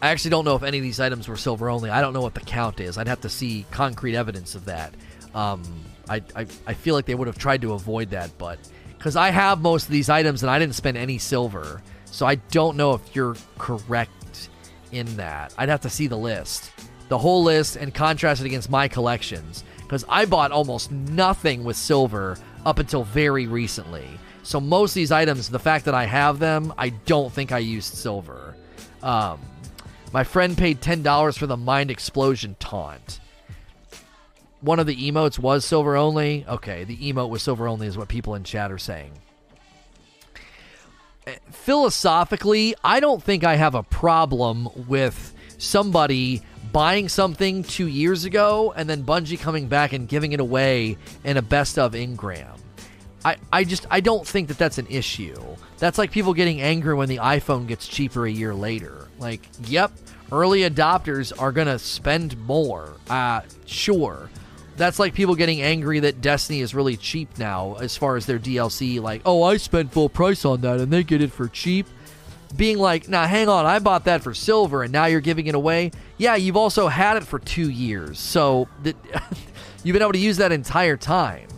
I 0.00 0.08
actually 0.08 0.30
don't 0.30 0.46
know 0.46 0.56
if 0.56 0.62
any 0.62 0.78
of 0.78 0.82
these 0.82 0.98
items 0.98 1.28
were 1.28 1.36
silver 1.36 1.68
only. 1.68 1.90
I 1.90 2.00
don't 2.00 2.14
know 2.14 2.22
what 2.22 2.34
the 2.34 2.40
count 2.40 2.80
is. 2.80 2.98
I'd 2.98 3.06
have 3.06 3.20
to 3.20 3.28
see 3.28 3.64
concrete 3.70 4.16
evidence 4.16 4.54
of 4.54 4.64
that. 4.64 4.94
Um, 5.34 5.62
I, 6.08 6.22
I 6.34 6.46
I 6.66 6.74
feel 6.74 6.94
like 6.94 7.04
they 7.04 7.14
would 7.14 7.28
have 7.28 7.38
tried 7.38 7.60
to 7.62 7.74
avoid 7.74 8.10
that, 8.10 8.30
but 8.38 8.58
because 8.96 9.14
I 9.14 9.28
have 9.28 9.60
most 9.60 9.84
of 9.84 9.90
these 9.90 10.08
items 10.08 10.42
and 10.42 10.50
I 10.50 10.58
didn't 10.58 10.74
spend 10.74 10.96
any 10.96 11.18
silver, 11.18 11.82
so 12.06 12.24
I 12.24 12.36
don't 12.36 12.78
know 12.78 12.94
if 12.94 13.14
you're 13.14 13.36
correct 13.58 14.48
in 14.90 15.16
that. 15.16 15.54
I'd 15.58 15.68
have 15.68 15.82
to 15.82 15.90
see 15.90 16.06
the 16.06 16.16
list 16.16 16.70
the 17.14 17.18
whole 17.18 17.44
list 17.44 17.76
and 17.76 17.94
contrast 17.94 18.40
it 18.40 18.46
against 18.46 18.68
my 18.68 18.88
collections 18.88 19.62
because 19.82 20.04
I 20.08 20.24
bought 20.24 20.50
almost 20.50 20.90
nothing 20.90 21.62
with 21.62 21.76
silver 21.76 22.36
up 22.66 22.80
until 22.80 23.04
very 23.04 23.46
recently. 23.46 24.18
So 24.42 24.60
most 24.60 24.90
of 24.90 24.94
these 24.96 25.12
items, 25.12 25.48
the 25.48 25.60
fact 25.60 25.84
that 25.84 25.94
I 25.94 26.06
have 26.06 26.40
them, 26.40 26.74
I 26.76 26.88
don't 26.88 27.32
think 27.32 27.52
I 27.52 27.58
used 27.58 27.94
silver. 27.94 28.56
Um, 29.00 29.38
my 30.12 30.24
friend 30.24 30.58
paid 30.58 30.80
ten 30.80 31.04
dollars 31.04 31.36
for 31.36 31.46
the 31.46 31.56
mind 31.56 31.92
explosion 31.92 32.56
taunt. 32.58 33.20
One 34.60 34.80
of 34.80 34.88
the 34.88 35.08
emotes 35.08 35.38
was 35.38 35.64
silver 35.64 35.94
only. 35.94 36.44
Okay, 36.48 36.82
the 36.82 36.96
emote 36.96 37.30
was 37.30 37.44
silver 37.44 37.68
only, 37.68 37.86
is 37.86 37.96
what 37.96 38.08
people 38.08 38.34
in 38.34 38.42
chat 38.42 38.72
are 38.72 38.78
saying. 38.78 39.12
Philosophically, 41.52 42.74
I 42.82 42.98
don't 42.98 43.22
think 43.22 43.44
I 43.44 43.54
have 43.54 43.76
a 43.76 43.84
problem 43.84 44.68
with 44.88 45.32
somebody 45.58 46.42
buying 46.74 47.08
something 47.08 47.62
two 47.62 47.86
years 47.86 48.24
ago 48.24 48.74
and 48.76 48.90
then 48.90 49.04
Bungie 49.04 49.38
coming 49.38 49.68
back 49.68 49.92
and 49.92 50.08
giving 50.08 50.32
it 50.32 50.40
away 50.40 50.98
in 51.22 51.36
a 51.36 51.42
best 51.42 51.78
of 51.78 51.92
Engram. 51.92 52.58
I, 53.24 53.36
I 53.52 53.62
just 53.62 53.86
I 53.92 54.00
don't 54.00 54.26
think 54.26 54.48
that 54.48 54.58
that's 54.58 54.78
an 54.78 54.88
issue. 54.90 55.40
That's 55.78 55.98
like 55.98 56.10
people 56.10 56.34
getting 56.34 56.60
angry 56.60 56.94
when 56.94 57.08
the 57.08 57.18
iPhone 57.18 57.68
gets 57.68 57.86
cheaper 57.86 58.26
a 58.26 58.30
year 58.30 58.54
later. 58.54 59.06
Like, 59.20 59.48
yep, 59.66 59.92
early 60.32 60.68
adopters 60.68 61.32
are 61.40 61.52
gonna 61.52 61.78
spend 61.78 62.36
more. 62.40 62.94
Uh, 63.08 63.42
sure. 63.66 64.28
That's 64.76 64.98
like 64.98 65.14
people 65.14 65.36
getting 65.36 65.62
angry 65.62 66.00
that 66.00 66.20
Destiny 66.20 66.60
is 66.60 66.74
really 66.74 66.96
cheap 66.96 67.38
now 67.38 67.76
as 67.80 67.96
far 67.96 68.16
as 68.16 68.26
their 68.26 68.40
DLC. 68.40 69.00
Like, 69.00 69.22
oh, 69.24 69.44
I 69.44 69.58
spent 69.58 69.92
full 69.92 70.08
price 70.08 70.44
on 70.44 70.60
that 70.62 70.80
and 70.80 70.92
they 70.92 71.04
get 71.04 71.22
it 71.22 71.30
for 71.30 71.46
cheap 71.46 71.86
being 72.56 72.78
like, 72.78 73.08
now 73.08 73.26
hang 73.26 73.48
on, 73.48 73.66
I 73.66 73.78
bought 73.78 74.04
that 74.04 74.22
for 74.22 74.34
silver 74.34 74.82
and 74.82 74.92
now 74.92 75.06
you're 75.06 75.20
giving 75.20 75.46
it 75.46 75.54
away. 75.54 75.90
Yeah, 76.18 76.36
you've 76.36 76.56
also 76.56 76.88
had 76.88 77.16
it 77.16 77.24
for 77.24 77.38
two 77.38 77.70
years. 77.70 78.18
So 78.18 78.68
that 78.82 78.96
you've 79.84 79.94
been 79.94 80.02
able 80.02 80.12
to 80.12 80.18
use 80.18 80.36
that 80.38 80.52
entire 80.52 80.96
time. 80.96 81.48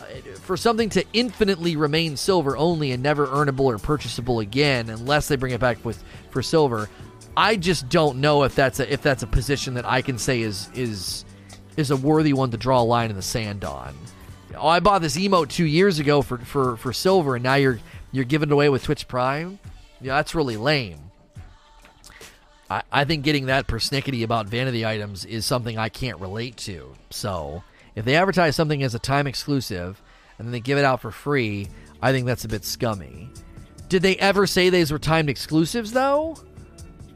Uh, 0.00 0.36
for 0.40 0.56
something 0.56 0.88
to 0.90 1.04
infinitely 1.12 1.76
remain 1.76 2.16
silver 2.16 2.56
only 2.56 2.92
and 2.92 3.02
never 3.02 3.26
earnable 3.26 3.64
or 3.64 3.78
purchasable 3.78 4.40
again, 4.40 4.90
unless 4.90 5.28
they 5.28 5.36
bring 5.36 5.52
it 5.52 5.60
back 5.60 5.84
with 5.84 6.02
for 6.30 6.42
silver, 6.42 6.88
I 7.36 7.56
just 7.56 7.88
don't 7.88 8.20
know 8.20 8.44
if 8.44 8.54
that's 8.54 8.80
a 8.80 8.92
if 8.92 9.02
that's 9.02 9.22
a 9.22 9.26
position 9.26 9.74
that 9.74 9.84
I 9.84 10.02
can 10.02 10.18
say 10.18 10.40
is 10.40 10.68
is 10.74 11.24
is 11.76 11.90
a 11.90 11.96
worthy 11.96 12.32
one 12.32 12.50
to 12.52 12.56
draw 12.56 12.80
a 12.80 12.84
line 12.84 13.10
in 13.10 13.16
the 13.16 13.22
sand 13.22 13.64
on. 13.64 13.94
Oh, 14.56 14.68
I 14.68 14.80
bought 14.80 15.02
this 15.02 15.16
emote 15.16 15.48
two 15.48 15.64
years 15.64 15.98
ago 15.98 16.22
for, 16.22 16.38
for, 16.38 16.76
for 16.76 16.92
silver, 16.92 17.34
and 17.34 17.42
now 17.42 17.54
you're 17.54 17.80
you're 18.12 18.24
giving 18.24 18.50
it 18.50 18.52
away 18.52 18.68
with 18.68 18.84
Twitch 18.84 19.08
Prime. 19.08 19.58
Yeah, 20.00 20.16
that's 20.16 20.34
really 20.34 20.56
lame. 20.56 21.00
I, 22.70 22.82
I 22.90 23.04
think 23.04 23.24
getting 23.24 23.46
that 23.46 23.66
persnickety 23.66 24.24
about 24.24 24.46
vanity 24.46 24.84
items 24.84 25.24
is 25.24 25.44
something 25.44 25.78
I 25.78 25.88
can't 25.88 26.20
relate 26.20 26.56
to. 26.58 26.94
So 27.10 27.62
if 27.94 28.04
they 28.04 28.16
advertise 28.16 28.56
something 28.56 28.82
as 28.82 28.94
a 28.94 28.98
time 28.98 29.26
exclusive 29.26 30.00
and 30.38 30.46
then 30.46 30.52
they 30.52 30.60
give 30.60 30.78
it 30.78 30.84
out 30.84 31.00
for 31.00 31.10
free, 31.10 31.68
I 32.02 32.12
think 32.12 32.26
that's 32.26 32.44
a 32.44 32.48
bit 32.48 32.64
scummy. 32.64 33.30
Did 33.88 34.02
they 34.02 34.16
ever 34.16 34.46
say 34.46 34.70
these 34.70 34.90
were 34.90 34.98
timed 34.98 35.28
exclusives 35.28 35.92
though? 35.92 36.36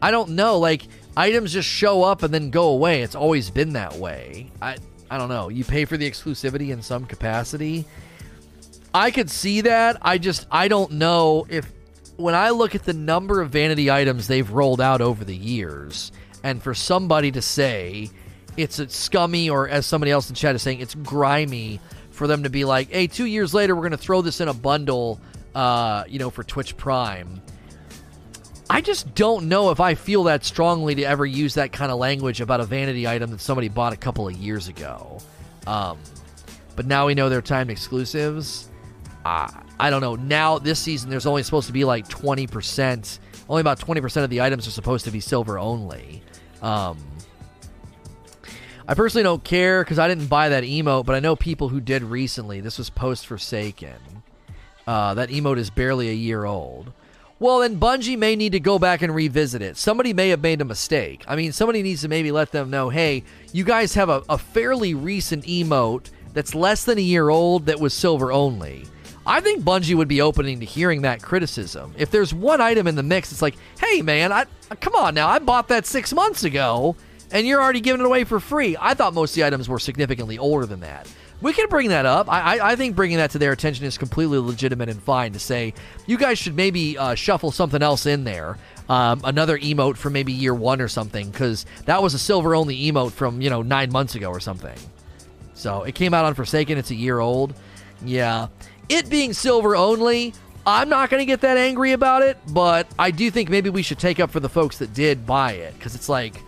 I 0.00 0.10
don't 0.10 0.30
know. 0.30 0.58
Like 0.58 0.82
items 1.16 1.52
just 1.52 1.68
show 1.68 2.02
up 2.02 2.22
and 2.22 2.32
then 2.32 2.50
go 2.50 2.68
away. 2.68 3.02
It's 3.02 3.14
always 3.14 3.50
been 3.50 3.72
that 3.72 3.94
way. 3.94 4.50
I 4.62 4.76
I 5.10 5.18
don't 5.18 5.28
know. 5.28 5.48
You 5.48 5.64
pay 5.64 5.84
for 5.86 5.96
the 5.96 6.08
exclusivity 6.08 6.70
in 6.70 6.82
some 6.82 7.06
capacity. 7.06 7.86
I 8.94 9.10
could 9.10 9.30
see 9.30 9.62
that. 9.62 9.96
I 10.02 10.18
just 10.18 10.46
I 10.50 10.68
don't 10.68 10.92
know 10.92 11.46
if 11.48 11.70
when 12.18 12.34
I 12.34 12.50
look 12.50 12.74
at 12.74 12.82
the 12.84 12.92
number 12.92 13.40
of 13.40 13.50
vanity 13.50 13.90
items 13.90 14.26
they've 14.26 14.50
rolled 14.50 14.80
out 14.80 15.00
over 15.00 15.24
the 15.24 15.36
years, 15.36 16.10
and 16.42 16.60
for 16.60 16.74
somebody 16.74 17.30
to 17.30 17.40
say 17.40 18.10
it's 18.56 18.80
a 18.80 18.88
scummy 18.88 19.48
or 19.48 19.68
as 19.68 19.86
somebody 19.86 20.10
else 20.10 20.28
in 20.28 20.34
chat 20.34 20.54
is 20.56 20.62
saying 20.62 20.80
it's 20.80 20.96
grimy 20.96 21.80
for 22.10 22.26
them 22.26 22.42
to 22.42 22.50
be 22.50 22.64
like, 22.64 22.90
hey, 22.90 23.06
two 23.06 23.24
years 23.24 23.54
later 23.54 23.74
we're 23.74 23.84
gonna 23.84 23.96
throw 23.96 24.20
this 24.20 24.40
in 24.40 24.48
a 24.48 24.52
bundle, 24.54 25.20
uh, 25.54 26.02
you 26.08 26.18
know, 26.18 26.28
for 26.28 26.42
Twitch 26.42 26.76
Prime. 26.76 27.40
I 28.68 28.80
just 28.80 29.14
don't 29.14 29.48
know 29.48 29.70
if 29.70 29.78
I 29.78 29.94
feel 29.94 30.24
that 30.24 30.44
strongly 30.44 30.96
to 30.96 31.04
ever 31.04 31.24
use 31.24 31.54
that 31.54 31.72
kind 31.72 31.92
of 31.92 31.98
language 31.98 32.40
about 32.40 32.60
a 32.60 32.64
vanity 32.64 33.06
item 33.06 33.30
that 33.30 33.40
somebody 33.40 33.68
bought 33.68 33.92
a 33.92 33.96
couple 33.96 34.26
of 34.26 34.34
years 34.34 34.66
ago. 34.66 35.20
Um, 35.68 35.98
but 36.74 36.84
now 36.84 37.06
we 37.06 37.14
know 37.14 37.28
they're 37.28 37.40
timed 37.40 37.70
exclusives. 37.70 38.68
Uh, 39.24 39.48
I 39.80 39.90
don't 39.90 40.00
know. 40.00 40.16
Now, 40.16 40.58
this 40.58 40.78
season, 40.78 41.10
there's 41.10 41.26
only 41.26 41.42
supposed 41.42 41.68
to 41.68 41.72
be 41.72 41.84
like 41.84 42.08
20%. 42.08 43.18
Only 43.48 43.60
about 43.60 43.78
20% 43.78 44.24
of 44.24 44.30
the 44.30 44.40
items 44.40 44.66
are 44.66 44.72
supposed 44.72 45.04
to 45.04 45.10
be 45.10 45.20
silver 45.20 45.58
only. 45.58 46.22
Um, 46.60 46.98
I 48.86 48.94
personally 48.94 49.22
don't 49.22 49.44
care 49.44 49.84
because 49.84 49.98
I 49.98 50.08
didn't 50.08 50.26
buy 50.26 50.48
that 50.48 50.64
emote, 50.64 51.06
but 51.06 51.14
I 51.14 51.20
know 51.20 51.36
people 51.36 51.68
who 51.68 51.80
did 51.80 52.02
recently. 52.02 52.60
This 52.60 52.78
was 52.78 52.90
post 52.90 53.26
Forsaken. 53.26 54.22
Uh, 54.86 55.14
that 55.14 55.28
emote 55.28 55.58
is 55.58 55.70
barely 55.70 56.08
a 56.08 56.14
year 56.14 56.44
old. 56.44 56.92
Well, 57.40 57.60
then 57.60 57.78
Bungie 57.78 58.18
may 58.18 58.34
need 58.34 58.52
to 58.52 58.60
go 58.60 58.78
back 58.80 59.00
and 59.00 59.14
revisit 59.14 59.62
it. 59.62 59.76
Somebody 59.76 60.12
may 60.12 60.30
have 60.30 60.40
made 60.40 60.60
a 60.60 60.64
mistake. 60.64 61.22
I 61.28 61.36
mean, 61.36 61.52
somebody 61.52 61.82
needs 61.82 62.00
to 62.02 62.08
maybe 62.08 62.32
let 62.32 62.50
them 62.50 62.70
know 62.70 62.88
hey, 62.88 63.22
you 63.52 63.62
guys 63.62 63.94
have 63.94 64.08
a, 64.08 64.22
a 64.28 64.38
fairly 64.38 64.94
recent 64.94 65.44
emote 65.44 66.10
that's 66.32 66.54
less 66.54 66.84
than 66.84 66.98
a 66.98 67.02
year 67.02 67.28
old 67.28 67.66
that 67.66 67.78
was 67.78 67.94
silver 67.94 68.32
only. 68.32 68.86
I 69.28 69.40
think 69.40 69.62
Bungie 69.62 69.94
would 69.94 70.08
be 70.08 70.22
opening 70.22 70.60
to 70.60 70.66
hearing 70.66 71.02
that 71.02 71.20
criticism. 71.20 71.94
If 71.98 72.10
there's 72.10 72.32
one 72.32 72.62
item 72.62 72.86
in 72.86 72.94
the 72.94 73.02
mix, 73.02 73.30
it's 73.30 73.42
like, 73.42 73.56
hey, 73.78 74.00
man, 74.00 74.32
I, 74.32 74.46
come 74.80 74.94
on 74.94 75.14
now, 75.14 75.28
I 75.28 75.38
bought 75.38 75.68
that 75.68 75.84
six 75.84 76.14
months 76.14 76.44
ago 76.44 76.96
and 77.30 77.46
you're 77.46 77.62
already 77.62 77.82
giving 77.82 78.00
it 78.00 78.06
away 78.06 78.24
for 78.24 78.40
free. 78.40 78.74
I 78.80 78.94
thought 78.94 79.12
most 79.12 79.32
of 79.32 79.34
the 79.36 79.44
items 79.44 79.68
were 79.68 79.78
significantly 79.78 80.38
older 80.38 80.64
than 80.64 80.80
that. 80.80 81.12
We 81.42 81.52
can 81.52 81.68
bring 81.68 81.90
that 81.90 82.06
up. 82.06 82.28
I, 82.32 82.56
I, 82.56 82.70
I, 82.72 82.76
think 82.76 82.96
bringing 82.96 83.18
that 83.18 83.30
to 83.32 83.38
their 83.38 83.52
attention 83.52 83.84
is 83.84 83.98
completely 83.98 84.38
legitimate 84.38 84.88
and 84.88 85.00
fine 85.00 85.34
to 85.34 85.38
say, 85.38 85.74
you 86.06 86.16
guys 86.16 86.38
should 86.38 86.56
maybe 86.56 86.96
uh, 86.96 87.14
shuffle 87.14 87.52
something 87.52 87.82
else 87.82 88.06
in 88.06 88.24
there. 88.24 88.56
Um, 88.88 89.20
another 89.22 89.58
emote 89.58 89.98
from 89.98 90.14
maybe 90.14 90.32
year 90.32 90.54
one 90.54 90.80
or 90.80 90.88
something, 90.88 91.30
because 91.30 91.66
that 91.84 92.02
was 92.02 92.14
a 92.14 92.18
silver 92.18 92.54
only 92.54 92.90
emote 92.90 93.12
from, 93.12 93.42
you 93.42 93.50
know, 93.50 93.60
nine 93.60 93.92
months 93.92 94.14
ago 94.14 94.30
or 94.30 94.40
something. 94.40 94.76
So 95.52 95.82
it 95.82 95.94
came 95.94 96.14
out 96.14 96.24
on 96.24 96.34
Forsaken. 96.34 96.78
It's 96.78 96.90
a 96.90 96.94
year 96.94 97.20
old. 97.20 97.54
Yeah. 98.04 98.48
It 98.88 99.10
being 99.10 99.32
silver 99.32 99.76
only, 99.76 100.34
I'm 100.66 100.88
not 100.88 101.10
going 101.10 101.20
to 101.20 101.26
get 101.26 101.42
that 101.42 101.56
angry 101.56 101.92
about 101.92 102.22
it, 102.22 102.38
but 102.48 102.86
I 102.98 103.10
do 103.10 103.30
think 103.30 103.48
maybe 103.48 103.70
we 103.70 103.82
should 103.82 103.98
take 103.98 104.20
up 104.20 104.30
for 104.30 104.40
the 104.40 104.48
folks 104.48 104.78
that 104.78 104.94
did 104.94 105.26
buy 105.26 105.52
it, 105.52 105.74
because 105.74 105.94
it's 105.94 106.08
like, 106.08 106.42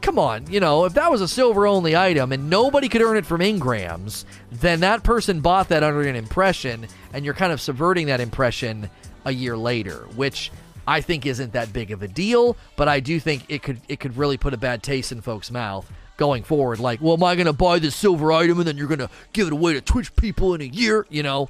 come 0.00 0.18
on, 0.18 0.50
you 0.50 0.60
know, 0.60 0.84
if 0.84 0.94
that 0.94 1.10
was 1.10 1.20
a 1.20 1.28
silver 1.28 1.66
only 1.66 1.96
item 1.96 2.32
and 2.32 2.50
nobody 2.50 2.88
could 2.88 3.02
earn 3.02 3.16
it 3.16 3.26
from 3.26 3.40
Engrams, 3.40 4.24
then 4.50 4.80
that 4.80 5.02
person 5.02 5.40
bought 5.40 5.68
that 5.68 5.82
under 5.82 6.02
an 6.02 6.16
impression, 6.16 6.86
and 7.12 7.24
you're 7.24 7.34
kind 7.34 7.52
of 7.52 7.60
subverting 7.60 8.06
that 8.06 8.20
impression 8.20 8.90
a 9.24 9.32
year 9.32 9.56
later, 9.56 10.06
which 10.16 10.50
I 10.86 11.00
think 11.00 11.26
isn't 11.26 11.52
that 11.52 11.72
big 11.72 11.90
of 11.92 12.02
a 12.02 12.08
deal, 12.08 12.56
but 12.76 12.88
I 12.88 13.00
do 13.00 13.20
think 13.20 13.44
it 13.48 13.62
could 13.62 13.80
it 13.88 14.00
could 14.00 14.16
really 14.16 14.36
put 14.36 14.52
a 14.52 14.56
bad 14.56 14.82
taste 14.82 15.12
in 15.12 15.20
folks' 15.20 15.50
mouth 15.50 15.90
going 16.22 16.44
forward. 16.44 16.78
Like, 16.78 17.00
well, 17.00 17.14
am 17.14 17.24
I 17.24 17.34
going 17.34 17.46
to 17.46 17.52
buy 17.52 17.80
this 17.80 17.96
silver 17.96 18.30
item 18.30 18.60
and 18.60 18.68
then 18.68 18.76
you're 18.76 18.86
going 18.86 19.00
to 19.00 19.10
give 19.32 19.48
it 19.48 19.52
away 19.52 19.72
to 19.72 19.80
Twitch 19.80 20.14
people 20.14 20.54
in 20.54 20.60
a 20.60 20.64
year? 20.64 21.04
You 21.10 21.24
know, 21.24 21.48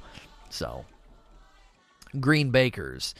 so 0.49 0.85
Green 2.19 2.49
Bakers. 2.49 3.13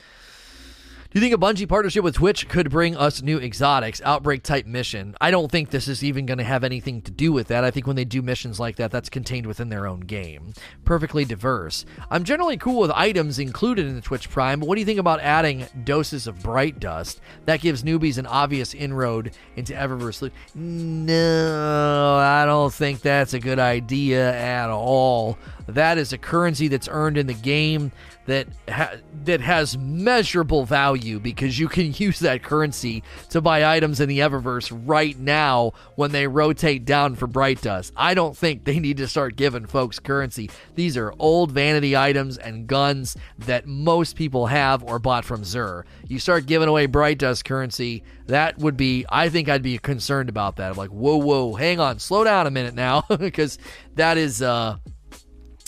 Do 1.14 1.20
you 1.20 1.30
think 1.30 1.36
a 1.36 1.46
Bungie 1.46 1.70
partnership 1.70 2.04
with 2.04 2.16
Twitch 2.16 2.50
could 2.50 2.72
bring 2.72 2.98
us 2.98 3.22
new 3.22 3.38
exotics, 3.38 4.02
outbreak 4.04 4.42
type 4.42 4.66
mission? 4.66 5.16
I 5.22 5.30
don't 5.30 5.52
think 5.52 5.70
this 5.70 5.88
is 5.88 6.04
even 6.04 6.26
going 6.26 6.40
to 6.40 6.44
have 6.44 6.64
anything 6.64 7.04
to 7.04 7.12
do 7.12 7.32
with 7.32 7.50
that. 7.50 7.64
I 7.64 7.70
think 7.70 7.86
when 7.86 7.96
they 7.96 8.04
do 8.04 8.24
missions 8.24 8.60
like 8.60 8.78
that, 8.78 8.90
that's 8.90 9.10
contained 9.12 9.46
within 9.46 9.70
their 9.70 9.86
own 9.86 10.00
game. 10.00 10.54
Perfectly 10.86 11.24
diverse. 11.24 11.86
I'm 12.10 12.24
generally 12.24 12.58
cool 12.58 12.80
with 12.80 12.90
items 12.90 13.38
included 13.38 13.86
in 13.86 13.94
the 13.94 14.02
Twitch 14.02 14.28
Prime, 14.28 14.60
but 14.60 14.68
what 14.68 14.74
do 14.74 14.82
you 14.82 14.88
think 14.88 15.00
about 15.00 15.20
adding 15.20 15.68
doses 15.84 16.26
of 16.26 16.42
bright 16.42 16.80
dust? 16.80 17.22
That 17.46 17.62
gives 17.62 17.84
newbies 17.84 18.18
an 18.18 18.26
obvious 18.26 18.74
inroad 18.74 19.34
into 19.56 19.74
Eververse 19.74 20.20
loot. 20.20 20.34
No, 20.56 22.18
I 22.18 22.44
don't 22.46 22.74
think 22.74 23.02
that's 23.02 23.36
a 23.36 23.40
good 23.40 23.60
idea 23.60 24.34
at 24.34 24.72
all. 24.72 25.38
That 25.68 26.00
is 26.00 26.12
a 26.12 26.18
currency 26.18 26.70
that's 26.70 26.90
earned 26.92 27.20
in 27.20 27.28
the 27.28 27.36
game 27.36 27.92
that 28.26 28.48
ha- 28.70 28.96
that 29.26 29.42
has 29.42 29.78
measurable 29.78 30.66
value 30.66 31.20
because 31.20 31.60
you 31.60 31.68
can 31.68 31.94
use 31.98 32.20
that 32.20 32.44
currency 32.44 33.04
to 33.30 33.42
buy 33.42 33.76
items 33.76 34.00
in 34.00 34.10
the 34.10 34.20
Eververse 34.20 34.72
right 34.86 35.18
now 35.18 35.74
when 35.96 36.12
they 36.12 36.28
rotate 36.28 36.86
down 36.86 37.16
for 37.16 37.28
Bright 37.28 37.62
Dust. 37.62 37.94
I 37.96 38.14
don't 38.14 38.36
think 38.36 38.64
they 38.64 38.80
need 38.80 38.98
to 38.98 39.08
start 39.08 39.36
giving 39.36 39.66
folks 39.66 40.00
currency. 40.00 40.50
These 40.76 40.98
are 40.98 41.14
old 41.20 41.52
vanity 41.52 41.96
items 41.96 42.38
and 42.38 42.68
guns 42.68 43.16
that 43.40 43.66
most 43.66 44.16
people 44.16 44.48
have 44.48 44.84
or 44.84 45.00
bought 45.00 45.26
from 45.26 45.44
Xur. 45.44 45.84
You 46.08 46.20
start 46.20 46.46
giving 46.46 46.68
away 46.68 46.86
Bright 46.86 47.20
Dust 47.20 47.46
currency, 47.46 48.04
that 48.28 48.58
would 48.58 48.78
be 48.78 49.06
I 49.10 49.30
think 49.30 49.50
I'd 49.50 49.64
be 49.64 49.78
concerned 49.78 50.30
about 50.30 50.58
that. 50.58 50.72
I'm 50.72 50.78
like, 50.78 50.90
whoa, 50.90 51.18
whoa, 51.18 51.54
hang 51.56 51.80
on, 51.80 52.00
slow 52.00 52.24
down 52.24 52.48
a 52.48 52.52
minute 52.52 52.74
now, 52.74 53.04
because 53.20 53.58
that 53.96 54.18
is 54.18 54.42
uh 54.42 54.78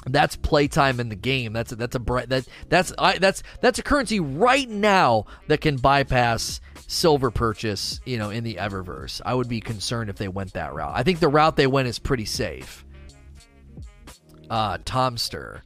that's 0.05 0.35
playtime 0.35 0.99
in 0.99 1.09
the 1.09 1.15
game. 1.15 1.53
That's 1.53 1.71
a, 1.71 1.75
that's 1.75 1.95
a 1.95 1.99
that 1.99 2.47
that's 2.69 2.93
I, 2.97 3.17
that's 3.17 3.43
that's 3.61 3.79
a 3.79 3.83
currency 3.83 4.19
right 4.19 4.69
now 4.69 5.25
that 5.47 5.61
can 5.61 5.77
bypass 5.77 6.61
silver 6.87 7.31
purchase. 7.31 7.99
You 8.05 8.17
know, 8.17 8.29
in 8.29 8.43
the 8.43 8.55
Eververse, 8.55 9.21
I 9.25 9.33
would 9.33 9.49
be 9.49 9.61
concerned 9.61 10.09
if 10.09 10.17
they 10.17 10.27
went 10.27 10.53
that 10.53 10.73
route. 10.73 10.93
I 10.95 11.03
think 11.03 11.19
the 11.19 11.27
route 11.27 11.55
they 11.55 11.67
went 11.67 11.87
is 11.87 11.99
pretty 11.99 12.25
safe. 12.25 12.85
Uh, 14.49 14.77
Tomster, 14.85 15.61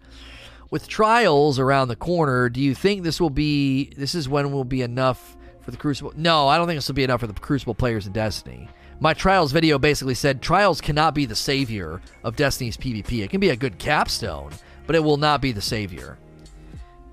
with 0.71 0.87
trials 0.87 1.59
around 1.59 1.89
the 1.89 1.97
corner, 1.97 2.47
do 2.47 2.61
you 2.61 2.73
think 2.73 3.03
this 3.03 3.19
will 3.19 3.29
be? 3.29 3.91
This 3.97 4.15
is 4.15 4.29
when 4.29 4.51
will 4.51 4.63
be 4.63 4.81
enough 4.81 5.35
for 5.61 5.71
the 5.71 5.77
Crucible? 5.77 6.13
No, 6.15 6.47
I 6.47 6.57
don't 6.57 6.67
think 6.67 6.77
this 6.77 6.87
will 6.87 6.95
be 6.95 7.03
enough 7.03 7.19
for 7.19 7.27
the 7.27 7.33
Crucible 7.33 7.75
players 7.75 8.07
in 8.07 8.13
Destiny 8.13 8.69
my 8.99 9.13
Trials 9.13 9.51
video 9.51 9.79
basically 9.79 10.13
said 10.13 10.41
Trials 10.41 10.81
cannot 10.81 11.15
be 11.15 11.25
the 11.25 11.35
savior 11.35 12.01
of 12.23 12.35
Destiny's 12.35 12.77
PvP. 12.77 13.23
It 13.23 13.29
can 13.29 13.39
be 13.39 13.49
a 13.49 13.55
good 13.55 13.77
capstone, 13.77 14.51
but 14.87 14.95
it 14.95 15.03
will 15.03 15.17
not 15.17 15.41
be 15.41 15.51
the 15.51 15.61
savior. 15.61 16.17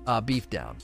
Uh, 0.05 0.21
beef 0.21 0.49
down. 0.49 0.77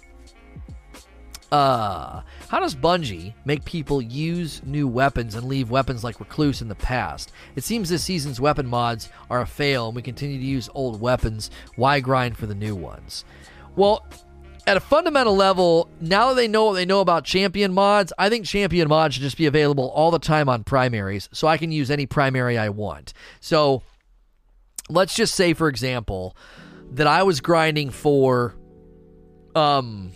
Uh, 1.51 2.23
how 2.47 2.59
does 2.59 2.73
Bungie 2.73 3.33
make 3.45 3.63
people 3.63 4.01
use 4.01 4.61
new 4.65 4.87
weapons 4.87 5.35
and 5.35 5.47
leave 5.47 5.69
weapons 5.69 6.03
like 6.03 6.19
Recluse 6.19 6.63
in 6.63 6.67
the 6.67 6.75
past? 6.75 7.31
It 7.55 7.63
seems 7.63 7.89
this 7.89 8.03
season's 8.03 8.41
weapon 8.41 8.65
mods 8.65 9.09
are 9.29 9.41
a 9.41 9.45
fail 9.45 9.87
and 9.87 9.95
we 9.95 10.01
continue 10.01 10.39
to 10.39 10.45
use 10.45 10.67
old 10.73 10.99
weapons. 10.99 11.51
Why 11.75 11.99
grind 11.99 12.37
for 12.37 12.47
the 12.47 12.55
new 12.55 12.75
ones? 12.75 13.23
Well, 13.75 14.03
at 14.65 14.77
a 14.77 14.79
fundamental 14.79 15.35
level, 15.35 15.89
now 15.99 16.29
that 16.29 16.35
they 16.35 16.47
know 16.47 16.65
what 16.65 16.73
they 16.73 16.85
know 16.85 17.01
about 17.01 17.25
champion 17.25 17.73
mods, 17.73 18.13
I 18.17 18.29
think 18.29 18.45
champion 18.45 18.87
mods 18.87 19.15
should 19.15 19.23
just 19.23 19.37
be 19.37 19.45
available 19.45 19.89
all 19.89 20.11
the 20.11 20.19
time 20.19 20.47
on 20.47 20.63
primaries 20.63 21.27
so 21.33 21.47
I 21.47 21.57
can 21.57 21.71
use 21.71 21.91
any 21.91 22.05
primary 22.05 22.57
I 22.57 22.69
want. 22.69 23.13
So 23.39 23.83
let's 24.89 25.15
just 25.15 25.35
say, 25.35 25.53
for 25.53 25.67
example, 25.67 26.35
that 26.91 27.07
I 27.07 27.23
was 27.23 27.41
grinding 27.41 27.89
for 27.89 28.55
um 29.55 30.11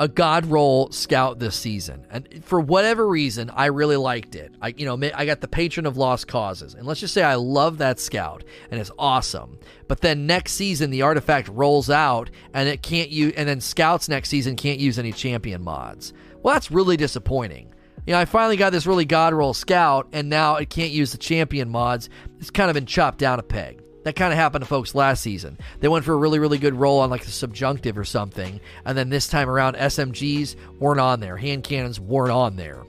a 0.00 0.08
god 0.08 0.46
roll 0.46 0.90
scout 0.90 1.38
this 1.38 1.56
season. 1.56 2.06
And 2.10 2.44
for 2.44 2.60
whatever 2.60 3.06
reason 3.08 3.50
i 3.50 3.66
really 3.66 3.96
liked 3.96 4.34
it. 4.34 4.52
I 4.60 4.68
you 4.76 4.86
know 4.86 5.10
i 5.14 5.26
got 5.26 5.40
the 5.40 5.48
patron 5.48 5.86
of 5.86 5.96
lost 5.96 6.28
causes. 6.28 6.74
And 6.74 6.86
let's 6.86 7.00
just 7.00 7.14
say 7.14 7.22
i 7.22 7.34
love 7.34 7.78
that 7.78 7.98
scout 8.00 8.44
and 8.70 8.80
it's 8.80 8.90
awesome. 8.98 9.58
But 9.86 10.00
then 10.00 10.26
next 10.26 10.52
season 10.52 10.90
the 10.90 11.02
artifact 11.02 11.48
rolls 11.48 11.90
out 11.90 12.30
and 12.54 12.68
it 12.68 12.82
can't 12.82 13.10
use 13.10 13.34
and 13.36 13.48
then 13.48 13.60
scouts 13.60 14.08
next 14.08 14.28
season 14.28 14.56
can't 14.56 14.80
use 14.80 14.98
any 14.98 15.12
champion 15.12 15.62
mods. 15.62 16.12
Well 16.42 16.54
that's 16.54 16.70
really 16.70 16.96
disappointing. 16.96 17.74
You 18.06 18.14
know, 18.14 18.20
I 18.20 18.24
finally 18.24 18.56
got 18.56 18.70
this 18.70 18.86
really 18.86 19.04
god 19.04 19.34
roll 19.34 19.52
scout, 19.52 20.08
and 20.12 20.30
now 20.30 20.56
it 20.56 20.70
can't 20.70 20.92
use 20.92 21.12
the 21.12 21.18
champion 21.18 21.68
mods. 21.68 22.08
It's 22.38 22.50
kind 22.50 22.70
of 22.70 22.74
been 22.74 22.86
chopped 22.86 23.18
down 23.18 23.38
a 23.38 23.42
peg. 23.42 23.77
That 24.08 24.16
kind 24.16 24.32
of 24.32 24.38
happened 24.38 24.62
to 24.62 24.66
folks 24.66 24.94
last 24.94 25.22
season. 25.22 25.58
They 25.80 25.88
went 25.88 26.02
for 26.02 26.14
a 26.14 26.16
really, 26.16 26.38
really 26.38 26.56
good 26.56 26.72
roll 26.72 27.00
on 27.00 27.10
like 27.10 27.26
the 27.26 27.30
subjunctive 27.30 27.98
or 27.98 28.04
something, 28.04 28.58
and 28.86 28.96
then 28.96 29.10
this 29.10 29.28
time 29.28 29.50
around, 29.50 29.76
SMGs 29.76 30.56
weren't 30.78 30.98
on 30.98 31.20
there, 31.20 31.36
hand 31.36 31.62
cannons 31.62 32.00
weren't 32.00 32.30
on 32.30 32.56
there. 32.56 32.84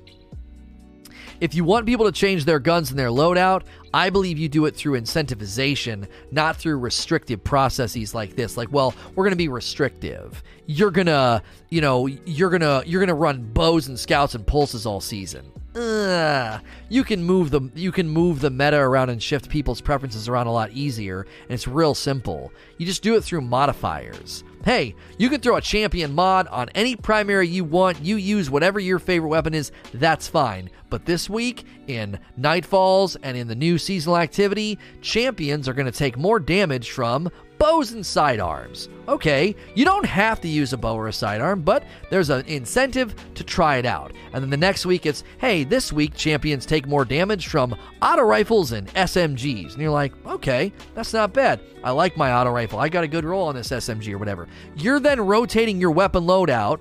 If 1.42 1.56
you 1.56 1.66
want 1.66 1.86
people 1.86 2.06
to 2.06 2.14
change 2.14 2.46
their 2.46 2.60
guns 2.60 2.90
and 2.90 2.98
their 2.98 3.10
loadout, 3.10 3.64
I 3.94 4.10
believe 4.10 4.38
you 4.38 4.48
do 4.48 4.66
it 4.66 4.78
through 4.78 4.98
incentivization, 4.98 6.08
not 6.32 6.56
through 6.56 6.78
restrictive 6.78 7.44
processes 7.44 8.16
like 8.16 8.38
this. 8.38 8.56
Like, 8.56 8.72
well, 8.72 8.96
we're 9.14 9.26
going 9.26 9.32
to 9.32 9.36
be 9.36 9.50
restrictive. 9.50 10.42
You're 10.68 10.90
going 10.90 11.08
to, 11.08 11.44
you 11.68 11.82
know, 11.82 12.08
you're 12.08 12.50
going 12.50 12.62
to 12.62 12.82
you're 12.86 13.02
going 13.02 13.10
to 13.10 13.14
run 13.14 13.44
bows 13.52 13.90
and 13.90 14.00
scouts 14.00 14.36
and 14.36 14.48
pulses 14.48 14.86
all 14.86 15.02
season. 15.02 15.52
Ugh. 15.76 16.62
You 16.90 17.04
can 17.04 17.24
move 17.24 17.52
the 17.52 17.62
you 17.76 17.92
can 17.92 18.10
move 18.10 18.42
the 18.42 18.50
meta 18.50 18.78
around 18.78 19.12
and 19.12 19.22
shift 19.22 19.50
people's 19.50 19.82
preferences 19.82 20.28
around 20.28 20.48
a 20.48 20.52
lot 20.52 20.72
easier, 20.72 21.22
and 21.22 21.52
it's 21.52 21.68
real 21.68 21.94
simple. 21.94 22.52
You 22.78 22.88
just 22.88 23.04
do 23.04 23.16
it 23.16 23.24
through 23.24 23.42
modifiers. 23.42 24.44
Hey, 24.66 24.96
you 25.18 25.30
can 25.30 25.40
throw 25.40 25.56
a 25.56 25.62
champion 25.62 26.14
mod 26.14 26.48
on 26.48 26.70
any 26.76 26.96
primary 26.96 27.48
you 27.48 27.64
want. 27.64 28.02
You 28.02 28.18
use 28.18 28.50
whatever 28.50 28.80
your 28.80 29.00
favorite 29.00 29.30
weapon 29.30 29.54
is, 29.54 29.72
that's 29.94 30.28
fine. 30.28 30.70
But 30.90 31.06
this 31.06 31.30
week, 31.30 31.66
in 31.88 32.20
Nightfalls 32.38 33.16
and 33.24 33.38
in 33.38 33.48
the 33.48 33.56
new 33.56 33.78
seasonal 33.78 34.18
activity, 34.18 34.78
champions 35.02 35.70
are 35.70 35.74
going 35.74 35.86
to 35.86 35.92
take 35.92 36.18
more 36.18 36.40
damage 36.40 36.92
from 36.92 37.30
bows 37.60 37.92
and 37.92 38.06
sidearms. 38.06 38.90
Okay, 39.08 39.56
you 39.76 39.86
don't 39.86 40.06
have 40.06 40.40
to 40.42 40.48
use 40.48 40.74
a 40.74 40.78
bow 40.78 40.96
or 40.96 41.10
a 41.10 41.14
sidearm, 41.14 41.62
but 41.62 41.84
there's 42.10 42.30
an 42.30 42.46
incentive 42.48 43.14
to 43.36 43.44
try 43.44 43.76
it 43.78 43.86
out. 43.86 44.14
And 44.34 44.42
then 44.42 44.50
the 44.50 44.58
next 44.58 44.86
week 44.86 45.06
it's, 45.06 45.24
hey, 45.40 45.66
this 45.66 45.92
week 45.92 46.16
champions 46.16 46.66
take 46.66 46.88
more 46.88 47.06
damage 47.06 47.48
from 47.48 47.76
auto 48.02 48.24
rifles 48.24 48.72
and 48.72 48.88
SMGs. 48.94 49.74
And 49.74 49.82
you're 49.82 49.92
like, 49.92 50.14
okay, 50.26 50.72
that's 50.96 51.14
not 51.14 51.34
bad. 51.34 51.60
I 51.84 51.92
like 51.92 52.18
my 52.18 52.34
auto 52.34 52.52
rifle. 52.52 52.80
I 52.80 52.90
got 52.90 53.04
a 53.04 53.08
good 53.08 53.26
roll 53.26 53.48
on 53.48 53.56
this 53.56 53.70
SMG 53.70 54.14
or 54.14 54.18
whatever. 54.18 54.48
You're 54.76 55.00
then 55.00 55.20
rotating 55.20 55.82
your 55.82 55.92
weapon 55.92 56.24
loadout, 56.24 56.80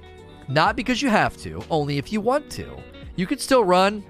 not 0.49 0.77
because 0.77 1.03
you 1.03 1.11
have 1.11 1.37
to, 1.39 1.63
only 1.71 1.99
if 1.99 2.13
you 2.13 2.21
want 2.21 2.51
to. 2.53 2.71
You 3.17 3.27
could 3.27 3.41
still 3.41 3.65
run 3.65 4.05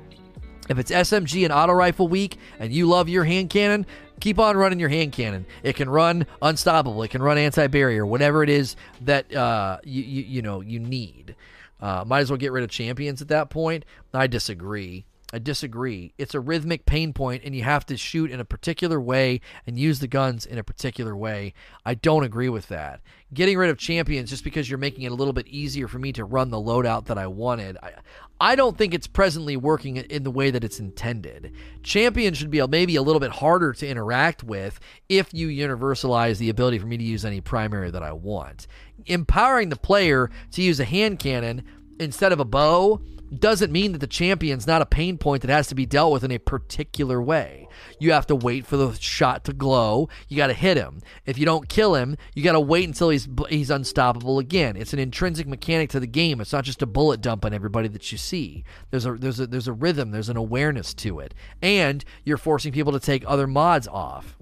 if 0.69 0.79
it's 0.79 0.91
SMG 0.91 1.45
and 1.45 1.53
auto 1.53 1.73
rifle 1.73 2.09
week 2.09 2.37
and 2.59 2.73
you 2.73 2.87
love 2.87 3.09
your 3.09 3.25
hand 3.25 3.49
cannon, 3.49 3.87
keep 4.21 4.39
on 4.39 4.57
running 4.57 4.81
your 4.81 4.89
hand 4.89 5.13
cannon. 5.13 5.47
It 5.63 5.77
can 5.77 5.89
run 5.89 6.27
unstoppable. 6.43 7.03
It 7.03 7.09
can 7.09 7.23
run 7.23 7.39
anti 7.39 7.67
barrier. 7.67 8.05
Whatever 8.05 8.43
it 8.43 8.51
is 8.51 8.77
that 9.03 9.35
uh, 9.35 9.79
you, 9.85 10.03
you 10.03 10.23
you 10.25 10.43
know 10.43 10.61
you 10.61 10.79
need. 10.79 11.37
Uh, 11.81 12.05
might 12.07 12.21
as 12.21 12.31
well 12.31 12.39
get 12.39 12.53
rid 12.53 12.65
of 12.65 12.71
champions 12.71 13.23
at 13.23 13.29
that 13.29 13.51
point. 13.51 13.85
I 14.13 14.27
disagree. 14.27 15.05
I 15.31 15.39
disagree. 15.39 16.15
It's 16.17 16.35
a 16.35 16.41
rhythmic 16.41 16.87
pain 16.87 17.13
point, 17.13 17.43
and 17.45 17.55
you 17.55 17.63
have 17.63 17.85
to 17.87 17.99
shoot 17.99 18.31
in 18.31 18.41
a 18.41 18.47
particular 18.47 18.99
way 18.99 19.43
and 19.67 19.79
use 19.79 20.01
the 20.01 20.09
guns 20.09 20.47
in 20.47 20.57
a 20.57 20.65
particular 20.65 21.15
way. 21.15 21.53
I 21.85 21.95
don't 21.95 22.25
agree 22.25 22.49
with 22.49 22.69
that. 22.69 23.03
Getting 23.35 23.59
rid 23.59 23.69
of 23.69 23.77
champions 23.77 24.31
just 24.31 24.43
because 24.43 24.71
you're 24.71 24.79
making 24.79 25.05
it 25.05 25.13
a 25.13 25.15
little 25.15 25.35
bit 25.35 25.47
easier 25.47 25.87
for 25.87 25.99
me 25.99 26.13
to 26.15 26.25
run 26.25 26.49
the 26.49 26.57
loadout 26.57 27.05
that 27.07 27.19
I 27.19 27.27
wanted, 27.27 27.77
I, 27.83 27.93
I 28.41 28.55
don't 28.55 28.79
think 28.79 28.95
it's 28.95 29.07
presently 29.07 29.57
working 29.57 29.97
in 29.97 30.23
the 30.23 30.31
way 30.31 30.51
that 30.51 30.63
it's 30.63 30.79
intended. 30.79 31.53
Champions 31.83 32.39
should 32.39 32.51
be 32.51 32.65
maybe 32.67 32.97
a 32.97 33.03
little 33.03 33.21
bit 33.21 33.33
harder 33.33 33.73
to 33.73 33.89
interact 33.89 34.45
with 34.45 34.79
if 35.09 35.35
you 35.35 35.49
universalize 35.49 36.39
the 36.39 36.49
ability 36.49 36.79
for 36.79 36.87
me 36.87 36.97
to 36.97 37.05
use 37.05 37.25
any 37.25 37.41
primary 37.41 37.91
that 37.91 38.03
I 38.03 38.13
want. 38.13 38.69
Empowering 39.07 39.71
the 39.71 39.77
player 39.77 40.31
to 40.53 40.63
use 40.63 40.79
a 40.79 40.85
hand 40.85 41.19
cannon 41.19 41.65
instead 41.99 42.33
of 42.33 42.39
a 42.39 42.45
bow 42.45 43.01
doesn't 43.37 43.71
mean 43.71 43.93
that 43.93 43.99
the 43.99 44.07
champion's 44.07 44.67
not 44.67 44.81
a 44.81 44.87
pain 44.87 45.19
point 45.19 45.43
that 45.43 45.51
has 45.51 45.67
to 45.69 45.75
be 45.75 45.87
dealt 45.87 46.13
with 46.13 46.25
in 46.25 46.31
a 46.31 46.39
particular 46.39 47.21
way. 47.21 47.69
You 47.99 48.13
have 48.13 48.27
to 48.29 48.37
wait 48.37 48.67
for 48.67 48.77
the 48.77 48.93
shot 48.95 49.45
to 49.45 49.53
glow. 49.53 50.09
You 50.29 50.37
got 50.37 50.47
to 50.47 50.55
hit 50.55 50.77
him. 50.77 51.01
If 51.27 51.39
you 51.39 51.45
don't 51.45 51.69
kill 51.69 51.95
him, 51.95 52.17
you 52.35 52.43
got 52.43 52.53
to 52.53 52.61
wait 52.61 52.87
until 52.87 53.11
he's 53.11 53.29
he's 53.49 53.71
unstoppable 53.71 54.39
again. 54.39 54.77
It's 54.77 54.93
an 54.93 54.99
intrinsic 54.99 55.47
mechanic 55.47 55.91
to 55.91 56.01
the 56.01 56.07
game. 56.07 56.41
It's 56.41 56.53
not 56.53 56.65
just 56.65 56.83
a 56.83 56.87
bullet 56.87 57.21
dump 57.21 57.45
on 57.45 57.53
everybody 57.53 57.89
that 57.89 58.11
you 58.11 58.19
see. 58.19 58.65
There's 58.91 59.05
a 59.07 59.13
there's 59.15 59.41
a 59.41 59.47
there's 59.47 59.69
a 59.69 59.73
rhythm. 59.73 60.11
There's 60.11 60.29
an 60.29 60.37
awareness 60.37 60.95
to 60.95 61.21
it, 61.21 61.35
and 61.61 62.05
you're 62.25 62.39
forcing 62.39 62.73
people 62.73 62.93
to 62.93 63.01
take 63.01 63.25
other 63.27 63.47
mods 63.47 63.87
off. 63.89 64.37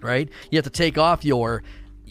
Right? 0.00 0.30
You 0.50 0.56
have 0.56 0.64
to 0.64 0.70
take 0.70 0.96
off 0.96 1.24
your 1.24 1.62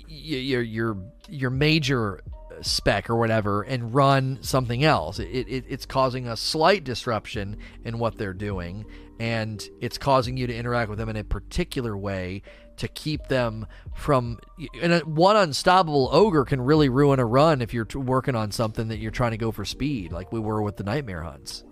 your 0.07 0.61
your 0.61 0.97
your 1.29 1.49
major 1.49 2.21
spec 2.61 3.09
or 3.09 3.15
whatever 3.15 3.63
and 3.63 3.93
run 3.93 4.39
something 4.41 4.83
else. 4.83 5.19
It, 5.19 5.47
it, 5.47 5.65
it's 5.67 5.85
causing 5.85 6.27
a 6.27 6.37
slight 6.37 6.83
disruption 6.83 7.57
in 7.83 7.99
what 7.99 8.17
they're 8.17 8.33
doing, 8.33 8.85
and 9.19 9.67
it's 9.81 9.97
causing 9.97 10.37
you 10.37 10.47
to 10.47 10.55
interact 10.55 10.89
with 10.89 10.99
them 10.99 11.09
in 11.09 11.15
a 11.15 11.23
particular 11.23 11.97
way 11.97 12.41
to 12.77 12.87
keep 12.87 13.27
them 13.27 13.67
from. 13.93 14.39
And 14.81 15.01
one 15.17 15.35
unstoppable 15.35 16.09
ogre 16.11 16.45
can 16.45 16.61
really 16.61 16.89
ruin 16.89 17.19
a 17.19 17.25
run 17.25 17.61
if 17.61 17.73
you're 17.73 17.87
working 17.93 18.35
on 18.35 18.51
something 18.51 18.87
that 18.87 18.99
you're 18.99 19.11
trying 19.11 19.31
to 19.31 19.37
go 19.37 19.51
for 19.51 19.65
speed, 19.65 20.11
like 20.11 20.31
we 20.31 20.39
were 20.39 20.61
with 20.61 20.77
the 20.77 20.83
nightmare 20.83 21.23
hunts. 21.23 21.63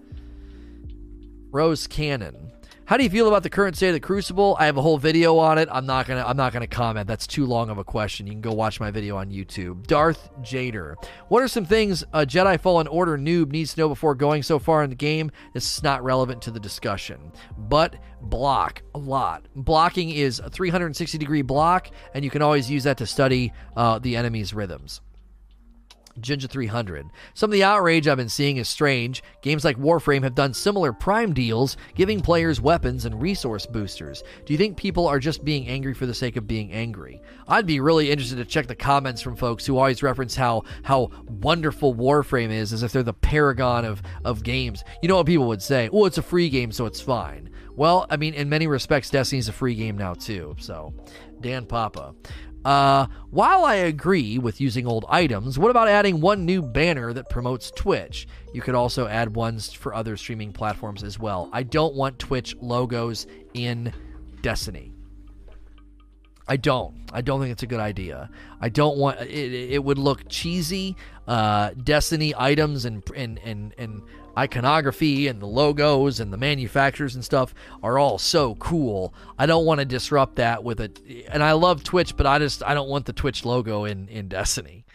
Rose 1.49 1.87
Cannon. 1.87 2.51
How 2.87 2.95
do 2.95 3.03
you 3.03 3.09
feel 3.09 3.27
about 3.27 3.43
the 3.43 3.49
current 3.49 3.75
state 3.75 3.89
of 3.89 3.95
the 3.95 3.99
Crucible? 3.99 4.55
I 4.57 4.65
have 4.65 4.77
a 4.77 4.81
whole 4.81 4.97
video 4.97 5.39
on 5.39 5.57
it. 5.57 5.67
I'm 5.69 5.85
not 5.85 6.07
gonna 6.07 6.23
I'm 6.25 6.37
not 6.37 6.53
gonna 6.53 6.67
comment. 6.67 7.05
That's 7.05 7.27
too 7.27 7.45
long 7.45 7.69
of 7.69 7.77
a 7.77 7.83
question. 7.83 8.27
You 8.27 8.31
can 8.31 8.39
go 8.39 8.53
watch 8.53 8.79
my 8.79 8.91
video 8.91 9.17
on 9.17 9.29
YouTube. 9.29 9.85
Darth 9.87 10.29
Jader. 10.39 10.95
What 11.27 11.43
are 11.43 11.49
some 11.49 11.65
things 11.65 12.05
a 12.13 12.25
Jedi 12.25 12.57
Fallen 12.57 12.87
Order 12.87 13.17
noob 13.17 13.51
needs 13.51 13.73
to 13.73 13.81
know 13.81 13.89
before 13.89 14.15
going 14.15 14.41
so 14.41 14.57
far 14.57 14.83
in 14.83 14.89
the 14.89 14.95
game? 14.95 15.31
This 15.53 15.69
is 15.75 15.83
not 15.83 16.01
relevant 16.01 16.41
to 16.43 16.51
the 16.51 16.61
discussion. 16.61 17.33
But 17.57 17.97
block 18.21 18.83
a 18.95 18.99
lot. 18.99 19.49
Blocking 19.53 20.09
is 20.09 20.39
a 20.39 20.49
360 20.49 21.17
degree 21.17 21.41
block, 21.41 21.91
and 22.13 22.23
you 22.23 22.31
can 22.31 22.41
always 22.41 22.71
use 22.71 22.85
that 22.85 22.99
to 22.99 23.05
study 23.05 23.51
uh, 23.75 23.99
the 23.99 24.15
enemy's 24.15 24.53
rhythms. 24.53 25.01
Ginger 26.19 26.47
300. 26.47 27.09
Some 27.33 27.49
of 27.49 27.53
the 27.53 27.63
outrage 27.63 28.07
I've 28.07 28.17
been 28.17 28.29
seeing 28.29 28.57
is 28.57 28.67
strange. 28.67 29.23
Games 29.41 29.63
like 29.63 29.77
Warframe 29.77 30.23
have 30.23 30.35
done 30.35 30.53
similar 30.53 30.93
Prime 30.93 31.33
deals, 31.33 31.77
giving 31.95 32.21
players 32.21 32.61
weapons 32.61 33.05
and 33.05 33.21
resource 33.21 33.65
boosters. 33.65 34.23
Do 34.45 34.53
you 34.53 34.57
think 34.57 34.77
people 34.77 35.07
are 35.07 35.19
just 35.19 35.45
being 35.45 35.67
angry 35.67 35.93
for 35.93 36.05
the 36.05 36.13
sake 36.13 36.35
of 36.35 36.47
being 36.47 36.71
angry? 36.71 37.21
I'd 37.47 37.65
be 37.65 37.79
really 37.79 38.11
interested 38.11 38.37
to 38.37 38.45
check 38.45 38.67
the 38.67 38.75
comments 38.75 39.21
from 39.21 39.35
folks 39.35 39.65
who 39.65 39.77
always 39.77 40.03
reference 40.03 40.35
how 40.35 40.63
how 40.83 41.09
wonderful 41.27 41.95
Warframe 41.95 42.51
is 42.51 42.73
as 42.73 42.83
if 42.83 42.91
they're 42.91 43.03
the 43.03 43.13
paragon 43.13 43.85
of, 43.85 44.01
of 44.23 44.43
games. 44.43 44.83
You 45.01 45.09
know 45.09 45.17
what 45.17 45.25
people 45.25 45.47
would 45.47 45.61
say? 45.61 45.89
Oh, 45.91 46.05
it's 46.05 46.17
a 46.17 46.23
free 46.23 46.49
game, 46.49 46.71
so 46.71 46.85
it's 46.85 47.01
fine. 47.01 47.49
Well, 47.77 48.07
I 48.09 48.17
mean, 48.17 48.33
in 48.33 48.49
many 48.49 48.65
respects, 48.65 49.11
Destiny's 49.11 49.49
a 49.49 49.53
free 49.53 49.75
game 49.75 49.97
now, 49.97 50.15
too. 50.15 50.55
So, 50.57 50.95
Dan 51.41 51.67
Papa. 51.67 52.15
Uh, 52.67 53.07
while 53.29 53.63
I 53.63 53.75
agree 53.75 54.37
with 54.37 54.59
using 54.59 54.85
old 54.85 55.05
items, 55.07 55.57
what 55.57 55.71
about 55.71 55.87
adding 55.87 56.19
one 56.19 56.45
new 56.45 56.61
banner 56.61 57.13
that 57.13 57.29
promotes 57.29 57.71
Twitch? 57.71 58.27
You 58.53 58.61
could 58.61 58.75
also 58.75 59.07
add 59.07 59.33
ones 59.37 59.71
for 59.71 59.93
other 59.93 60.17
streaming 60.17 60.51
platforms 60.51 61.01
as 61.01 61.17
well. 61.17 61.49
I 61.53 61.63
don't 61.63 61.95
want 61.95 62.19
Twitch 62.19 62.57
logos 62.59 63.25
in 63.53 63.93
Destiny. 64.41 64.91
I 66.45 66.57
don't. 66.57 66.93
I 67.13 67.21
don't 67.21 67.39
think 67.39 67.53
it's 67.53 67.63
a 67.63 67.67
good 67.67 67.79
idea. 67.79 68.29
I 68.59 68.67
don't 68.67 68.97
want 68.97 69.21
it. 69.21 69.53
It 69.53 69.81
would 69.81 69.97
look 69.97 70.27
cheesy. 70.27 70.97
Uh, 71.25 71.69
Destiny 71.69 72.33
items 72.37 72.83
and 72.83 73.01
and 73.15 73.39
and 73.45 73.75
and 73.77 74.01
iconography 74.37 75.27
and 75.27 75.41
the 75.41 75.47
logos 75.47 76.19
and 76.19 76.31
the 76.31 76.37
manufacturers 76.37 77.15
and 77.15 77.25
stuff 77.25 77.53
are 77.81 77.97
all 77.97 78.17
so 78.17 78.55
cool. 78.55 79.13
I 79.37 79.45
don't 79.45 79.65
want 79.65 79.79
to 79.79 79.85
disrupt 79.85 80.35
that 80.35 80.63
with 80.63 80.79
it. 80.79 81.01
And 81.29 81.43
I 81.43 81.53
love 81.53 81.83
Twitch, 81.83 82.15
but 82.15 82.27
I 82.27 82.37
just 82.39 82.63
I 82.63 82.73
don't 82.73 82.89
want 82.89 83.05
the 83.05 83.13
Twitch 83.13 83.43
logo 83.43 83.85
in 83.85 84.07
in 84.09 84.27
Destiny. 84.27 84.85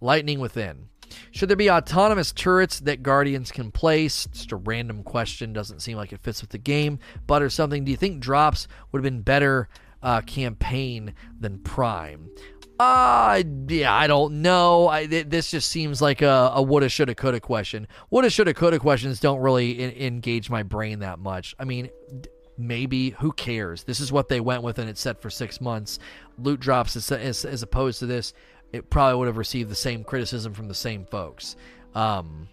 Lightning 0.00 0.40
Within. 0.40 0.88
Should 1.30 1.48
there 1.48 1.56
be 1.56 1.70
autonomous 1.70 2.32
turrets 2.32 2.80
that 2.80 3.02
Guardians 3.02 3.50
can 3.50 3.70
place? 3.70 4.26
Just 4.32 4.52
a 4.52 4.56
random 4.56 5.02
question. 5.02 5.52
Doesn't 5.52 5.80
seem 5.80 5.96
like 5.96 6.12
it 6.12 6.20
fits 6.20 6.40
with 6.40 6.50
the 6.50 6.58
game, 6.58 6.98
but 7.26 7.42
or 7.42 7.50
something. 7.50 7.84
Do 7.84 7.90
you 7.90 7.96
think 7.96 8.20
drops 8.20 8.66
would 8.90 8.98
have 8.98 9.04
been 9.04 9.22
better 9.22 9.68
uh, 10.02 10.20
campaign 10.22 11.14
than 11.38 11.58
Prime? 11.60 12.30
Uh, 12.78 13.42
yeah, 13.68 13.94
I 13.94 14.06
don't 14.06 14.42
know. 14.42 14.88
I, 14.88 15.06
th- 15.06 15.28
this 15.28 15.50
just 15.50 15.70
seems 15.70 16.02
like 16.02 16.22
a, 16.22 16.52
a 16.54 16.62
woulda, 16.62 16.88
shoulda, 16.88 17.14
coulda 17.14 17.40
question. 17.40 17.86
Woulda, 18.10 18.30
shoulda, 18.30 18.52
coulda 18.52 18.78
questions 18.78 19.20
don't 19.20 19.38
really 19.40 19.80
in- 19.80 19.92
engage 19.92 20.50
my 20.50 20.62
brain 20.64 20.98
that 20.98 21.18
much. 21.20 21.54
I 21.58 21.64
mean, 21.64 21.90
d- 22.20 22.28
maybe 22.58 23.10
who 23.10 23.32
cares? 23.32 23.84
This 23.84 24.00
is 24.00 24.10
what 24.10 24.28
they 24.28 24.40
went 24.40 24.62
with, 24.64 24.78
and 24.80 24.90
it's 24.90 25.00
set 25.00 25.22
for 25.22 25.30
six 25.30 25.60
months. 25.60 26.00
Loot 26.36 26.58
drops 26.58 26.96
as, 26.96 27.12
as, 27.12 27.44
as 27.44 27.62
opposed 27.62 28.00
to 28.00 28.06
this, 28.06 28.32
it 28.72 28.90
probably 28.90 29.18
would 29.18 29.28
have 29.28 29.36
received 29.36 29.70
the 29.70 29.76
same 29.76 30.02
criticism 30.02 30.52
from 30.52 30.66
the 30.66 30.74
same 30.74 31.06
folks. 31.06 31.54
Um, 31.94 32.48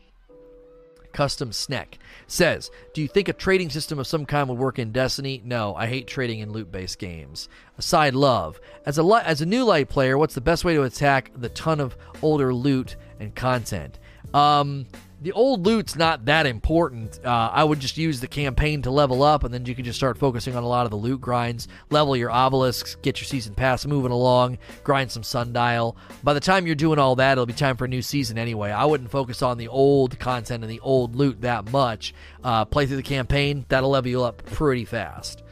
Custom 1.11 1.51
Snack 1.51 1.99
says, 2.27 2.71
"Do 2.93 3.01
you 3.01 3.07
think 3.07 3.27
a 3.27 3.33
trading 3.33 3.69
system 3.69 3.99
of 3.99 4.07
some 4.07 4.25
kind 4.25 4.47
would 4.49 4.57
work 4.57 4.79
in 4.79 4.91
Destiny? 4.91 5.41
No, 5.43 5.75
I 5.75 5.87
hate 5.87 6.07
trading 6.07 6.39
in 6.39 6.51
loot-based 6.51 6.99
games. 6.99 7.49
Aside 7.77 8.15
love, 8.15 8.59
as 8.85 8.97
a 8.97 9.03
li- 9.03 9.21
as 9.25 9.41
a 9.41 9.45
new 9.45 9.63
light 9.63 9.89
player, 9.89 10.17
what's 10.17 10.35
the 10.35 10.41
best 10.41 10.63
way 10.63 10.73
to 10.73 10.83
attack 10.83 11.31
the 11.35 11.49
ton 11.49 11.79
of 11.79 11.95
older 12.21 12.53
loot 12.53 12.95
and 13.19 13.35
content? 13.35 13.99
Um, 14.33 14.85
the 15.21 15.31
old 15.33 15.67
loot's 15.67 15.95
not 15.95 16.25
that 16.25 16.47
important. 16.47 17.23
Uh, 17.23 17.51
I 17.53 17.63
would 17.63 17.79
just 17.79 17.95
use 17.95 18.19
the 18.19 18.27
campaign 18.27 18.81
to 18.81 18.91
level 18.91 19.21
up, 19.21 19.43
and 19.43 19.53
then 19.53 19.65
you 19.67 19.75
can 19.75 19.85
just 19.85 19.97
start 19.97 20.17
focusing 20.17 20.55
on 20.55 20.63
a 20.63 20.67
lot 20.67 20.85
of 20.85 20.89
the 20.89 20.97
loot 20.97 21.21
grinds. 21.21 21.67
Level 21.91 22.17
your 22.17 22.31
obelisks, 22.31 22.95
get 22.95 23.19
your 23.19 23.25
season 23.25 23.53
pass 23.53 23.85
moving 23.85 24.11
along, 24.11 24.57
grind 24.83 25.11
some 25.11 25.21
sundial. 25.21 25.95
By 26.23 26.33
the 26.33 26.39
time 26.39 26.65
you're 26.65 26.75
doing 26.75 26.97
all 26.97 27.15
that, 27.17 27.33
it'll 27.33 27.45
be 27.45 27.53
time 27.53 27.77
for 27.77 27.85
a 27.85 27.87
new 27.87 28.01
season 28.01 28.39
anyway. 28.39 28.71
I 28.71 28.85
wouldn't 28.85 29.11
focus 29.11 29.43
on 29.43 29.59
the 29.59 29.67
old 29.67 30.17
content 30.17 30.63
and 30.63 30.71
the 30.71 30.79
old 30.79 31.15
loot 31.15 31.41
that 31.41 31.71
much. 31.71 32.15
Uh, 32.43 32.65
play 32.65 32.87
through 32.87 32.97
the 32.97 33.03
campaign, 33.03 33.65
that'll 33.69 33.91
level 33.91 34.09
you 34.09 34.23
up 34.23 34.43
pretty 34.45 34.85
fast. 34.85 35.43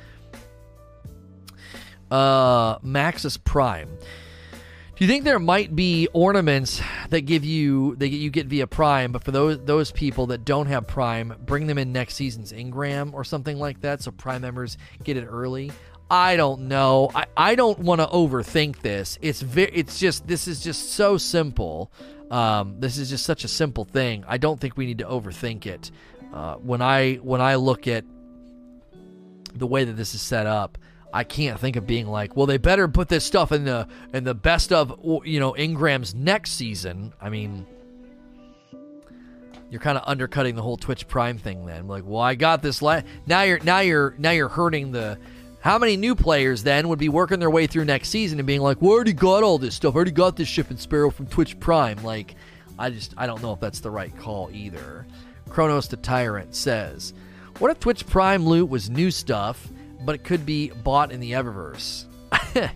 Uh, 2.09 2.79
Maxis 2.79 3.41
Prime. 3.43 3.89
Do 4.99 5.05
you 5.05 5.09
think 5.09 5.23
there 5.23 5.39
might 5.39 5.73
be 5.77 6.09
ornaments 6.11 6.81
that 7.09 7.21
give 7.21 7.45
you 7.45 7.95
that 7.95 8.09
you 8.09 8.29
get 8.29 8.47
via 8.47 8.67
Prime, 8.67 9.13
but 9.13 9.23
for 9.23 9.31
those 9.31 9.57
those 9.63 9.93
people 9.93 10.25
that 10.25 10.43
don't 10.43 10.65
have 10.65 10.87
Prime, 10.87 11.35
bring 11.45 11.67
them 11.67 11.77
in 11.77 11.93
next 11.93 12.15
season's 12.15 12.51
Engram 12.51 13.13
or 13.13 13.23
something 13.23 13.57
like 13.57 13.79
that, 13.79 14.03
so 14.03 14.11
Prime 14.11 14.41
members 14.41 14.77
get 15.05 15.15
it 15.15 15.23
early? 15.23 15.71
I 16.11 16.35
don't 16.35 16.67
know. 16.67 17.11
I, 17.15 17.27
I 17.37 17.55
don't 17.55 17.79
want 17.79 18.01
to 18.01 18.07
overthink 18.07 18.81
this. 18.81 19.17
It's 19.21 19.39
very. 19.39 19.71
It's 19.73 19.99
just 19.99 20.27
this 20.27 20.49
is 20.49 20.61
just 20.61 20.91
so 20.91 21.17
simple. 21.17 21.93
Um, 22.29 22.81
this 22.81 22.97
is 22.97 23.09
just 23.09 23.25
such 23.25 23.45
a 23.45 23.47
simple 23.47 23.85
thing. 23.85 24.25
I 24.27 24.37
don't 24.37 24.59
think 24.59 24.75
we 24.75 24.85
need 24.85 24.97
to 24.97 25.05
overthink 25.05 25.65
it. 25.65 25.91
Uh, 26.33 26.55
when 26.55 26.81
I 26.81 27.15
when 27.15 27.39
I 27.39 27.55
look 27.55 27.87
at 27.87 28.03
the 29.55 29.65
way 29.65 29.85
that 29.85 29.93
this 29.93 30.13
is 30.13 30.21
set 30.21 30.45
up, 30.45 30.77
I 31.11 31.23
can't 31.23 31.59
think 31.59 31.75
of 31.75 31.87
being 31.87 32.07
like, 32.07 32.35
well, 32.35 32.45
they 32.45 32.57
better 32.57 32.87
put 32.87 33.09
this 33.09 33.25
stuff 33.25 33.51
in 33.51 33.65
the 33.65 33.87
in 34.13 34.23
the 34.23 34.35
best 34.35 34.71
of 34.71 34.99
you 35.25 35.39
know 35.39 35.53
Engram's 35.53 36.13
next 36.13 36.51
season. 36.51 37.13
I 37.19 37.29
mean, 37.29 37.65
you're 39.69 39.81
kind 39.81 39.97
of 39.97 40.03
undercutting 40.05 40.55
the 40.55 40.61
whole 40.61 40.77
Twitch 40.77 41.07
Prime 41.07 41.37
thing. 41.37 41.65
Then, 41.65 41.87
like, 41.87 42.03
well, 42.05 42.21
I 42.21 42.35
got 42.35 42.61
this. 42.61 42.81
La- 42.81 43.01
now 43.25 43.41
you're 43.41 43.59
now 43.59 43.79
you're 43.79 44.15
now 44.17 44.31
you're 44.31 44.49
hurting 44.49 44.91
the. 44.91 45.17
How 45.61 45.77
many 45.77 45.97
new 45.97 46.15
players 46.15 46.63
then 46.63 46.87
would 46.87 46.99
be 46.99 47.09
working 47.09 47.39
their 47.39 47.49
way 47.49 47.67
through 47.67 47.83
next 47.83 48.09
season 48.09 48.39
and 48.39 48.47
being 48.47 48.61
like, 48.61 48.81
"We 48.81 48.87
already 48.89 49.13
got 49.13 49.43
all 49.43 49.57
this 49.57 49.75
stuff. 49.75 49.93
I 49.93 49.97
already 49.97 50.11
got 50.11 50.37
this 50.37 50.47
Ship 50.47 50.69
and 50.69 50.79
Sparrow 50.79 51.09
from 51.09 51.27
Twitch 51.27 51.59
Prime." 51.59 52.01
Like, 52.03 52.35
I 52.77 52.91
just 52.91 53.13
I 53.17 53.25
don't 53.25 53.41
know 53.41 53.53
if 53.53 53.59
that's 53.59 53.79
the 53.79 53.91
right 53.91 54.15
call 54.19 54.49
either. 54.53 55.05
Chronos 55.49 55.87
the 55.87 55.97
Tyrant 55.97 56.55
says, 56.55 57.13
"What 57.57 57.71
if 57.71 57.79
Twitch 57.79 58.07
Prime 58.07 58.45
loot 58.45 58.69
was 58.69 58.89
new 58.89 59.11
stuff?" 59.11 59.67
But 60.05 60.15
it 60.15 60.23
could 60.23 60.45
be 60.45 60.69
bought 60.69 61.11
in 61.11 61.19
the 61.19 61.31
Eververse. 61.31 62.05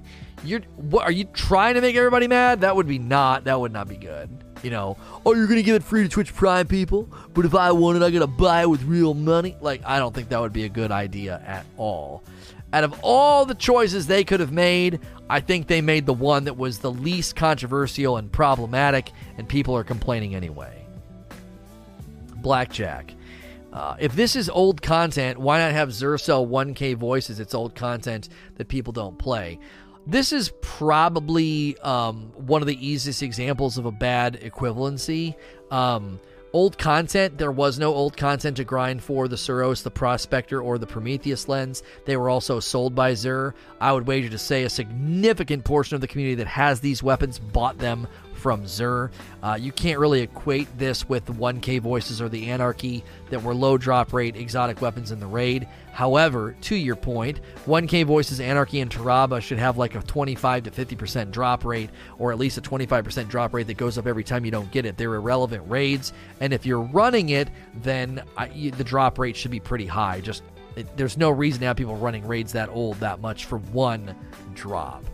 you're 0.44 0.62
what 0.76 1.04
are 1.04 1.12
you 1.12 1.26
trying 1.26 1.76
to 1.76 1.82
make 1.82 1.96
everybody 1.96 2.28
mad? 2.28 2.62
That 2.62 2.76
would 2.76 2.88
be 2.88 3.00
not 3.00 3.46
that 3.46 3.60
would 3.60 3.72
not 3.72 3.88
be 3.88 3.98
good. 3.98 4.30
You 4.62 4.70
know, 4.70 4.98
oh 5.26 5.34
you're 5.34 5.48
gonna 5.48 5.62
give 5.62 5.76
it 5.76 5.84
free 5.84 6.04
to 6.04 6.10
Twitch 6.10 6.34
Prime 6.34 6.68
people, 6.68 7.10
but 7.34 7.46
if 7.46 7.56
I 7.56 7.72
want 7.72 7.98
it, 7.98 8.04
I 8.04 8.12
gotta 8.12 8.28
buy 8.28 8.62
it 8.62 8.70
with 8.70 8.84
real 8.84 9.14
money. 9.14 9.58
Like 9.62 9.82
I 9.86 10.00
don't 10.00 10.14
think 10.14 10.30
that 10.30 10.40
would 10.40 10.54
be 10.54 10.64
a 10.64 10.70
good 10.70 10.92
idea 10.92 11.42
at 11.46 11.66
all. 11.78 12.24
Out 12.72 12.84
of 12.84 13.00
all 13.04 13.46
the 13.46 13.54
choices 13.54 14.08
they 14.08 14.24
could 14.24 14.40
have 14.40 14.52
made, 14.52 15.00
I 15.30 15.42
think 15.42 15.68
they 15.68 15.82
made 15.82 16.08
the 16.08 16.14
one 16.14 16.46
that 16.46 16.58
was 16.58 16.80
the 16.80 16.92
least 16.92 17.36
controversial 17.36 18.18
and 18.18 18.32
problematic, 18.32 19.12
and 19.38 19.48
people 19.48 19.76
are 19.76 19.84
complaining 19.84 20.34
anyway. 20.34 20.84
Blackjack. 22.38 23.14
Uh, 23.74 23.96
if 24.00 24.16
this 24.16 24.36
is 24.36 24.50
old 24.52 24.84
content, 24.84 25.40
why 25.40 25.58
not 25.58 25.72
have 25.72 25.90
Xur 25.90 26.16
1K 26.16 26.96
voices? 26.96 27.40
It's 27.40 27.56
old 27.56 27.74
content 27.74 28.30
that 28.56 28.68
people 28.68 28.94
don't 28.94 29.18
play. 29.18 29.60
This 30.06 30.32
is 30.32 30.54
probably 30.62 31.76
um, 31.80 32.32
one 32.36 32.62
of 32.62 32.68
the 32.68 32.88
easiest 32.88 33.24
examples 33.24 33.80
of 33.80 33.88
a 33.88 33.92
bad 33.92 34.40
equivalency. 34.42 35.34
Um, 35.72 36.20
old 36.52 36.78
content, 36.78 37.40
there 37.40 37.52
was 37.52 37.80
no 37.80 37.96
old 37.96 38.16
content 38.16 38.58
to 38.58 38.64
grind 38.64 39.02
for 39.02 39.28
the 39.28 39.38
Suros, 39.38 39.82
the 39.82 39.90
Prospector, 39.90 40.62
or 40.62 40.78
the 40.78 40.86
Prometheus 40.86 41.48
lens. 41.48 41.82
They 42.06 42.16
were 42.16 42.30
also 42.30 42.60
sold 42.60 42.94
by 42.94 43.14
Xur. 43.14 43.54
I 43.82 43.92
would 43.92 44.06
wager 44.06 44.30
to 44.30 44.38
say 44.38 44.66
a 44.66 44.70
significant 44.70 45.64
portion 45.64 45.96
of 45.96 46.02
the 46.02 46.08
community 46.08 46.36
that 46.36 46.48
has 46.48 46.80
these 46.80 47.02
weapons 47.02 47.40
bought 47.40 47.80
them 47.80 48.08
from 48.44 48.66
Xur. 48.66 49.10
Uh, 49.42 49.58
you 49.60 49.72
can't 49.72 50.00
really 50.00 50.20
equate 50.20 50.68
this 50.78 51.08
with 51.08 51.26
the 51.26 51.32
1K 51.32 51.80
voices 51.80 52.22
or 52.22 52.28
the 52.28 52.52
Anarchy 52.52 53.02
that 53.30 53.42
were 53.42 53.56
low 53.56 53.78
drop 53.78 54.12
rate 54.12 54.36
exotic 54.36 54.82
weapons 54.82 55.12
in 55.12 55.22
the 55.22 55.26
raid. 55.26 55.66
However, 55.94 56.54
to 56.64 56.76
your 56.76 56.98
point, 56.98 57.40
1K 57.66 58.04
voices, 58.04 58.42
Anarchy, 58.42 58.82
and 58.82 58.92
Tarrabah 58.92 59.40
should 59.40 59.60
have 59.60 59.78
like 59.78 59.96
a 59.96 60.02
25 60.02 60.64
to 60.64 60.72
50% 60.72 61.32
drop 61.32 61.64
rate, 61.64 61.90
or 62.20 62.34
at 62.34 62.38
least 62.38 62.58
a 62.58 62.62
25% 62.62 63.30
drop 63.30 63.54
rate 63.54 63.68
that 63.68 63.78
goes 63.78 63.98
up 63.98 64.08
every 64.08 64.26
time 64.26 64.44
you 64.44 64.52
don't 64.52 64.70
get 64.72 64.86
it. 64.86 64.98
They're 64.98 65.16
irrelevant 65.16 65.64
raids, 65.70 66.12
and 66.42 66.52
if 66.52 66.66
you're 66.66 66.82
running 66.82 67.30
it, 67.30 67.48
then 67.82 68.24
I, 68.36 68.48
you, 68.48 68.72
the 68.72 68.84
drop 68.84 69.18
rate 69.20 69.38
should 69.38 69.52
be 69.52 69.62
pretty 69.62 69.88
high. 69.88 70.20
Just 70.20 70.44
it, 70.76 70.98
there's 70.98 71.18
no 71.18 71.30
reason 71.30 71.62
to 71.62 71.68
have 71.68 71.78
people 71.78 71.96
running 71.96 72.28
raids 72.28 72.52
that 72.52 72.68
old 72.68 73.00
that 73.00 73.22
much 73.22 73.46
for 73.46 73.60
one 73.60 74.14
drop. 74.54 75.06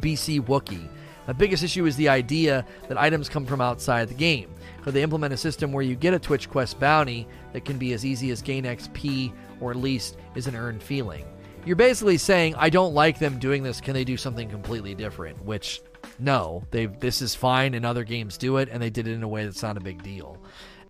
BC 0.00 0.40
Wookie. 0.40 0.88
The 1.32 1.38
biggest 1.38 1.62
issue 1.62 1.86
is 1.86 1.96
the 1.96 2.10
idea 2.10 2.62
that 2.88 3.00
items 3.00 3.30
come 3.30 3.46
from 3.46 3.62
outside 3.62 4.06
the 4.08 4.14
game. 4.14 4.50
Could 4.82 4.92
they 4.92 5.02
implement 5.02 5.32
a 5.32 5.38
system 5.38 5.72
where 5.72 5.82
you 5.82 5.94
get 5.94 6.12
a 6.12 6.18
Twitch 6.18 6.50
Quest 6.50 6.78
bounty 6.78 7.26
that 7.54 7.64
can 7.64 7.78
be 7.78 7.94
as 7.94 8.04
easy 8.04 8.30
as 8.32 8.42
gain 8.42 8.64
XP 8.64 9.32
or 9.58 9.70
at 9.70 9.78
least 9.78 10.18
is 10.34 10.46
an 10.46 10.54
earned 10.54 10.82
feeling? 10.82 11.24
You're 11.64 11.76
basically 11.76 12.18
saying, 12.18 12.54
I 12.56 12.68
don't 12.68 12.92
like 12.92 13.18
them 13.18 13.38
doing 13.38 13.62
this. 13.62 13.80
Can 13.80 13.94
they 13.94 14.04
do 14.04 14.18
something 14.18 14.50
completely 14.50 14.94
different? 14.94 15.42
Which, 15.42 15.80
no, 16.18 16.64
they 16.70 16.84
this 16.84 17.22
is 17.22 17.34
fine 17.34 17.72
and 17.72 17.86
other 17.86 18.04
games 18.04 18.36
do 18.36 18.58
it, 18.58 18.68
and 18.70 18.82
they 18.82 18.90
did 18.90 19.08
it 19.08 19.12
in 19.12 19.22
a 19.22 19.28
way 19.28 19.44
that's 19.46 19.62
not 19.62 19.78
a 19.78 19.80
big 19.80 20.02
deal. 20.02 20.36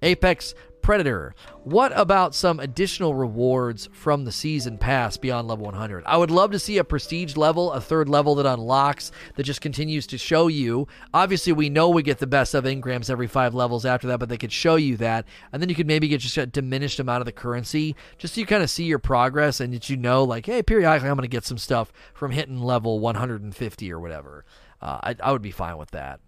Apex 0.03 0.57
Predator. 0.83 1.35
What 1.65 1.93
about 1.97 2.35
some 2.35 2.59
additional 2.59 3.15
rewards 3.15 3.89
from 3.93 4.25
the 4.25 4.33
season 4.33 4.79
pass 4.79 5.17
beyond 5.17 5.49
level 5.49 5.67
100? 5.67 6.03
I 6.07 6.17
would 6.17 6.31
love 6.31 6.51
to 6.51 6.59
see 6.59 6.79
a 6.79 6.85
prestige 6.85 7.37
level, 7.37 7.73
a 7.73 7.81
third 7.81 8.09
level 8.09 8.35
that 8.35 8.47
unlocks 8.47 9.13
that 9.37 9.45
just 9.45 9.61
continues 9.61 10.07
to 10.09 10.19
show 10.19 10.49
you. 10.49 10.89
Obviously, 11.15 11.53
we 11.53 11.71
know 11.71 11.89
we 11.89 12.03
get 12.03 12.19
the 12.19 12.27
best 12.27 12.55
of 12.55 12.65
engrams 12.65 13.09
every 13.09 13.29
five 13.29 13.55
levels 13.55 13.87
after 13.87 14.09
that, 14.09 14.19
but 14.19 14.29
they 14.29 14.37
could 14.37 14.53
show 14.53 14.77
you 14.77 14.97
that. 14.97 15.25
And 15.53 15.63
then 15.63 15.69
you 15.69 15.75
could 15.75 15.87
maybe 15.87 16.09
get 16.09 16.21
just 16.21 16.37
a 16.37 16.47
diminished 16.47 16.99
amount 16.99 17.21
of 17.21 17.27
the 17.27 17.33
currency 17.33 17.95
just 18.19 18.35
so 18.35 18.41
you 18.41 18.47
kind 18.47 18.63
of 18.63 18.71
see 18.71 18.85
your 18.85 18.99
progress 18.99 19.61
and 19.61 19.73
that 19.73 19.89
you 19.89 19.97
know, 19.97 20.25
like, 20.25 20.47
hey, 20.47 20.63
periodically 20.63 21.09
I'm 21.09 21.17
going 21.17 21.23
to 21.23 21.29
get 21.29 21.45
some 21.45 21.59
stuff 21.59 21.93
from 22.13 22.33
hitting 22.33 22.59
level 22.59 22.99
150 22.99 23.93
or 23.93 24.01
whatever. 24.01 24.45
Uh, 24.81 24.99
I, 25.03 25.17
I 25.23 25.33
would 25.33 25.43
be 25.43 25.53
fine 25.53 25.79
with 25.79 25.93
that. 25.93 26.21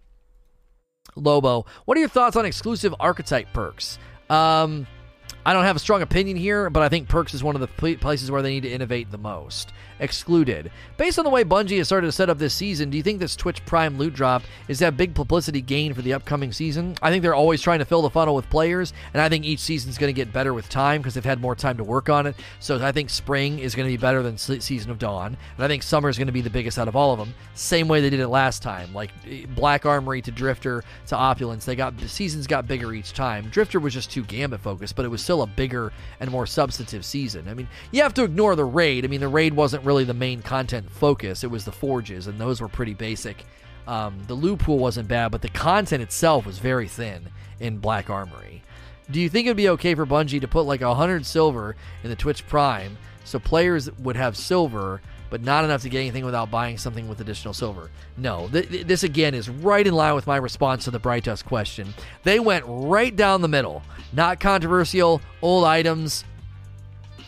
Lobo, 1.16 1.66
what 1.85 1.97
are 1.97 2.01
your 2.01 2.09
thoughts 2.09 2.36
on 2.36 2.47
exclusive 2.47 2.94
archetype 2.98 3.52
perks? 3.52 3.98
Um, 4.31 4.87
I 5.47 5.53
don't 5.53 5.65
have 5.65 5.77
a 5.77 5.81
strong 5.81 6.01
opinion 6.01 6.39
here, 6.39 6.71
but 6.71 6.83
I 6.83 6.89
think 6.89 7.07
Perks 7.07 7.35
is 7.35 7.45
one 7.45 7.55
of 7.55 7.61
the 7.61 7.97
places 7.97 8.31
where 8.31 8.41
they 8.41 8.55
need 8.55 8.62
to 8.62 8.71
innovate 8.71 9.11
the 9.11 9.19
most. 9.19 9.73
Excluded. 10.01 10.71
Based 10.97 11.19
on 11.19 11.25
the 11.25 11.31
way 11.31 11.45
Bungie 11.45 11.77
has 11.79 11.87
started 11.87 12.07
to 12.07 12.12
set 12.12 12.31
up 12.31 12.39
this 12.39 12.55
season, 12.55 12.89
do 12.89 12.97
you 12.97 13.03
think 13.03 13.21
this 13.21 13.37
Twitch 13.37 13.65
Prime 13.66 13.99
loot 13.99 14.15
drop 14.15 14.43
is 14.69 14.79
that 14.79 14.97
big 14.97 15.15
publicity 15.15 15.61
gain 15.61 15.93
for 15.93 16.01
the 16.01 16.15
upcoming 16.15 16.51
season? 16.51 16.97
I 17.03 17.11
think 17.11 17.23
they're 17.23 17.35
always 17.35 17.61
trying 17.61 17.81
to 17.81 17.85
fill 17.85 18.01
the 18.01 18.11
funnel 18.11 18.35
with 18.35 18.49
players, 18.49 18.95
and 19.12 19.21
I 19.21 19.29
think 19.29 19.45
each 19.45 19.61
season 19.61 19.91
is 19.91 19.99
going 19.99 20.12
to 20.12 20.16
get 20.16 20.33
better 20.33 20.55
with 20.55 20.69
time 20.71 21.03
because 21.03 21.12
they've 21.12 21.25
had 21.25 21.41
more 21.41 21.55
time 21.55 21.77
to 21.77 21.85
work 21.85 22.09
on 22.09 22.27
it. 22.27 22.37
So 22.59 22.83
I 22.83 22.93
think 22.93 23.11
spring 23.11 23.59
is 23.59 23.75
going 23.75 23.87
to 23.87 23.93
be 23.93 24.01
better 24.01 24.23
than 24.23 24.39
Season 24.39 24.91
of 24.91 24.99
Dawn, 24.99 25.37
and 25.57 25.65
I 25.65 25.69
think 25.69 25.83
summer 25.83 26.09
is 26.09 26.16
going 26.16 26.27
to 26.27 26.33
be 26.33 26.41
the 26.41 26.51
biggest 26.51 26.79
out 26.79 26.89
of 26.89 26.97
all 26.97 27.12
of 27.12 27.19
them. 27.19 27.35
Same 27.55 27.87
way 27.87 28.01
they 28.01 28.11
did 28.11 28.21
it 28.21 28.29
last 28.29 28.62
time, 28.62 28.95
like 28.95 29.11
eh, 29.31 29.45
Black 29.55 29.85
Armory 29.85 30.23
to 30.23 30.31
Drifter 30.31 30.83
to 31.09 31.16
Opulence. 31.16 31.66
They 31.66 31.77
got 31.77 31.97
the 31.99 32.09
seasons 32.09 32.47
got 32.47 32.66
bigger 32.66 32.95
each 32.95 33.12
time. 33.12 33.49
Drifter 33.51 33.79
was 33.79 33.93
just 33.93 34.11
too 34.11 34.25
Gambit 34.25 34.61
focused, 34.61 34.97
but 34.97 35.05
it 35.05 35.09
was 35.09 35.23
still 35.35 35.43
a 35.43 35.47
bigger 35.48 35.93
and 36.20 36.31
more 36.31 36.47
substantive 36.47 37.05
season. 37.05 37.48
I 37.48 37.55
mean, 37.55 37.66
you 37.90 38.02
have 38.05 38.15
to 38.15 38.23
ignore 38.23 38.55
the 38.55 38.65
raid. 38.65 39.05
I 39.05 39.09
mean, 39.09 39.20
the 39.20 39.27
raid 39.27 39.52
wasn't 39.52 39.85
really 39.85 40.05
the 40.05 40.15
main 40.15 40.43
content 40.43 40.89
focus. 40.89 41.43
It 41.43 41.51
was 41.51 41.65
the 41.65 41.73
forges, 41.73 42.28
and 42.28 42.39
those 42.39 42.61
were 42.61 42.69
pretty 42.69 42.94
basic. 42.94 43.44
Um, 43.89 44.16
the 44.28 44.35
loot 44.35 44.61
pool 44.61 44.78
wasn't 44.78 45.09
bad, 45.09 45.32
but 45.32 45.43
the 45.43 45.48
content 45.48 46.05
itself 46.05 46.47
was 46.47 46.61
very 46.61 46.86
thin 46.86 47.27
in 47.59 47.78
Black 47.78 48.11
Armory. 48.11 48.62
Do 49.11 49.20
you 49.20 49.28
think 49.28 49.47
it'd 49.47 49.56
be 49.56 49.70
okay 49.70 49.97
for 49.97 50.06
Bungie 50.06 50.40
to 50.40 50.47
put 50.47 50.62
like 50.62 50.82
a 50.82 50.94
hundred 50.94 51.27
silver 51.27 51.74
in 52.05 52.11
the 52.11 52.16
Twitch 52.16 52.47
Prime 52.47 52.97
so 53.24 53.40
players 53.40 53.90
would 53.98 54.16
have 54.16 54.36
silver, 54.36 55.02
but 55.35 55.43
not 55.43 55.65
enough 55.65 55.82
to 55.82 55.89
get 55.89 55.98
anything 55.98 56.24
without 56.24 56.48
buying 56.48 56.78
something 56.78 57.09
with 57.09 57.20
additional 57.20 57.52
silver? 57.52 57.90
No. 58.16 58.47
Th- 58.52 58.69
th- 58.69 58.86
this 58.86 59.02
again 59.02 59.35
is 59.35 59.48
right 59.48 59.85
in 59.85 59.93
line 59.93 60.15
with 60.15 60.28
my 60.28 60.36
response 60.36 60.85
to 60.85 60.93
the 60.93 61.01
Bright 61.01 61.24
Dust 61.24 61.44
question. 61.44 61.93
They 62.23 62.39
went 62.39 62.65
right 62.69 63.16
down 63.16 63.43
the 63.43 63.48
middle. 63.48 63.82
Not 64.12 64.39
controversial, 64.39 65.20
old 65.43 65.65
items, 65.65 66.24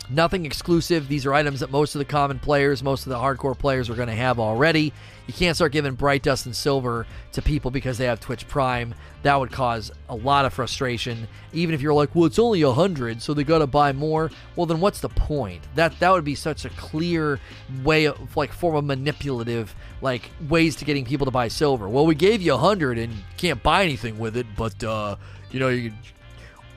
Nothing 0.09 0.47
exclusive. 0.47 1.09
These 1.09 1.27
are 1.27 1.35
items 1.35 1.59
that 1.59 1.73
most 1.73 1.97
of 1.97 1.99
the 1.99 2.05
common 2.05 2.39
players, 2.39 2.81
most 2.81 3.07
of 3.07 3.11
the 3.11 3.19
hardcore 3.19 3.59
players 3.59 3.91
are 3.91 3.97
going 3.97 4.07
to 4.07 4.15
have 4.15 4.39
already. 4.39 4.93
You 5.27 5.35
can't 5.35 5.57
start 5.57 5.73
giving 5.73 5.95
Bright 5.95 6.23
Dust 6.23 6.47
and 6.47 6.55
Silver 6.55 7.07
to 7.33 7.43
people 7.43 7.71
because 7.71 7.99
they 7.99 8.05
have 8.05 8.21
Twitch 8.21 8.47
Prime. 8.47 8.95
That 9.23 9.35
would 9.35 9.51
cause 9.51 9.91
a 10.09 10.15
lot 10.15 10.45
of 10.45 10.53
frustration. 10.53 11.27
Even 11.53 11.75
if 11.75 11.83
you're 11.83 11.95
like, 11.95 12.15
well, 12.15 12.27
it's 12.27 12.39
only 12.39 12.63
a 12.63 12.71
hundred, 12.71 13.21
so 13.21 13.35
they 13.35 13.43
got 13.43 13.59
to 13.59 13.67
buy 13.67 13.93
more. 13.93 14.31
Well, 14.55 14.67
then 14.67 14.81
what's 14.81 15.01
the 15.01 15.09
point? 15.09 15.65
That 15.75 15.99
that 15.99 16.11
would 16.11 16.25
be 16.25 16.37
such 16.37 16.65
a 16.65 16.71
clear 16.71 17.41
way 17.83 18.05
of 18.05 18.37
like 18.37 18.53
form 18.53 18.77
of 18.77 18.85
manipulative 18.85 19.75
like 20.01 20.31
ways 20.49 20.77
to 20.77 20.85
getting 20.85 21.05
people 21.05 21.25
to 21.25 21.33
buy 21.33 21.49
silver. 21.49 21.89
Well, 21.89 22.07
we 22.07 22.15
gave 22.15 22.41
you 22.41 22.55
a 22.55 22.59
hundred 22.59 22.97
and 22.97 23.13
can't 23.37 23.61
buy 23.63 23.83
anything 23.83 24.19
with 24.19 24.37
it, 24.37 24.47
but 24.57 24.83
uh, 24.85 25.17
you 25.51 25.59
know 25.59 25.69
you 25.69 25.93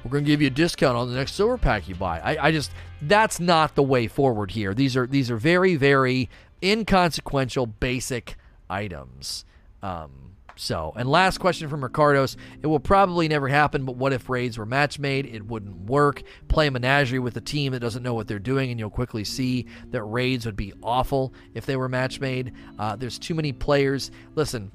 we're 0.03 0.11
going 0.11 0.23
to 0.23 0.31
give 0.31 0.41
you 0.41 0.47
a 0.47 0.51
discount 0.51 0.95
on 0.95 1.09
the 1.09 1.15
next 1.15 1.33
silver 1.33 1.57
pack 1.57 1.87
you 1.87 1.95
buy. 1.95 2.19
I, 2.19 2.47
I 2.47 2.51
just 2.51 2.71
that's 3.01 3.39
not 3.39 3.75
the 3.75 3.83
way 3.83 4.07
forward 4.07 4.51
here. 4.51 4.73
These 4.73 4.97
are 4.97 5.05
these 5.05 5.29
are 5.29 5.37
very 5.37 5.75
very 5.75 6.29
inconsequential 6.63 7.67
basic 7.67 8.35
items. 8.69 9.45
Um, 9.81 10.29
so, 10.59 10.91
and 10.97 11.09
last 11.09 11.37
question 11.37 11.69
from 11.69 11.81
Ricardo's. 11.81 12.35
It 12.61 12.67
will 12.67 12.81
probably 12.81 13.29
never 13.29 13.47
happen, 13.47 13.85
but 13.85 13.95
what 13.95 14.11
if 14.11 14.29
raids 14.29 14.57
were 14.57 14.65
match 14.65 14.99
made? 14.99 15.25
It 15.25 15.45
wouldn't 15.45 15.85
work. 15.85 16.21
Play 16.49 16.69
menagerie 16.69 17.19
with 17.19 17.37
a 17.37 17.41
team 17.41 17.71
that 17.71 17.79
doesn't 17.79 18.03
know 18.03 18.13
what 18.13 18.27
they're 18.27 18.39
doing, 18.39 18.69
and 18.69 18.77
you'll 18.77 18.89
quickly 18.89 19.23
see 19.23 19.67
that 19.91 20.03
raids 20.03 20.45
would 20.45 20.57
be 20.57 20.73
awful 20.83 21.33
if 21.53 21.65
they 21.65 21.77
were 21.77 21.87
match 21.87 22.19
made. 22.19 22.51
Uh, 22.77 22.97
there's 22.97 23.17
too 23.17 23.35
many 23.35 23.53
players. 23.53 24.11
Listen, 24.35 24.69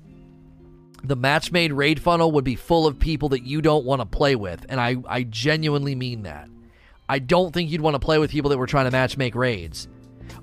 the 1.02 1.16
match 1.16 1.52
made 1.52 1.70
raid 1.70 2.00
funnel 2.00 2.32
would 2.32 2.44
be 2.44 2.56
full 2.56 2.86
of 2.86 2.98
people 2.98 3.28
that 3.28 3.42
you 3.42 3.60
don't 3.60 3.84
want 3.84 4.00
to 4.00 4.06
play 4.06 4.36
with. 4.36 4.64
And 4.70 4.80
I, 4.80 4.96
I 5.06 5.24
genuinely 5.24 5.94
mean 5.94 6.22
that. 6.22 6.48
I 7.10 7.18
don't 7.18 7.52
think 7.52 7.70
you'd 7.70 7.82
want 7.82 7.94
to 7.94 8.00
play 8.00 8.18
with 8.18 8.30
people 8.30 8.48
that 8.50 8.58
were 8.58 8.66
trying 8.66 8.86
to 8.86 8.90
match 8.90 9.18
make 9.18 9.34
raids. 9.34 9.86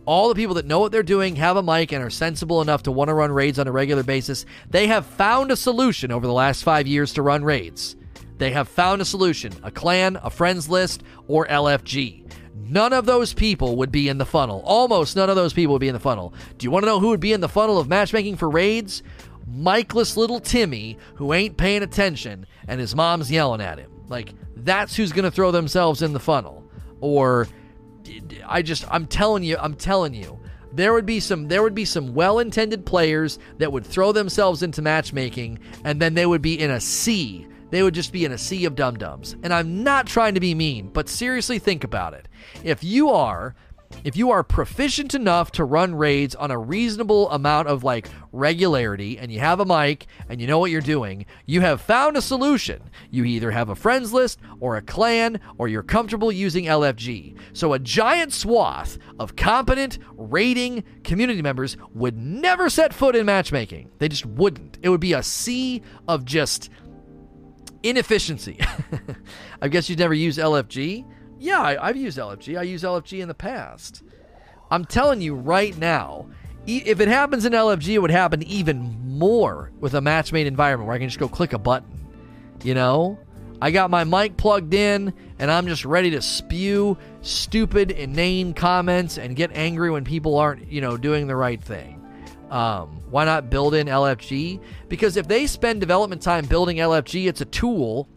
All 0.05 0.29
the 0.29 0.35
people 0.35 0.55
that 0.55 0.65
know 0.65 0.79
what 0.79 0.91
they're 0.91 1.03
doing, 1.03 1.35
have 1.35 1.57
a 1.57 1.63
mic, 1.63 1.91
and 1.91 2.03
are 2.03 2.09
sensible 2.09 2.61
enough 2.61 2.83
to 2.83 2.91
want 2.91 3.09
to 3.09 3.13
run 3.13 3.31
raids 3.31 3.59
on 3.59 3.67
a 3.67 3.71
regular 3.71 4.03
basis, 4.03 4.45
they 4.69 4.87
have 4.87 5.05
found 5.05 5.51
a 5.51 5.55
solution 5.55 6.11
over 6.11 6.25
the 6.25 6.33
last 6.33 6.63
five 6.63 6.87
years 6.87 7.13
to 7.13 7.21
run 7.21 7.43
raids. 7.43 7.95
They 8.37 8.51
have 8.51 8.67
found 8.67 9.01
a 9.01 9.05
solution 9.05 9.53
a 9.63 9.69
clan, 9.69 10.17
a 10.23 10.29
friends 10.29 10.67
list, 10.67 11.03
or 11.27 11.45
LFG. 11.45 12.27
None 12.55 12.93
of 12.93 13.05
those 13.05 13.33
people 13.33 13.75
would 13.77 13.91
be 13.91 14.09
in 14.09 14.17
the 14.17 14.25
funnel. 14.25 14.63
Almost 14.65 15.15
none 15.15 15.29
of 15.29 15.35
those 15.35 15.53
people 15.53 15.73
would 15.73 15.81
be 15.81 15.89
in 15.89 15.93
the 15.93 15.99
funnel. 15.99 16.33
Do 16.57 16.63
you 16.63 16.71
want 16.71 16.83
to 16.83 16.87
know 16.87 16.99
who 16.99 17.09
would 17.09 17.19
be 17.19 17.33
in 17.33 17.41
the 17.41 17.49
funnel 17.49 17.77
of 17.77 17.87
matchmaking 17.87 18.37
for 18.37 18.49
raids? 18.49 19.03
Mikeless 19.45 20.15
little 20.17 20.39
Timmy 20.39 20.97
who 21.15 21.33
ain't 21.33 21.57
paying 21.57 21.83
attention 21.83 22.45
and 22.67 22.79
his 22.79 22.95
mom's 22.95 23.29
yelling 23.29 23.61
at 23.61 23.77
him. 23.77 23.91
Like, 24.07 24.33
that's 24.55 24.95
who's 24.95 25.11
going 25.11 25.25
to 25.25 25.31
throw 25.31 25.51
themselves 25.51 26.01
in 26.01 26.13
the 26.13 26.19
funnel. 26.19 26.63
Or, 26.99 27.47
I 28.45 28.61
just, 28.61 28.85
I'm 28.89 29.07
telling 29.07 29.43
you, 29.43 29.57
I'm 29.59 29.75
telling 29.75 30.13
you. 30.13 30.39
There 30.73 30.93
would 30.93 31.05
be 31.05 31.19
some 31.19 31.49
there 31.49 31.63
would 31.63 31.75
be 31.75 31.83
some 31.83 32.13
well-intended 32.13 32.85
players 32.85 33.39
that 33.57 33.73
would 33.73 33.85
throw 33.85 34.13
themselves 34.13 34.63
into 34.63 34.81
matchmaking 34.81 35.59
and 35.83 36.01
then 36.01 36.13
they 36.13 36.25
would 36.25 36.41
be 36.41 36.57
in 36.57 36.71
a 36.71 36.79
sea. 36.79 37.45
They 37.71 37.83
would 37.83 37.93
just 37.93 38.13
be 38.13 38.25
in 38.25 38.31
a 38.31 38.37
sea 38.37 38.65
of 38.65 38.75
dum-dums. 38.75 39.35
And 39.43 39.53
I'm 39.53 39.83
not 39.83 40.07
trying 40.07 40.33
to 40.35 40.39
be 40.39 40.55
mean, 40.55 40.89
but 40.89 41.09
seriously 41.09 41.59
think 41.59 41.83
about 41.83 42.13
it. 42.13 42.27
If 42.63 42.83
you 42.83 43.09
are 43.09 43.55
if 44.03 44.15
you 44.15 44.31
are 44.31 44.43
proficient 44.43 45.13
enough 45.13 45.51
to 45.53 45.63
run 45.63 45.95
raids 45.95 46.35
on 46.35 46.51
a 46.51 46.57
reasonable 46.57 47.29
amount 47.31 47.67
of 47.67 47.83
like 47.83 48.09
regularity 48.31 49.17
and 49.17 49.31
you 49.31 49.39
have 49.39 49.59
a 49.59 49.65
mic 49.65 50.07
and 50.29 50.41
you 50.41 50.47
know 50.47 50.59
what 50.59 50.71
you're 50.71 50.81
doing, 50.81 51.25
you 51.45 51.61
have 51.61 51.81
found 51.81 52.17
a 52.17 52.21
solution. 52.21 52.81
You 53.09 53.23
either 53.25 53.51
have 53.51 53.69
a 53.69 53.75
friends 53.75 54.13
list 54.13 54.39
or 54.59 54.77
a 54.77 54.81
clan 54.81 55.39
or 55.57 55.67
you're 55.67 55.83
comfortable 55.83 56.31
using 56.31 56.65
LFG. 56.65 57.37
So 57.53 57.73
a 57.73 57.79
giant 57.79 58.33
swath 58.33 58.97
of 59.19 59.35
competent 59.35 59.99
raiding 60.15 60.83
community 61.03 61.41
members 61.41 61.77
would 61.93 62.17
never 62.17 62.69
set 62.69 62.93
foot 62.93 63.15
in 63.15 63.25
matchmaking. 63.25 63.91
They 63.99 64.07
just 64.07 64.25
wouldn't. 64.25 64.77
It 64.81 64.89
would 64.89 65.01
be 65.01 65.13
a 65.13 65.23
sea 65.23 65.81
of 66.07 66.25
just 66.25 66.69
inefficiency. 67.83 68.59
I 69.61 69.67
guess 69.67 69.89
you'd 69.89 69.99
never 69.99 70.13
use 70.13 70.37
LFG. 70.37 71.05
Yeah, 71.41 71.59
I, 71.81 71.87
have 71.87 71.97
used 71.97 72.19
LFG. 72.19 72.55
I 72.55 72.61
use 72.61 72.83
LFG 72.83 73.19
in 73.19 73.27
the 73.27 73.33
past. 73.33 74.03
I'm 74.69 74.85
telling 74.85 75.21
you 75.21 75.33
right 75.33 75.75
now, 75.75 76.27
if 76.67 76.99
it 76.99 77.07
happens 77.07 77.45
in 77.45 77.53
LFG, 77.53 77.95
it 77.95 77.99
would 77.99 78.11
happen 78.11 78.43
even 78.43 79.17
more 79.17 79.71
with 79.79 79.95
a 79.95 80.01
match 80.01 80.31
made 80.31 80.45
environment 80.45 80.85
where 80.87 80.95
I 80.95 80.99
can 80.99 81.09
just 81.09 81.17
go 81.17 81.27
click 81.27 81.53
a 81.53 81.57
button. 81.57 82.07
You 82.63 82.75
know? 82.75 83.17
I 83.59 83.71
got 83.71 83.89
my 83.89 84.03
mic 84.03 84.37
plugged 84.37 84.75
in 84.75 85.15
and 85.39 85.49
I'm 85.49 85.65
just 85.65 85.83
ready 85.83 86.11
to 86.11 86.21
spew 86.21 86.95
stupid, 87.23 87.89
inane 87.89 88.53
comments 88.53 89.17
and 89.17 89.35
get 89.35 89.49
angry 89.55 89.89
when 89.89 90.03
people 90.03 90.37
aren't, 90.37 90.71
you 90.71 90.79
know, 90.79 90.95
doing 90.95 91.25
the 91.25 91.35
right 91.35 91.61
thing. 91.61 92.05
Um, 92.51 93.01
why 93.09 93.25
not 93.25 93.49
build 93.49 93.73
in 93.73 93.87
LFG? 93.87 94.61
Because 94.89 95.17
if 95.17 95.27
they 95.27 95.47
spend 95.47 95.79
development 95.79 96.21
time 96.21 96.45
building 96.45 96.77
LFG, 96.77 97.27
it's 97.27 97.41
a 97.41 97.45
tool 97.45 98.07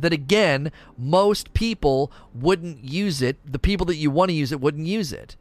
that 0.00 0.12
again, 0.12 0.72
most 0.96 1.54
people 1.54 2.12
wouldn't 2.34 2.84
use 2.84 3.22
it. 3.22 3.36
The 3.44 3.58
people 3.58 3.86
that 3.86 3.96
you 3.96 4.10
want 4.10 4.30
to 4.30 4.34
use 4.34 4.52
it 4.52 4.60
wouldn't 4.60 4.86
use 4.86 5.12
it. 5.12 5.36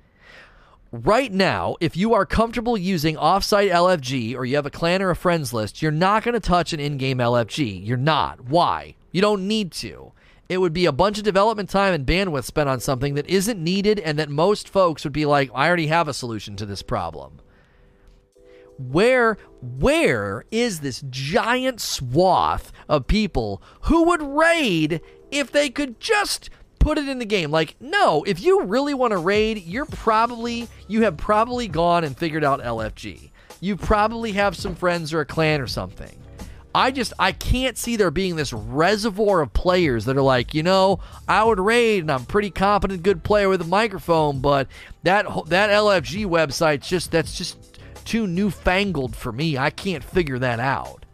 Right 0.91 1.31
now, 1.31 1.75
if 1.81 1.97
you 1.97 2.13
are 2.13 2.25
comfortable 2.25 2.77
using 2.77 3.17
offsite 3.17 3.71
LFG 3.71 4.35
or 4.35 4.45
you 4.45 4.55
have 4.55 4.65
a 4.65 4.71
clan 4.71 5.01
or 5.01 5.09
a 5.09 5.15
friends 5.15 5.51
list, 5.51 5.81
you're 5.81 5.91
not 5.91 6.23
going 6.23 6.33
to 6.33 6.39
touch 6.39 6.71
an 6.71 6.79
in 6.79 6.97
game 6.97 7.17
LFG. 7.17 7.85
You're 7.85 7.97
not. 7.97 8.45
Why? 8.45 8.95
You 9.11 9.21
don't 9.21 9.47
need 9.47 9.71
to. 9.73 10.13
It 10.47 10.59
would 10.59 10.71
be 10.71 10.85
a 10.85 10.93
bunch 10.93 11.17
of 11.17 11.25
development 11.25 11.69
time 11.69 11.93
and 11.93 12.05
bandwidth 12.05 12.45
spent 12.45 12.69
on 12.69 12.79
something 12.79 13.15
that 13.15 13.27
isn't 13.27 13.61
needed 13.61 13.99
and 13.99 14.17
that 14.17 14.29
most 14.29 14.69
folks 14.69 15.03
would 15.03 15.11
be 15.11 15.25
like, 15.25 15.51
I 15.53 15.67
already 15.67 15.87
have 15.87 16.07
a 16.07 16.13
solution 16.13 16.55
to 16.55 16.65
this 16.65 16.81
problem 16.81 17.41
where 18.77 19.37
where 19.61 20.45
is 20.51 20.79
this 20.79 21.03
giant 21.09 21.81
swath 21.81 22.71
of 22.87 23.07
people 23.07 23.61
who 23.81 24.03
would 24.03 24.21
raid 24.21 25.01
if 25.31 25.51
they 25.51 25.69
could 25.69 25.99
just 25.99 26.49
put 26.79 26.97
it 26.97 27.07
in 27.07 27.19
the 27.19 27.25
game? 27.25 27.51
Like 27.51 27.75
no 27.79 28.23
if 28.23 28.41
you 28.41 28.61
really 28.63 28.93
want 28.93 29.11
to 29.11 29.17
raid 29.17 29.63
you're 29.63 29.85
probably 29.85 30.67
you 30.87 31.03
have 31.03 31.17
probably 31.17 31.67
gone 31.67 32.03
and 32.03 32.17
figured 32.17 32.43
out 32.43 32.61
lfg 32.61 33.31
you 33.59 33.75
probably 33.75 34.33
have 34.33 34.55
some 34.55 34.75
friends 34.75 35.13
or 35.13 35.21
a 35.21 35.25
clan 35.25 35.61
or 35.61 35.67
something. 35.67 36.15
I 36.75 36.91
just 36.91 37.13
I 37.17 37.31
can't 37.31 37.77
see 37.77 37.95
there 37.95 38.11
being 38.11 38.35
this 38.35 38.53
reservoir 38.53 39.41
of 39.41 39.51
players 39.53 40.05
that 40.05 40.15
are 40.15 40.21
like, 40.21 40.53
you 40.53 40.61
know, 40.61 40.99
I 41.27 41.43
would 41.43 41.59
raid 41.59 42.03
and 42.03 42.11
I'm 42.11 42.25
pretty 42.25 42.51
competent, 42.51 43.01
good 43.01 43.23
player 43.23 43.49
with 43.49 43.61
a 43.61 43.65
microphone, 43.65 44.41
but 44.41 44.67
that 45.01 45.25
that 45.47 45.71
LFG 45.71 46.27
website's 46.27 46.87
just 46.87 47.11
that's 47.11 47.35
just 47.35 47.66
too 48.07 48.25
newfangled 48.25 49.15
for 49.15 49.31
me. 49.31 49.57
I 49.57 49.69
can't 49.69 50.03
figure 50.03 50.39
that 50.39 50.59
out. 50.59 51.05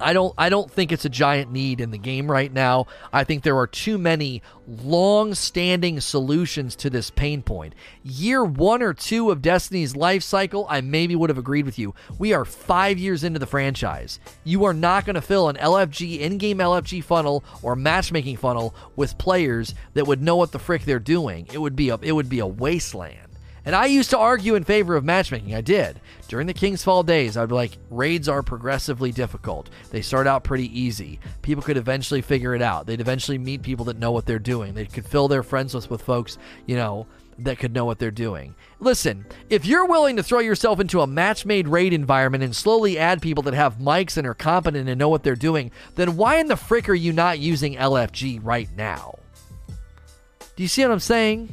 I 0.00 0.12
don't 0.12 0.32
I 0.38 0.48
don't 0.48 0.70
think 0.70 0.92
it's 0.92 1.04
a 1.04 1.08
giant 1.10 1.50
need 1.50 1.80
in 1.80 1.90
the 1.90 1.98
game 1.98 2.30
right 2.30 2.52
now. 2.52 2.86
I 3.12 3.24
think 3.24 3.42
there 3.42 3.56
are 3.56 3.66
too 3.66 3.98
many 3.98 4.42
long-standing 4.68 6.00
solutions 6.00 6.76
to 6.76 6.90
this 6.90 7.10
pain 7.10 7.42
point. 7.42 7.74
Year 8.04 8.44
1 8.44 8.82
or 8.82 8.94
2 8.94 9.30
of 9.30 9.42
Destiny's 9.42 9.96
life 9.96 10.22
cycle, 10.22 10.66
I 10.70 10.82
maybe 10.82 11.16
would 11.16 11.30
have 11.30 11.38
agreed 11.38 11.66
with 11.66 11.78
you. 11.78 11.94
We 12.18 12.32
are 12.32 12.44
5 12.44 12.98
years 12.98 13.24
into 13.24 13.40
the 13.40 13.46
franchise. 13.46 14.20
You 14.44 14.64
are 14.64 14.74
not 14.74 15.04
going 15.04 15.14
to 15.14 15.22
fill 15.22 15.48
an 15.48 15.56
LFG 15.56 16.20
in-game 16.20 16.58
LFG 16.58 17.02
funnel 17.02 17.42
or 17.62 17.74
matchmaking 17.74 18.36
funnel 18.36 18.74
with 18.94 19.18
players 19.18 19.74
that 19.94 20.06
would 20.06 20.22
know 20.22 20.36
what 20.36 20.52
the 20.52 20.58
frick 20.60 20.84
they're 20.84 21.00
doing. 21.00 21.48
It 21.52 21.58
would 21.58 21.74
be 21.74 21.88
a 21.88 21.98
it 22.02 22.12
would 22.12 22.28
be 22.28 22.38
a 22.38 22.46
wasteland. 22.46 23.27
And 23.68 23.76
I 23.76 23.84
used 23.84 24.08
to 24.10 24.18
argue 24.18 24.54
in 24.54 24.64
favor 24.64 24.96
of 24.96 25.04
matchmaking. 25.04 25.54
I 25.54 25.60
did. 25.60 26.00
During 26.26 26.46
the 26.46 26.54
King's 26.54 26.82
Fall 26.82 27.02
days, 27.02 27.36
I'd 27.36 27.50
be 27.50 27.54
like, 27.54 27.76
raids 27.90 28.26
are 28.26 28.42
progressively 28.42 29.12
difficult. 29.12 29.68
They 29.90 30.00
start 30.00 30.26
out 30.26 30.42
pretty 30.42 30.80
easy. 30.80 31.20
People 31.42 31.62
could 31.62 31.76
eventually 31.76 32.22
figure 32.22 32.54
it 32.54 32.62
out. 32.62 32.86
They'd 32.86 33.02
eventually 33.02 33.36
meet 33.36 33.60
people 33.60 33.84
that 33.84 33.98
know 33.98 34.10
what 34.10 34.24
they're 34.24 34.38
doing. 34.38 34.72
They 34.72 34.86
could 34.86 35.04
fill 35.04 35.28
their 35.28 35.42
friends 35.42 35.74
list 35.74 35.90
with 35.90 36.00
folks, 36.00 36.38
you 36.64 36.76
know, 36.76 37.08
that 37.40 37.58
could 37.58 37.74
know 37.74 37.84
what 37.84 37.98
they're 37.98 38.10
doing. 38.10 38.54
Listen, 38.80 39.26
if 39.50 39.66
you're 39.66 39.84
willing 39.84 40.16
to 40.16 40.22
throw 40.22 40.38
yourself 40.38 40.80
into 40.80 41.02
a 41.02 41.06
match 41.06 41.44
made 41.44 41.68
raid 41.68 41.92
environment 41.92 42.42
and 42.42 42.56
slowly 42.56 42.98
add 42.98 43.20
people 43.20 43.42
that 43.42 43.52
have 43.52 43.76
mics 43.76 44.16
and 44.16 44.26
are 44.26 44.32
competent 44.32 44.88
and 44.88 44.98
know 44.98 45.10
what 45.10 45.24
they're 45.24 45.36
doing, 45.36 45.70
then 45.94 46.16
why 46.16 46.36
in 46.36 46.46
the 46.46 46.56
frick 46.56 46.88
are 46.88 46.94
you 46.94 47.12
not 47.12 47.38
using 47.38 47.74
LFG 47.74 48.40
right 48.42 48.70
now? 48.78 49.18
Do 50.56 50.62
you 50.62 50.68
see 50.68 50.80
what 50.80 50.90
I'm 50.90 51.00
saying? 51.00 51.50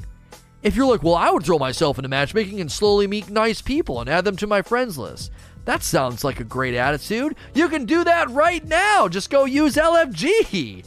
If 0.65 0.75
you're 0.75 0.87
like, 0.87 1.03
well, 1.03 1.13
I 1.13 1.29
would 1.29 1.43
throw 1.43 1.59
myself 1.59 1.99
into 1.99 2.09
matchmaking 2.09 2.59
and 2.59 2.71
slowly 2.71 3.05
meet 3.05 3.29
nice 3.29 3.61
people 3.61 4.01
and 4.01 4.09
add 4.09 4.25
them 4.25 4.35
to 4.37 4.47
my 4.47 4.63
friends 4.63 4.97
list. 4.97 5.31
That 5.65 5.83
sounds 5.83 6.23
like 6.23 6.39
a 6.39 6.43
great 6.43 6.73
attitude. 6.73 7.35
You 7.53 7.69
can 7.69 7.85
do 7.85 8.03
that 8.03 8.31
right 8.31 8.65
now. 8.65 9.07
Just 9.07 9.29
go 9.29 9.45
use 9.45 9.75
LFG. 9.75 10.83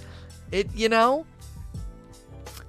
It, 0.51 0.75
you 0.75 0.89
know, 0.89 1.27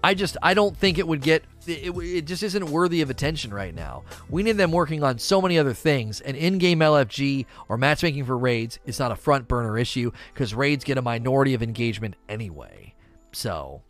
I 0.04 0.14
just 0.14 0.38
I 0.44 0.54
don't 0.54 0.78
think 0.78 1.00
it 1.00 1.08
would 1.08 1.24
get 1.24 1.46
it, 1.66 1.98
it, 1.98 2.28
just 2.28 2.44
isn't 2.44 2.66
worthy 2.70 3.02
of 3.02 3.10
attention 3.10 3.52
right 3.52 3.74
now. 3.74 4.04
We 4.30 4.44
need 4.44 4.58
them 4.58 4.72
working 4.72 5.02
on 5.04 5.18
so 5.18 5.42
many 5.42 5.58
other 5.58 5.74
things. 5.74 6.22
And 6.22 6.38
in-game 6.38 6.80
LFG 6.80 7.48
or 7.70 7.78
matchmaking 7.80 8.26
for 8.26 8.38
raids 8.38 8.78
is 8.86 9.00
not 9.00 9.12
a 9.12 9.16
front 9.16 9.48
burner 9.48 9.80
issue 9.80 10.12
because 10.32 10.54
raids 10.54 10.84
get 10.84 11.00
a 11.00 11.02
minority 11.02 11.56
of 11.56 11.64
engagement 11.64 12.18
anyway. 12.28 12.94
So 13.32 13.82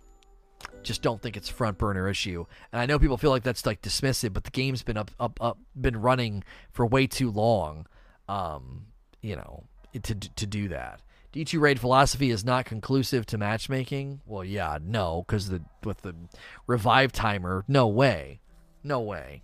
Just 0.89 1.03
don't 1.03 1.21
think 1.21 1.37
it's 1.37 1.51
a 1.51 1.53
front 1.53 1.77
burner 1.77 2.09
issue. 2.09 2.45
And 2.71 2.81
I 2.81 2.87
know 2.87 2.97
people 2.97 3.15
feel 3.15 3.29
like 3.29 3.43
that's 3.43 3.63
like 3.63 3.83
dismissive, 3.83 4.33
but 4.33 4.43
the 4.43 4.49
game's 4.49 4.81
been 4.81 4.97
up 4.97 5.11
up 5.19 5.37
up 5.39 5.59
been 5.79 6.01
running 6.01 6.43
for 6.71 6.83
way 6.83 7.05
too 7.05 7.29
long. 7.29 7.85
Um, 8.27 8.87
you 9.21 9.35
know, 9.35 9.65
to 10.01 10.15
to 10.15 10.47
do 10.47 10.67
that. 10.69 11.03
D2 11.31 11.59
raid 11.59 11.79
philosophy 11.79 12.31
is 12.31 12.43
not 12.43 12.65
conclusive 12.65 13.27
to 13.27 13.37
matchmaking. 13.37 14.21
Well, 14.25 14.43
yeah, 14.43 14.79
no, 14.81 15.25
because 15.27 15.49
the 15.49 15.61
with 15.83 16.01
the 16.01 16.15
revive 16.65 17.11
timer, 17.11 17.63
no 17.67 17.87
way, 17.87 18.39
no 18.83 18.99
way. 18.99 19.43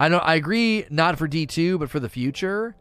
I 0.00 0.08
don't. 0.08 0.24
I 0.24 0.36
agree, 0.36 0.86
not 0.88 1.18
for 1.18 1.28
D2, 1.28 1.78
but 1.78 1.90
for 1.90 2.00
the 2.00 2.08
future. 2.08 2.74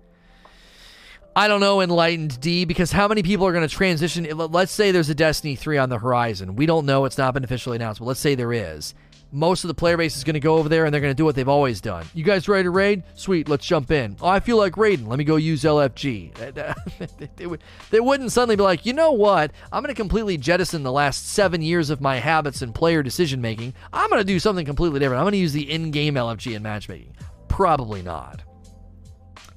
I 1.35 1.47
don't 1.47 1.61
know, 1.61 1.81
Enlightened 1.81 2.39
D, 2.41 2.65
because 2.65 2.91
how 2.91 3.07
many 3.07 3.23
people 3.23 3.47
are 3.47 3.51
going 3.51 3.68
to 3.68 3.73
transition? 3.73 4.26
Let's 4.38 4.72
say 4.72 4.91
there's 4.91 5.10
a 5.10 5.15
Destiny 5.15 5.55
3 5.55 5.80
on 5.80 5.89
the 5.89 5.97
horizon. 5.97 6.55
We 6.55 6.68
don't 6.68 6.85
know. 6.85 7.05
It's 7.05 7.18
not 7.18 7.34
been 7.34 7.43
officially 7.43 7.76
announced, 7.76 7.99
but 7.99 8.05
let's 8.05 8.19
say 8.19 8.35
there 8.35 8.53
is. 8.53 8.93
Most 9.31 9.64
of 9.64 9.68
the 9.68 9.73
player 9.73 9.97
base 9.97 10.15
is 10.15 10.23
going 10.23 10.35
to 10.35 10.39
go 10.39 10.57
over 10.57 10.69
there 10.69 10.85
and 10.85 10.93
they're 10.93 11.01
going 11.01 11.10
to 11.10 11.18
do 11.18 11.26
what 11.26 11.34
they've 11.34 11.49
always 11.49 11.81
done. 11.81 12.05
You 12.14 12.23
guys 12.23 12.47
ready 12.47 12.65
to 12.65 12.69
raid? 12.69 13.01
Sweet, 13.15 13.49
let's 13.49 13.65
jump 13.65 13.89
in. 13.89 14.15
Oh, 14.22 14.27
I 14.27 14.41
feel 14.41 14.57
like 14.57 14.77
raiding. 14.77 15.07
Let 15.07 15.18
me 15.18 15.23
go 15.23 15.38
use 15.38 15.64
LFG. 15.64 17.31
they, 17.38 17.47
would, 17.47 17.64
they 17.89 17.99
wouldn't 17.99 18.31
suddenly 18.31 18.55
be 18.55 18.61
like, 18.61 18.85
you 18.85 18.93
know 18.93 19.14
what? 19.14 19.51
I'm 19.72 19.81
going 19.81 19.93
to 19.93 19.99
completely 19.99 20.38
jettison 20.38 20.84
the 20.84 20.91
last 20.91 21.30
seven 21.30 21.64
years 21.64 21.89
of 21.89 21.99
my 21.99 22.18
habits 22.18 22.61
and 22.61 22.76
player 22.76 23.01
decision 23.01 23.41
making. 23.41 23.73
I'm 23.91 24.07
going 24.11 24.22
to 24.22 24.23
do 24.23 24.38
something 24.38 24.68
completely 24.68 24.99
different. 24.99 25.19
I'm 25.19 25.23
going 25.23 25.31
to 25.31 25.39
use 25.39 25.53
the 25.53 25.72
in 25.72 25.89
game 25.89 26.14
LFG 26.14 26.55
in 26.55 26.61
matchmaking. 26.61 27.15
Probably 27.47 28.03
not. 28.03 28.43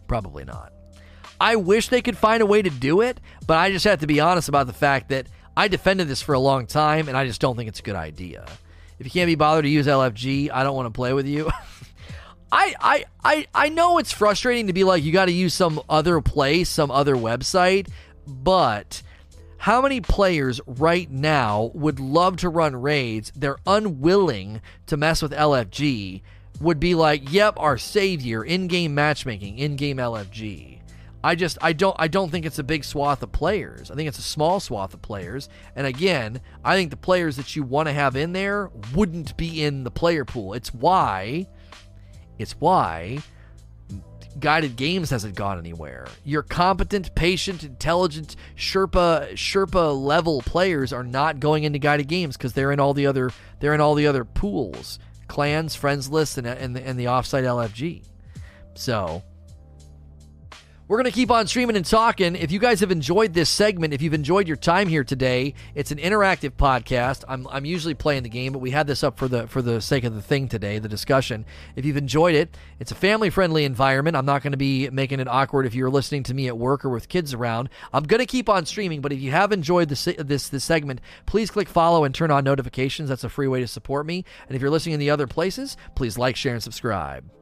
Probably 0.09 0.47
not. 0.47 0.73
I 1.41 1.57
wish 1.57 1.89
they 1.89 2.03
could 2.03 2.17
find 2.17 2.43
a 2.43 2.47
way 2.47 2.63
to 2.63 2.71
do 2.71 3.01
it, 3.01 3.21
but 3.47 3.59
I 3.59 3.71
just 3.71 3.85
have 3.85 4.01
to 4.01 4.07
be 4.07 4.21
honest 4.21 4.49
about 4.49 4.67
the 4.67 4.73
fact 4.73 5.11
that 5.11 5.27
I 5.57 5.69
defended 5.69 6.09
this 6.09 6.23
for 6.23 6.35
a 6.35 6.39
long 6.39 6.67
time 6.67 7.09
and 7.09 7.17
I 7.17 7.27
just 7.27 7.41
don't 7.41 7.57
think 7.57 7.69
it's 7.69 7.81
a 7.81 7.85
good 7.85 7.97
idea. 7.97 8.47
If 8.99 9.07
you 9.07 9.11
can't 9.11 9.27
be 9.27 9.35
bothered 9.35 9.65
to 9.65 9.69
use 9.69 9.87
LFG, 9.87 10.51
I 10.53 10.63
don't 10.63 10.77
want 10.77 10.87
to 10.87 10.97
play 10.97 11.13
with 11.13 11.27
you. 11.27 11.51
I, 12.53 12.75
I 12.81 13.05
I 13.25 13.47
I 13.55 13.69
know 13.71 13.99
it's 13.99 14.13
frustrating 14.13 14.69
to 14.69 14.73
be 14.73 14.85
like 14.85 15.03
you 15.03 15.13
got 15.13 15.27
to 15.27 15.33
use 15.33 15.53
some 15.53 15.81
other 15.89 16.21
place, 16.21 16.69
some 16.69 16.91
other 16.91 17.17
website, 17.17 17.89
but 18.27 19.03
how 19.59 19.83
many 19.83 20.01
players 20.01 20.61
right 20.67 21.11
now 21.11 21.71
would 21.75 21.99
love 21.99 22.37
to 22.39 22.49
run 22.49 22.77
raids? 22.77 23.33
They're 23.35 23.59
unwilling 23.67 24.61
to 24.87 24.97
mess 24.97 25.23
with 25.23 25.33
LFG. 25.33 26.23
Would 26.61 26.81
be 26.81 26.95
like, 26.95 27.33
"Yep, 27.33 27.59
our 27.59 27.77
savior, 27.77 28.43
in-game 28.43 28.95
matchmaking, 28.95 29.59
in-game 29.59 29.99
LFG." 29.99 30.76
I 31.27 31.35
just 31.35 31.59
I 31.61 31.73
don't 31.73 31.97
I 31.99 32.07
don't 32.07 32.31
think 32.31 32.47
it's 32.47 32.61
a 32.61 32.63
big 32.63 32.85
swath 32.85 33.21
of 33.21 33.33
players. 33.33 33.91
I 33.91 33.97
think 33.97 34.07
it's 34.07 34.21
a 34.21 34.23
small 34.23 34.61
swath 34.61 34.95
of 34.95 35.03
players. 35.03 35.49
And 35.75 35.85
again, 35.85 36.41
I 36.65 36.77
think 36.77 36.91
the 36.91 36.97
players 36.97 37.35
that 37.35 37.57
you 37.57 37.65
want 37.65 37.89
to 37.89 37.93
have 37.93 38.15
in 38.15 38.33
there 38.33 38.71
wouldn't 38.95 39.37
be 39.37 39.65
in 39.65 39.83
the 39.83 39.91
player 39.91 40.25
pool. 40.25 40.55
It's 40.55 40.73
why 40.73 41.49
it's 42.39 42.53
why 42.53 43.19
guided 44.39 44.77
games 44.77 45.11
hasn't 45.11 45.35
gone 45.35 45.59
anywhere. 45.59 46.07
Your 46.23 46.45
competent, 46.45 47.13
patient, 47.17 47.65
intelligent 47.65 48.37
Sherpa 48.57 49.33
Sherpa 49.33 50.01
level 50.01 50.43
players 50.43 50.93
are 50.93 51.03
not 51.03 51.41
going 51.41 51.65
into 51.65 51.81
guided 51.81 52.07
games 52.07 52.37
because 52.37 52.53
they're 52.53 52.71
in 52.71 52.79
all 52.79 52.95
the 52.95 53.09
other 53.09 53.33
they're 53.59 53.75
in 53.75 53.81
all 53.81 53.97
the 53.97 54.07
other 54.07 54.25
pools, 54.25 55.01
clans, 55.27 55.75
friends 55.75 56.09
list, 56.09 56.39
and 56.39 56.47
and 56.47 56.77
the, 56.77 56.87
and 56.87 56.97
the 56.97 57.07
offsite 57.07 57.43
LFG. 57.43 58.05
So 58.75 59.25
we're 60.89 60.99
going 60.99 61.11
to 61.11 61.11
keep 61.11 61.31
on 61.33 61.47
streaming 61.49 61.75
and 61.75 61.85
talking. 61.85 62.37
If 62.37 62.53
you 62.53 62.61
guys 62.61 62.81
have 62.81 62.93
enjoyed 62.93 63.35
this 63.35 63.51
segment, 63.51 63.93
if 63.93 64.03
you've 64.03 64.15
enjoyed 64.15 64.47
your 64.47 64.57
time 64.57 64.87
here 64.87 65.03
today, 65.03 65.55
it's 65.75 65.91
an 65.91 65.99
interactive 65.99 66.51
podcast. 66.51 67.25
I'm, 67.29 67.49
I'm 67.49 67.65
usually 67.65 67.95
playing 67.95 68.23
the 68.23 68.29
game, 68.29 68.53
but 68.53 68.61
we 68.61 68.71
had 68.71 68.87
this 68.87 69.03
up 69.03 69.19
for 69.19 69.27
the 69.27 69.49
for 69.49 69.63
the 69.63 69.81
sake 69.81 70.05
of 70.05 70.15
the 70.15 70.23
thing 70.23 70.49
today, 70.49 70.79
the 70.79 70.89
discussion. 70.89 71.45
If 71.75 71.85
you've 71.85 71.97
enjoyed 71.97 72.37
it, 72.37 72.57
it's 72.79 72.93
a 72.93 72.95
family 72.95 73.31
friendly 73.31 73.65
environment. 73.65 74.17
I'm 74.17 74.27
not 74.27 74.43
going 74.43 74.53
to 74.53 74.57
be 74.57 74.89
making 74.91 75.19
it 75.19 75.29
awkward 75.29 75.67
if 75.67 75.75
you're 75.75 75.91
listening 75.91 76.23
to 76.25 76.35
me 76.35 76.47
at 76.47 76.57
work 76.57 76.85
or 76.85 76.91
with 76.91 77.09
kids 77.09 77.35
around. 77.35 77.69
I'm 77.93 78.05
going 78.05 78.21
to 78.21 78.27
keep 78.27 78.49
on 78.49 78.65
streaming, 78.65 79.01
but 79.01 79.13
if 79.13 79.21
you 79.21 79.33
have 79.33 79.51
enjoyed 79.51 79.89
this 79.89 80.05
this 80.05 80.49
this 80.49 80.65
segment, 80.65 81.01
please 81.27 81.51
click 81.51 81.69
follow 81.69 82.05
and 82.05 82.15
turn 82.15 82.31
on 82.31 82.45
notifications. 82.45 83.09
That's 83.09 83.25
a 83.25 83.29
free 83.29 83.49
way 83.49 83.61
to 83.61 83.67
support 83.67 84.07
me. 84.07 84.25
And 84.47 84.55
if 84.55 84.63
you're 84.63 84.71
listening 84.71 84.95
in 84.95 85.01
the 85.01 85.11
other 85.11 85.27
places, 85.27 85.77
please 85.97 86.17
like, 86.17 86.37
share, 86.37 86.55
and 86.55 86.63
subscribe. 86.63 87.36